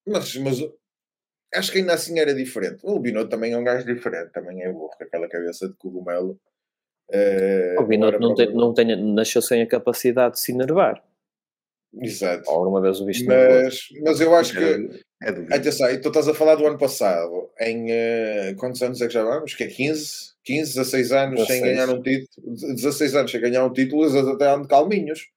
mas, 0.07 0.35
mas 0.37 0.59
acho 1.55 1.71
que 1.71 1.79
ainda 1.79 1.93
assim 1.93 2.19
era 2.19 2.33
diferente. 2.33 2.79
O 2.83 2.99
Binotto 2.99 3.29
também 3.29 3.53
é 3.53 3.57
um 3.57 3.63
gajo 3.63 3.85
diferente, 3.85 4.31
também 4.31 4.61
é 4.63 4.71
burro, 4.71 4.89
com 4.97 5.03
aquela 5.03 5.27
cabeça 5.27 5.67
de 5.67 5.75
cogumelo. 5.75 6.39
Eh, 7.11 7.75
O 7.79 7.83
Binotto 7.83 8.19
não, 8.19 8.35
tem, 8.35 8.53
não 8.53 8.73
tem, 8.73 9.13
nasceu 9.13 9.41
sem 9.41 9.61
a 9.61 9.67
capacidade 9.67 10.35
de 10.35 10.39
se 10.39 10.51
enervar. 10.51 11.03
Exato. 12.01 12.49
Alguma 12.49 12.81
vez 12.81 12.99
o 12.99 13.05
viste. 13.05 13.25
Mas, 13.25 13.87
mas 14.03 14.19
eu 14.19 14.35
acho 14.35 14.53
que. 14.53 15.03
É. 15.23 15.55
Atenção, 15.55 15.89
e 15.89 15.97
tu 15.97 16.09
estás 16.09 16.27
a 16.27 16.33
falar 16.33 16.55
do 16.55 16.67
ano 16.67 16.77
passado. 16.77 17.49
Em 17.59 17.89
eh, 17.89 18.53
quantos 18.57 18.81
anos 18.81 19.01
é 19.01 19.07
que 19.07 19.13
já 19.13 19.23
vamos? 19.23 19.55
Que 19.55 19.63
é 19.63 19.67
15? 19.67 20.35
15, 20.43 20.75
16 20.75 21.11
anos 21.11 21.47
sem 21.47 21.61
16. 21.61 21.61
ganhar 21.61 21.89
um 21.89 22.01
título. 22.01 22.55
16 22.75 23.15
anos 23.15 23.31
sem 23.31 23.41
ganhar 23.41 23.65
um 23.65 23.73
título, 23.73 24.03
eles 24.03 24.27
até 24.27 24.47
andam 24.47 24.67
calminhos. 24.67 25.29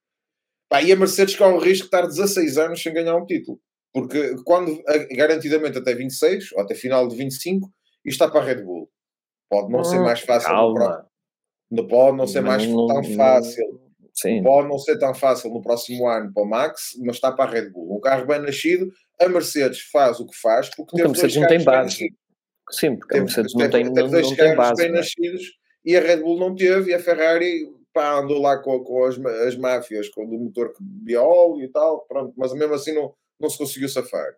Pá, 0.69 0.83
e 0.83 0.93
a 0.93 0.97
Mercedes 0.97 1.37
corre 1.37 1.55
o 1.55 1.59
risco 1.59 1.89
de 1.89 1.97
estar 1.97 2.07
16 2.07 2.59
anos 2.59 2.83
sem 2.83 2.93
ganhar 2.93 3.17
um 3.17 3.25
título. 3.25 3.59
Porque 4.01 4.37
quando, 4.45 4.83
garantidamente 5.17 5.79
até 5.79 5.95
26, 5.95 6.53
ou 6.53 6.61
até 6.61 6.75
final 6.75 7.07
de 7.09 7.17
25, 7.17 7.69
isto 8.05 8.23
está 8.23 8.29
para 8.31 8.41
a 8.41 8.45
Red 8.45 8.63
Bull. 8.63 8.89
Pode 9.51 9.73
não 9.73 9.83
ser 9.85 9.99
Hum, 9.99 10.05
mais 10.05 10.21
fácil. 10.21 10.49
no 10.51 10.75
próximo- 10.75 10.79
Calma. 10.95 11.09
Não 11.71 11.87
pode 11.87 12.17
não 12.17 12.27
ser 12.27 12.41
mais 12.41 12.67
Não- 12.67 12.87
tão 12.87 13.03
não- 13.03 13.15
fácil. 13.17 13.81
Sim. 14.15 14.43
Pode 14.43 14.69
não 14.69 14.79
ser 14.79 14.99
tão 14.99 15.15
fácil 15.15 15.51
no 15.51 15.63
próximo 15.63 16.09
ano 16.09 16.33
para 16.33 16.43
o 16.43 16.47
Max, 16.47 16.93
mas 17.05 17.17
está 17.17 17.31
para 17.31 17.51
a 17.51 17.53
Red 17.55 17.71
Bull. 17.71 17.97
Um 17.97 18.01
carro 18.01 18.27
bem 18.27 18.41
nascido, 18.41 18.91
a 19.21 19.29
Mercedes 19.29 19.81
faz 19.93 20.19
o 20.19 20.27
que 20.27 20.37
faz 20.37 20.69
porque 20.69 20.83
Porque 20.83 21.03
a 21.03 21.05
teve 21.05 21.09
Mercedes 21.13 21.37
não 21.37 21.47
tem 21.49 21.65
base. 21.65 22.09
Sim, 22.71 22.97
porque 22.97 23.17
a 23.17 23.21
Mercedes 23.21 23.53
teve- 23.53 23.65
não 23.65 23.71
tem, 23.71 23.85
teve 23.85 24.01
não, 24.03 24.11
dois 24.11 24.29
não 24.31 24.37
tem 24.37 24.57
base. 24.57 24.83
bem 24.83 24.89
não 24.91 24.97
é? 24.97 24.99
nascidos 24.99 25.43
e 25.85 25.97
a 25.97 26.01
Red 26.01 26.17
Bull 26.19 26.39
não 26.39 26.55
teve 26.55 26.91
e 26.91 26.95
a 26.95 26.99
Ferrari 26.99 27.61
pá, 27.95 28.19
andou 28.19 28.41
lá 28.41 28.59
com, 28.59 28.79
com 28.81 29.05
as, 29.05 29.19
as 29.47 29.57
máfias, 29.57 30.09
com 30.11 30.25
o 30.25 30.39
motor 30.45 30.73
que 30.73 30.83
bebia 30.83 31.23
óleo 31.23 31.63
e 31.65 31.69
tal, 31.69 32.05
pronto, 32.07 32.33
mas 32.37 32.53
mesmo 32.53 32.75
assim 32.75 32.93
não, 32.95 33.15
não 33.41 33.49
se 33.51 33.59
conseguiu 33.59 33.89
safar. 33.89 34.35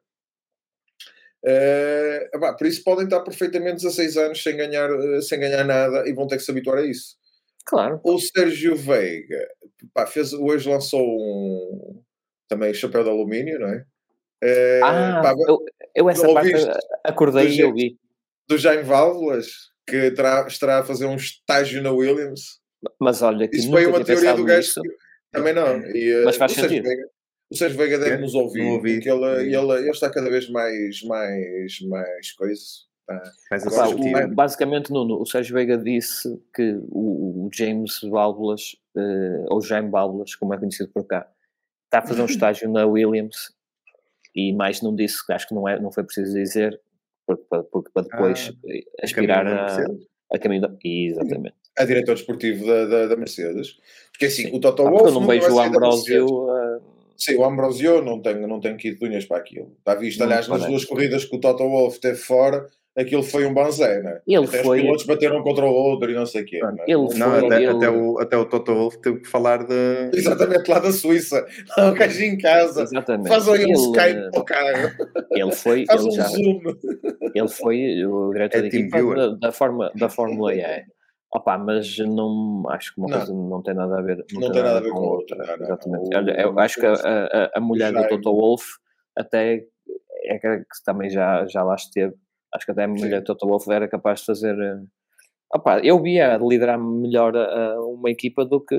Eh, 1.44 2.28
pá, 2.38 2.52
por 2.52 2.66
isso 2.66 2.84
podem 2.84 3.04
estar 3.04 3.20
perfeitamente 3.20 3.76
16 3.82 4.16
anos 4.18 4.42
sem 4.42 4.56
ganhar, 4.56 4.90
eh, 4.90 5.22
sem 5.22 5.40
ganhar 5.40 5.64
nada 5.64 6.06
e 6.08 6.12
vão 6.12 6.26
ter 6.26 6.36
que 6.36 6.42
se 6.42 6.50
habituar 6.50 6.78
a 6.78 6.86
isso. 6.86 7.16
Claro. 7.64 8.00
O 8.04 8.18
Sérgio 8.18 8.76
Veiga 8.76 9.48
pá, 9.94 10.06
fez, 10.06 10.32
hoje 10.34 10.68
lançou 10.68 11.00
um 11.02 12.02
também 12.48 12.74
chapéu 12.74 13.02
de 13.04 13.10
alumínio, 13.10 13.58
não 13.58 13.68
é? 13.68 13.84
Eh, 14.42 14.80
Ah, 14.82 15.20
pá, 15.22 15.34
eu, 15.48 15.64
eu 15.94 16.10
essa 16.10 16.30
parte 16.32 16.52
acordei 17.04 17.44
do 17.46 17.48
e 17.48 17.52
jeito- 17.52 17.68
ouvi. 17.68 17.98
do 18.48 18.58
Jaime 18.58 18.82
Válvulas, 18.82 19.46
que 19.86 20.10
terá, 20.10 20.46
estará 20.46 20.80
a 20.80 20.84
fazer 20.84 21.06
um 21.06 21.16
estágio 21.16 21.82
na 21.82 21.90
Williams. 21.92 22.60
Mas 22.98 23.22
olha, 23.22 23.46
que 23.48 23.56
Isso 23.56 23.70
foi 23.70 23.86
uma 23.86 24.04
teoria 24.04 24.34
do 24.34 24.44
gajo. 24.44 24.82
que- 24.82 24.90
Também 25.32 25.52
não. 25.54 25.80
E, 25.86 26.22
Mas 26.24 26.36
faz 26.36 26.52
sentido. 26.52 26.82
Veiga, 26.82 27.08
o 27.50 27.56
Sérgio 27.56 27.78
Veiga 27.78 27.98
deve 27.98 28.18
nos 28.18 28.34
ouvir, 28.34 28.62
ouvi. 28.62 28.94
porque 28.94 29.10
ele, 29.10 29.54
ele, 29.56 29.72
ele 29.80 29.90
está 29.90 30.08
cada 30.10 30.30
vez 30.30 30.48
mais, 30.50 31.02
mais, 31.02 31.80
mais 31.88 32.32
coisas. 32.32 32.88
Tá. 33.06 33.20
Mais 33.50 33.66
Agora, 33.66 33.96
Pá, 34.12 34.26
o- 34.26 34.34
basicamente, 34.34 34.92
Nuno, 34.92 35.20
o 35.20 35.26
Sérgio 35.26 35.54
Veiga 35.54 35.76
disse 35.76 36.40
que 36.54 36.78
o, 36.90 37.46
o 37.46 37.50
James 37.52 38.00
Válvulas, 38.08 38.76
eh, 38.96 39.44
ou 39.48 39.60
Jaime 39.60 39.90
Válvulas, 39.90 40.34
como 40.36 40.54
é 40.54 40.58
conhecido 40.58 40.90
por 40.94 41.04
cá, 41.04 41.28
está 41.86 41.98
a 41.98 42.06
fazer 42.06 42.22
um 42.22 42.26
estágio 42.26 42.70
na 42.70 42.86
Williams 42.86 43.52
e 44.34 44.52
mais 44.52 44.80
não 44.80 44.94
disse, 44.94 45.20
acho 45.32 45.48
que 45.48 45.54
não, 45.54 45.68
é, 45.68 45.80
não 45.80 45.90
foi 45.90 46.04
preciso 46.04 46.32
dizer, 46.34 46.80
porque, 47.26 47.42
para- 47.50 47.64
porque 47.64 47.90
para 47.92 48.02
depois 48.04 48.52
Ah, 48.64 48.68
eh, 48.68 48.84
aspirar 49.02 49.44
a, 49.46 49.84
a 50.32 50.38
caminho 50.38 50.62
da... 50.62 50.76
Exatamente. 50.84 51.56
A 51.78 51.84
diretor 51.84 52.14
desportivo 52.14 52.66
da, 52.66 52.84
da, 52.86 53.06
da 53.06 53.16
Mercedes. 53.16 53.76
Porque 54.12 54.26
assim, 54.26 54.48
Sim. 54.50 54.56
o 54.56 54.60
Toto 54.60 54.82
Ah, 54.86 54.90
Wolff. 54.90 55.06
eu 55.06 55.12
não 55.20 55.26
vejo 55.26 55.52
o. 55.54 55.60
Ambrosio... 55.60 56.26
eh, 57.28 57.32
Sim, 57.32 57.36
o 57.38 57.44
Ambrosio 57.44 58.02
não 58.02 58.20
tem, 58.20 58.34
não 58.46 58.60
tem 58.60 58.76
kit 58.76 58.98
de 58.98 59.06
unhas 59.06 59.24
para 59.24 59.36
aquilo. 59.38 59.72
Está 59.78 59.94
visto, 59.94 60.22
aliás, 60.22 60.48
nas 60.48 60.58
parece. 60.58 60.68
duas 60.70 60.84
corridas 60.84 61.24
que 61.24 61.36
o 61.36 61.40
Toto 61.40 61.62
Wolff 61.68 62.00
teve 62.00 62.16
fora, 62.16 62.66
aquilo 62.96 63.22
foi 63.22 63.46
um 63.46 63.54
banzé, 63.54 64.00
né? 64.02 64.20
Ele 64.26 64.44
Até 64.44 64.62
foi- 64.62 64.78
os 64.78 64.82
pilotos 64.84 65.06
bateram 65.06 65.42
contra 65.42 65.64
o 65.64 65.72
outro 65.72 66.10
e 66.10 66.14
não 66.14 66.26
sei 66.26 66.42
o 66.42 66.44
quê. 66.44 66.60
Né? 66.60 66.84
ele 66.86 66.98
Não, 67.18 67.30
foi- 67.38 67.46
até, 67.46 67.56
ele- 67.62 67.66
até, 67.68 67.90
o, 67.90 68.18
até 68.18 68.36
o 68.36 68.44
Toto 68.44 68.74
Wolff 68.74 68.98
teve 69.00 69.20
que 69.20 69.28
falar 69.28 69.64
de. 69.64 70.10
Exatamente, 70.14 70.68
lá 70.70 70.78
da 70.78 70.92
Suíça. 70.92 71.46
Lá 71.78 71.90
o 71.90 71.94
gajo 71.94 72.22
em 72.24 72.36
casa. 72.38 72.82
Exatamente. 72.82 73.28
Faz 73.28 73.48
aí 73.48 73.60
um 73.64 73.68
Ele, 73.68 73.72
Skype 73.74 74.18
eh, 74.18 74.30
para 74.30 74.40
o 74.40 74.44
carro. 74.44 74.90
ele 75.30 75.52
foi, 75.52 75.84
Faz 75.86 76.00
ele 76.00 76.08
um 76.10 76.14
já, 76.14 76.24
zoom. 76.24 76.60
ele 77.34 77.48
foi 77.48 78.04
o 78.06 78.30
diretor 78.32 78.58
É 78.64 78.68
da 78.68 79.00
da, 79.30 79.36
da, 79.36 79.52
forma, 79.52 79.90
da 79.94 80.08
Fórmula 80.08 80.54
E. 80.54 80.60
Opa, 81.32 81.56
mas 81.58 81.96
não 81.98 82.64
acho 82.70 82.92
que 82.92 83.00
uma 83.00 83.08
Não. 83.08 83.16
coisa 83.18 83.32
não 83.32 83.62
tem 83.62 83.74
nada 83.74 83.98
a 83.98 84.02
ver, 84.02 84.24
Não 84.32 84.40
tem 84.40 84.62
nada 84.62 84.78
a 84.78 84.80
ver 84.80 84.90
com 84.90 84.98
a 84.98 85.00
outra, 85.12 85.36
não, 85.36 85.46
não, 85.46 85.64
Exatamente. 85.64 86.10
não. 86.10 86.18
Olha, 86.18 86.40
eu 86.40 86.58
acho 86.58 86.80
que 86.80 86.86
a, 86.86 86.92
a, 86.92 87.50
a 87.54 87.60
mulher 87.60 87.92
do. 87.92 88.08
Toto 88.08 88.34
Wolff 88.34 88.64
até 89.16 89.64
é 90.24 90.38
que 90.38 90.58
que 90.58 90.84
também 90.84 91.08
já, 91.08 91.46
já 91.46 91.62
lá 91.62 91.76
esteve. 91.76 92.14
Acho 92.52 92.66
que 92.66 92.72
até 92.72 92.82
a 92.84 92.88
mulher 92.88 93.20
do 93.20 93.24
Toto 93.24 93.46
Wolff 93.46 93.70
era 93.70 93.86
capaz 93.86 94.20
de 94.20 94.26
fazer. 94.26 94.58
eh, 94.58 94.82
Opa, 95.54 95.80
eu 95.80 96.00
via 96.00 96.36
liderar 96.36 96.78
melhor 96.78 97.36
a 97.36 97.80
uma 97.80 98.08
equipa 98.10 98.44
do 98.44 98.60
que, 98.60 98.76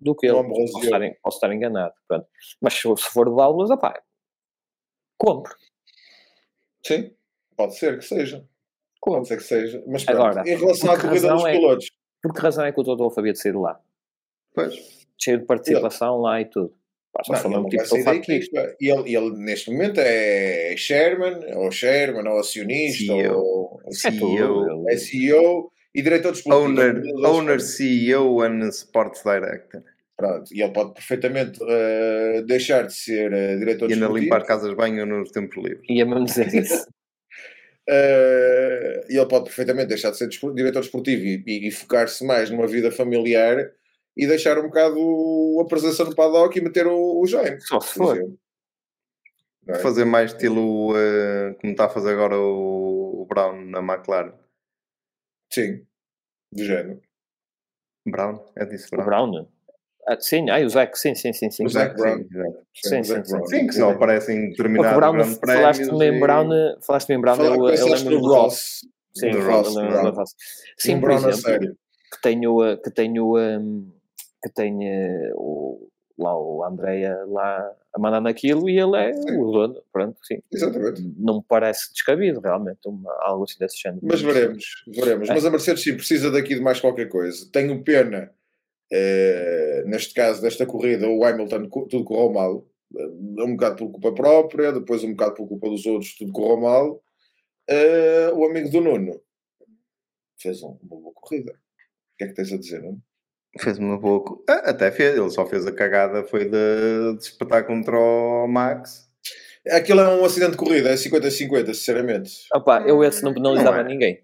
do 0.00 0.14
que 0.14 0.26
ele. 0.26 0.42
Posso 0.42 0.78
estar, 0.80 1.00
posso 1.22 1.36
estar 1.38 1.52
enganado. 1.54 1.94
Pronto. 2.08 2.26
Mas 2.60 2.74
se, 2.74 2.80
se 2.96 3.10
for 3.10 3.28
de 3.28 3.34
válvulas, 3.34 3.70
opá, 3.70 3.98
compro. 5.18 5.54
Sim, 6.86 7.14
pode 7.56 7.76
ser 7.76 7.98
que 7.98 8.04
seja. 8.04 8.46
Compro. 9.04 9.26
ser 9.26 9.36
que 9.36 9.42
seja. 9.42 9.84
Mas 9.86 10.02
pronto, 10.04 10.18
Agora, 10.22 10.42
em 10.48 10.56
relação 10.56 10.90
à 10.90 10.96
corrida 10.98 11.28
razão 11.28 11.36
dos 11.36 11.44
é- 11.46 11.52
pilotos, 11.52 11.90
Por 12.22 12.32
que 12.32 12.40
razão 12.40 12.64
é 12.64 12.72
que 12.72 12.80
o 12.80 12.84
Toto 12.84 13.02
Wolff 13.02 13.20
havia 13.20 13.32
de 13.34 13.38
sair 13.38 13.52
de 13.52 13.58
lá? 13.58 13.78
Pois. 14.54 14.74
Cheio 15.20 15.38
de 15.40 15.44
participação 15.44 16.18
lá 16.22 16.40
e 16.40 16.46
tudo. 16.46 16.72
Pá, 17.12 17.22
não, 17.28 17.50
um 17.50 17.62
não 17.62 17.68
tipo 17.68 18.02
vai. 18.02 18.20
E 18.80 18.90
ele, 18.90 19.14
ele, 19.16 19.30
neste 19.36 19.70
momento, 19.70 19.98
é 20.00 20.74
chairman, 20.76 21.38
ou 21.54 21.70
chairman, 21.70 22.26
ou 22.28 22.40
acionista, 22.40 23.04
CEO. 23.04 23.36
ou 23.38 23.80
É. 23.86 23.92
CEO. 23.92 24.88
é 24.88 24.96
CEO 24.96 25.70
e 25.94 26.02
diretor 26.02 26.32
desportivo. 26.32 26.64
Owner, 26.64 27.02
owner. 27.24 27.60
CEO 27.60 28.40
and 28.42 28.68
Sports 28.70 29.22
Director. 29.22 29.82
Pronto, 30.16 30.52
e 30.52 30.62
ele 30.62 30.72
pode 30.72 30.94
perfeitamente 30.94 31.60
eh, 31.68 32.42
deixar 32.46 32.86
de 32.86 32.94
ser 32.94 33.32
eh, 33.32 33.56
diretor 33.58 33.90
E 33.90 33.94
ainda 33.94 34.06
limpar 34.08 34.44
casas 34.44 34.70
de 34.70 34.76
banho 34.76 35.04
nos 35.06 35.30
tempos 35.30 35.56
livres. 35.62 35.82
Ia 35.88 36.06
mesmo 36.06 36.24
dizer 36.24 36.52
isso. 36.54 36.86
Eh, 37.88 39.06
e 39.10 39.16
ele 39.16 39.26
pode 39.28 39.44
perfeitamente 39.44 39.88
deixar 39.88 40.10
de 40.10 40.16
ser 40.16 40.28
diretor 40.28 40.80
desportivo 40.80 41.22
e, 41.22 41.42
e- 41.46 41.68
e 41.68 41.70
focar-se 41.70 42.24
mais 42.24 42.48
numa 42.50 42.66
vida 42.66 42.90
familiar 42.90 43.56
e 44.16 44.26
deixar 44.26 44.58
um 44.58 44.62
bocado 44.68 45.58
a 45.60 45.66
presença 45.66 46.04
no 46.04 46.14
paddock 46.14 46.56
e 46.58 46.62
meter 46.62 46.86
o, 46.86 47.20
o 47.20 47.26
Jaime. 47.26 47.60
Só 47.60 47.80
se 47.80 47.94
for. 47.94 48.16
é? 49.68 49.74
Fazer 49.80 50.04
mais 50.04 50.32
estilo 50.32 50.92
eh, 50.96 51.54
como 51.60 51.72
está 51.72 51.86
a 51.86 51.90
fazer 51.90 52.12
agora 52.12 52.38
o, 52.38 53.22
o 53.22 53.26
Brown 53.26 53.64
na 53.66 53.80
McLaren. 53.80 54.32
Sim, 55.52 55.86
do 56.52 56.64
género. 56.64 57.00
Brown? 58.06 58.44
É 58.56 58.64
disso, 58.66 58.88
O 58.92 59.02
Brown. 59.04 59.48
Ah, 60.06 60.20
sim, 60.20 60.50
ah, 60.50 60.60
o 60.60 60.68
Zac, 60.68 60.98
sim, 60.98 61.14
sim, 61.14 61.32
sim. 61.32 61.50
sim. 61.50 61.64
O 61.64 61.68
Zac 61.68 61.96
Brown. 61.96 62.18
Sim. 62.18 62.24
Sim, 62.74 63.02
Zac 63.04 63.26
sim, 63.26 63.32
Brown. 63.32 63.46
Sim, 63.46 63.66
que 63.66 63.74
só 63.74 63.90
aparecem 63.90 64.50
determinados 64.50 64.96
Brown, 64.96 65.12
grandes 65.12 65.38
falaste 65.38 65.78
prémios. 65.78 65.88
também 65.88 66.08
em 66.08 66.20
Brown, 66.20 66.48
falaste 66.86 67.10
em 67.10 67.20
Brown, 67.20 67.36
eu, 67.42 67.54
eu 67.54 67.64
pensaste 67.66 68.04
lembro 68.04 68.20
do 68.20 68.28
Ross. 68.28 68.80
Sim, 69.16 69.30
do 69.30 69.40
Ross. 69.40 70.34
Sim, 70.78 71.00
por 71.00 71.10
exemplo, 71.10 71.76
que 72.12 72.22
tenho, 72.22 72.64
eh, 72.64 72.76
que 72.76 72.90
tenho, 72.90 73.36
hum, 73.36 73.90
que 74.42 74.50
tenho 74.50 75.32
o, 75.36 75.88
lá 76.18 76.38
o 76.38 76.64
Andréia 76.64 77.24
lá 77.26 77.70
a 77.94 77.98
mandar 77.98 78.20
naquilo 78.20 78.68
e 78.68 78.78
ele 78.78 78.96
é 78.96 79.12
Sim. 79.12 79.38
o 79.38 79.52
dono, 79.52 79.82
pronto, 79.92 80.18
sim. 80.22 80.40
Exatamente. 80.52 81.02
Não 81.16 81.36
me 81.36 81.44
parece 81.48 81.92
descabido, 81.92 82.40
realmente, 82.40 82.80
uma, 82.86 83.12
algo 83.20 83.44
assim 83.44 83.58
desse 83.58 83.80
género. 83.80 84.00
Mas 84.02 84.20
veremos, 84.20 84.84
veremos. 84.86 85.30
É. 85.30 85.34
Mas 85.34 85.44
a 85.44 85.50
Mercedes 85.50 85.82
sim 85.82 85.96
precisa 85.96 86.30
daqui 86.30 86.54
de 86.54 86.60
mais 86.60 86.80
qualquer 86.80 87.08
coisa. 87.08 87.48
Tenho 87.52 87.82
pena, 87.82 88.30
eh, 88.92 89.82
neste 89.86 90.14
caso, 90.14 90.40
desta 90.42 90.66
corrida, 90.66 91.08
o 91.08 91.24
Hamilton 91.24 91.68
tudo 91.88 92.04
correu 92.04 92.32
mal. 92.32 92.66
Eh, 92.96 93.42
Um 93.44 93.52
bocado 93.56 93.76
por 93.76 93.90
culpa 93.90 94.12
própria, 94.14 94.72
depois 94.72 95.02
um 95.04 95.10
bocado 95.12 95.34
por 95.34 95.48
culpa 95.48 95.68
dos 95.68 95.84
outros, 95.86 96.14
tudo 96.16 96.32
correu 96.32 96.58
mal. 96.60 97.02
Eh, 97.68 98.30
o 98.34 98.44
amigo 98.44 98.68
do 98.70 98.80
Nuno 98.80 99.20
fez 100.40 100.62
um- 100.62 100.78
uma 100.82 101.00
boa 101.00 101.12
corrida. 101.14 101.52
O 101.52 102.16
que 102.18 102.24
é 102.24 102.26
que 102.28 102.34
tens 102.34 102.52
a 102.52 102.58
dizer, 102.58 102.82
Nuno? 102.82 103.00
Fez 103.58 103.78
uma 103.78 103.96
boa. 103.98 104.22
Ah, 104.48 104.70
Até 104.70 104.90
fez, 104.90 105.16
ele 105.16 105.30
só 105.30 105.46
fez 105.46 105.66
a 105.66 105.72
cagada, 105.72 106.24
foi 106.24 106.44
de, 106.46 107.16
de 107.16 107.22
espetar 107.22 107.64
contra 107.66 107.96
o 107.98 108.46
Max. 108.48 109.08
Aquilo 109.70 110.00
é 110.00 110.08
um 110.20 110.24
acidente 110.24 110.52
de 110.52 110.56
corrida, 110.58 110.90
é 110.90 110.96
50-50, 110.96 111.72
sinceramente. 111.72 112.32
Opa, 112.52 112.82
eu 112.86 113.02
esse 113.02 113.22
não 113.22 113.32
penalizava 113.32 113.78
Não 113.82 113.84
é. 113.84 113.88
ninguém. 113.88 114.20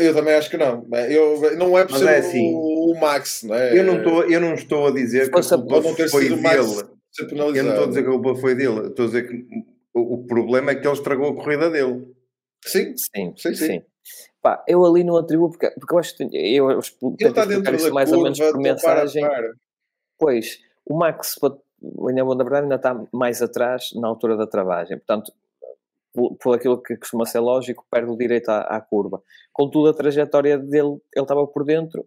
Eu 0.00 0.14
também 0.14 0.34
acho 0.34 0.48
que 0.50 0.56
não. 0.56 0.88
Eu, 1.08 1.56
não 1.56 1.78
é 1.78 1.84
Mas 1.88 1.98
ser 2.00 2.08
é 2.08 2.16
assim, 2.16 2.50
o, 2.96 2.98
o 2.98 2.98
o 2.98 3.00
Max, 3.00 3.42
não 3.42 3.54
é? 3.54 3.78
Eu 3.78 3.84
não, 3.84 4.02
tô, 4.02 4.22
eu 4.22 4.40
não 4.40 4.54
estou 4.54 4.86
a 4.86 4.90
dizer 4.90 5.30
que 5.30 5.38
a 5.38 5.42
culpa 5.42 5.80
não 5.80 5.94
ter 5.94 6.08
foi 6.08 6.22
sido 6.24 6.34
o 6.34 6.42
dele. 6.42 6.96
Eu 7.18 7.36
não 7.36 7.50
estou 7.70 7.84
a 7.84 7.86
dizer 7.88 8.02
que 8.02 8.08
a 8.08 8.12
culpa 8.12 8.34
foi 8.36 8.54
dele. 8.54 8.88
Estou 8.88 9.04
a 9.04 9.08
dizer 9.08 9.28
que 9.28 9.46
o, 9.94 10.14
o 10.14 10.26
problema 10.26 10.70
é 10.70 10.74
que 10.74 10.86
ele 10.86 10.94
estragou 10.94 11.30
a 11.30 11.34
corrida 11.34 11.70
dele. 11.70 12.14
Sim, 12.64 12.94
Sim, 12.96 13.34
Sim, 13.36 13.54
sim. 13.54 13.66
sim. 13.66 13.82
Pá, 14.40 14.62
eu 14.68 14.84
ali 14.84 15.02
não 15.02 15.16
atribuo, 15.16 15.50
porque, 15.50 15.70
porque 15.72 15.94
eu 15.94 15.98
acho 15.98 16.16
que 16.16 16.22
eu, 16.22 16.70
eu 16.70 16.80
ele 17.18 17.28
está 17.28 17.44
dentro 17.44 17.62
da 17.64 17.72
mais 17.92 18.08
curva, 18.10 18.16
ou 18.16 18.22
menos 18.22 18.38
por 18.38 18.46
então 18.46 18.60
para, 18.60 18.72
mensagem. 18.72 19.22
para. 19.26 19.52
Pois, 20.18 20.58
o 20.84 20.96
Max, 20.96 21.36
pa- 21.38 21.56
ainda 22.08 22.24
bom 22.24 22.36
da 22.36 22.44
verdade, 22.44 22.62
ainda 22.64 22.76
está 22.76 23.06
mais 23.12 23.42
atrás 23.42 23.90
na 23.94 24.06
altura 24.08 24.36
da 24.36 24.46
travagem. 24.46 24.96
Portanto, 24.98 25.32
por, 26.14 26.36
por 26.36 26.54
aquilo 26.56 26.80
que 26.80 26.96
costuma 26.96 27.26
ser 27.26 27.40
lógico, 27.40 27.84
perde 27.90 28.10
o 28.10 28.16
direito 28.16 28.48
à, 28.48 28.60
à 28.60 28.80
curva. 28.80 29.22
Contudo, 29.52 29.88
a 29.90 29.94
trajetória 29.94 30.56
dele, 30.58 30.96
ele 31.14 31.24
estava 31.24 31.46
por 31.46 31.64
dentro. 31.64 32.06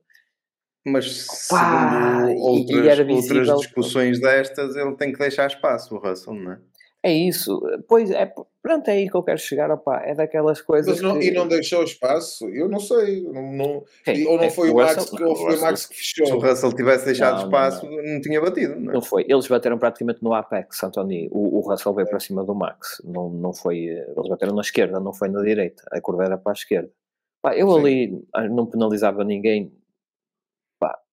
Mas 0.85 1.26
Pá, 1.49 2.26
segundo 2.26 2.31
e 2.31 2.38
outras, 2.41 2.88
era 2.88 3.01
outras 3.01 3.07
visível- 3.07 3.56
discussões 3.57 4.19
destas, 4.19 4.76
ele 4.76 4.95
tem 4.95 5.11
que 5.11 5.19
deixar 5.19 5.47
espaço, 5.47 5.95
o 5.95 5.99
Russell, 5.99 6.34
não 6.34 6.53
é? 6.53 6.60
É 7.01 7.14
isso. 7.14 7.61
Pois, 7.88 8.11
é, 8.11 8.30
pronto, 8.61 8.89
é 8.89 8.91
aí 8.91 9.10
que 9.10 9.15
eu 9.15 9.23
quero 9.23 9.38
chegar. 9.39 9.72
Opá, 9.72 10.01
é 10.03 10.14
daquelas 10.14 10.60
coisas 10.61 10.95
Mas 10.95 11.01
não, 11.01 11.18
que... 11.18 11.27
e 11.27 11.31
não 11.31 11.47
deixou 11.47 11.81
espaço? 11.81 12.49
Eu 12.49 12.68
não 12.68 12.80
sei. 12.81 13.22
Não, 13.23 13.53
não- 13.53 13.84
ou 14.27 14.35
não 14.38 14.43
É, 14.43 14.49
foi 14.49 14.69
o, 14.69 14.73
o 14.73 14.76
Max, 14.77 14.95
Russell? 14.95 15.18
que, 15.18 15.23
ou 15.23 15.30
Não, 15.30 15.35
foi 15.38 15.45
o 15.45 15.49
Russell. 15.51 15.65
Max 15.68 15.85
que 15.85 15.95
Se 15.95 16.22
o 16.22 16.26
fechou? 16.26 16.39
Russell 16.41 16.73
tivesse 16.73 17.06
deixado 17.06 17.31
Não, 17.35 17.39
não, 17.39 17.45
espaço, 17.47 17.85
não, 17.89 18.19
tinha 18.22 18.41
batido, 18.41 18.76
não 18.77 18.91
é? 18.91 18.93
Não 18.95 19.01
foi. 19.01 19.26
Eles 19.30 19.47
bateram 19.47 19.77
praticamente 19.77 20.22
no 20.22 20.34
apex, 20.34 20.84
Antoni. 20.84 21.30
O, 21.31 21.60
o 21.60 21.61
Russell 21.61 21.93
veio 21.93 22.10
para 22.10 22.19
cima 22.19 22.43
do 22.43 22.53
Max. 22.53 23.01
Não, 23.06 23.30
não 23.30 23.53
foi... 23.53 23.77
Eles 23.85 24.27
bateram 24.27 24.53
na 24.53 24.61
esquerda, 24.61 24.99
não 24.99 25.14
foi 25.14 25.30
na 25.30 25.41
direita. 25.41 25.81
A 25.93 26.01
curva 26.01 26.26
era 26.26 26.38
para 26.38 26.51
a 26.51 26.53
esquerda. 26.53 26.89
Pá, 27.41 27.56
eu 27.56 27.72
Sim. 27.72 27.80
ali 27.80 28.23
ah, 28.34 28.45
não 28.49 28.65
penalizava 28.65 29.23
ninguém. 29.23 29.72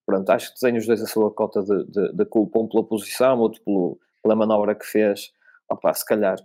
Pronto, 0.07 0.31
acho 0.31 0.55
que 0.55 0.61
têm 0.61 0.77
os 0.77 0.87
dois 0.87 1.03
a 1.03 1.07
sua 1.07 1.33
cota 1.33 1.63
de, 1.63 1.85
de, 1.85 2.13
de 2.13 2.25
culpa. 2.25 2.61
Um 2.61 2.69
pela 2.69 2.85
posição, 2.85 3.39
outro 3.41 3.61
pelo, 3.63 3.99
pela 4.23 4.37
manobra 4.37 4.75
que 4.75 4.87
fez. 4.87 5.33
Opá, 5.69 5.93
se 5.93 6.07
calhar... 6.07 6.39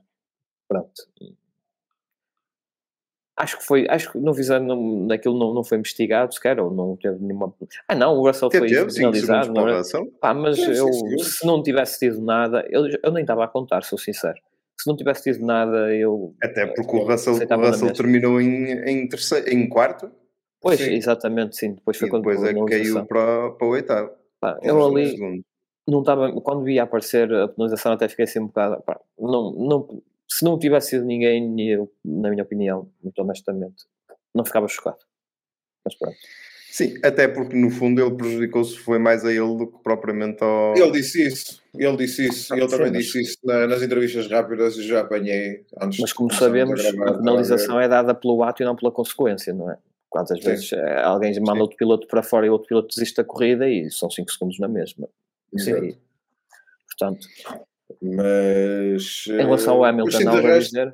Pronto. 0.68 0.92
Acho 3.38 3.60
que 3.60 3.64
foi... 3.66 3.86
Acho 3.88 4.12
que 4.12 4.18
no 4.18 4.34
visão 4.34 4.60
não, 4.60 5.06
naquilo 5.06 5.38
não, 5.38 5.54
não 5.54 5.64
foi 5.64 5.78
investigado 5.78 6.34
sequer. 6.34 6.60
Ou 6.60 6.72
não 6.72 6.98
teve 6.98 7.24
nenhuma... 7.24 7.54
Ah 7.88 7.94
não, 7.94 8.18
o 8.18 8.26
Russell 8.26 8.50
Teve, 8.50 8.68
foi 8.68 8.78
teve 8.78 8.90
5 8.90 8.92
segundos 8.92 9.22
penalizado. 9.22 9.54
para 9.54 9.62
Não 9.62 9.70
o 9.70 9.74
é? 9.74 9.78
Russell. 9.78 10.12
Pá, 10.20 10.34
mas 10.34 10.58
eu, 10.58 10.92
sim. 10.92 11.18
se 11.20 11.46
não 11.46 11.62
tivesse 11.62 12.00
tido 12.00 12.20
nada, 12.20 12.66
eu, 12.68 12.88
eu 13.04 13.12
nem 13.12 13.22
estava 13.22 13.46
a 13.46 13.48
contar, 13.48 13.84
sou 13.84 14.00
sincero. 14.00 14.42
Se 14.80 14.88
não 14.88 14.98
tivesse 14.98 15.32
tido 15.32 15.46
nada, 15.46 15.94
eu. 15.94 16.34
Até 16.42 16.66
porque 16.66 16.96
o 16.96 17.02
eu 17.02 17.06
Russell, 17.06 17.34
o 17.34 17.36
aceitava 17.36 17.62
na 17.62 17.68
Russell 17.70 17.94
terminou 17.94 18.42
em, 18.42 18.72
em, 18.72 19.08
terceiro, 19.08 19.48
em 19.48 19.70
quarto 19.70 20.12
Pois, 20.62 20.80
Sim. 20.80 20.94
exatamente, 20.94 21.58
sim. 21.58 21.74
Depois 21.74 21.98
foi 21.98 22.08
e 22.08 22.12
quando 22.12 22.24
depois 22.24 22.44
é 22.44 22.54
caiu 22.66 23.06
para, 23.08 23.52
para 23.52 23.68
o 23.68 23.70
oitavo. 23.72 24.12
Pá, 24.40 24.60
eu 24.62 24.86
ali 24.86 25.44
não 25.88 26.02
estava. 26.02 26.32
Quando 26.42 26.64
vi 26.64 26.80
aparecer 26.80 27.34
a 27.34 27.48
penalização, 27.48 27.92
até 27.94 28.08
fiquei 28.08 28.26
assim 28.26 28.40
um 28.40 28.48
bocado. 28.48 28.82
pá, 28.84 29.00
não, 29.20 29.52
não, 29.54 30.02
se 30.30 30.46
não 30.46 30.58
tivesse 30.60 30.92
sido 30.92 31.06
ninguém, 31.06 31.60
eu, 31.70 31.92
na 32.06 32.30
minha 32.30 32.44
opinião, 32.44 32.90
muito 33.04 33.20
honestamente, 33.22 33.86
não 34.34 34.46
ficava 34.46 34.68
chocado. 34.68 35.00
Mas 35.84 35.96
pronto. 35.96 36.16
Sim, 36.70 36.94
até 37.04 37.28
porque 37.28 37.54
no 37.54 37.70
fundo 37.70 38.02
ele 38.02 38.16
prejudicou-se 38.16 38.78
foi 38.78 38.98
mais 38.98 39.26
a 39.26 39.30
ele 39.32 39.58
do 39.58 39.68
que 39.68 39.84
propriamente 39.84 40.42
ao. 40.42 40.78
Ele 40.78 40.92
disse 40.92 41.28
isso. 41.28 41.62
Ele 41.76 41.98
disse 41.98 42.28
isso. 42.28 42.54
Ele 42.54 42.62
Sim, 42.70 42.78
também 42.78 42.92
mas- 42.94 43.04
disse 43.04 43.20
isso 43.22 43.38
na- 43.44 43.68
nas 43.68 43.82
entrevistas 43.82 44.28
rápidas 44.30 44.78
e 44.78 44.84
já 44.84 45.02
apanhei 45.02 45.66
antes 45.82 46.00
Mas 46.00 46.14
como 46.14 46.32
sabemos, 46.32 46.82
gravar, 46.82 47.10
a 47.10 47.18
penalização 47.18 47.78
é 47.80 47.90
dada 47.90 48.14
pelo 48.16 48.42
ato 48.44 48.62
e 48.62 48.66
não 48.66 48.76
pela 48.76 48.92
consequência, 48.92 49.54
não 49.54 49.70
é? 49.70 49.78
Quantas 50.12 50.40
Sim. 50.40 50.46
vezes 50.50 50.74
eh, 50.74 51.02
alguém 51.02 51.34
manda 51.40 51.54
Sim. 51.56 51.62
outro 51.62 51.78
piloto 51.78 52.06
para 52.06 52.22
fora 52.22 52.46
e 52.46 52.50
outro 52.50 52.68
piloto 52.68 52.90
desiste 52.90 53.16
da 53.16 53.24
corrida 53.24 53.68
e 53.68 53.90
são 53.90 54.10
5 54.12 54.30
segundos 54.32 54.60
na 54.60 54.68
mesma. 54.68 55.08
Sim. 55.58 55.98
Portanto, 56.88 57.28
Mas. 58.02 59.26
em 59.28 59.38
relação 59.38 59.76
ao 59.76 59.86
eh, 59.86 59.90
Hamilton, 59.90 60.42
resto- 60.42 60.70
dizer? 60.72 60.94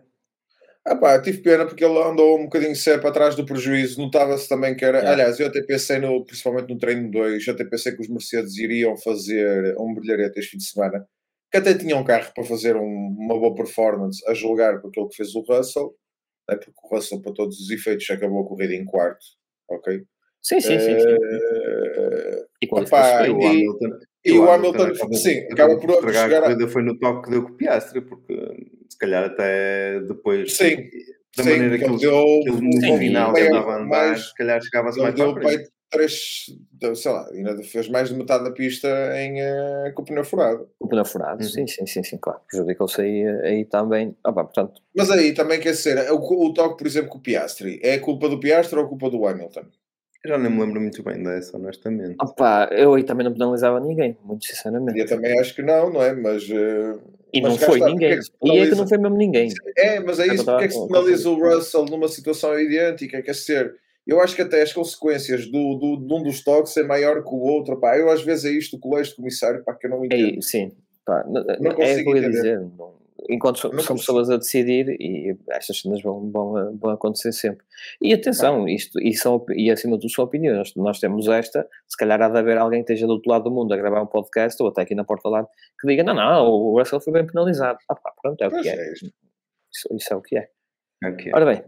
Ah 0.86 0.96
pá, 0.96 1.20
tive 1.22 1.40
pena 1.42 1.66
porque 1.66 1.84
ele 1.84 1.98
andou 2.02 2.40
um 2.40 2.44
bocadinho 2.46 2.76
sempre 2.76 3.08
atrás 3.10 3.36
do 3.36 3.46
prejuízo. 3.46 4.00
Notava-se 4.00 4.48
também 4.48 4.74
que 4.76 4.86
era. 4.86 5.00
Yeah. 5.00 5.14
Aliás, 5.16 5.40
eu 5.40 5.48
até 5.48 5.62
pensei, 5.62 6.00
no, 6.00 6.24
principalmente 6.24 6.70
no 6.74 6.78
treino 6.80 7.12
2, 7.12 7.46
eu 7.46 7.54
até 7.56 7.66
pensei 7.66 7.92
que 7.94 8.02
os 8.02 8.08
Mercedes 8.08 8.56
iriam 8.58 8.96
fazer 8.96 9.76
um 9.78 9.94
brilharete 9.94 10.40
este 10.40 10.52
fim 10.52 10.58
de 10.58 10.64
semana. 10.64 11.06
Que 11.52 11.58
até 11.58 11.74
tinham 11.74 12.00
um 12.00 12.04
carro 12.06 12.32
para 12.34 12.44
fazer 12.46 12.78
um- 12.78 13.16
uma 13.20 13.38
boa 13.38 13.54
performance 13.54 14.22
a 14.30 14.34
julgar 14.34 14.80
por 14.80 14.88
aquilo 14.90 15.10
que 15.10 15.18
fez 15.18 15.36
o 15.36 15.42
Russell. 15.42 15.94
Né, 16.50 16.56
porque 16.56 16.72
o 16.84 16.88
Russell, 16.96 17.22
para 17.22 17.34
todos 17.34 17.60
os 17.60 17.70
efeitos, 17.70 18.10
acabou 18.10 18.44
a 18.44 18.48
corrida 18.48 18.74
em 18.74 18.86
quarto. 18.86 19.26
Ok? 19.70 20.02
Sim, 20.42 20.60
sim, 20.62 20.80
sim. 20.80 21.00
sim. 21.00 21.18
Eh, 21.20 22.46
E 22.62 22.68
com 22.68 22.80
opá, 22.82 23.22
isso 23.28 23.34
o 23.34 23.42
e- 23.42 23.46
Hamilton, 23.48 24.00
e 24.26 24.32
o 24.32 24.50
Hamilton, 24.50 24.84
acabou- 24.84 25.18
sim, 25.18 25.40
acaba 25.52 25.78
por 25.78 25.90
estragar 25.90 26.24
chegar 26.24 26.38
a 26.38 26.42
corrida 26.44 26.68
foi 26.70 26.84
no 26.84 26.98
toque 27.00 27.24
que 27.26 27.30
deu 27.32 27.44
com 27.44 27.50
o 27.52 27.56
Piastri, 27.58 28.02
porque 28.02 28.34
se 28.90 28.98
calhar 28.98 29.26
até 29.26 30.00
depois 30.02 30.56
Sim, 30.56 30.76
da 31.36 31.44
sim, 31.44 31.50
maneira 31.50 31.78
que 31.78 31.84
ele 31.84 31.98
deu 31.98 32.24
que 32.44 32.50
ele 32.50 32.62
no 32.62 32.98
final 32.98 33.30
andava 33.38 33.72
a 33.72 33.76
andar, 33.76 33.86
mais- 33.88 34.28
se 34.28 34.34
calhar 34.36 34.62
mais 34.62 34.96
para 34.96 35.30
a 35.30 35.34
frente. 35.34 35.70
Três, 35.90 36.46
deu, 36.72 36.96
sei 36.96 37.12
lá, 37.12 37.28
ainda 37.32 37.64
fez 37.64 37.88
mais 37.90 38.10
de 38.10 38.16
metade 38.16 38.44
da 38.44 38.52
pista 38.52 38.88
em, 39.18 39.40
eh, 39.42 39.92
com 39.96 40.02
o 40.02 40.06
pneu 40.06 40.24
furado. 40.24 40.70
O 40.80 40.88
pneu 40.88 41.06
furado, 41.06 41.42
Uhum. 41.44 41.50
sim, 41.50 41.68
sim, 41.68 41.86
sim, 41.86 42.04
sim, 42.04 42.18
claro. 42.18 42.40
Prejudicou-se 42.50 43.02
aí, 43.02 43.26
aí 43.44 43.66
também. 43.66 44.16
Ah, 44.24 44.34
pá, 44.34 44.44
portanto, 44.44 44.82
Mas 44.96 45.10
aí 45.10 45.34
também 45.34 45.60
quer 45.60 45.72
dizer, 45.72 46.12
o, 46.12 46.18
o 46.18 46.54
toque, 46.54 46.78
por 46.78 46.88
exemplo, 46.88 47.10
com 47.10 47.18
o 47.18 47.22
Piastri, 47.22 47.80
é 47.84 47.98
culpa 48.00 48.28
do 48.30 48.40
Piastri 48.40 48.78
ou 48.80 48.88
culpa 48.88 49.10
do 49.10 49.26
Hamilton? 49.26 49.66
Eu 50.24 50.32
já 50.32 50.38
nem 50.38 50.52
me 50.52 50.60
lembro 50.60 50.82
muito 50.82 51.02
bem 51.04 51.24
dessa, 51.24 51.56
honestamente. 51.58 52.16
ah, 52.20 52.26
pá, 52.28 52.70
eu 52.72 52.94
aí 52.96 53.04
também 53.04 53.24
não 53.26 53.34
penalizava 53.34 53.80
ninguém, 53.80 54.18
muito 54.24 54.44
E 54.46 54.48
sinceramente. 54.50 55.00
eu 55.00 55.08
também 55.08 55.40
acho 55.40 55.56
que 55.56 55.62
não, 55.62 55.92
não 55.92 56.02
é? 56.02 56.14
Mas. 56.14 56.44
eh, 56.50 56.98
E 57.34 57.42
mas 57.42 57.52
não 57.52 57.58
foi 57.60 57.76
está, 57.80 57.90
ninguém. 57.92 58.14
é 58.14 58.22
se 58.22 58.30
E 58.30 58.32
é 58.32 58.38
que 58.40 58.48
penaliza? 58.50 58.76
não 58.76 58.88
foi 58.88 58.98
mesmo 58.98 59.18
ninguém. 59.18 59.50
É, 59.78 60.00
mas 60.00 60.20
é 60.20 60.28
isso. 60.28 60.44
Porque 60.46 60.64
é 60.66 60.68
que 60.68 60.74
se 60.74 60.88
penaliza 60.88 61.30
o 61.30 61.36
Russell 61.40 61.86
numa 61.86 62.08
situação 62.08 62.60
idêntica? 62.60 63.22
Quer 63.22 63.32
dizer, 63.32 63.76
eu 64.08 64.22
acho 64.22 64.36
que 64.36 64.42
até 64.42 64.62
as 64.62 64.72
consequências 64.74 65.46
do, 65.46 65.76
do, 65.76 65.98
de 65.98 66.14
um 66.14 66.24
dos 66.24 66.44
toques 66.44 66.76
é 66.78 66.84
maior 66.84 67.24
que 67.24 67.30
o 67.30 67.38
outro. 67.40 67.80
Pá. 67.80 67.98
Eu 67.98 68.10
às 68.10 68.22
vezes 68.24 68.46
é 68.46 68.52
isto, 68.52 68.76
o 68.78 68.80
colégio 68.80 69.12
de 69.12 69.16
comissário, 69.18 69.64
pá, 69.64 69.74
que 69.76 69.86
eu 69.88 69.92
não 69.92 70.06
entendo. 70.06 70.26
Aí, 70.36 70.42
sim, 70.42 70.72
pá, 71.06 71.24
n- 71.28 71.44
Não 71.60 71.72
é 71.72 71.74
o 71.74 71.76
consigo 71.76 72.12
que 72.14 72.18
eu 72.18 72.22
ia 72.24 72.30
dizer. 72.30 72.60
não- 72.60 72.96
enquanto 73.30 73.56
Não 73.56 73.62
são 73.62 73.72
consigo. 73.72 73.96
pessoas 73.98 74.30
a 74.30 74.38
decidir, 74.38 74.96
e 75.02 75.36
estas 75.50 75.82
cenas 75.82 76.02
vão, 76.02 76.30
vão, 76.32 76.78
vão 76.78 76.92
acontecer 76.92 77.34
sempre. 77.34 77.66
E 78.02 78.14
atenção, 78.14 78.70
isto, 78.70 79.02
e, 79.02 79.14
são, 79.16 79.44
e 79.54 79.70
acima 79.72 79.96
de 79.98 80.02
tudo 80.04 80.12
são 80.14 80.24
opiniões. 80.24 80.74
Nós 80.76 81.00
temos 81.00 81.28
esta, 81.28 81.68
se 81.88 81.98
calhar 81.98 82.22
há 82.22 82.30
de 82.30 82.38
haver 82.38 82.58
alguém 82.58 82.84
que 82.86 82.94
esteja 82.94 83.08
do 83.08 83.14
outro 83.14 83.30
lado 83.30 83.44
do 83.46 83.52
mundo 83.52 83.74
a 83.74 83.78
gravar 83.78 84.02
um 84.02 84.06
podcast, 84.08 84.62
ou 84.64 84.70
até 84.70 84.84
aqui 84.84 84.96
na 84.96 85.04
porta 85.04 85.28
do 85.28 85.34
lado, 85.34 85.48
que 85.82 85.88
diga: 85.88 86.04
não, 86.04 86.14
não, 86.14 86.48
o 86.48 86.80
Russell 86.80 87.02
foi 87.02 87.12
bem 87.12 87.26
penalizado. 87.26 87.80
Ah, 87.90 87.96
pá, 87.96 88.14
pronto, 88.22 88.42
é 88.42 88.48
o 88.48 88.52
Pois 88.52 88.62
que 88.62 88.70
é. 88.70 88.76
é. 88.76 88.94
Isso, 88.94 89.10
isso 89.94 90.14
é 90.14 90.16
o 90.16 90.22
que 90.22 90.38
é. 90.38 90.50
Ok. 91.04 91.32
Ora 91.34 91.46
bem, 91.46 91.64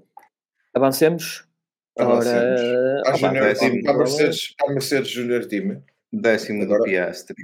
avancemos. 0.74 1.49
Avancemos. 1.98 2.62
Ora, 2.62 3.02
Para 3.04 3.14
a 3.16 3.20
para 3.20 3.30
a 3.30 3.98
Mercedes, 3.98 4.56
para 4.58 4.74
Mercedes 4.74 5.10
Junior 5.10 5.46
Team. 5.46 5.82
Décimo 6.12 6.60
do 6.66 6.74
Agora- 6.74 6.90
Piastri. 6.90 7.36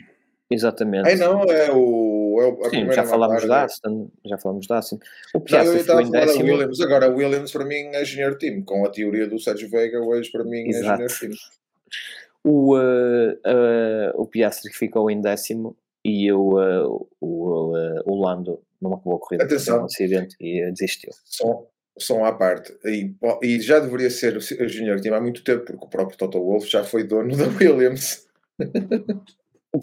exatamente. 0.49 1.07
Ai 1.07 1.15
não, 1.15 1.43
é 1.43 1.71
o. 1.71 2.39
É 2.41 2.45
o 2.47 2.65
a 2.65 2.69
Sim, 2.69 2.91
já 2.91 3.03
falámos 3.05 3.45
da 3.47 3.63
Aston, 3.63 4.09
já 4.25 4.37
falámos 4.37 4.67
da 4.67 4.77
Aston. 4.79 4.95
O 5.33 5.37
Não, 5.39 5.41
Piastri 5.45 5.75
eu 5.75 5.81
estava 5.81 5.99
ficou 5.99 5.99
a 5.99 6.01
em 6.01 6.05
falar 6.05 6.19
da 6.25 6.25
décimo. 6.25 6.51
Williams. 6.53 6.81
Agora, 6.81 7.05
a 7.05 7.09
Williams 7.09 7.51
para 7.51 7.65
mim 7.65 7.75
é 7.93 8.03
Junior 8.05 8.37
Team. 8.37 8.63
Com 8.63 8.85
a 8.85 8.89
teoria 8.89 9.27
do 9.27 9.39
Sérgio 9.39 9.69
Veiga, 9.69 9.99
hoje 10.01 10.31
para 10.31 10.43
mim 10.43 10.65
é 10.65 10.69
Exato. 10.69 11.07
Junior 11.07 11.19
Team. 11.19 11.31
O, 12.43 12.77
eh, 12.77 13.37
eh, 13.45 14.11
o 14.15 14.25
Piastri 14.27 14.71
ficou 14.73 15.09
em 15.09 15.19
décimo 15.21 15.75
e 16.03 16.31
o, 16.31 16.61
eh, 16.61 16.83
o, 17.19 17.73
o 18.05 18.21
Lando 18.21 18.61
não 18.81 18.93
acabou 18.93 19.15
a 19.15 19.19
corrida 19.19 19.43
Atenção. 19.45 19.81
um 19.81 19.85
acidente 19.85 20.35
e 20.39 20.69
desistiu. 20.71 21.09
Som, 21.23 21.65
som 21.97 22.25
à 22.25 22.31
parte. 22.33 22.77
E, 22.85 23.13
e 23.41 23.59
já 23.61 23.79
deveria 23.79 24.09
ser 24.09 24.37
o 24.37 24.41
Junior 24.41 24.99
Team 24.99 25.15
há 25.15 25.21
muito 25.21 25.43
tempo, 25.43 25.65
porque 25.65 25.85
o 25.85 25.89
próprio 25.89 26.17
Toto 26.17 26.39
Wolff 26.39 26.69
já 26.69 26.83
foi 26.83 27.03
dono 27.03 27.35
da 27.35 27.47
Williams. 27.59 28.27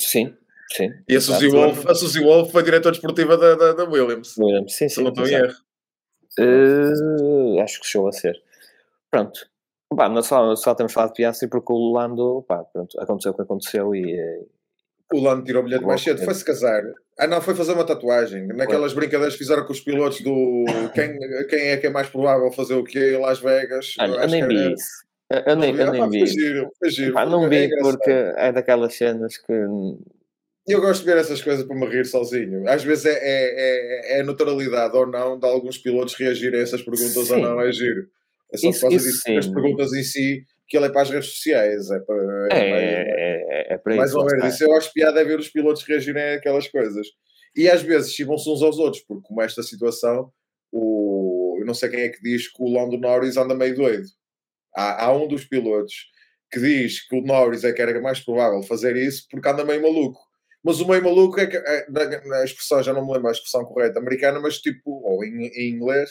Sim, 0.01 0.35
sim. 0.73 0.91
E 1.09 1.17
a 1.17 1.21
Suzy. 1.21 1.49
Wolff, 1.49 1.87
a 1.89 1.95
Suzy 1.95 2.21
Wolff 2.21 2.53
foi 2.53 2.63
diretora 2.63 2.93
desportiva 2.93 3.37
da, 3.37 3.55
da, 3.55 3.73
da 3.73 3.85
Williams. 3.85 4.37
Williams, 4.39 4.75
sim, 4.75 4.89
sim. 4.89 5.03
não 5.03 5.11
estou 5.11 5.27
em 5.27 5.35
erro. 5.35 5.55
Eh, 6.39 7.63
acho 7.63 7.81
que 7.81 7.87
chegou 7.87 8.09
a 8.09 8.13
ser. 8.13 8.41
Pronto. 9.11 9.47
Pá, 9.95 10.09
nós 10.09 10.27
só, 10.27 10.57
só 10.57 10.75
temos 10.75 10.93
falado 10.93 11.11
de 11.11 11.17
Piastri 11.17 11.49
porque 11.49 11.73
o 11.73 11.93
Lando, 11.93 12.43
pá, 12.49 12.65
pronto, 12.65 12.99
aconteceu 12.99 13.33
o 13.33 13.35
que 13.35 13.43
aconteceu 13.43 13.95
e 13.95 14.19
eh, 14.19 14.45
O 15.13 15.21
Lando 15.21 15.45
tirou 15.45 15.63
o 15.63 15.65
bilhete 15.65 15.85
mais 15.85 16.01
cedo, 16.03 16.23
foi-se 16.25 16.45
casar. 16.45 16.83
Ah, 17.19 17.27
não, 17.27 17.41
foi 17.43 17.55
fazer 17.55 17.73
uma 17.73 17.85
tatuagem. 17.85 18.47
Naquelas 18.49 18.93
brincadeiras 18.95 19.35
que 19.35 19.39
fizeram 19.41 19.65
com 19.65 19.73
os 19.73 19.81
pilotos 19.81 20.21
do 20.23 20.65
quem, 20.95 21.19
quem 21.49 21.69
é 21.69 21.77
que 21.77 21.87
é 21.87 21.91
mais 21.91 22.09
provável 22.09 22.51
fazer 22.53 22.75
o 22.75 22.85
quê 22.85 23.15
em 23.15 23.19
Las 23.21 23.39
Vegas. 23.41 23.95
olha, 24.01 24.23
eu 24.23 24.29
nem 24.29 24.47
vi 24.49 24.73
isso. 24.73 24.87
Eu, 25.47 25.57
nem, 25.57 25.75
eu 25.77 25.89
Ah, 25.89 25.93
nem 25.93 26.11
vi. 26.11 26.27
Giro, 26.27 26.71
giro. 26.87 27.15
Pá, 27.15 27.25
não 27.27 27.45
É 27.45 27.49
vi 27.49 27.65
engraçado. 27.65 27.93
porque 27.99 28.11
é 28.11 28.53
daquelas 28.53 28.95
cenas 28.95 29.37
que 29.39 29.53
Eu 30.69 30.81
gosto 30.81 31.01
de 31.01 31.07
ver 31.07 31.17
essas 31.19 31.43
coisas 31.43 31.65
para 31.67 31.75
me 31.77 31.87
rir 31.87 32.05
sozinho. 32.07 32.69
Às 32.69 32.85
vezes 32.85 33.07
é, 33.07 33.13
é, 33.15 34.17
é, 34.17 34.21
é 34.21 34.23
naturalidade 34.23 34.97
ou 34.97 35.07
não 35.07 35.39
de 35.39 35.47
alguns 35.47 35.77
pilotos 35.79 36.15
reagirem 36.15 36.61
a 36.61 36.63
essas 36.63 36.83
perguntas 36.83 37.17
ou 37.17 37.25
Sim. 37.37 37.43
não, 37.43 37.61
é 37.61 37.73
giro. 37.73 38.07
É 38.53 38.57
só 38.59 38.69
Isso- 38.69 38.81
por 38.81 38.91
causa 38.91 39.09
isso 39.09 39.23
disso. 39.25 39.39
As 39.39 39.47
perguntas 39.49 39.93
em 39.95 40.03
si 40.03 40.45
que 40.69 40.77
ele 40.77 40.87
é 40.87 40.91
para 40.91 41.03
as 41.03 41.11
redes 41.11 41.31
sociais. 41.31 41.91
É, 41.91 42.01
para, 42.01 42.49
é, 42.53 42.59
é, 42.59 43.71
é, 43.71 43.75
é 43.75 43.79
para 43.79 43.97
mais 43.97 44.11
isso. 44.11 44.19
ou 44.19 44.25
lá 44.25 44.33
menos. 44.37 44.55
Isso 44.55 44.65
eu 44.65 44.77
acho 44.77 44.93
piada 44.93 45.21
é 45.21 45.25
ver 45.25 45.39
os 45.39 45.49
pilotos 45.49 45.83
reagirem 45.83 46.35
àquelas 46.35 46.69
coisas. 46.69 47.07
E 47.55 47.69
às 47.69 47.83
vezes 47.83 48.13
chibam-se 48.13 48.49
uns 48.49 48.63
aos 48.63 48.79
outros, 48.79 49.03
porque 49.07 49.27
como 49.27 49.43
esta 49.43 49.63
situação, 49.63 50.33
o, 50.73 51.57
eu 51.59 51.67
não 51.67 51.75
sei 51.75 51.91
quem 51.91 52.01
é 52.01 52.09
que 52.09 52.23
diz 52.23 52.49
que 52.49 52.63
o 52.63 52.69
Lando 52.73 52.97
Norris 52.97 53.37
anda 53.37 53.55
meio 53.55 53.75
doido. 53.75 54.07
Há, 54.75 55.05
há 55.05 55.13
um 55.15 55.29
dos 55.29 55.45
pilotos 55.45 56.11
que 56.51 56.61
diz 56.61 57.07
que 57.07 57.17
o 57.17 57.23
Norris 57.23 57.65
é 57.65 57.73
que 57.73 57.81
era 57.81 58.01
mais 58.01 58.21
provável 58.21 58.63
fazer 58.63 58.97
isso 58.97 59.27
porque 59.31 59.49
anda 59.49 59.65
meio 59.65 59.83
maluco. 59.83 60.21
Mas 60.63 60.81
o 60.81 60.87
meio 60.87 61.03
maluco 61.03 61.41
é 61.41 61.47
que, 61.47 61.57
é, 61.57 61.87
na 62.25 62.45
expressão, 62.45 62.83
já 62.83 62.93
não 62.93 63.05
me 63.05 63.13
lembro 63.13 63.29
a 63.29 63.33
expressão 63.33 63.65
correta 63.65 63.99
americana, 63.99 64.39
mas 64.39 64.59
tipo, 64.59 65.03
ou 65.05 65.25
em, 65.25 65.47
em 65.47 65.71
inglês, 65.71 66.11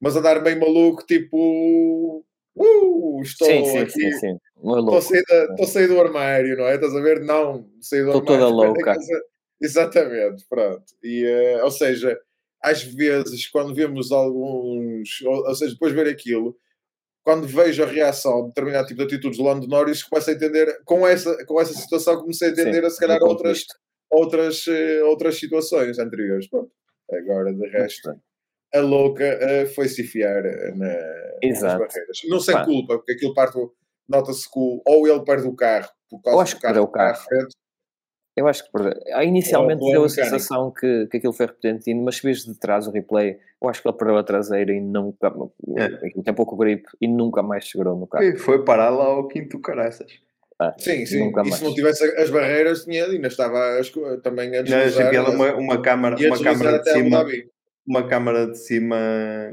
mas 0.00 0.14
andar 0.16 0.40
meio 0.42 0.60
maluco, 0.60 1.04
tipo, 1.04 2.24
uh, 2.56 3.20
estou 3.22 3.46
Sim, 3.48 3.64
sim, 3.64 3.78
aqui, 3.78 3.90
sim, 3.92 4.12
sim. 4.12 4.28
É 4.28 4.78
Estou 4.78 4.96
a, 4.96 5.02
sair 5.02 5.22
da- 5.28 5.44
estou 5.44 5.64
a 5.64 5.68
sair 5.68 5.88
do 5.88 6.00
armário, 6.00 6.56
não 6.56 6.64
é? 6.66 6.74
Estás 6.74 6.94
a 6.94 7.00
ver? 7.00 7.20
Não, 7.20 7.68
saí 7.80 8.02
do 8.02 8.12
Estou 8.12 8.20
armário. 8.36 8.46
toda 8.56 8.70
Espera 8.74 8.94
louca. 8.94 8.94
Exatamente, 9.60 10.44
pronto. 10.48 10.84
E, 11.02 11.24
eh, 11.24 11.62
ou 11.62 11.70
seja, 11.70 12.18
às 12.62 12.82
vezes, 12.82 13.46
quando 13.48 13.74
vemos 13.74 14.10
alguns, 14.12 15.20
ou, 15.22 15.46
ou 15.46 15.54
seja, 15.54 15.72
depois 15.72 15.92
de 15.92 16.02
ver 16.02 16.10
aquilo, 16.10 16.56
quando 17.22 17.46
vejo 17.46 17.82
a 17.82 17.86
reação 17.86 18.42
de 18.42 18.48
determinado 18.48 18.86
tipo 18.86 18.98
de 18.98 19.04
atitudes 19.06 19.38
do 19.38 19.44
Lando 19.44 19.66
Norris, 19.66 20.02
começo 20.02 20.28
a 20.30 20.32
entender, 20.34 20.78
com 20.84 21.06
essa, 21.06 21.44
com 21.46 21.60
essa 21.60 21.72
situação, 21.72 22.20
comecei 22.20 22.48
a 22.48 22.52
entender, 22.52 22.80
Sim, 22.80 22.86
a 22.86 22.90
se 22.90 23.00
calhar, 23.00 23.22
outras, 23.22 23.64
outras, 24.10 24.66
eh, 24.68 25.02
outras 25.04 25.38
situações 25.38 25.98
anteriores. 25.98 26.48
Pronto. 26.48 26.70
Agora, 27.10 27.52
de 27.52 27.66
resto, 27.68 28.10
a 28.74 28.80
louca 28.80 29.24
eh, 29.24 29.66
foi-se 29.66 30.02
enfiar 30.02 30.44
eh, 30.44 30.72
na, 30.74 30.94
Exato. 31.42 31.78
nas 31.82 31.88
barreiras. 31.94 32.18
Não 32.28 32.40
sem 32.40 32.54
Pá. 32.54 32.64
culpa, 32.64 32.96
porque 32.98 33.12
aquilo 33.12 33.32
parte, 33.34 33.58
nota-se 34.08 34.50
que 34.50 34.58
o- 34.58 34.82
ou 34.86 35.06
ele 35.08 35.24
perde 35.24 35.46
o 35.46 35.54
carro 35.54 35.88
por 36.10 36.20
causa 36.22 36.36
Eu 36.36 36.40
acho 36.42 36.54
do 36.54 36.56
que 36.56 36.62
carro 36.62 36.74
perdeu 36.74 36.82
o 36.84 36.86
que 36.92 36.98
está 36.98 37.08
à 37.08 37.12
carro. 37.12 37.24
frente, 37.26 37.54
Eu 38.36 38.48
acho 38.48 38.64
que 38.64 38.72
perdeu. 38.72 38.92
Ah, 39.12 39.22
Inicialmente 39.24 39.80
Ou- 39.80 39.86
ou 39.86 39.90
é 39.90 39.94
deu 39.94 40.02
a 40.02 40.08
mecânico. 40.08 40.32
sensação 40.34 40.72
que, 40.72 41.06
que 41.06 41.18
aquilo 41.18 41.32
foi 41.32 41.46
repentino, 41.46 42.02
mas 42.02 42.16
se 42.16 42.22
vês 42.24 42.38
de 42.44 42.58
trás 42.58 42.86
o 42.88 42.90
replay, 42.90 43.38
eu 43.62 43.68
acho 43.68 43.80
que 43.80 43.86
ele 43.88 43.96
perdeu 43.96 44.16
a 44.18 44.24
traseira 44.24 44.72
e 44.72 44.80
nunca. 44.80 45.32
É. 45.78 45.88
Tem 46.20 46.34
pouco 46.34 46.56
grip 46.56 46.82
e 47.00 47.06
nunca 47.06 47.44
mais 47.44 47.68
segurou 47.70 47.96
no 47.96 48.08
carro. 48.08 48.24
E 48.24 48.36
foi 48.36 48.64
parar 48.64 48.90
lá 48.90 49.04
ao 49.04 49.28
quinto 49.28 49.60
caraças. 49.60 50.10
Ah, 50.58 50.74
Sim, 50.78 51.06
sim. 51.06 51.20
Nunca 51.20 51.42
e 51.42 51.44
mais. 51.44 51.54
se 51.56 51.64
não 51.64 51.74
tivesse 51.74 52.04
as 52.16 52.28
barreiras, 52.30 52.84
tinha, 52.84 53.04
ainda 53.06 53.28
estava 53.28 53.78
as 53.78 53.88
também 54.24 54.48
a 54.56 54.58
Não, 54.58 54.64
deslizar. 54.64 55.06
aquela, 55.06 55.30
uma, 55.30 55.54
uma 55.54 55.80
câmara, 55.82 56.16
uma 56.16 56.42
câmara 56.42 56.78
de 56.80 56.90
cima. 56.90 57.24
Uma 57.86 58.06
câmara 58.06 58.46
de 58.46 58.58
cima 58.58 58.96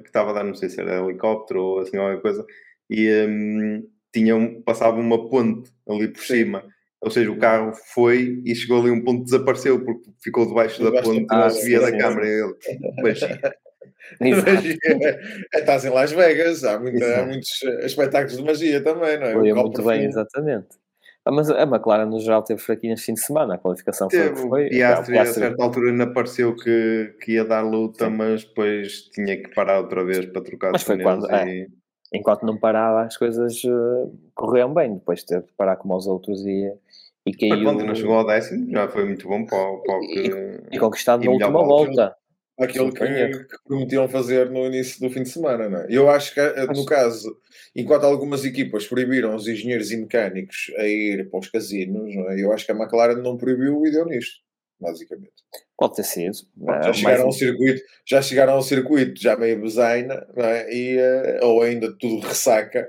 que 0.01 0.07
estava 0.09 0.31
a 0.31 0.33
dar, 0.33 0.43
não 0.43 0.55
sei 0.55 0.69
se 0.69 0.79
era 0.79 0.99
helicóptero 1.03 1.61
ou 1.61 1.79
assim 1.79 1.97
alguma 1.97 2.21
coisa, 2.21 2.45
e 2.89 3.09
hum, 3.27 3.87
tinha 4.13 4.35
um- 4.35 4.61
passava 4.61 4.97
uma 4.99 5.29
ponte 5.29 5.71
ali 5.87 6.07
por 6.07 6.21
Sim. 6.21 6.35
cima. 6.35 6.63
Ou 7.01 7.09
seja, 7.09 7.31
o 7.31 7.37
carro 7.39 7.73
foi 7.93 8.41
e 8.45 8.53
chegou 8.55 8.79
ali 8.79 8.91
um 8.91 9.03
ponto 9.03 9.23
desapareceu 9.25 9.83
porque 9.83 10.09
ficou 10.21 10.45
debaixo 10.45 10.79
da 10.83 10.89
Debaixo 10.89 11.07
da 11.09 11.13
ponte 11.19 11.33
e 11.33 11.35
não 11.37 11.49
se 11.49 11.65
via 11.65 11.79
sim, 11.79 11.91
da 11.91 11.97
câmara. 11.97 12.27
E 12.27 12.29
ele. 12.29 12.53
Exato. 14.21 14.67
É, 15.53 15.59
Estás 15.59 15.85
em 15.85 15.89
Las 15.89 16.11
Vegas, 16.11 16.63
há, 16.63 16.79
muita- 16.79 17.21
há 17.21 17.25
muitos 17.25 17.49
eh, 17.63 17.85
espetáculos 17.85 18.37
de 18.37 18.43
magia 18.43 18.83
também, 18.83 19.17
não 19.19 19.25
é? 19.27 19.33
Foi 19.33 19.53
muito 19.53 19.83
bem, 19.83 20.05
exatamente. 20.05 20.67
Ah, 21.23 21.31
mas 21.31 21.49
a 21.51 21.61
McLaren 21.63 22.05
no 22.09 22.19
geral 22.19 22.41
teve 22.43 22.59
fraquinhas 22.59 22.99
de 22.99 23.05
fim 23.05 23.13
de 23.13 23.21
semana, 23.21 23.53
a 23.53 23.57
qualificação 23.57 24.09
foi 24.09 24.19
Teve 24.19 24.31
o 24.41 24.49
foi. 24.49 24.69
Piastri, 24.69 25.17
Ah, 25.17 25.21
a 25.21 25.25
certa 25.25 25.63
altura 25.63 25.91
ainda 25.91 26.11
pareceu 26.11 26.55
que, 26.55 27.15
que 27.21 27.33
ia 27.33 27.45
dar 27.45 27.61
luta, 27.61 28.05
Sim. 28.09 28.15
mas 28.15 28.43
depois 28.43 29.03
tinha 29.13 29.37
que 29.41 29.53
parar 29.53 29.79
outra 29.81 30.03
vez 30.03 30.25
para 30.25 30.41
trocar 30.41 30.71
Mas 30.71 30.81
de 30.81 30.87
foi 30.87 30.97
pneus 30.97 31.27
quando- 31.27 31.47
e- 31.47 31.67
enquanto 32.13 32.43
não 32.43 32.57
parava 32.57 33.03
as 33.03 33.15
coisas 33.17 33.61
eh, 33.63 34.09
corriam 34.33 34.73
bem, 34.73 34.95
depois 34.95 35.23
teve 35.23 35.45
de 35.45 35.53
parar 35.53 35.75
como 35.77 35.93
aos 35.93 36.07
outros 36.07 36.43
e, 36.45 36.73
e 37.25 37.31
Mas 37.31 37.35
caiu 37.39 37.63
quando 37.65 37.85
não 37.85 37.93
chegou 37.95 38.15
ao 38.15 38.25
décimo, 38.25 38.69
já 38.71 38.87
foi 38.87 39.05
muito 39.05 39.27
bom 39.27 39.45
para, 39.45 39.57
o- 39.71 39.83
para 39.83 39.97
o 39.97 39.99
que... 39.99 40.59
e 40.71 40.79
conquistado 40.79 41.21
e 41.21 41.25
na 41.27 41.31
melhor 41.33 41.47
última 41.49 41.63
volta. 41.63 41.91
volta. 41.91 42.17
Aquilo 42.61 42.93
que, 42.93 43.03
que 43.03 43.63
prometiam 43.65 44.07
fazer 44.07 44.49
no 44.49 44.65
início 44.65 44.99
do 44.99 45.09
fim 45.13 45.23
de 45.23 45.29
semana, 45.29 45.67
não 45.69 45.79
é? 45.79 45.87
Eu 45.89 46.09
acho 46.09 46.33
que, 46.33 46.39
eh, 46.39 46.65
no 46.67 46.85
caso, 46.85 47.35
enquanto 47.75 48.03
algumas 48.03 48.45
equipas 48.45 48.85
proibiram 48.87 49.35
os 49.35 49.47
engenheiros 49.47 49.91
e 49.91 49.97
mecânicos 49.97 50.71
a 50.77 50.85
ir 50.85 51.29
para 51.29 51.39
os 51.39 51.49
casinos, 51.49 52.15
não 52.15 52.29
é? 52.29 52.39
eu 52.41 52.51
acho 52.51 52.65
que 52.65 52.71
a 52.71 52.75
McLaren 52.75 53.21
não 53.21 53.37
proibiu 53.37 53.85
e 53.85 53.91
deu 53.91 54.05
nisto, 54.05 54.35
basicamente. 54.79 55.33
Pode 55.77 55.95
ter 55.95 56.03
sido. 56.03 56.35
Já 56.83 56.89
Ah, 56.89 56.93
chegaram, 56.93 57.25
ao 57.25 57.31
circuito, 57.31 57.81
já 58.07 58.21
chegaram 58.21 58.53
ao 58.53 58.61
circuito, 58.61 59.19
já 59.21 59.35
meio 59.35 59.59
bezaina, 59.61 60.27
não 60.35 60.45
é? 60.45 60.71
E, 60.73 60.97
eh, 60.97 61.39
ou 61.43 61.61
ainda 61.63 61.91
tudo 61.97 62.19
ressaca. 62.27 62.87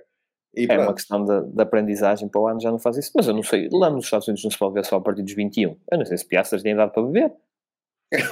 E 0.55 0.65
é 0.69 0.75
uma 0.75 0.83
pronto. 0.85 0.97
questão 0.97 1.25
de, 1.25 1.55
de 1.55 1.63
aprendizagem 1.63 2.29
para 2.29 2.41
o 2.41 2.47
ano 2.47 2.61
já 2.61 2.71
não 2.71 2.79
faz 2.79 2.99
isso. 2.99 3.11
Mas 3.15 3.27
eu 3.27 3.33
não 3.33 3.43
sei, 3.43 3.71
lá 3.73 3.89
nos 3.89 4.05
Estados 4.05 4.29
Unidos 4.29 4.45
não 4.45 4.51
se 4.51 4.59
pode 4.59 4.75
ver 4.75 4.85
só 4.85 4.97
a 4.97 5.01
partir 5.01 5.23
dos 5.23 5.33
21. 5.33 5.79
Eu 5.91 5.99
não 5.99 6.05
sei 6.05 6.19
se 6.19 6.29
Piastras 6.29 6.63
têm 6.63 6.77
dado 6.77 6.93
para 6.93 7.03
beber. 7.03 7.33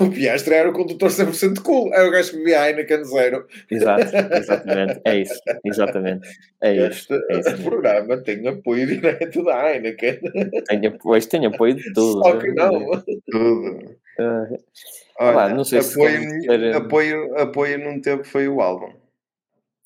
O 0.00 0.10
Piastre 0.10 0.54
era 0.54 0.68
o 0.68 0.72
condutor 0.72 1.08
100% 1.10 1.62
cool. 1.62 1.92
Era 1.94 2.06
o 2.06 2.10
gajo 2.10 2.30
que 2.32 2.36
bebia 2.38 2.68
Heineken 2.68 3.04
zero. 3.04 3.46
Exato, 3.70 4.02
exatamente. 4.36 5.00
É 5.04 5.18
isso, 5.18 5.40
exatamente. 5.64 6.28
É 6.60 6.74
isso. 6.74 7.12
Este 7.14 7.14
É 7.30 7.38
isso. 7.38 7.62
programa 7.62 8.16
tem 8.18 8.46
apoio 8.46 8.86
direto 8.86 9.42
da 9.44 9.70
Heineken. 9.72 10.20
Tem, 10.68 10.86
apoio- 10.86 11.26
tem 11.28 11.46
apoio 11.46 11.74
de 11.74 11.92
tudo. 11.94 12.22
Só 12.22 12.36
que 12.38 12.52
não. 12.52 12.90
Tudo. 13.30 13.96
Ah, 14.18 14.48
Olha, 15.18 15.36
Lá, 15.36 15.48
não 15.54 15.64
sei 15.64 15.80
se 15.82 15.94
apoio, 15.94 16.18
querem 16.20 16.38
dizer- 16.40 16.76
apoio, 16.76 17.38
apoio 17.38 17.78
não 17.84 18.00
teve 18.00 18.24
foi 18.24 18.48
o 18.48 18.60
álbum. 18.60 18.92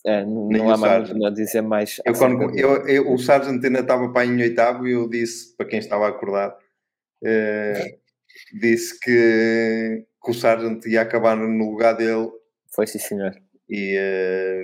é, 0.07 0.25
não 0.25 0.71
há 0.71 0.77
mais 0.77 1.11
a 1.11 1.31
dizer 1.31 1.61
mais. 1.63 2.01
Eu, 2.05 2.15
quando, 2.15 2.49
do- 2.49 2.59
eu, 2.59 2.87
eu- 2.89 3.13
o 3.13 3.19
Sargent 3.19 3.65
ainda 3.65 3.81
estava 3.81 4.09
para 4.13 4.27
em 4.27 4.41
oitavo 4.41 4.87
e 4.89 4.93
eu 4.93 5.09
disse, 5.09 5.57
para 5.57 5.67
quem 5.67 5.79
estava 5.79 6.07
acordado, 6.09 6.57
eh, 7.25 7.97
disse 8.61 8.99
que, 9.01 10.05
que 10.23 10.31
o 10.31 10.35
Sargent 10.35 10.85
ia 10.87 11.03
acabar 11.03 11.37
no 11.37 11.71
lugar 11.71 11.95
dele 11.97 12.31
Foi 12.75 12.87
sim, 12.87 12.99
senhor. 12.99 13.33
e 13.69 13.97
eh, 13.99 14.63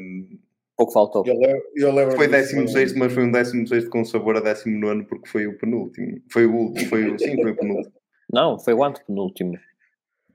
Pouco 0.76 0.92
faltou. 0.92 1.24
Eu 1.26 1.34
eu 1.76 1.92
lembro 1.92 2.16
foi 2.16 2.26
disso, 2.26 2.56
16, 2.56 2.94
mas 2.94 3.12
foi 3.12 3.24
um 3.24 3.30
16 3.30 3.88
com 3.88 4.02
sabor 4.04 4.36
a 4.36 4.40
19 4.40 5.04
porque 5.04 5.28
foi 5.28 5.46
o 5.46 5.58
penúltimo. 5.58 6.22
Foi 6.32 6.46
o 6.46 6.54
último, 6.54 6.88
foi 6.88 7.10
o, 7.10 7.18
sim, 7.18 7.34
foi 7.36 7.50
o 7.52 7.56
penúltimo. 7.56 7.94
Não, 8.32 8.58
foi 8.58 8.72
o 8.72 8.82
antepenúltimo. 8.82 9.58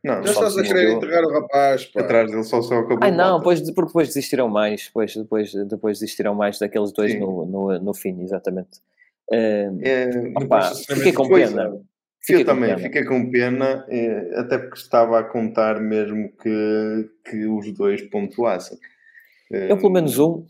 Não, 0.04 0.24
Já 0.24 0.34
Só 0.34 0.48
estás 0.48 0.58
a 0.60 0.62
querer 0.64 0.92
enterrar 0.92 1.24
o 1.24 1.32
rapaz, 1.34 1.86
pá. 1.86 2.02
atrás 2.02 2.30
dele 2.30 2.44
só, 2.44 2.62
só 2.62 2.76
acabou 2.78 3.00
Ai 3.02 3.10
o 3.12 3.16
não, 3.16 3.40
depois, 3.40 3.60
porque 3.72 3.88
depois 3.88 4.08
desistiram 4.10 4.48
mais. 4.48 4.86
Depois, 4.86 5.16
depois, 5.16 5.52
depois 5.52 6.00
desistiram 6.00 6.36
mais 6.36 6.60
daqueles 6.60 6.92
dois 6.92 7.20
no, 7.20 7.44
no, 7.48 7.80
no 7.80 7.94
fim, 7.96 8.22
exatamente. 8.22 8.82
Eh, 9.32 9.72
É, 9.82 10.10
Opa, 10.38 10.62
fiquei 10.76 11.12
com 11.12 11.24
depois, 11.24 11.50
pena. 11.50 11.70
não. 11.70 11.84
Fiquei 12.26 12.42
eu 12.42 12.46
com 12.46 12.52
também 12.54 12.70
pena. 12.70 12.82
fiquei 12.82 13.04
com 13.06 13.30
pena, 13.32 13.86
eh, 13.90 14.32
até 14.40 14.58
porque 14.58 14.78
estava 14.78 15.20
a 15.20 15.24
contar 15.24 15.80
mesmo 15.80 16.32
que, 16.38 17.10
que 17.30 17.46
os 17.46 17.72
dois 17.74 18.02
pontuassem. 18.10 18.78
Eh, 19.52 19.72
Eu, 19.72 19.78
pelo 19.78 19.92
menos 19.92 20.18
um, 20.20 20.46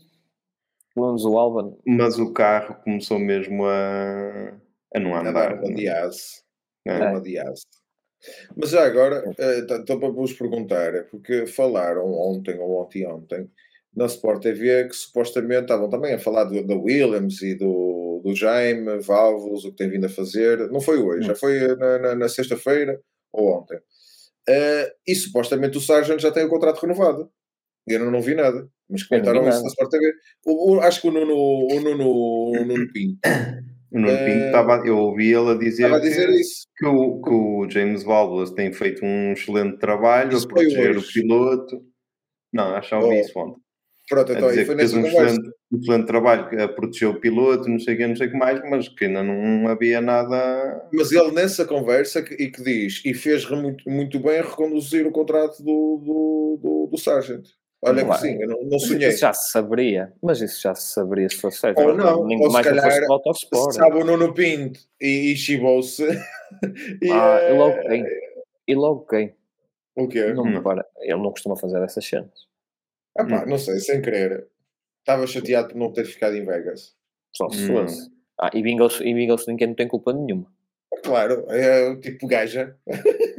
pelo 0.94 1.06
menos 1.08 1.24
o 1.24 1.36
Alban, 1.38 1.76
Mas 1.86 2.18
o 2.18 2.32
carro 2.32 2.76
começou 2.82 3.18
mesmo 3.18 3.64
a, 3.66 4.54
a 4.94 5.00
não 5.00 5.14
A 5.14 5.20
andar. 5.20 5.32
dar 5.32 5.54
uma 5.64 5.74
diase. 5.74 6.42
É. 6.86 6.98
Uma 7.10 7.20
diase. 7.20 7.62
Mas 8.56 8.70
já 8.70 8.84
agora, 8.86 9.22
estou 9.78 10.00
para 10.00 10.08
vos 10.10 10.32
perguntar, 10.32 10.94
é 10.94 11.02
porque 11.02 11.46
falaram 11.46 12.06
ontem 12.12 12.58
ou 12.58 12.82
ontem 12.82 13.06
ontem 13.06 13.50
na 13.94 14.06
Sport 14.06 14.42
TV 14.42 14.88
que 14.88 14.94
supostamente 14.96 15.62
estavam 15.62 15.88
também 15.88 16.14
a 16.14 16.18
falar 16.18 16.44
do, 16.44 16.66
da 16.66 16.74
Williams 16.74 17.40
e 17.42 17.54
do, 17.54 17.66
do 18.26 18.34
Jaime, 18.34 18.98
Valvos, 19.00 19.64
o 19.64 19.70
que 19.70 19.76
tem 19.76 19.88
vindo 19.88 20.06
a 20.06 20.08
fazer. 20.08 20.70
Não 20.70 20.80
foi 20.80 20.98
hoje, 20.98 21.26
já 21.28 21.34
foi 21.34 21.58
na, 21.76 21.98
na- 21.98 22.14
na 22.14 22.28
sexta-feira 22.28 23.00
ou 23.32 23.48
ontem. 23.58 23.78
Eh, 24.48 24.92
e 25.06 25.14
supostamente 25.14 25.76
o 25.78 25.80
Sargent 25.80 26.20
já 26.20 26.30
tem 26.30 26.44
o 26.44 26.48
contrato 26.48 26.80
renovado. 26.80 27.30
Eu 27.86 28.00
não, 28.00 28.10
não 28.10 28.20
vi 28.22 28.34
nada, 28.34 28.68
mas 28.88 29.02
comentaram 29.04 29.48
isso 29.48 29.62
na 29.62 29.68
Sport 29.68 29.90
TV. 29.90 30.12
O- 30.44 30.72
o- 30.76 30.80
acho 30.80 31.00
que 31.00 31.08
o 31.08 31.12
Nuno, 31.12 31.34
o 31.34 31.80
Nuno, 31.80 32.08
o 32.08 32.64
Nuno 32.64 32.86
Pinto 32.92 33.18
O 33.92 33.98
Nuno 34.00 34.18
Pinto 34.24 34.42
Eh, 34.42 34.46
estava, 34.46 34.82
eu 34.86 34.98
ouvi 34.98 35.32
ele 35.32 35.50
a 35.50 35.54
dizer, 35.54 35.92
a 35.92 35.98
dizer 36.00 36.26
que, 36.28 36.40
isso. 36.40 36.66
que 36.76 36.86
o, 36.86 37.20
que 37.22 37.30
o 37.30 37.70
James 37.70 38.02
Valdes 38.02 38.50
tem 38.52 38.72
feito 38.72 39.04
um 39.04 39.32
excelente 39.32 39.78
trabalho 39.78 40.32
Isso 40.36 40.46
a 40.46 40.48
proteger 40.48 40.96
o 40.98 41.02
piloto. 41.06 41.80
Não, 42.52 42.74
acho 42.74 42.88
que 42.88 42.94
já 42.96 43.00
ouvi 43.00 43.16
Oh, 43.16 43.20
isso 43.20 43.38
ontem. 43.38 43.60
Pronto, 44.08 44.32
então 44.32 44.48
aí 44.48 44.64
foi 44.64 44.76
que 44.76 44.80
fez 44.80 44.94
um 44.94 45.04
excelente, 45.04 45.50
um 45.72 45.78
excelente 45.78 46.06
trabalho 46.06 46.62
a 46.62 46.68
proteger 46.68 47.08
o 47.08 47.20
piloto, 47.20 47.68
não 47.68 47.78
sei 47.78 47.94
o 47.94 47.96
que, 47.96 48.06
não 48.06 48.14
sei 48.16 48.28
o 48.28 48.30
que 48.30 48.36
mais, 48.36 48.60
mas 48.70 48.88
que 48.88 49.04
ainda 49.04 49.22
não 49.22 49.66
havia 49.68 50.00
nada. 50.00 50.88
Mas 50.92 51.10
ele 51.10 51.32
nessa 51.32 51.64
conversa 51.64 52.22
que, 52.22 52.34
e 52.34 52.50
que 52.50 52.62
diz 52.62 53.02
e 53.04 53.12
fez 53.12 53.48
muito, 53.50 53.88
muito 53.90 54.20
bem 54.20 54.38
a 54.38 54.42
reconduzir 54.42 55.06
o 55.06 55.10
contrato 55.10 55.58
do, 55.62 56.00
do, 56.04 56.60
do, 56.62 56.86
do 56.86 56.98
Sargent. 56.98 57.46
Olha 57.82 58.04
Não 58.04 58.10
que 58.10 58.18
sim, 58.18 58.40
eu 58.40 58.48
não, 58.48 58.62
não 58.62 58.78
sonhei. 58.78 59.08
Isso 59.08 59.20
já 59.20 59.32
se 59.32 59.50
saberia, 59.50 60.12
mas 60.22 60.40
isso 60.40 60.62
já 60.62 60.74
se 60.74 60.92
saberia 60.92 61.28
se 61.28 61.36
fosse 61.36 61.58
certo. 61.58 61.80
Ou 61.80 61.94
não, 61.94 62.24
Nem 62.26 62.40
ou 62.40 62.50
se 62.50 62.56
não 62.56 62.62
calhar 62.62 63.10
Autosport. 63.10 63.74
Sabe 63.74 63.96
o 63.96 64.04
Nuno 64.04 64.32
Pinto 64.32 64.80
e, 65.00 65.32
e 65.32 65.36
chibou-se. 65.36 66.04
e, 67.02 67.10
Ah, 67.10 67.38
eh, 67.42 67.52
e 67.52 67.56
logo 67.56 67.80
quem? 67.82 68.04
E 68.68 68.74
logo 68.74 69.06
quem? 69.06 69.34
O 69.94 70.08
quê? 70.08 70.32
Não 70.32 70.44
Não. 70.44 70.62
para. 70.62 70.86
Ele 71.00 71.22
não 71.22 71.30
costuma 71.30 71.56
fazer 71.56 71.82
essas 71.82 72.04
cenas. 72.04 72.46
Ah, 73.18 73.24
pá, 73.24 73.44
Hum. 73.44 73.48
não 73.50 73.58
sei, 73.58 73.78
sem 73.80 74.00
querer. 74.02 74.46
Estava 75.00 75.26
chateado 75.26 75.68
por 75.68 75.76
não 75.76 75.92
ter 75.92 76.04
ficado 76.04 76.34
em 76.36 76.44
Vegas. 76.44 76.94
Só 77.34 77.48
se 77.48 77.68
Não. 77.70 77.82
fosse. 77.82 78.10
Ah, 78.40 78.50
e 78.52 78.62
Bengals, 78.62 79.00
e 79.00 79.14
Bengals 79.14 79.46
ninguém 79.46 79.68
não 79.68 79.74
tem 79.74 79.88
culpa 79.88 80.12
nenhuma. 80.12 80.46
Claro, 81.04 81.44
é 81.50 81.88
o 81.90 82.00
tipo 82.00 82.26
gaja. 82.26 82.76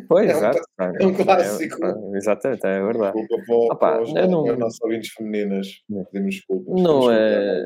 Pois, 0.08 0.30
É 0.30 0.34
um 0.36 0.38
exato. 0.38 0.60
é 0.80 1.06
um 1.06 1.14
clássico. 1.14 1.86
É, 1.86 2.18
exatamente, 2.18 2.66
é 2.66 2.82
verdade. 2.84 3.18
Desculpa 3.18 3.44
para, 3.46 3.56
Opa, 3.56 3.76
para 3.76 4.02
os, 4.04 4.16
eu 4.16 4.28
não- 4.28 4.44
para 4.44 4.54
as 4.54 4.60
nossas 4.60 4.82
ouvintes 4.82 5.12
femininas. 5.14 5.68
Não. 5.90 6.06
Pedimos 6.06 6.36
desculpas. 6.36 6.82
Não 6.84 7.12
é-. 7.12 7.66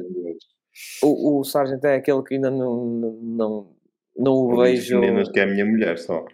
O, 1.04 1.40
o 1.40 1.44
Sargent 1.44 1.84
é 1.84 1.96
aquele 1.96 2.24
que 2.24 2.36
ainda 2.36 2.50
não, 2.50 2.86
não, 2.86 3.76
não, 4.18 4.32
o 4.34 4.56
vejo. 4.62 5.00
meninas 5.00 5.30
que 5.30 5.40
é 5.40 5.44
a 5.44 5.48
minha 5.48 5.66
mulher 5.66 5.98
só. 6.00 6.26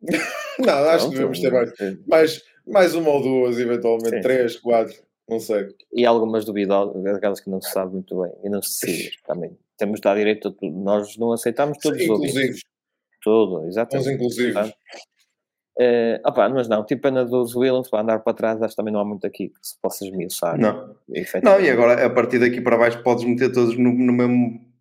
Não, 0.58 0.72
acho 0.90 1.08
que 1.08 1.14
devemos 1.14 1.40
ter 1.40 1.52
mais, 1.52 1.72
mais, 2.06 2.42
mais 2.66 2.94
uma 2.94 3.10
ou 3.10 3.22
duas, 3.22 3.58
eventualmente, 3.58 4.10
Sim. 4.16 4.20
três, 4.20 4.56
quatro, 4.58 4.94
não 5.28 5.38
sei. 5.40 5.68
E 5.92 6.04
algumas 6.06 6.44
duvidosas, 6.44 7.04
aquelas 7.06 7.40
que 7.40 7.50
não 7.50 7.60
se 7.60 7.70
sabe 7.70 7.92
muito 7.92 8.20
bem 8.20 8.32
e 8.44 8.48
não 8.48 8.62
se 8.62 8.86
decide 8.86 9.18
também. 9.26 9.56
Temos 9.78 9.96
de 10.00 10.02
dar 10.02 10.16
direito 10.16 10.48
a 10.48 10.52
tudo. 10.52 10.76
Nós 10.78 11.16
não 11.16 11.32
aceitamos 11.32 11.78
todos 11.78 12.00
os 12.00 12.08
ouvintes. 12.08 12.34
Inclusivos, 12.34 12.62
Tudo, 13.22 13.66
exatamente. 13.66 14.10
inclusivos. 14.12 14.72
Eh, 15.80 16.20
opá, 16.26 16.48
mas 16.50 16.68
não, 16.68 16.84
tipo 16.84 17.00
pena 17.02 17.24
dos 17.24 17.56
Williams 17.56 17.88
para 17.88 18.02
andar 18.02 18.18
para 18.20 18.34
trás, 18.34 18.62
acho 18.62 18.72
que 18.72 18.76
também 18.76 18.92
não 18.92 19.00
há 19.00 19.04
muito 19.04 19.26
aqui 19.26 19.48
que 19.48 19.58
se 19.62 19.80
possa 19.80 20.04
esmiuçar. 20.04 20.58
Não. 20.60 20.94
Não, 21.42 21.60
e 21.60 21.70
agora 21.70 22.04
a 22.04 22.10
partir 22.10 22.38
daqui 22.38 22.60
para 22.60 22.76
baixo 22.76 23.02
podes 23.02 23.24
meter 23.24 23.50
todos 23.52 23.76
no, 23.78 23.90
no 23.92 24.12
mesmo. 24.12 24.71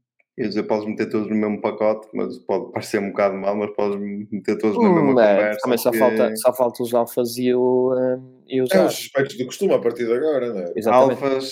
Ia 0.42 0.48
dizer, 0.50 0.64
podes 0.64 0.88
meter 0.88 1.10
todos 1.10 1.30
no 1.30 1.36
mesmo 1.36 1.62
pacote, 1.62 2.08
mas 2.14 2.38
pode 2.40 2.72
parecer 2.72 3.00
um 3.00 3.10
bocado 3.10 3.36
mal, 3.36 3.56
mas 3.56 3.72
podes 3.76 4.00
meter 4.32 4.58
todos 4.58 4.78
na 4.82 4.90
mesma 4.90 5.14
Hum, 5.14 5.20
é, 5.20 5.36
conversa. 5.36 5.60
também 5.62 5.78
só 5.78 5.92
que- 5.92 5.98
falta, 6.00 6.36
só 6.38 6.54
falta 6.54 6.84
os 6.84 6.94
alfas 6.94 7.38
e, 7.38 7.54
o, 7.54 7.94
eh, 7.96 8.20
e 8.48 8.62
os 8.62 8.72
É 8.72 8.80
os 8.80 8.86
As. 8.88 8.94
suspeitos 8.96 9.38
do 9.38 9.46
costume 9.46 9.74
a 9.74 9.80
partir 9.80 10.06
de 10.06 10.14
agora, 10.14 10.54
não 10.54 10.60
é? 10.62 10.74
Exatamente. 10.76 11.24
Alfas, 11.24 11.52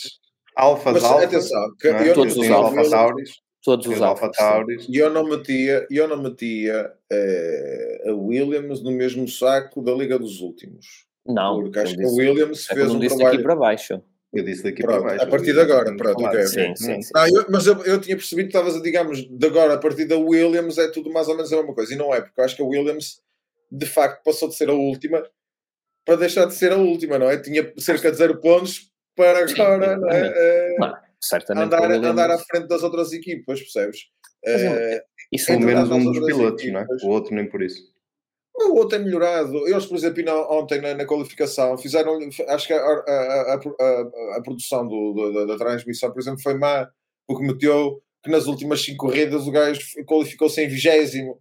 alfas, 0.56 0.94
Mas 0.94 1.04
alfas. 1.04 1.24
atenção, 1.26 1.76
que 1.80 1.88
é? 1.88 2.10
eu 2.10 2.14
Todos 2.14 2.36
não 2.36 2.42
os 2.44 2.48
metia 2.50 2.56
alfas. 2.56 2.90
Tauris. 2.90 3.30
Todos 3.64 3.86
Os 3.88 3.96
os 3.96 4.02
alfa 4.02 4.26
alfas. 4.28 4.38
Tauris. 4.38 4.88
E 4.90 4.98
eu 4.98 5.10
não 5.10 5.24
metia, 5.28 5.86
eu 5.92 6.08
não 6.08 6.22
metia 6.22 6.92
eh, 7.12 8.04
a 8.08 8.14
Williams 8.14 8.82
no 8.82 8.92
mesmo 8.92 9.28
saco 9.28 9.82
da 9.82 9.92
Liga 9.94 10.18
dos 10.18 10.40
Últimos. 10.42 11.06
Não, 11.28 11.62
porque 11.62 11.78
acho 11.80 11.94
que 11.96 12.02
a 12.02 12.06
disse- 12.06 12.20
Williams 12.20 12.70
é 12.72 12.74
fez 12.74 12.90
um 12.90 13.00
trabalho. 13.00 13.24
daqui 13.32 13.44
para 13.44 13.56
baixo. 13.56 14.02
Eu 14.32 14.44
disse 14.44 14.64
daqui 14.64 14.82
Pronto, 14.84 15.02
para 15.02 15.10
baixo. 15.12 15.26
a 15.26 15.28
partir 15.28 15.54
de 15.54 15.60
agora, 15.60 15.96
pronto, 15.96 16.24
ok, 16.24 16.44
Sim, 16.44 16.76
sim, 16.76 17.02
sim. 17.02 17.12
Ah, 17.16 17.28
eu- 17.28 17.46
mas 17.50 17.66
eu, 17.66 17.84
eu 17.84 18.00
tinha 18.00 18.16
percebido 18.16 18.50
que 18.50 18.56
estavas 18.58 18.76
a, 18.76 18.82
digamos, 18.82 19.28
de 19.28 19.48
agora, 19.48 19.74
a 19.74 19.78
partir 19.80 20.06
da 20.06 20.18
Williams, 20.18 20.78
é 20.78 20.88
tudo 20.92 21.12
mais 21.12 21.28
ou 21.28 21.36
menos 21.36 21.52
a 21.52 21.58
mesma 21.58 21.74
coisa. 21.74 21.94
E 21.94 21.98
não 21.98 22.14
é, 22.14 22.22
porque 22.22 22.40
eu 22.40 22.46
acho 22.46 22.56
que 22.56 22.62
a 22.62 22.66
Williams, 22.66 23.22
de 23.72 23.86
facto, 23.88 24.24
passou 24.24 24.48
de 24.48 24.56
ser 24.56 24.70
a 24.70 24.74
última 24.74 25.24
para 26.06 26.16
deixar 26.16 26.46
de 26.46 26.54
ser 26.54 26.72
a 26.72 26.78
última, 26.78 27.18
não 27.20 27.30
é? 27.30 27.38
Tinha 27.42 27.74
cerca 27.78 28.12
de 28.12 28.18
zero 28.18 28.40
pontos 28.40 28.92
para 29.16 29.40
agora 29.46 29.98
não 29.98 30.10
é? 30.10 30.28
Eh, 30.28 30.76
Não, 30.80 30.94
certamente 31.22 31.66
andar, 31.66 31.92
andar 31.92 32.32
à 32.32 32.38
frente 32.38 32.68
das 32.68 32.84
outras 32.84 33.12
equipas, 33.12 33.60
percebes? 33.60 34.00
Mas, 34.46 34.62
Eh, 34.62 35.04
isso 35.32 35.46
Pelo 35.48 35.58
Entre 35.60 35.74
menos 35.76 35.92
um 35.92 36.04
dos 36.04 36.20
pilotos, 36.26 36.66
não 36.68 36.80
é? 36.80 36.84
equipas. 36.84 37.04
O 37.04 37.08
outro 37.10 37.36
nem 37.36 37.46
por 37.48 37.62
isso. 37.62 37.89
O 38.62 38.76
outro 38.76 38.98
é 38.98 39.00
melhorado. 39.00 39.68
Eles, 39.68 39.86
por 39.86 39.96
exemplo, 39.98 40.24
ontem 40.50 40.82
na, 40.82 40.94
na 40.94 41.06
qualificação, 41.06 41.78
fizeram. 41.78 42.20
Acho 42.50 42.68
que 42.68 42.74
a, 42.74 42.78
a, 42.78 43.54
a, 43.54 43.56
a- 44.38 44.42
produção 44.44 44.88
do- 44.88 45.14
do- 45.14 45.34
da, 45.34 45.46
da 45.54 45.58
transmissão, 45.58 46.12
por 46.12 46.20
exemplo, 46.20 46.42
foi 46.42 46.54
má, 46.56 46.88
porque 47.28 47.46
meteu 47.46 48.02
que 48.24 48.30
nas 48.30 48.48
últimas 48.48 48.82
cinco 48.82 49.08
corridas 49.08 49.48
o 49.48 49.52
gajo 49.52 49.80
qualificou-se 50.06 50.62
em 50.62 50.68
vigésimo. 50.68 51.40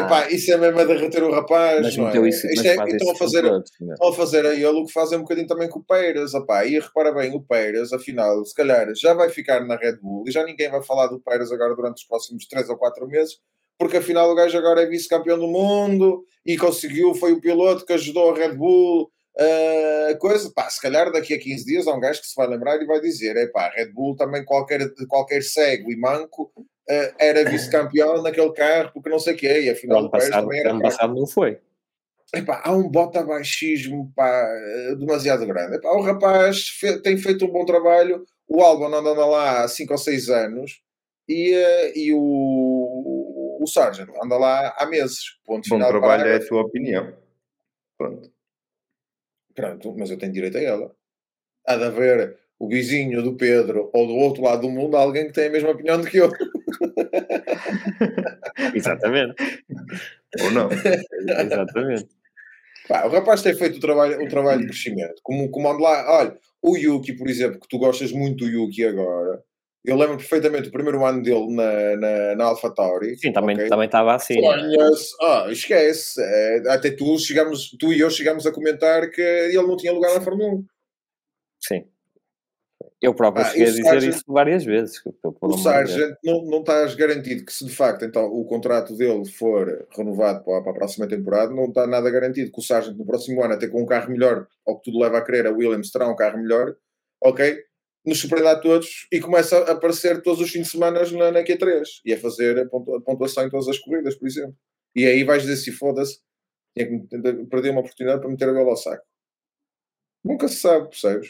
Epá, 0.00 0.28
isso 0.28 0.52
é 0.52 0.56
mesmo 0.56 0.80
a 0.80 0.84
derreter 0.84 1.22
o 1.22 1.30
rapaz. 1.30 1.80
mas 1.82 1.96
não 1.96 2.06
meteu 2.06 2.24
é? 2.24 2.28
isso, 2.28 2.44
Isto 2.48 2.66
é- 2.66 2.74
estão, 2.88 3.12
a 3.12 3.14
fazer, 3.14 3.42
todos, 3.42 3.70
estão 3.80 4.08
a 4.08 4.12
fazer 4.12 4.44
a 4.44 4.52
ele 4.52 4.66
o 4.66 4.84
que 4.84 4.92
fazem 4.92 5.16
um 5.16 5.22
bocadinho 5.22 5.46
também 5.46 5.68
com 5.68 5.78
o 5.78 5.84
Peiras. 5.84 6.34
Epá, 6.34 6.64
e 6.64 6.76
repara 6.80 7.12
bem, 7.12 7.32
o 7.36 7.40
Peiras, 7.40 7.92
afinal, 7.92 8.44
se 8.44 8.52
calhar 8.52 8.92
já 8.96 9.14
vai 9.14 9.28
ficar 9.28 9.64
na 9.64 9.76
Red 9.76 9.98
Bull 10.02 10.24
e 10.26 10.32
já 10.32 10.42
ninguém 10.44 10.68
vai 10.68 10.82
falar 10.82 11.06
do 11.06 11.20
Peiras 11.20 11.52
agora 11.52 11.76
durante 11.76 11.98
os 11.98 12.04
próximos 12.04 12.44
3 12.48 12.68
ou 12.68 12.76
4 12.76 13.06
meses, 13.06 13.38
porque 13.80 13.96
afinal 13.96 14.30
o 14.30 14.34
gajo 14.34 14.58
agora 14.58 14.82
é 14.82 14.86
vice-campeão 14.86 15.38
do 15.38 15.48
mundo 15.48 16.22
e 16.44 16.54
conseguiu, 16.58 17.14
foi 17.14 17.32
o 17.32 17.40
piloto 17.40 17.86
que 17.86 17.94
ajudou 17.94 18.30
a 18.30 18.36
Red 18.36 18.52
Bull. 18.52 19.10
ah, 19.38 20.14
coisa, 20.18 20.52
pá, 20.54 20.68
se 20.68 20.78
calhar 20.82 21.10
daqui 21.10 21.32
a 21.32 21.38
15 21.38 21.64
dias 21.64 21.86
há 21.86 21.94
um 21.94 22.00
gajo 22.00 22.20
que 22.20 22.26
se 22.26 22.36
vai 22.36 22.46
lembrar 22.46 22.76
e 22.80 22.84
vai 22.86 23.00
dizer: 23.00 23.34
é 23.38 23.46
pá, 23.46 23.70
Red 23.74 23.86
Bull 23.86 24.14
também 24.16 24.44
qualquer, 24.44 24.80
qualquer 25.08 25.42
cego 25.42 25.90
e 25.90 25.96
manco 25.96 26.52
ah, 26.90 27.14
era 27.18 27.48
vice-campeão 27.48 28.22
naquele 28.22 28.52
carro, 28.52 28.90
porque 28.92 29.08
não 29.08 29.18
sei 29.18 29.32
o 29.32 29.36
que 29.38 29.46
é, 29.46 29.62
e 29.62 29.70
afinal 29.70 30.04
o 30.04 30.10
Pérez 30.10 30.28
também 30.28 30.60
era 30.60 30.70
ano 30.72 30.82
passado 30.82 31.14
não 31.14 31.26
foi. 31.26 31.58
Epá, 32.34 32.60
há 32.64 32.72
um 32.72 32.86
bota 32.88 33.24
baixismo 33.24 34.12
pá, 34.14 34.28
eh, 34.28 34.94
demasiado 34.94 35.44
grande. 35.46 35.76
Epá, 35.76 35.88
o 35.90 36.02
rapaz 36.02 36.68
fe- 36.68 37.00
tem 37.00 37.16
feito 37.16 37.44
um 37.44 37.50
bom 37.50 37.64
trabalho. 37.64 38.24
O 38.46 38.62
Albon 38.62 38.94
anda 38.94 39.26
lá 39.26 39.64
há 39.64 39.68
5 39.68 39.92
ou 39.94 39.98
6 39.98 40.28
anos 40.28 40.80
e, 41.28 41.52
eh, 41.52 41.92
e 41.96 42.12
o, 42.14 42.79
o 43.60 43.66
Sargent 43.66 44.08
anda 44.22 44.38
lá 44.38 44.74
há 44.78 44.86
meses. 44.86 45.38
Ponto 45.44 45.68
Bom 45.68 45.76
final, 45.76 45.90
trabalho 45.90 46.26
é 46.26 46.36
a 46.36 46.46
tua 46.46 46.62
opinião. 46.62 47.14
Pronto. 47.98 48.32
Pronto, 49.54 49.94
mas 49.98 50.10
eu 50.10 50.16
tenho 50.16 50.32
direito 50.32 50.56
a 50.56 50.62
ela. 50.62 50.96
Há 51.66 51.76
de 51.76 51.84
haver 51.84 52.38
o 52.58 52.68
vizinho 52.68 53.22
do 53.22 53.36
Pedro 53.36 53.90
ou 53.92 54.06
do 54.06 54.14
outro 54.14 54.42
lado 54.42 54.62
do 54.62 54.70
mundo 54.70 54.96
alguém 54.96 55.26
que 55.26 55.34
tem 55.34 55.48
a 55.48 55.50
mesma 55.50 55.70
opinião 55.70 56.00
do 56.00 56.06
que 56.06 56.16
eu. 56.16 56.30
Exatamente. 58.74 59.34
Ou 60.42 60.50
não. 60.52 60.70
Exatamente. 61.44 62.08
Pá, 62.88 63.04
o 63.04 63.10
rapaz 63.10 63.42
tem 63.42 63.54
feito 63.54 63.76
o 63.76 63.80
trabalho, 63.80 64.22
o 64.22 64.28
trabalho 64.28 64.62
de 64.62 64.68
crescimento. 64.68 65.20
Como, 65.22 65.50
como 65.50 65.70
ando 65.70 65.82
lá, 65.82 66.18
olha, 66.18 66.38
o 66.62 66.76
Yuki, 66.76 67.12
por 67.12 67.28
exemplo, 67.28 67.60
que 67.60 67.68
tu 67.68 67.78
gostas 67.78 68.10
muito 68.10 68.44
do 68.44 68.50
Yuki 68.50 68.86
agora, 68.86 69.42
eu 69.84 69.96
lembro 69.96 70.16
perfeitamente 70.18 70.68
o 70.68 70.72
primeiro 70.72 71.04
ano 71.04 71.22
dele 71.22 71.54
na, 71.54 71.96
na, 71.96 72.36
na 72.36 72.44
AlphaTauri. 72.46 73.16
Sim, 73.16 73.32
também 73.32 73.56
ok? 73.56 73.68
também 73.68 73.86
estava 73.86 74.14
assim. 74.14 74.34
Sonhas, 74.40 75.08
ah, 75.22 75.46
esquece. 75.50 76.20
É, 76.22 76.62
até 76.68 76.90
tu, 76.90 77.18
chegamos, 77.18 77.70
tu 77.78 77.92
e 77.92 78.00
eu 78.00 78.10
chegámos 78.10 78.46
a 78.46 78.52
comentar 78.52 79.08
que 79.10 79.20
ele 79.22 79.62
não 79.66 79.76
tinha 79.76 79.92
lugar 79.92 80.14
na 80.14 80.20
Fórmula 80.20 80.54
1. 80.54 80.64
Sim. 81.60 81.84
Eu 83.00 83.14
próprio 83.14 83.42
Ah, 83.44 83.48
cheguei 83.48 83.66
a 83.66 83.70
dizer 83.70 83.82
Sargent- 83.84 84.14
isso 84.14 84.24
várias 84.28 84.62
vezes. 84.64 85.00
O. 85.40 85.56
Sargent 85.56 86.14
não, 86.22 86.44
não 86.44 86.60
estás 86.60 86.94
garantido 86.94 87.46
que 87.46 87.52
se 87.52 87.64
de 87.64 87.74
facto 87.74 88.04
então, 88.04 88.26
o 88.26 88.44
contrato 88.44 88.94
dele 88.94 89.24
for 89.24 89.86
renovado 89.96 90.44
para, 90.44 90.60
para 90.62 90.72
a 90.72 90.74
próxima 90.74 91.08
temporada, 91.08 91.50
não 91.54 91.64
está 91.64 91.86
nada 91.86 92.10
garantido 92.10 92.52
que 92.52 92.58
o 92.60 92.62
Sargent 92.62 92.98
no 92.98 93.06
próximo 93.06 93.42
ano, 93.42 93.54
até 93.54 93.68
com 93.68 93.82
um 93.82 93.86
carro 93.86 94.10
melhor, 94.10 94.46
ao 94.66 94.78
que 94.78 94.90
tudo 94.90 95.02
leva 95.02 95.16
a 95.16 95.22
crer, 95.22 95.46
a 95.46 95.50
Williams 95.50 95.90
terá 95.90 96.06
um 96.10 96.14
carro 96.16 96.38
melhor, 96.42 96.74
ok? 97.24 97.58
Nos 98.04 98.18
surpreenda 98.20 98.52
a 98.52 98.58
todos 98.58 99.06
e 99.12 99.20
começa 99.20 99.58
a 99.58 99.72
aparecer 99.72 100.22
todos 100.22 100.40
os 100.40 100.50
fins 100.50 100.62
de 100.66 100.70
semana 100.70 101.02
na, 101.12 101.30
na 101.32 101.42
Q3 101.44 101.82
e 102.04 102.14
a 102.14 102.18
fazer 102.18 102.58
a 102.58 102.66
pontu- 102.66 102.94
a 102.96 103.00
pontuação 103.02 103.44
em 103.46 103.50
todas 103.50 103.68
as 103.68 103.78
corridas, 103.78 104.14
por 104.16 104.26
exemplo. 104.26 104.54
E 104.96 105.06
aí 105.06 105.22
vais 105.22 105.42
dizer 105.42 105.56
se 105.56 105.70
foda-se, 105.70 106.18
tinha 106.74 106.86
que 106.86 106.92
me- 107.18 107.46
perder 107.46 107.70
uma 107.70 107.80
oportunidade 107.80 108.20
para 108.22 108.30
meter 108.30 108.48
a 108.48 108.52
bola 108.54 108.70
ao 108.70 108.76
saco. 108.76 109.04
Nunca 110.24 110.48
se 110.48 110.56
sabe, 110.56 110.88
percebes? 110.88 111.28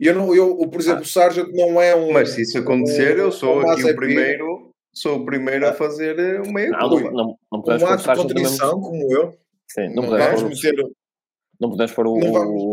E 0.00 0.06
eu, 0.06 0.14
não, 0.14 0.34
eu, 0.34 0.56
por 0.68 0.80
exemplo, 0.80 1.02
o 1.02 1.06
Sargent 1.06 1.48
não 1.52 1.80
é 1.80 1.94
um. 1.94 2.12
Mas 2.12 2.30
se 2.30 2.42
isso 2.42 2.58
acontecer, 2.58 3.18
eu 3.18 3.30
sou 3.32 3.60
um 3.62 3.70
aqui 3.70 3.84
o 3.84 3.96
primeiro, 3.96 4.70
sou 4.94 5.18
o 5.18 5.24
primeiro 5.24 5.66
a 5.68 5.72
fazer 5.72 6.18
eh, 6.18 6.40
o 6.40 6.52
meio 6.52 6.70
Não, 6.72 6.88
não, 6.90 7.00
não, 7.00 7.12
não 7.12 7.36
um 7.52 7.62
podemos 7.62 7.82
o 7.82 7.86
ato 7.86 8.02
de 8.02 8.08
no 8.08 8.14
mesmo. 8.16 8.28
contrição 8.28 8.80
como 8.80 9.12
eu. 9.12 9.38
Sim, 9.68 9.88
não 9.88 10.02
Não 10.02 10.04
podemos 10.10 10.40
vamos 10.42 10.60
pôr 10.60 10.70
o- 10.70 10.76
meter. 10.76 10.92
Não 11.60 11.70
podemos 11.70 11.92
pôr 11.92 12.06
o, 12.06 12.18
Não 12.18 12.32
vamos. 12.32 12.62
o, 12.62 12.66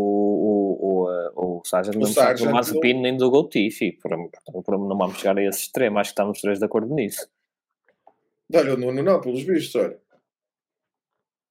o, 1.34 1.56
o, 1.56 1.60
o 1.60 1.64
Sargent, 1.64 1.96
O 1.96 2.00
não 2.00 2.06
saco 2.06 2.44
do 2.44 2.50
Mazepin 2.50 3.00
nem 3.00 3.16
do 3.16 3.30
Gautifi. 3.30 3.92
Por, 3.92 4.10
por, 4.52 4.62
por, 4.62 4.78
não 4.78 4.96
vamos 4.96 5.18
chegar 5.18 5.36
a 5.38 5.42
esse 5.42 5.60
extremo. 5.60 5.98
Acho 5.98 6.10
que 6.10 6.12
estamos 6.12 6.36
os 6.38 6.42
três 6.42 6.58
de 6.58 6.64
acordo 6.64 6.94
nisso. 6.94 7.28
Olha, 8.54 8.74
o 8.74 8.76
Nuno 8.76 9.02
não, 9.02 9.20
pelos 9.20 9.42
vistos, 9.42 9.74
olha. 9.74 9.98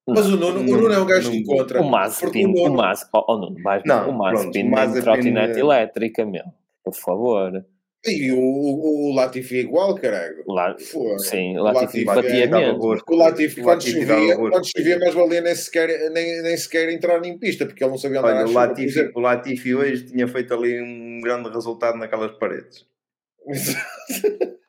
Mas 0.06 0.26
o 0.26 0.36
Nuno, 0.36 0.60
o 0.60 0.62
Nuno 0.62 0.92
é 0.92 1.00
um 1.00 1.06
gajo 1.06 1.30
que 1.30 1.38
encontra. 1.38 1.80
O 1.80 1.90
Mazepin, 1.90 2.46
o 2.46 2.52
Nuno- 2.52 2.76
Mazepin, 2.76 3.10
oh, 3.14 3.24
oh, 3.28 3.38
não, 3.38 3.54
vais, 3.62 3.82
Não, 3.84 4.10
o 4.10 4.18
Mazepin 4.18 4.50
pronto, 4.50 4.66
o 4.66 4.70
Mazepin, 4.70 5.02
trotinete 5.02 5.58
eh, 5.58 5.60
elétrica, 5.60 6.26
meu. 6.26 6.44
Por 6.82 6.94
favor. 6.94 7.64
E 8.06 8.30
o, 8.32 8.38
o, 8.38 9.10
o 9.10 9.14
Latifi 9.14 9.56
é 9.56 9.60
igual, 9.60 9.94
caralho. 9.94 10.44
Pô, 10.44 11.18
sim, 11.18 11.56
o 11.56 11.62
Latifi 11.62 12.04
Latifi 12.04 12.22
batia 12.22 12.48
dava 12.48 12.66
menos. 12.66 12.78
gosto. 12.78 13.10
O 13.10 13.16
Latifi, 13.16 13.62
quando 13.62 13.82
chovia, 13.82 14.36
quando 14.36 14.66
chovia, 14.66 14.98
mais 14.98 15.14
valia 15.14 15.40
nem 15.40 15.54
sequer, 15.54 16.10
nem, 16.10 16.42
nem 16.42 16.56
sequer 16.56 16.90
entrar 16.90 17.24
em 17.24 17.38
pista, 17.38 17.64
porque 17.64 17.82
ele 17.82 17.90
não 17.90 17.98
sabia 17.98 18.20
andar 18.20 18.36
Olha, 18.36 18.46
o 18.46 18.52
Latifi, 18.52 19.10
o 19.14 19.20
Latifi 19.20 19.74
hoje 19.74 20.04
tinha 20.04 20.28
feito 20.28 20.52
ali 20.52 20.82
um 20.82 21.20
grande 21.22 21.48
resultado 21.48 21.96
naquelas 21.96 22.32
paredes. 22.38 22.86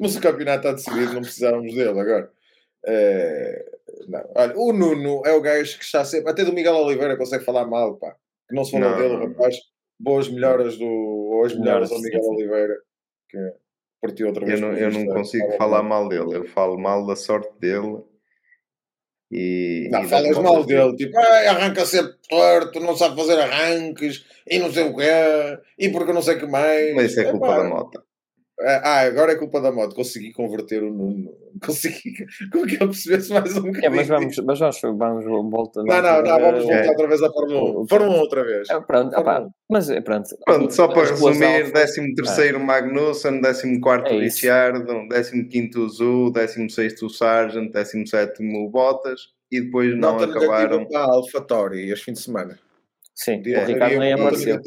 Mas 0.00 0.16
o 0.16 0.20
campeonato 0.20 0.68
está 0.68 0.72
decidido, 0.72 1.14
não 1.14 1.22
precisávamos 1.22 1.72
dele 1.74 2.00
agora. 2.00 2.30
Eh, 2.86 3.64
não. 4.08 4.24
Olha, 4.34 4.56
o 4.56 4.72
Nuno 4.72 5.22
é 5.24 5.32
o 5.32 5.40
gajo 5.40 5.78
que 5.78 5.84
está 5.84 6.04
sempre. 6.04 6.30
Até 6.30 6.44
do 6.44 6.52
Miguel 6.52 6.74
Oliveira 6.76 7.16
consegue 7.16 7.44
falar 7.44 7.66
mal, 7.66 7.96
pá. 7.96 8.14
Que 8.48 8.54
não 8.54 8.64
se 8.64 8.72
falou 8.72 8.90
Não, 8.90 8.98
dele, 8.98 9.26
rapaz. 9.26 9.56
Boas 9.98 10.28
melhoras 10.28 10.76
do. 10.76 10.84
Boas 10.86 11.54
melhoras 11.54 11.90
Melhoras, 11.90 11.92
ao 11.92 12.00
Miguel. 12.00 12.20
Oliveira, 12.30 12.74
que 13.28 13.38
partiu 14.00 14.26
outra 14.28 14.44
Eu 14.44 14.48
vez. 14.48 14.60
não, 14.60 14.68
pelos 14.68 14.80
eu 14.82 14.90
não 14.90 14.98
vistos, 15.00 15.14
consigo 15.14 15.52
falar 15.56 15.82
mal. 15.82 16.08
dele, 16.08 16.36
eu 16.36 16.44
falo 16.46 16.78
mal 16.78 17.06
da 17.06 17.16
sorte 17.16 17.50
dele. 17.60 18.02
E, 19.30 19.88
Não, 19.92 20.02
e 20.04 20.08
falas 20.08 20.38
mal 20.38 20.64
dele, 20.64 20.96
tipo, 20.96 21.18
"Ai, 21.18 21.46
arranca 21.48 21.84
sempre 21.84 22.14
torto, 22.30 22.80
não 22.80 22.96
sabe 22.96 23.14
fazer 23.14 23.38
arranques, 23.38 24.24
e 24.46 24.58
não 24.58 24.72
sei 24.72 24.84
o 24.84 24.96
quê, 24.96 25.04
e 25.78 25.90
porque 25.90 26.12
não 26.14 26.22
sei 26.22 26.36
o 26.36 26.38
que 26.40 26.46
mais. 26.46 26.94
Mas 26.94 27.10
isso 27.10 27.20
é 27.20 27.30
culpa 27.30 27.48
da 27.58 27.64
Mota. 27.64 28.02
Ah, 28.60 29.00
agora 29.02 29.32
é 29.32 29.36
culpa 29.36 29.60
da 29.60 29.70
moto. 29.70 29.94
Consegui 29.94 30.32
converter 30.32 30.82
o 30.82 30.92
Nuno. 30.92 31.32
Consegui. 31.64 32.12
Como 32.52 32.66
que 32.66 32.74
ele 32.74 32.86
percebesse 32.86 33.32
mais 33.32 33.56
um 33.56 33.62
bocadinho? 33.62 33.84
É, 33.84 33.88
mas 33.88 34.08
vamos, 34.08 34.36
mas 34.44 34.58
vamos, 34.58 34.80
vamos 35.24 35.50
voltar. 35.50 35.82
Não, 35.84 36.02
não, 36.02 36.22
não, 36.22 36.40
vamos 36.40 36.62
voltar 36.64 36.84
É. 36.84 36.88
outra 36.90 37.06
vez 37.08 37.22
à 37.22 37.30
Fórmula 37.32 37.80
1. 37.82 37.88
Fórmula 37.88 38.16
1 38.16 38.20
outra 38.20 38.44
vez. 38.44 38.68
É, 38.70 38.80
pronto, 38.80 39.16
1. 39.20 39.50
mas 39.70 39.88
é, 39.90 40.00
pronto. 40.00 40.28
Pronto, 40.44 40.74
só 40.74 40.88
para 40.88 41.08
resumir, 41.08 41.44
alfas- 41.44 41.70
13 41.72 42.14
terceiro 42.14 42.58
Magnussen, 42.60 43.40
14 43.40 43.80
quarto 43.80 44.08
É. 44.12 44.18
Ricciardo, 44.18 45.08
15 45.08 45.44
quinto 45.44 45.88
Zu, 45.88 46.30
16 46.32 47.00
o 47.02 47.08
Sargent, 47.08 47.70
17 47.72 48.42
o 48.42 48.68
Bottas 48.68 49.20
e 49.52 49.60
depois 49.60 49.90
não 49.96 50.12
Nota 50.12 50.24
acabaram. 50.24 50.78
negativa 50.78 50.86
para 50.86 51.00
a 51.00 51.14
AlphaTauri 51.14 51.90
este 51.90 52.06
fim 52.06 52.12
de 52.12 52.20
semana. 52.20 52.58
Sim, 53.20 53.42
Dia- 53.42 53.62
o 53.62 53.66
Ricardo 53.66 53.98
nem 53.98 54.12
apareceu. 54.12 54.60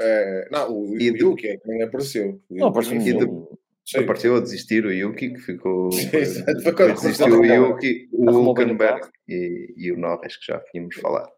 é, 0.00 0.48
não, 0.52 0.70
o, 0.70 1.00
E 1.00 1.10
o 1.10 1.14
de- 1.14 1.22
Yuki 1.22 1.48
é 1.48 1.56
que 1.56 1.66
nem 1.68 1.82
apareceu. 1.82 2.38
Não 2.50 2.68
apareceu. 2.68 2.96
E 3.00 3.12
de-. 3.14 3.56
Sim. 3.88 4.00
Apareceu 4.00 4.36
a 4.36 4.40
desistir 4.40 4.84
o 4.84 4.92
Yuki, 4.92 5.30
que 5.30 5.40
ficou. 5.40 5.90
Sim. 5.92 6.44
Foi 6.62 6.72
quando 6.74 6.94
desistiu 6.94 7.40
o. 7.40 7.44
Yuki, 7.44 8.08
o 8.12 8.30
Hulkenberg 8.30 9.00
e, 9.28 9.72
e 9.76 9.92
o 9.92 9.96
Norris, 9.96 10.36
que 10.36 10.52
já 10.52 10.58
tínhamos 10.70 10.96
falado. 10.96 11.30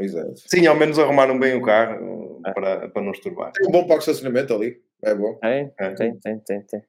Exato. 0.00 0.32
Sim, 0.48 0.66
ao 0.66 0.74
menos 0.74 0.98
arrumaram 0.98 1.38
bem 1.38 1.54
o 1.54 1.62
carro 1.62 2.40
Ah. 2.44 2.52
para, 2.52 2.88
para 2.88 3.02
não 3.02 3.12
esturbar. 3.12 3.52
Tem 3.52 3.68
um 3.68 3.70
bom 3.70 3.86
parque 3.86 4.04
de 4.04 4.10
estacionamento 4.10 4.54
ali. 4.54 4.76
É 5.04 5.14
bom. 5.14 5.34
Tem, 5.40 5.70
É. 5.78 5.90
tem, 5.94 6.18
tem, 6.18 6.38
tem, 6.40 6.62
tem. 6.62 6.82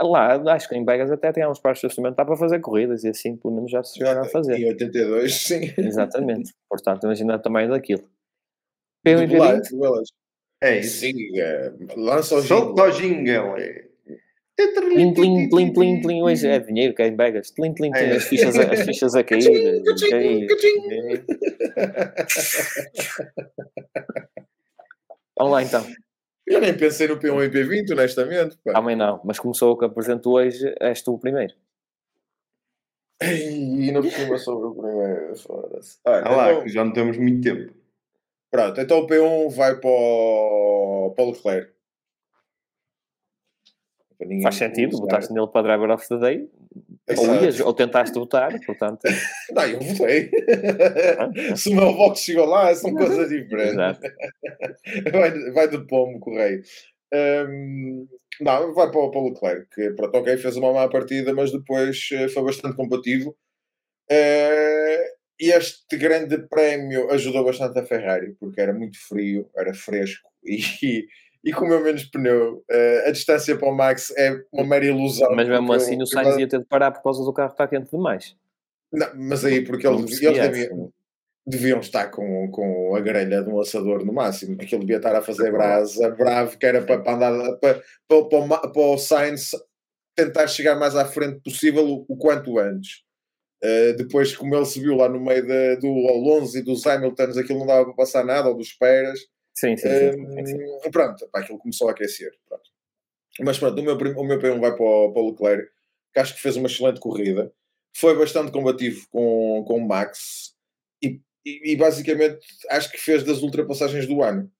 Lá, 0.00 0.34
acho 0.54 0.68
que 0.68 0.76
em 0.76 0.84
Vegas 0.84 1.10
até 1.10 1.32
tem 1.32 1.46
uns 1.46 1.58
parques 1.58 1.80
de 1.80 1.86
estacionamento 1.86 2.16
dá 2.16 2.24
para 2.24 2.36
fazer 2.36 2.60
corridas 2.60 3.02
e 3.04 3.08
assim 3.08 3.36
pelo 3.36 3.54
menos 3.54 3.70
já 3.70 3.82
se 3.82 3.94
chegaram 3.98 4.22
a 4.22 4.24
fazer. 4.24 4.56
Em 4.56 4.68
82, 4.68 5.34
sim. 5.34 5.72
Exatamente. 5.78 6.52
Portanto, 6.68 7.04
imagina 7.04 7.36
o 7.36 7.38
tamanho 7.38 7.70
daquilo. 7.70 8.02
P1 9.04 9.22
e 9.22 9.26
Do 9.26 9.36
lado, 9.38 9.62
P20, 9.62 9.70
do 9.70 9.78
lado. 9.78 10.04
É 10.62 10.78
isso. 10.78 11.00
Sim, 11.00 11.38
é, 11.40 11.72
lança 11.96 12.36
o 12.36 12.42
Solta 12.42 12.90
jingle. 12.92 13.52
o 13.52 13.56
jingle. 13.56 13.92
Tlim, 14.54 15.12
tlim, 15.14 15.48
tlim, 15.48 15.72
tlim, 15.72 16.00
tlim. 16.02 16.22
Hoje 16.22 16.46
é 16.46 16.58
dinheiro 16.60 16.94
que 16.94 17.02
é 17.02 17.08
em 17.08 17.16
Vegas. 17.16 17.50
Tlim, 17.50 17.72
tlim, 17.74 17.90
tlim. 17.90 18.10
As 18.10 18.24
fichas 18.24 18.56
a, 18.56 18.62
as 18.72 18.80
fichas 18.82 19.14
a 19.14 19.24
cair. 19.24 19.82
Cachim, 19.82 20.10
cachim, 20.10 20.10
cair. 20.10 20.46
cachim. 20.46 20.76
Vamos 25.36 25.52
lá 25.52 25.62
então. 25.62 25.84
Eu 26.46 26.60
nem 26.60 26.76
pensei 26.76 27.08
no 27.08 27.18
P1 27.18 27.46
e 27.46 27.50
P20, 27.50 27.92
honestamente. 27.92 28.56
Pá. 28.64 28.72
Também 28.74 28.94
não, 28.96 29.20
mas 29.24 29.38
começou 29.38 29.72
o 29.72 29.78
que 29.78 29.84
apresento 29.84 30.30
hoje, 30.30 30.72
és 30.80 31.00
tu 31.02 31.14
o 31.14 31.18
primeiro. 31.18 31.54
E 33.22 33.86
ainda 33.88 34.00
por 34.02 34.10
cima 34.10 34.36
sobre 34.38 34.66
o 34.68 34.74
primeiro. 34.74 35.36
Foda-se. 35.36 35.98
Olha, 36.04 36.22
Ah 36.24 36.36
lá, 36.36 36.50
então- 36.52 36.62
que 36.64 36.68
já 36.68 36.84
não 36.84 36.92
temos 36.92 37.16
muito 37.16 37.40
tempo. 37.42 37.72
Pronto, 38.52 38.80
então 38.80 38.98
o 39.00 39.06
P1 39.06 39.48
vai 39.50 39.80
para 39.80 39.88
o, 39.90 41.12
para 41.16 41.24
o 41.24 41.30
Leclerc. 41.30 41.72
Faz 44.42 44.54
sentido, 44.56 44.90
usar. 44.92 45.00
votaste 45.00 45.32
nele 45.32 45.48
para 45.48 45.62
Driver 45.62 45.90
of 45.90 46.06
the 46.08 46.16
Day, 46.18 46.48
ou, 47.18 47.34
ias, 47.42 47.58
ou 47.58 47.72
tentaste 47.74 48.16
votar, 48.16 48.52
portanto. 48.64 49.00
Não, 49.52 49.64
eu 49.64 49.80
votei. 49.80 50.30
Se 51.56 51.70
o 51.70 51.74
meu 51.74 51.92
voto 51.94 52.18
chegou 52.20 52.46
lá, 52.46 52.72
são 52.74 52.94
coisas 52.94 53.28
diferentes. 53.30 53.98
Vai, 55.12 55.50
vai 55.52 55.68
de 55.68 55.78
pomo, 55.86 56.20
correio. 56.20 56.62
Hum, 57.12 58.06
não, 58.40 58.72
vai 58.74 58.90
para, 58.90 59.00
o- 59.00 59.10
para 59.10 59.20
o 59.20 59.28
Leclerc, 59.28 59.66
que 59.74 59.90
pronto, 59.92 60.16
ok, 60.16 60.36
fez 60.38 60.56
uma 60.56 60.72
má 60.72 60.88
partida, 60.88 61.32
mas 61.34 61.50
depois 61.52 62.08
eh, 62.12 62.28
foi 62.28 62.42
bastante 62.44 62.76
combativo. 62.76 63.36
Eh, 64.10 65.04
este 65.50 65.96
grande 65.96 66.38
prémio 66.48 67.10
ajudou 67.10 67.44
bastante 67.44 67.78
a 67.78 67.84
Ferrari, 67.84 68.34
porque 68.38 68.60
era 68.60 68.72
muito 68.72 68.98
frio, 69.06 69.48
era 69.56 69.74
fresco 69.74 70.28
e, 70.44 71.06
e 71.44 71.52
comeu 71.52 71.82
menos 71.82 72.04
pneu. 72.04 72.62
Eh, 72.70 73.04
a 73.08 73.10
distância 73.10 73.56
para 73.56 73.68
o 73.68 73.74
Max 73.74 74.12
é 74.16 74.40
uma 74.52 74.66
mera 74.66 74.84
ilusão. 74.84 75.34
Mas 75.34 75.48
mesmo 75.48 75.66
porque 75.66 75.82
assim, 75.82 75.94
ele- 75.94 76.02
o 76.02 76.06
Sainz 76.06 76.36
ia 76.36 76.48
ter 76.48 76.60
de 76.60 76.66
parar 76.66 76.90
por 76.92 77.02
causa 77.02 77.24
do 77.24 77.32
carro 77.32 77.50
estar 77.52 77.66
quente 77.68 77.90
demais. 77.90 78.36
Não, 78.92 79.08
mas 79.16 79.44
aí, 79.44 79.64
porque 79.64 79.86
Não 79.86 79.98
eles, 79.98 80.20
eles 80.22 80.38
deviam, 80.38 80.92
deviam 81.46 81.80
estar 81.80 82.10
com, 82.10 82.50
com 82.50 82.94
a 82.94 83.00
grelha 83.00 83.42
de 83.42 83.48
um 83.48 83.58
assador 83.58 84.04
no 84.04 84.12
máximo. 84.12 84.56
Aquilo 84.60 84.82
devia 84.82 84.98
estar 84.98 85.16
a 85.16 85.22
fazer 85.22 85.50
brasa, 85.50 86.10
bravo, 86.10 86.58
que 86.58 86.66
era 86.66 86.82
para, 86.82 87.00
para 87.00 87.14
andar 87.14 87.56
para, 87.56 87.74
para, 87.74 87.82
para, 88.08 88.38
o 88.38 88.48
para 88.72 88.82
o 88.82 88.98
Sainz 88.98 89.50
tentar 90.14 90.46
chegar 90.46 90.76
mais 90.78 90.94
à 90.94 91.06
frente 91.06 91.40
possível 91.40 91.84
o, 91.86 92.04
o 92.06 92.16
quanto 92.16 92.58
antes. 92.58 93.02
Uh, 93.64 93.96
depois, 93.96 94.36
como 94.36 94.54
ele 94.56 94.64
se 94.64 94.80
viu 94.80 94.96
lá 94.96 95.08
no 95.08 95.20
meio 95.20 95.46
da- 95.46 95.76
do 95.76 95.86
Alonso 96.08 96.58
e 96.58 96.62
dos 96.62 96.84
Hamiltons, 96.84 97.36
aquilo 97.36 97.60
não 97.60 97.66
dava 97.66 97.84
para 97.84 97.94
passar 97.94 98.24
nada, 98.24 98.48
ou 98.48 98.56
dos 98.56 98.72
Peras. 98.72 99.20
Sim, 99.54 99.76
sim, 99.76 99.88
sim. 99.88 100.12
sim, 100.12 100.46
sim. 100.46 100.56
Hum, 100.64 100.90
pronto, 100.90 101.28
pá, 101.30 101.40
aquilo 101.40 101.58
começou 101.58 101.88
a 101.88 101.92
aquecer. 101.92 102.32
Pronto. 102.48 102.64
Mas 103.40 103.58
pronto, 103.58 103.80
o 103.80 103.84
meu, 103.84 103.94
o 103.96 104.24
meu 104.24 104.38
P1 104.38 104.60
vai 104.60 104.74
para 104.74 104.84
o, 104.84 105.12
para 105.12 105.22
o 105.22 105.30
Leclerc, 105.30 105.68
que 106.12 106.20
acho 106.20 106.34
que 106.34 106.40
fez 106.40 106.56
uma 106.56 106.66
excelente 106.66 106.98
corrida. 107.00 107.52
Foi 107.96 108.16
bastante 108.18 108.50
combativo 108.50 109.06
com, 109.10 109.64
com 109.66 109.76
o 109.76 109.86
Max 109.86 110.54
e, 111.02 111.20
e, 111.44 111.72
e 111.72 111.76
basicamente 111.76 112.40
acho 112.70 112.90
que 112.90 112.98
fez 112.98 113.22
das 113.22 113.42
ultrapassagens 113.42 114.06
do 114.06 114.22
ano. 114.22 114.50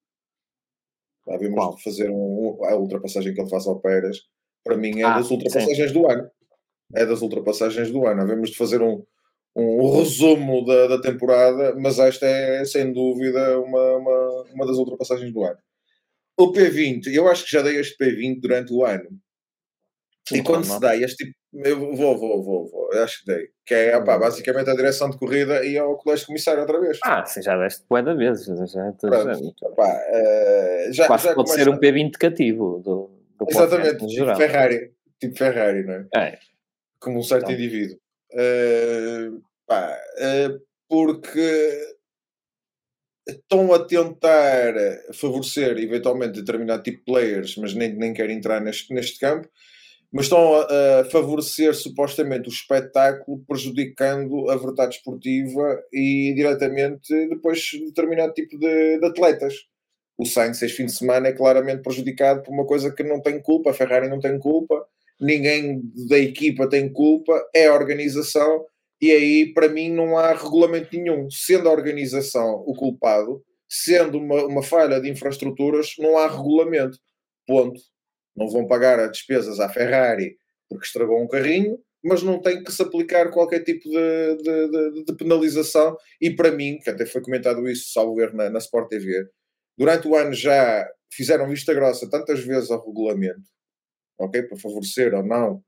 Lá 1.26 1.36
vimos 1.38 1.54
Qual? 1.54 1.78
fazer 1.78 2.10
um, 2.10 2.64
a 2.64 2.76
ultrapassagem 2.76 3.34
que 3.34 3.40
ele 3.40 3.50
faz 3.50 3.66
ao 3.66 3.80
Pérez. 3.80 4.18
Para 4.64 4.76
mim 4.76 5.00
é 5.00 5.04
Ah, 5.04 5.18
das 5.18 5.30
ultrapassagens 5.30 5.92
do 5.92 6.06
ano. 6.08 6.30
É 6.94 7.06
das 7.06 7.22
ultrapassagens 7.22 7.90
do 7.90 8.06
ano. 8.06 8.22
Havemos 8.22 8.50
de 8.50 8.56
fazer 8.56 8.82
um, 8.82 9.02
um 9.56 9.98
resumo 9.98 10.64
da, 10.64 10.86
da 10.88 11.00
temporada, 11.00 11.74
mas 11.76 11.98
esta 11.98 12.26
é 12.26 12.64
sem 12.64 12.92
dúvida 12.92 13.58
uma, 13.60 13.96
uma, 13.96 14.42
uma 14.54 14.66
das 14.66 14.76
ultrapassagens 14.76 15.32
do 15.32 15.42
ano. 15.44 15.58
O 16.38 16.52
P20, 16.52 17.06
eu 17.12 17.28
acho 17.28 17.44
que 17.44 17.50
já 17.52 17.62
dei 17.62 17.78
este 17.78 17.96
P20 18.02 18.40
durante 18.40 18.72
o 18.72 18.84
ano. 18.84 19.08
E 20.32 20.42
quando 20.42 20.64
claro, 20.64 20.74
se 20.74 20.80
dá 20.80 20.96
este 20.96 21.24
tipo, 21.26 21.36
eu 21.52 21.78
vou, 21.96 22.16
vou, 22.16 22.42
vou, 22.42 22.70
vou, 22.70 22.92
eu 22.92 23.02
acho 23.02 23.20
que 23.20 23.26
dei. 23.26 23.48
Que 23.66 23.74
é, 23.74 23.96
opá, 23.96 24.16
basicamente 24.18 24.70
a 24.70 24.74
direção 24.74 25.10
de 25.10 25.18
corrida 25.18 25.64
e 25.64 25.76
ao 25.76 25.96
colégio 25.98 26.26
comissário 26.26 26.60
outra 26.60 26.80
vez. 26.80 26.98
Ah, 27.04 27.24
sim, 27.26 27.42
já 27.42 27.56
deste 27.58 27.84
de 27.84 28.14
vezes. 28.14 28.46
Já, 28.46 28.66
já, 28.66 28.92
Pronto, 28.92 29.54
opá, 29.62 29.88
eh, 30.08 30.88
já, 30.92 31.06
Quase 31.06 31.24
já 31.28 31.34
pode 31.34 31.50
começa- 31.50 31.64
ser 31.64 31.68
um 31.68 31.78
P20 31.78 32.12
cativo 32.12 32.78
do, 32.82 33.10
do 33.38 33.46
Exatamente, 33.50 34.06
tipo. 34.06 34.36
Ferrari. 34.36 34.92
Tipo 35.20 35.36
Ferrari, 35.36 35.84
não 35.84 35.94
é? 35.94 36.06
É, 36.16 36.38
como 37.02 37.18
um 37.18 37.22
certo 37.22 37.50
Então. 37.50 37.54
indivíduo. 37.54 37.98
Eh, 38.34 39.30
pá, 39.66 39.98
eh, 40.18 40.50
porque 40.88 41.96
estão 43.28 43.72
a 43.72 43.84
tentar 43.84 44.74
favorecer 45.14 45.78
eventualmente 45.78 46.40
determinado 46.40 46.82
tipo 46.82 46.98
de 46.98 47.04
players, 47.04 47.56
mas 47.56 47.74
nem, 47.74 47.94
nem 47.94 48.12
quero 48.12 48.32
entrar 48.32 48.60
neste, 48.60 48.92
neste 48.92 49.18
campo, 49.18 49.48
mas 50.12 50.26
estão 50.26 50.54
a, 50.54 51.00
a 51.00 51.04
favorecer 51.06 51.74
supostamente 51.74 52.48
o 52.48 52.52
espetáculo, 52.52 53.44
prejudicando 53.46 54.50
a 54.50 54.56
verdade 54.56 54.96
esportiva 54.96 55.82
e 55.92 56.32
diretamente 56.34 57.08
depois 57.28 57.60
determinado 57.86 58.32
tipo 58.34 58.58
de, 58.58 58.98
de 58.98 59.06
atletas. 59.06 59.54
O 60.18 60.26
Sainz 60.26 60.60
este 60.62 60.76
fim 60.76 60.86
de 60.86 60.92
semana 60.92 61.28
é 61.28 61.32
claramente 61.32 61.82
prejudicado 61.82 62.42
por 62.42 62.52
uma 62.52 62.66
coisa 62.66 62.92
que 62.92 63.02
não 63.02 63.20
tem 63.20 63.40
culpa, 63.40 63.70
a 63.70 63.74
Ferrari 63.74 64.08
não 64.08 64.20
tem 64.20 64.38
culpa, 64.38 64.86
ninguém 65.22 65.80
da 66.08 66.18
equipa 66.18 66.68
tem 66.68 66.92
culpa, 66.92 67.32
é 67.54 67.68
a 67.68 67.74
organização, 67.74 68.64
e 69.00 69.10
aí 69.12 69.52
para 69.54 69.68
mim 69.68 69.90
não 69.90 70.18
há 70.18 70.32
regulamento 70.32 70.88
nenhum. 70.96 71.30
Sendo 71.30 71.68
a 71.68 71.72
organização 71.72 72.62
o 72.66 72.74
culpado, 72.74 73.42
sendo 73.68 74.18
uma, 74.18 74.44
uma 74.44 74.62
falha 74.62 75.00
de 75.00 75.08
infraestruturas, 75.10 75.94
não 75.98 76.18
há 76.18 76.28
regulamento. 76.28 76.98
Ponto. 77.46 77.80
Não 78.36 78.48
vão 78.48 78.66
pagar 78.66 78.98
as 79.00 79.12
despesas 79.12 79.60
à 79.60 79.68
Ferrari 79.68 80.36
porque 80.68 80.86
estragou 80.86 81.22
um 81.22 81.28
carrinho, 81.28 81.78
mas 82.02 82.22
não 82.22 82.40
tem 82.40 82.62
que 82.64 82.72
se 82.72 82.82
aplicar 82.82 83.30
qualquer 83.30 83.62
tipo 83.62 83.88
de, 83.88 84.36
de, 84.36 84.68
de- 84.70 85.04
de 85.04 85.16
penalização. 85.16 85.96
E 86.20 86.30
para 86.34 86.50
mim, 86.50 86.78
que 86.82 86.88
até 86.90 87.04
foi 87.06 87.20
comentado 87.22 87.68
isso, 87.68 87.92
salvo 87.92 88.20
erro, 88.20 88.34
na, 88.36 88.48
na 88.50 88.58
Sport 88.58 88.88
TV, 88.88 89.26
durante 89.76 90.08
o 90.08 90.14
ano 90.16 90.32
já 90.32 90.88
fizeram 91.12 91.48
vista 91.48 91.74
grossa 91.74 92.08
tantas 92.08 92.40
vezes 92.40 92.70
ao 92.70 92.84
regulamento, 92.84 93.42
ok? 94.18 94.42
Para 94.42 94.58
favorecer 94.58 95.14
ou 95.14 95.22
não 95.22 95.62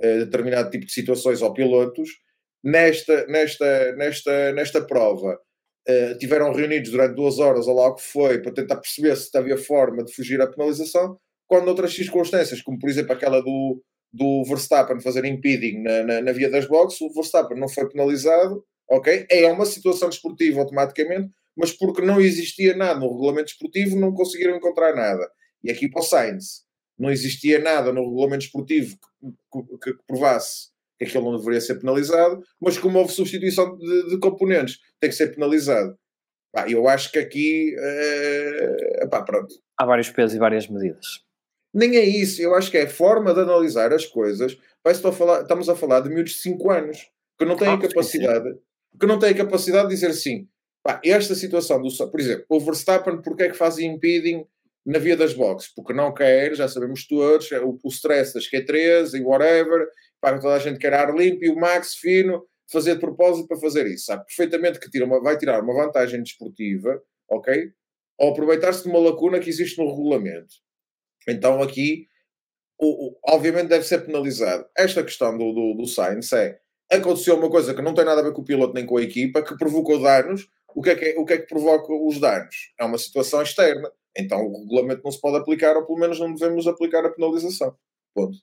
eh, 0.00 0.18
determinado 0.18 0.70
tipo 0.70 0.86
de 0.86 0.92
situações 0.92 1.42
ou 1.42 1.52
pilotos. 1.52 2.10
Nesta, 2.62 3.26
nesta, 3.26 3.96
nesta, 3.96 4.52
nesta 4.52 4.82
prova, 4.82 5.38
eh, 5.88 6.14
tiveram 6.16 6.52
reunidos 6.52 6.90
durante 6.90 7.14
duas 7.14 7.38
horas, 7.38 7.66
ou 7.66 7.74
lá 7.74 7.88
o 7.88 7.94
que 7.94 8.02
foi, 8.02 8.40
para 8.40 8.52
tentar 8.52 8.76
perceber 8.76 9.16
se 9.16 9.36
havia 9.36 9.56
forma 9.56 10.04
de 10.04 10.12
fugir 10.14 10.40
à 10.40 10.46
penalização, 10.46 11.18
quando 11.46 11.68
outras 11.68 11.94
circunstâncias, 11.94 12.62
como 12.62 12.78
por 12.78 12.88
exemplo 12.88 13.12
aquela 13.12 13.40
do, 13.40 13.82
do 14.12 14.44
Verstappen 14.44 15.00
fazer 15.00 15.24
impeding 15.24 15.82
na, 15.82 16.02
na, 16.04 16.20
na 16.20 16.32
via 16.32 16.50
das 16.50 16.66
boxes, 16.66 17.00
o 17.00 17.12
Verstappen 17.12 17.58
não 17.58 17.68
foi 17.68 17.88
penalizado, 17.88 18.64
ok? 18.88 19.26
É 19.30 19.50
uma 19.50 19.66
situação 19.66 20.08
desportiva 20.08 20.60
automaticamente, 20.60 21.30
mas 21.56 21.72
porque 21.72 22.02
não 22.02 22.20
existia 22.20 22.76
nada 22.76 23.00
no 23.00 23.10
regulamento 23.10 23.46
desportivo, 23.46 23.96
não 23.98 24.12
conseguiram 24.12 24.56
encontrar 24.56 24.94
nada. 24.94 25.30
E 25.64 25.70
aqui 25.70 25.88
para 25.88 26.00
o 26.00 26.04
Sainz, 26.04 26.62
não 27.00 27.10
existia 27.10 27.58
nada 27.58 27.92
no 27.92 28.04
regulamento 28.04 28.44
desportivo 28.44 28.96
que, 29.20 29.78
que, 29.82 29.92
que 29.94 30.06
provasse 30.06 30.68
que 30.98 31.06
aquilo 31.06 31.32
não 31.32 31.38
deveria 31.38 31.60
ser 31.60 31.76
penalizado, 31.76 32.42
mas 32.60 32.76
como 32.76 32.98
houve 32.98 33.12
substituição 33.12 33.74
de, 33.78 34.10
de 34.10 34.18
componentes, 34.18 34.78
tem 35.00 35.08
que 35.08 35.16
ser 35.16 35.34
penalizado. 35.34 35.96
Eu 36.68 36.86
acho 36.86 37.10
que 37.10 37.18
aqui, 37.18 37.74
uh, 37.78 39.08
pá, 39.08 39.22
pronto. 39.22 39.54
Há 39.78 39.86
vários 39.86 40.10
pesos 40.10 40.36
e 40.36 40.38
várias 40.38 40.68
medidas. 40.68 41.24
Nem 41.72 41.96
é 41.96 42.04
isso, 42.04 42.42
eu 42.42 42.54
acho 42.54 42.70
que 42.70 42.76
é 42.76 42.82
a 42.82 42.90
forma 42.90 43.32
de 43.32 43.40
analisar 43.40 43.94
as 43.94 44.04
coisas. 44.04 44.58
Parece 44.82 45.06
a 45.06 45.12
falar, 45.12 45.42
estamos 45.42 45.68
a 45.68 45.76
falar 45.76 46.00
de 46.00 46.10
miúdos 46.10 46.32
de 46.32 46.38
5 46.40 46.70
anos 46.70 47.08
que 47.38 47.44
não 47.46 47.56
têm 47.56 47.68
ah, 47.68 47.74
a 47.74 47.80
capacidade, 47.80 48.50
sim. 48.50 48.58
que 49.00 49.06
não 49.06 49.18
têm 49.18 49.30
a 49.30 49.36
capacidade 49.36 49.88
de 49.88 49.94
dizer 49.94 50.08
assim, 50.08 50.46
pá, 50.82 51.00
esta 51.02 51.34
situação 51.34 51.80
do 51.80 52.10
por 52.10 52.20
exemplo, 52.20 52.44
o 52.50 52.60
Verstappen, 52.60 53.22
porque 53.22 53.44
é 53.44 53.48
que 53.48 53.56
faz 53.56 53.78
impeding 53.78 54.44
na 54.84 54.98
via 54.98 55.16
das 55.16 55.34
boxes? 55.34 55.72
Porque 55.74 55.92
não 55.92 56.12
quer, 56.12 56.54
já 56.54 56.68
sabemos 56.68 57.06
todos, 57.06 57.50
é 57.52 57.60
o, 57.60 57.78
o 57.82 57.88
stress 57.88 58.34
das 58.34 58.50
Q3 58.50 59.14
e 59.18 59.22
whatever, 59.22 59.88
para 60.20 60.38
toda 60.38 60.54
a 60.54 60.58
gente 60.58 60.78
quer 60.78 60.94
ar 60.94 61.14
limpo 61.14 61.44
e 61.44 61.50
o 61.50 61.56
Max 61.56 61.94
fino 61.94 62.44
fazer 62.70 62.94
de 62.94 63.00
propósito 63.00 63.48
para 63.48 63.58
fazer 63.58 63.86
isso. 63.86 64.06
Sabe 64.06 64.24
perfeitamente 64.26 64.78
que 64.78 64.90
tira 64.90 65.04
uma, 65.04 65.20
vai 65.20 65.36
tirar 65.36 65.62
uma 65.62 65.74
vantagem 65.74 66.22
desportiva, 66.22 67.02
ok? 67.28 67.70
Ou 68.18 68.30
aproveitar-se 68.30 68.84
de 68.84 68.88
uma 68.88 68.98
lacuna 68.98 69.40
que 69.40 69.48
existe 69.48 69.78
no 69.78 69.88
regulamento. 69.88 70.54
Então 71.28 71.62
aqui, 71.62 72.06
o, 72.78 73.08
o, 73.08 73.18
obviamente 73.26 73.68
deve 73.68 73.84
ser 73.84 74.04
penalizado. 74.04 74.66
Esta 74.76 75.02
questão 75.02 75.36
do, 75.36 75.52
do, 75.52 75.74
do 75.74 75.86
Sainz 75.86 76.32
é, 76.32 76.58
aconteceu 76.90 77.36
uma 77.36 77.50
coisa 77.50 77.74
que 77.74 77.82
não 77.82 77.94
tem 77.94 78.04
nada 78.04 78.20
a 78.20 78.24
ver 78.24 78.32
com 78.32 78.42
o 78.42 78.44
piloto 78.44 78.74
nem 78.74 78.86
com 78.86 78.96
a 78.96 79.02
equipa, 79.02 79.42
que 79.42 79.56
provocou 79.56 80.00
danos. 80.00 80.48
O 80.74 80.82
que 80.82 80.90
é 80.90 80.94
que, 80.94 81.18
o 81.18 81.24
que, 81.24 81.32
é 81.32 81.38
que 81.38 81.48
provoca 81.48 81.92
os 81.92 82.20
danos? 82.20 82.72
É 82.78 82.84
uma 82.84 82.98
situação 82.98 83.42
externa. 83.42 83.90
Então 84.16 84.46
o 84.46 84.60
regulamento 84.60 85.02
não 85.04 85.10
se 85.10 85.20
pode 85.20 85.36
aplicar, 85.36 85.76
ou 85.76 85.86
pelo 85.86 85.98
menos 85.98 86.18
não 86.18 86.34
devemos 86.34 86.66
aplicar 86.66 87.04
a 87.04 87.10
penalização. 87.10 87.74
Ponto. 88.14 88.36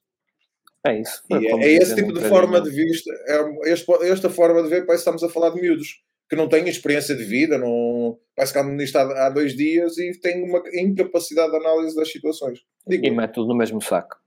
É 0.86 1.00
isso. 1.00 1.22
É, 1.32 1.36
é 1.36 1.72
esse 1.74 1.96
tipo 1.96 2.14
de 2.14 2.22
forma 2.30 2.62
de 2.62 2.70
vista, 2.70 3.12
é 3.28 3.72
este, 3.72 3.92
esta 4.06 4.30
forma 4.30 4.64
de 4.64 4.70
ver, 4.70 4.86
parece 4.86 5.04
que 5.04 5.10
estamos 5.10 5.24
a 5.24 5.30
falar 5.30 5.50
de 5.50 5.62
miúdos 5.62 6.02
que 6.30 6.36
não 6.36 6.50
têm 6.50 6.68
experiência 6.68 7.16
de 7.16 7.24
vida, 7.24 7.58
não, 7.58 8.18
parece 8.36 8.54
que 8.54 8.60
andam 8.60 8.74
nisto 8.74 8.96
há, 8.98 9.28
há 9.28 9.30
dois 9.30 9.56
dias 9.56 9.98
e 9.98 10.12
têm 10.20 10.44
uma 10.44 10.62
incapacidade 10.74 11.52
de 11.52 11.58
análise 11.58 11.96
das 11.96 12.12
situações. 12.12 12.60
Digo, 12.86 13.06
e 13.06 13.12
mete 13.12 13.34
tudo 13.34 13.50
no 13.50 13.56
mesmo 13.56 13.82
saco. 13.82 14.18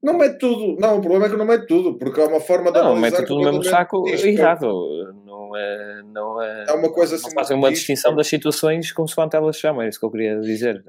Não 0.00 0.16
mete 0.16 0.38
tudo, 0.38 0.76
não, 0.78 0.98
o 0.98 1.00
problema 1.00 1.26
é 1.26 1.28
que 1.28 1.36
não 1.36 1.44
mete 1.44 1.66
tudo, 1.66 1.98
porque 1.98 2.20
é 2.20 2.24
uma 2.24 2.40
forma 2.40 2.70
de 2.70 2.78
não, 2.78 2.92
analisar. 2.92 3.10
Não, 3.10 3.18
mete 3.18 3.26
tudo 3.26 3.40
no 3.40 3.44
mesmo 3.44 3.64
saco 3.64 4.08
errado. 4.08 5.12
Não 5.24 5.56
é, 5.56 6.02
não 6.04 6.42
é, 6.42 6.66
é 6.68 6.72
uma 6.72 6.92
coisa 6.92 7.16
assim. 7.16 7.32
Fazem 7.32 7.56
uma 7.56 7.70
distinção 7.70 8.14
das 8.14 8.28
situações 8.28 8.92
como 8.92 9.08
se 9.08 9.16
elas 9.32 9.56
chamam, 9.56 9.82
é 9.82 9.88
isso 9.88 9.98
que 9.98 10.06
eu 10.06 10.10
queria 10.10 10.40
dizer. 10.40 10.84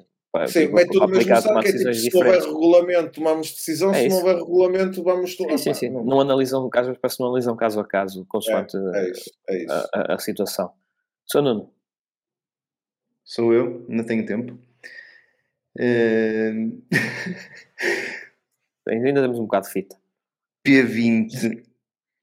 Sim, 0.47 0.67
mete 0.67 0.91
tudo 0.91 1.07
no 1.07 1.07
mesmo 1.07 1.35
saco, 1.35 1.57
é 1.57 1.63
tipo, 1.63 1.91
se 1.91 2.13
não 2.13 2.19
houver 2.21 2.39
regulamento, 2.39 3.11
tomamos 3.13 3.51
decisão, 3.51 3.91
é 3.91 4.01
se 4.01 4.09
não 4.09 4.17
houver 4.17 4.35
regulamento, 4.35 5.03
vamos 5.03 5.35
tomar. 5.35 5.57
Sim, 5.57 5.73
sim, 5.73 5.73
sim. 5.73 5.89
Não, 5.89 6.03
não 6.03 6.21
analisam 6.21 6.69
caso, 6.69 6.95
parece 7.01 7.17
que 7.17 7.23
não 7.23 7.29
analisam 7.29 7.55
caso 7.55 7.79
a 7.79 7.87
caso, 7.87 8.25
consoante 8.27 8.77
é, 8.77 8.79
é 8.79 9.09
isso, 9.09 9.31
é 9.49 9.63
isso. 9.63 9.73
A, 9.73 9.89
a, 9.95 10.13
a, 10.13 10.19
situação. 10.19 10.71
Sou 11.25 11.41
Nuno. 11.41 11.71
Sou 13.25 13.51
eu, 13.53 13.83
não 13.89 14.03
tenho 14.03 14.23
tempo. 14.23 14.55
É... 15.79 16.51
Ainda 18.89 19.21
temos 19.21 19.39
um 19.39 19.43
bocado 19.43 19.67
de 19.67 19.73
fita. 19.73 19.95
P20 20.65 21.63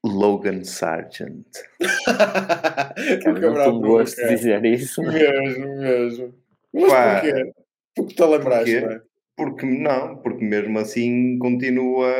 Logan 0.05 0.63
Sargent. 0.63 1.45
Cara, 2.05 3.39
não 3.39 3.53
tenho 3.53 3.79
gosto 3.81 4.15
de 4.15 4.29
dizer 4.29 4.65
isso. 4.65 5.01
Mesmo, 5.01 5.77
mesmo. 5.77 6.35
Mas 6.73 6.91
Pá, 6.91 7.21
porquê? 7.21 7.53
Porque 7.95 8.13
te 8.13 8.23
lembraste, 8.23 8.81
não 8.81 8.91
é? 8.91 9.01
Porque 9.35 9.65
não, 9.65 10.17
porque 10.17 10.43
mesmo 10.43 10.79
assim 10.79 11.37
continua 11.37 12.11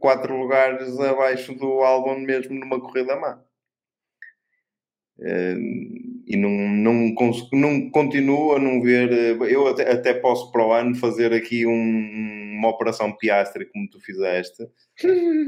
quatro 0.00 0.36
lugares 0.36 0.98
abaixo 0.98 1.54
do 1.54 1.80
álbum 1.82 2.18
mesmo 2.18 2.58
numa 2.58 2.80
corrida 2.80 3.14
má. 3.16 3.40
Uh, 5.20 6.24
e 6.26 6.36
não, 6.36 6.50
não, 6.50 7.14
não 7.52 7.90
continuo 7.90 8.54
a 8.54 8.58
não 8.58 8.80
ver. 8.80 9.10
Eu 9.50 9.68
até, 9.68 9.90
até 9.90 10.14
posso 10.14 10.50
para 10.52 10.66
o 10.66 10.72
ano 10.72 10.94
fazer 10.96 11.32
aqui 11.32 11.66
um, 11.66 12.47
uma 12.58 12.68
operação 12.68 13.16
Piastre 13.16 13.66
como 13.66 13.88
tu 13.88 14.00
fizeste 14.00 14.68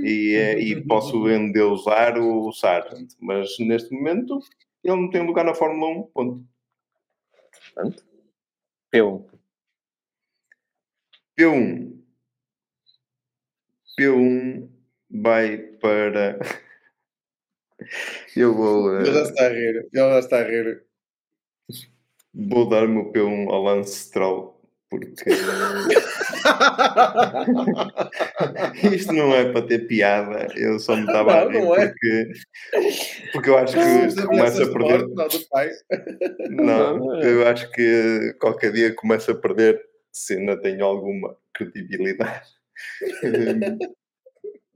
e, 0.05 0.35
eh, 0.35 0.61
e 0.61 0.81
posso 0.87 1.29
endeusar 1.29 2.19
o, 2.19 2.49
o 2.49 2.53
Sargent, 2.53 3.13
mas 3.21 3.59
neste 3.59 3.93
momento 3.93 4.41
ele 4.83 4.97
não 4.97 5.11
tem 5.11 5.27
lugar 5.27 5.45
na 5.45 5.55
Fórmula 5.55 6.01
1. 6.01 6.03
Ponto. 6.15 6.45
Portanto, 7.75 8.05
eu 8.93 9.31
P1. 11.41 11.99
P1 13.99 14.69
vai 15.11 15.57
para. 15.57 16.39
Eu 18.37 18.55
vou. 18.55 18.95
Ele 18.95 19.11
já 19.11 19.23
está 19.23 19.47
a 19.47 19.49
rir. 19.49 19.89
Ele 19.91 19.91
já 19.95 20.19
está 20.19 20.39
a 20.39 20.43
rir. 20.43 20.85
Vou 22.33 22.69
dar 22.69 22.85
o 22.85 22.89
meu 22.89 23.11
P1 23.11 23.51
ao 23.51 23.63
Lance 23.63 24.01
Stroll. 24.01 24.61
Porque. 24.91 25.31
Isto 28.95 29.13
não 29.13 29.35
é 29.35 29.53
para 29.53 29.67
ter 29.67 29.87
piada. 29.87 30.47
Eu 30.57 30.79
só 30.79 30.97
me 30.97 31.05
estava 31.07 31.33
a 31.35 31.49
rir 31.49 31.59
é. 31.59 31.63
porque. 31.63 32.33
Porque 33.33 33.51
eu 33.51 33.59
acho 33.59 33.75
que 33.75 34.23
começa 34.27 34.65
a 34.65 34.73
perder. 34.73 35.07
Não, 36.51 37.21
eu 37.23 37.47
acho 37.49 37.71
que 37.71 38.35
qualquer 38.41 38.73
dia 38.73 38.95
começa 38.95 39.33
a 39.33 39.37
perder 39.37 39.79
se 40.13 40.35
ainda 40.35 40.61
tenho 40.61 40.85
alguma 40.85 41.37
credibilidade. 41.55 42.49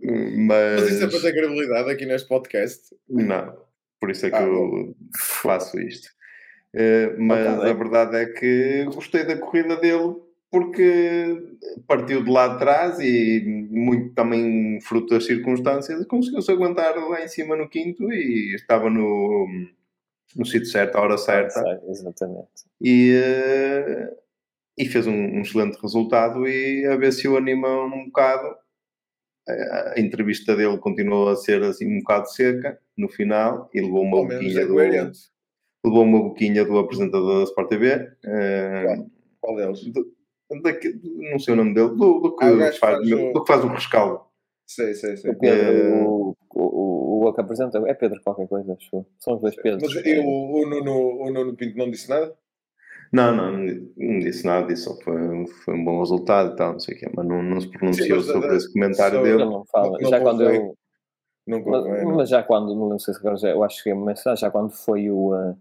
Mas... 0.06 0.82
Mas 0.82 0.90
isso 0.90 1.04
é 1.04 1.08
para 1.08 1.20
ter 1.20 1.32
credibilidade 1.32 1.90
aqui 1.90 2.04
neste 2.04 2.28
podcast? 2.28 2.94
Não, 3.08 3.56
por 3.98 4.10
isso 4.10 4.26
é 4.26 4.30
que 4.30 4.36
ah, 4.36 4.42
eu 4.42 4.94
faço 5.16 5.80
isto. 5.80 6.10
Uh, 6.74 7.14
mas 7.16 7.46
a 7.46 7.72
verdade 7.72 8.16
é 8.16 8.26
que 8.26 8.84
gostei 8.92 9.24
da 9.24 9.38
corrida 9.38 9.76
dele 9.76 10.16
porque 10.54 11.56
partiu 11.84 12.22
de 12.22 12.30
lá 12.30 12.46
de 12.46 12.58
trás 12.60 13.00
e 13.00 13.42
muito 13.68 14.14
também 14.14 14.80
fruto 14.80 15.12
das 15.12 15.26
circunstâncias 15.26 16.06
conseguiu-se 16.06 16.52
aguentar 16.52 16.96
lá 16.96 17.24
em 17.24 17.26
cima 17.26 17.56
no 17.56 17.68
quinto 17.68 18.12
e 18.12 18.54
estava 18.54 18.88
no, 18.88 19.48
no 20.36 20.46
sítio 20.46 20.68
certo, 20.68 20.94
à 20.94 21.00
hora 21.00 21.18
certa. 21.18 21.60
exatamente. 21.88 22.48
E, 22.80 23.20
uh, 23.20 24.16
e 24.78 24.86
fez 24.86 25.08
um, 25.08 25.12
um, 25.12 25.40
excelente 25.40 25.76
resultado 25.82 26.46
e 26.46 26.86
a 26.86 26.94
ver 26.96 27.12
se 27.12 27.26
o 27.26 27.36
anima 27.36 27.68
um 27.86 28.04
bocado. 28.04 28.54
A 29.48 30.00
entrevista 30.00 30.54
dele 30.54 30.78
continuou 30.78 31.30
a 31.30 31.36
ser 31.36 31.64
assim 31.64 31.96
um 31.96 31.98
bocado 31.98 32.30
seca 32.30 32.78
no 32.96 33.08
final 33.08 33.68
e 33.74 33.80
levou 33.80 34.02
uma 34.02 34.22
boquinha 34.22 34.60
é 34.60 34.66
do 34.66 34.76
levou 34.76 36.04
uma 36.04 36.22
boquinha 36.22 36.64
do 36.64 36.78
apresentador 36.78 37.38
da 37.38 37.44
Sport 37.44 37.68
TV. 37.68 37.96
Uh, 38.24 39.10
Qual 39.40 39.56
deles? 39.56 39.84
Do, 39.92 40.13
daqui, 40.62 41.00
não 41.30 41.38
sei 41.38 41.54
o 41.54 41.56
nome 41.56 41.74
dele, 41.74 41.90
do, 41.90 42.20
do 42.20 42.36
que, 42.36 42.44
ah, 42.44 42.58
faz, 42.58 42.78
faz 42.78 43.12
o... 43.12 43.32
do 43.32 43.42
que 43.42 43.52
faz 43.52 43.64
o 43.64 43.68
rescaldo. 43.68 44.20
Sei, 44.66 44.94
sei, 44.94 45.16
sei. 45.16 45.30
O, 45.30 45.38
Pedro, 45.38 45.94
uh, 45.94 46.36
o, 46.54 46.62
o, 46.62 47.28
o, 47.28 47.32
que 47.34 47.40
apresenta 47.40 47.78
é 47.86 47.94
Pedro 47.94 48.20
qualquer 48.22 48.48
coisa, 48.48 48.72
acho. 48.72 49.06
São 49.18 49.34
os 49.34 49.40
dois 49.40 49.54
Pedros. 49.56 49.94
Mas 49.94 50.06
e 50.06 50.18
o, 50.18 50.26
o, 50.26 50.66
Nuno, 50.66 51.22
o 51.22 51.30
Nuno 51.30 51.54
Pinto 51.54 51.76
não 51.76 51.90
disse 51.90 52.08
nada? 52.08 52.34
Não, 53.12 53.36
não, 53.36 53.52
não 53.52 54.18
disse 54.18 54.44
nada, 54.44 54.66
disse 54.66 54.84
só 54.84 54.96
foi, 54.96 55.46
foi 55.64 55.74
um 55.74 55.84
bom 55.84 56.00
resultado 56.00 56.52
e 56.52 56.56
tal, 56.56 56.72
não 56.72 56.80
sei 56.80 56.96
o 56.96 56.98
quê, 56.98 57.10
mas 57.14 57.26
não, 57.26 57.42
não 57.42 57.60
se 57.60 57.70
pronunciou 57.70 58.20
Sim, 58.20 58.32
sobre 58.32 58.56
esse 58.56 58.72
comentário 58.72 59.22
dele. 59.22 59.44
Não 59.44 59.64
fala, 59.66 59.98
já 60.02 60.20
quando 60.20 60.42
eu. 60.42 60.76
Não 61.46 61.62
mas, 61.62 62.04
mas, 62.04 62.28
já 62.30 62.42
quando, 62.42 62.74
não 62.74 62.98
sei 62.98 63.12
se 63.12 63.20
agora 63.20 63.36
já, 63.36 63.50
eu 63.50 63.62
acho 63.62 63.84
que 63.84 63.92
mas 63.92 64.22
já 64.36 64.50
quando 64.50 64.70
foi 64.70 65.10
o. 65.10 65.34
Uh, 65.34 65.56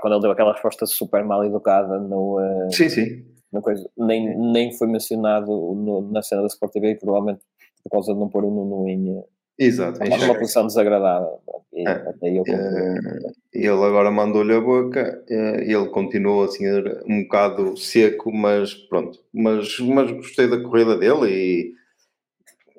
quando 0.00 0.14
ele 0.14 0.22
deu 0.22 0.30
aquela 0.30 0.52
resposta 0.52 0.84
super 0.86 1.24
mal 1.24 1.44
educada 1.44 1.98
no. 1.98 2.38
Uh, 2.38 2.72
sim, 2.72 2.88
sim. 2.88 3.24
Na 3.52 3.60
coisa, 3.60 3.88
nem, 3.96 4.36
nem 4.38 4.72
foi 4.72 4.86
mencionado 4.86 5.50
no, 5.50 6.02
na 6.10 6.22
cena 6.22 6.42
da 6.42 6.46
Sport 6.46 6.72
TV, 6.72 6.94
provavelmente 6.96 7.40
por 7.82 7.90
causa 7.90 8.12
de 8.12 8.20
não 8.20 8.28
pôr 8.28 8.44
o 8.44 8.50
Nuno 8.50 8.88
em, 8.88 9.24
Exato. 9.60 10.02
Uma, 10.02 10.16
uma 10.16 10.38
posição 10.38 10.66
desagradável. 10.66 11.38
E, 11.70 11.86
é. 11.86 12.14
eu 12.22 12.42
uh, 12.42 13.32
ele 13.52 13.68
agora 13.68 14.10
mandou-lhe 14.10 14.54
a 14.54 14.60
boca, 14.60 15.22
uh, 15.30 15.60
ele 15.60 15.86
continuou 15.90 16.44
assim 16.44 16.64
um 17.06 17.24
bocado 17.24 17.76
seco, 17.76 18.32
mas 18.32 18.72
pronto. 18.72 19.18
Mas, 19.30 19.78
mas 19.80 20.10
gostei 20.12 20.48
da 20.48 20.62
corrida 20.62 20.96
dele 20.96 21.30
e 21.30 21.74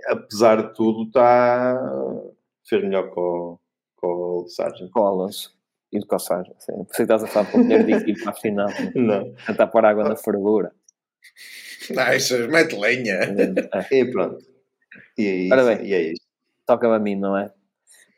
apesar 0.08 0.56
de 0.56 0.74
tudo 0.74 1.04
está 1.04 1.80
fez 2.68 2.82
melhor 2.84 3.12
com, 3.12 3.60
com 3.98 4.08
o 4.44 4.48
Sargent. 4.48 4.90
Com 4.90 5.02
o 5.02 5.06
Alonso. 5.06 5.56
E 5.92 6.00
do 6.00 6.20
Sargent. 6.20 6.56
Por 6.66 6.88
isso 6.90 7.02
estás 7.02 7.24
a 7.24 7.28
falar 7.28 7.52
para 7.52 7.60
o 7.60 7.64
dinheiro 7.64 7.86
de 7.86 7.94
equipe 7.94 8.22
para 8.22 8.32
a 8.32 8.36
final. 8.36 8.70
Não. 8.96 9.34
Tentar 9.46 9.68
pôr 9.68 9.86
água 9.86 10.08
na 10.08 10.16
fervura. 10.16 10.72
Nice, 11.90 12.48
mete 12.48 12.76
lenha. 12.76 13.16
É. 13.16 13.96
E 14.00 14.06
pronto. 14.06 14.38
E 15.18 15.26
é 15.28 15.36
isso. 15.36 15.84
E 15.84 15.94
é 15.94 16.02
isso 16.14 16.32
toca-me 16.72 16.96
a 16.96 17.00
mim, 17.00 17.16
não 17.16 17.38
é? 17.38 17.52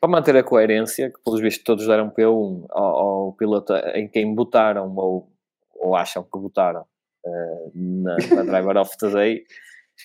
Para 0.00 0.10
manter 0.10 0.36
a 0.36 0.44
coerência, 0.44 1.10
que 1.10 1.18
pelos 1.24 1.40
vistos 1.40 1.64
todos 1.64 1.86
deram 1.86 2.10
P1 2.10 2.66
ao, 2.70 2.84
ao 2.84 3.32
piloto 3.32 3.74
em 3.94 4.06
quem 4.08 4.34
votaram 4.34 4.94
ou, 4.94 5.28
ou 5.74 5.96
acham 5.96 6.22
que 6.22 6.38
votaram 6.38 6.82
uh, 7.24 7.72
na, 7.74 8.16
na 8.34 8.42
Driver 8.42 8.76
of 8.76 8.96
the 8.98 9.10
Day, 9.10 9.44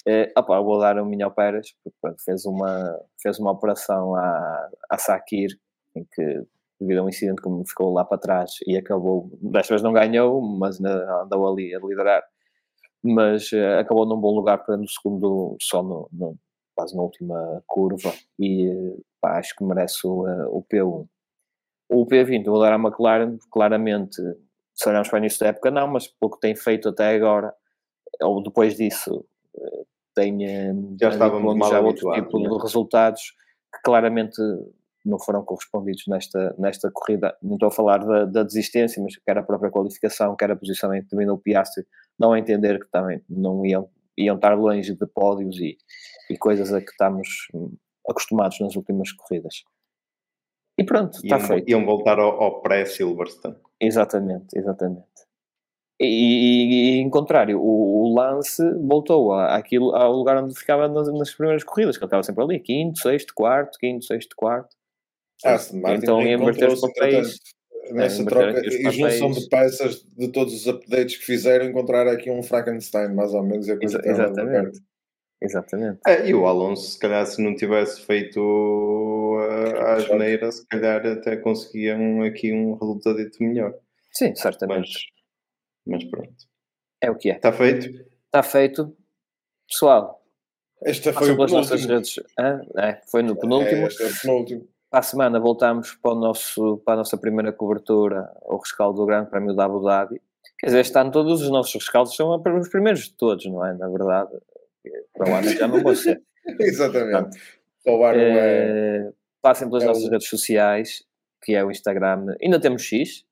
Uh, 0.08 0.30
opa, 0.38 0.62
vou 0.62 0.80
dar 0.80 1.00
o 1.00 1.06
Minho 1.06 1.32
Pérez, 1.32 1.74
porque 1.84 1.98
pronto, 2.00 2.24
fez, 2.24 2.46
uma, 2.46 2.96
fez 3.20 3.40
uma 3.40 3.52
operação 3.52 4.14
à, 4.14 4.70
à 4.88 5.00
Sakir, 5.00 5.50
em 5.96 6.06
que 6.14 6.44
devido 6.80 6.99
a 6.99 7.03
um 7.03 7.10
incidente 7.10 7.41
como 7.41 7.65
ficou 7.68 7.93
lá 7.93 8.06
para 8.06 8.18
trás 8.18 8.51
e 8.65 8.77
acabou, 8.77 9.30
desta 9.41 9.73
vez 9.73 9.81
não 9.81 9.91
ganhou, 9.91 10.41
mas 10.41 10.80
andou 10.81 11.51
ali 11.51 11.76
a 11.76 11.80
liderar, 11.80 12.23
mas 13.03 13.51
uh, 13.51 13.80
acabou 13.80 14.06
num 14.06 14.19
bom 14.19 14.34
lugar 14.34 14.60
para 14.60 14.77
no 14.77 14.88
segundo, 14.88 15.57
só 15.61 15.84
no, 15.84 16.10
no, 16.11 16.38
quase 16.76 16.95
na 16.95 17.03
última 17.03 17.64
curva 17.68 18.14
e 18.39 18.95
pá, 19.22 19.38
acho 19.38 19.56
que 19.56 19.64
merece 19.64 20.06
o, 20.07 20.23
uh, 20.23 20.57
o 20.57 20.64
P1. 20.64 21.07
O 21.91 22.06
P20, 22.06 22.45
vou 22.45 22.61
dar 22.61 22.73
à 22.73 22.76
McLaren, 22.76 23.38
claramente, 23.51 24.22
se 24.73 24.88
olharmos 24.88 25.10
para 25.10 25.18
o 25.18 25.19
início 25.19 25.39
da 25.39 25.47
época, 25.47 25.72
não, 25.72 25.88
mas 25.88 26.07
pelo 26.07 26.31
que 26.31 26.39
tem 26.39 26.56
feito 26.56 26.89
até 26.89 27.15
agora, 27.15 27.53
ou 28.22 28.43
depois 28.43 28.77
disso, 28.77 29.26
eh, 29.57 29.84
tem 30.14 30.38
já, 30.99 31.10
estávamos 31.10 31.68
já 31.68 31.80
outro 31.80 32.11
tipo 32.11 32.39
né? 32.39 32.49
de 32.49 32.57
resultados 32.61 33.34
que 33.73 33.81
claramente 33.84 34.39
não 35.06 35.20
foram 35.20 35.44
correspondidos 35.44 36.04
nesta, 36.08 36.56
nesta 36.58 36.92
corrida. 36.92 37.36
Não 37.42 37.54
estou 37.54 37.68
a 37.68 37.72
falar 37.72 38.00
da, 38.00 38.26
da 38.26 38.44
desistência, 38.44 39.02
mas 39.02 39.16
quer 39.18 39.38
a 39.38 39.44
própria 39.44 39.72
qualificação, 39.72 40.36
quer 40.36 40.52
a 40.52 40.56
posição 40.56 40.94
em 40.94 41.02
que 41.02 41.10
terminou 41.10 41.36
o 41.36 41.40
Piastri, 41.40 41.86
não 42.18 42.34
a 42.34 42.40
entender 42.40 42.80
que 42.80 42.90
também 42.92 43.22
não 43.30 43.66
iam, 43.66 43.90
iam 44.18 44.36
estar 44.36 44.56
longe 44.56 44.94
de 44.94 45.08
pódios 45.08 45.58
e, 45.60 45.78
e 46.30 46.38
coisas 46.38 46.74
a 46.74 46.82
que 46.82 46.92
estamos 46.92 47.48
acostumados 48.08 48.60
nas 48.60 48.76
últimas 48.76 49.12
corridas. 49.12 49.64
E 50.78 50.84
pronto, 50.84 51.20
está 51.24 51.40
feito. 51.40 51.70
Iam 51.70 51.86
voltar 51.86 52.20
ao, 52.20 52.42
ao 52.42 52.62
pré-Silverstone. 52.62 53.58
Exatamente, 53.82 54.58
exatamente. 54.58 55.04
E, 56.02 56.06
e, 56.06 57.00
e, 57.00 57.02
em 57.02 57.10
contrário, 57.10 57.60
o, 57.60 58.06
o 58.06 58.16
Lance 58.16 58.64
voltou 58.76 59.34
a, 59.34 59.58
àquilo, 59.58 59.94
ao 59.94 60.14
lugar 60.14 60.42
onde 60.42 60.58
ficava 60.58 60.88
nas, 60.88 61.12
nas 61.12 61.34
primeiras 61.34 61.66
corridas, 61.66 61.98
que 61.98 62.04
ele 62.04 62.08
estava 62.08 62.24
sempre 62.24 62.44
ali, 62.44 62.60
quinto, 62.62 63.00
sexto, 63.00 63.34
quarto, 63.36 63.78
quinto, 63.78 64.06
sexto, 64.06 64.34
quarto. 64.38 64.78
Ah, 65.45 65.57
então 65.94 66.22
inverter 66.22 66.70
os 66.70 66.82
papéis. 66.82 67.40
Nessa 67.91 68.22
é, 68.22 68.26
troca 68.26 68.61
e 68.64 68.91
junção 68.91 69.32
de 69.32 69.49
peças 69.49 70.06
de 70.16 70.28
todos 70.32 70.53
os 70.53 70.68
updates 70.68 71.18
que 71.18 71.26
fizeram, 71.26 71.66
encontrar 71.66 72.07
aqui 72.07 72.30
um 72.30 72.44
Frankenstein, 72.44 73.16
mais 73.16 73.34
ou 73.34 73.44
menos. 73.44 73.68
É 73.68 73.78
Exa 73.82 73.99
exatamente. 74.03 74.80
Exatamente. 75.41 75.99
É, 76.06 76.28
e 76.28 76.36
o 76.36 76.45
Alonso, 76.45 76.91
se 76.91 76.99
calhar, 76.99 77.26
se 77.26 77.41
não 77.41 77.56
tivesse 77.56 78.02
feito 78.02 78.40
a, 79.40 79.94
a 79.94 79.99
geneira, 79.99 80.52
se 80.52 80.68
calhar 80.68 81.03
até 81.07 81.38
conseguiam 81.38 82.22
aqui 82.22 82.53
um 82.53 82.74
resultado 82.74 83.18
melhor. 83.40 83.74
Sim, 84.11 84.36
certamente. 84.36 84.91
Mas, 85.88 86.02
mas 86.02 86.11
pronto. 86.11 86.36
É 87.02 87.10
o 87.10 87.16
que 87.16 87.32
é. 87.32 87.36
Está 87.36 87.53
feito? 87.53 87.88
Está 88.28 88.44
feito. 88.44 88.95
Pessoal, 89.68 90.20
esta 90.84 91.11
foi 91.11 91.32
o 91.32 91.36
nossas 91.36 91.86
redes. 91.86 92.20
Ah, 92.38 92.61
é, 92.78 93.02
foi 93.10 93.22
no 93.22 93.36
penúltimo. 93.36 93.84
É, 93.84 93.88
este 93.88 94.03
é 94.03 94.07
o 94.07 94.22
penúltimo. 94.22 94.68
Para 94.90 94.99
a 94.99 95.03
semana 95.03 95.40
voltamos 95.40 95.94
para, 96.02 96.14
o 96.14 96.16
nosso, 96.16 96.78
para 96.84 96.95
a 96.95 96.98
nossa 96.98 97.18
primeira 97.18 97.53
cobertura, 97.53 98.32
o 98.41 98.57
rescaldo 98.57 98.99
do 98.99 99.06
Grande 99.06 99.30
Prémio 99.30 99.56
da 99.56 99.66
Abu 99.66 99.82
Dhabi. 99.82 100.20
Quer 100.57 100.68
dizer, 100.68 100.80
este 100.80 100.98
ano 100.98 101.11
todos 101.11 101.41
os 101.41 101.49
nossos 101.49 101.74
rescaldos 101.76 102.16
são 102.16 102.36
os 102.36 102.70
primeiros 102.70 103.03
de 103.03 103.14
todos, 103.14 103.45
não 103.45 103.64
é? 103.66 103.74
Na 103.74 103.88
verdade, 103.88 104.32
para 105.14 105.30
o 105.30 105.36
ano 105.36 105.49
já 105.49 105.68
não 105.68 105.82
vou 105.82 105.95
ser. 105.95 106.22
Exatamente. 106.60 107.40
Para 107.84 107.94
o 107.94 108.03
ano 108.03 108.20
é... 108.20 109.11
Passem 109.41 109.70
pelas 109.70 109.84
é 109.84 109.88
nossas 109.88 110.06
o... 110.06 110.10
redes 110.10 110.28
sociais, 110.28 111.03
que 111.44 111.53
é 111.53 111.64
o 111.64 111.70
Instagram. 111.70 112.36
Ainda 112.41 112.60
temos 112.60 112.82
X, 112.82 113.24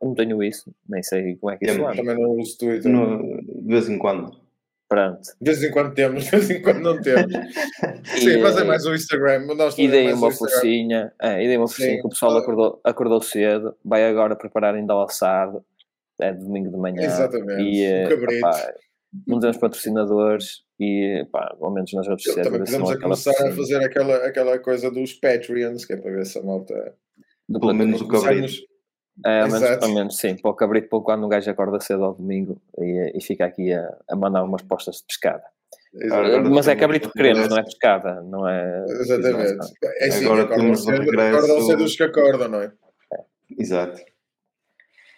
eu 0.00 0.08
não 0.08 0.14
tenho 0.14 0.42
isso, 0.42 0.74
nem 0.88 1.02
sei 1.02 1.36
como 1.36 1.52
é 1.52 1.56
que 1.56 1.66
isso 1.66 1.88
é. 1.88 1.96
Também 1.96 2.20
não 2.20 2.32
uso 2.32 2.58
Twitter. 2.58 2.90
No, 2.90 3.40
de 3.42 3.68
vez 3.68 3.88
em 3.88 3.96
quando. 3.96 4.45
Pronto. 4.88 5.20
De 5.40 5.50
vez 5.50 5.62
em 5.64 5.70
quando 5.72 5.94
temos, 5.94 6.24
de 6.24 6.30
vez 6.30 6.50
em 6.50 6.62
quando 6.62 6.80
não 6.80 7.00
temos. 7.00 7.32
Sim, 8.18 8.38
mas 8.38 8.56
é 8.56 8.64
mais 8.64 8.86
o 8.86 8.94
Instagram. 8.94 9.46
Nós 9.56 9.76
e 9.76 9.88
dei 9.88 10.12
uma 10.12 10.30
forcinha, 10.30 11.12
é, 11.20 11.42
e 11.42 11.48
dei 11.48 11.56
uma 11.56 11.66
forcinha 11.66 12.00
que 12.00 12.06
o 12.06 12.10
pessoal 12.10 12.36
acordou, 12.36 12.80
acordou 12.84 13.20
cedo, 13.20 13.76
vai 13.84 14.08
agora 14.08 14.36
preparar 14.36 14.74
ainda 14.74 14.94
o 14.94 15.02
assado, 15.02 15.64
é 16.20 16.32
domingo 16.32 16.70
de 16.70 16.76
manhã. 16.76 17.02
Exatamente. 17.02 17.62
E, 17.62 18.04
um 18.04 18.08
cabrito. 18.08 18.46
Opá, 18.46 18.74
não 19.26 19.40
temos 19.40 19.56
patrocinadores 19.56 20.62
e, 20.78 21.26
pá, 21.32 21.56
ao 21.60 21.72
menos 21.72 21.92
nas 21.92 22.06
redes 22.06 22.24
sociais. 22.24 22.46
Também 22.46 22.64
podemos 22.64 22.90
a 22.90 23.00
começar 23.00 23.30
a 23.30 23.52
fazer 23.52 23.82
aquela, 23.82 24.16
aquela 24.26 24.58
coisa 24.58 24.90
dos 24.90 25.14
Patreons, 25.14 25.84
que 25.84 25.94
é 25.94 25.96
para 25.96 26.12
ver 26.12 26.26
se 26.26 26.38
a 26.38 26.42
malta. 26.42 26.94
Pelo 27.48 27.74
menos 27.74 28.00
o 28.00 28.08
cabrito. 28.08 28.52
É, 29.24 29.40
ao 29.40 29.48
menos, 29.48 29.82
ao 29.82 29.94
menos, 29.94 30.16
sim, 30.18 30.36
para 30.36 30.50
o 30.50 30.54
cabrito, 30.54 30.88
para 30.88 31.00
quando 31.00 31.24
o 31.24 31.28
gajo 31.28 31.50
acorda 31.50 31.80
cedo 31.80 32.04
ao 32.04 32.14
domingo 32.14 32.60
e, 32.78 33.12
e 33.14 33.20
fica 33.22 33.46
aqui 33.46 33.72
a, 33.72 33.96
a 34.10 34.16
mandar 34.16 34.42
umas 34.42 34.62
postas 34.62 34.96
de 34.96 35.04
pescada. 35.04 35.44
Exato. 35.94 36.50
Mas 36.50 36.68
é 36.68 36.76
cabrito 36.76 37.08
que 37.08 37.14
queremos, 37.16 37.48
não 37.48 37.56
é 37.56 37.62
pescada, 37.62 38.20
não 38.22 38.46
é. 38.46 38.84
Exatamente. 38.86 39.72
É 39.82 40.08
assim, 40.08 40.24
agora 40.26 40.42
acordam 40.42 40.74
cedo, 40.74 40.98
regresso... 40.98 41.36
acordam 41.36 41.60
cedo 41.62 41.84
os 41.84 41.96
que 41.96 42.02
acordam, 42.02 42.48
não 42.48 42.60
é? 42.60 42.72
é. 43.14 43.18
Exato. 43.58 44.02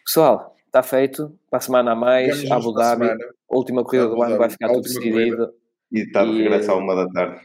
Pessoal, 0.04 0.56
está 0.66 0.82
feito. 0.82 1.36
Para 1.50 1.58
a 1.58 1.60
semana 1.60 1.92
a 1.92 1.94
mais, 1.96 2.48
Abu 2.50 2.72
Dhabi, 2.72 3.08
última 3.50 3.82
corrida 3.82 4.06
do 4.06 4.22
ano 4.22 4.38
vai 4.38 4.50
ficar 4.50 4.68
tudo 4.68 4.82
decidido. 4.82 5.52
E 5.90 6.00
está 6.00 6.24
de 6.24 6.42
regresso 6.42 6.70
à 6.70 6.76
uma 6.76 6.94
da 6.94 7.08
tarde. 7.08 7.40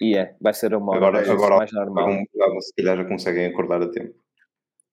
E 0.00 0.16
é, 0.16 0.34
vai 0.40 0.54
ser 0.54 0.74
uma 0.74 0.92
hora 0.92 1.08
agora, 1.08 1.32
agora, 1.32 1.56
mais 1.58 1.72
normal. 1.72 2.08
Agora, 2.40 2.60
se 2.60 2.74
calhar 2.74 2.96
já 2.96 3.04
conseguem 3.04 3.46
acordar 3.46 3.82
a 3.82 3.88
tempo. 3.88 4.14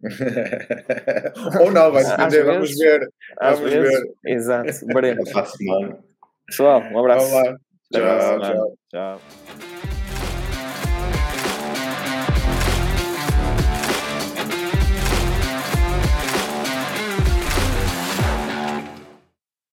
Ou 1.62 1.72
não, 1.72 1.92
vai 1.92 2.04
depender, 2.04 2.44
vamos 2.44 2.78
ver. 2.78 3.10
Vamos 3.42 3.60
vezes, 3.62 4.00
ver. 4.00 4.14
Exato, 4.26 4.86
veremos. 4.88 5.30
Pessoal, 6.46 6.82
um 6.82 7.00
abraço. 7.00 7.32
Tchau, 7.92 8.40
tchau. 8.40 8.78
tchau. 8.90 9.67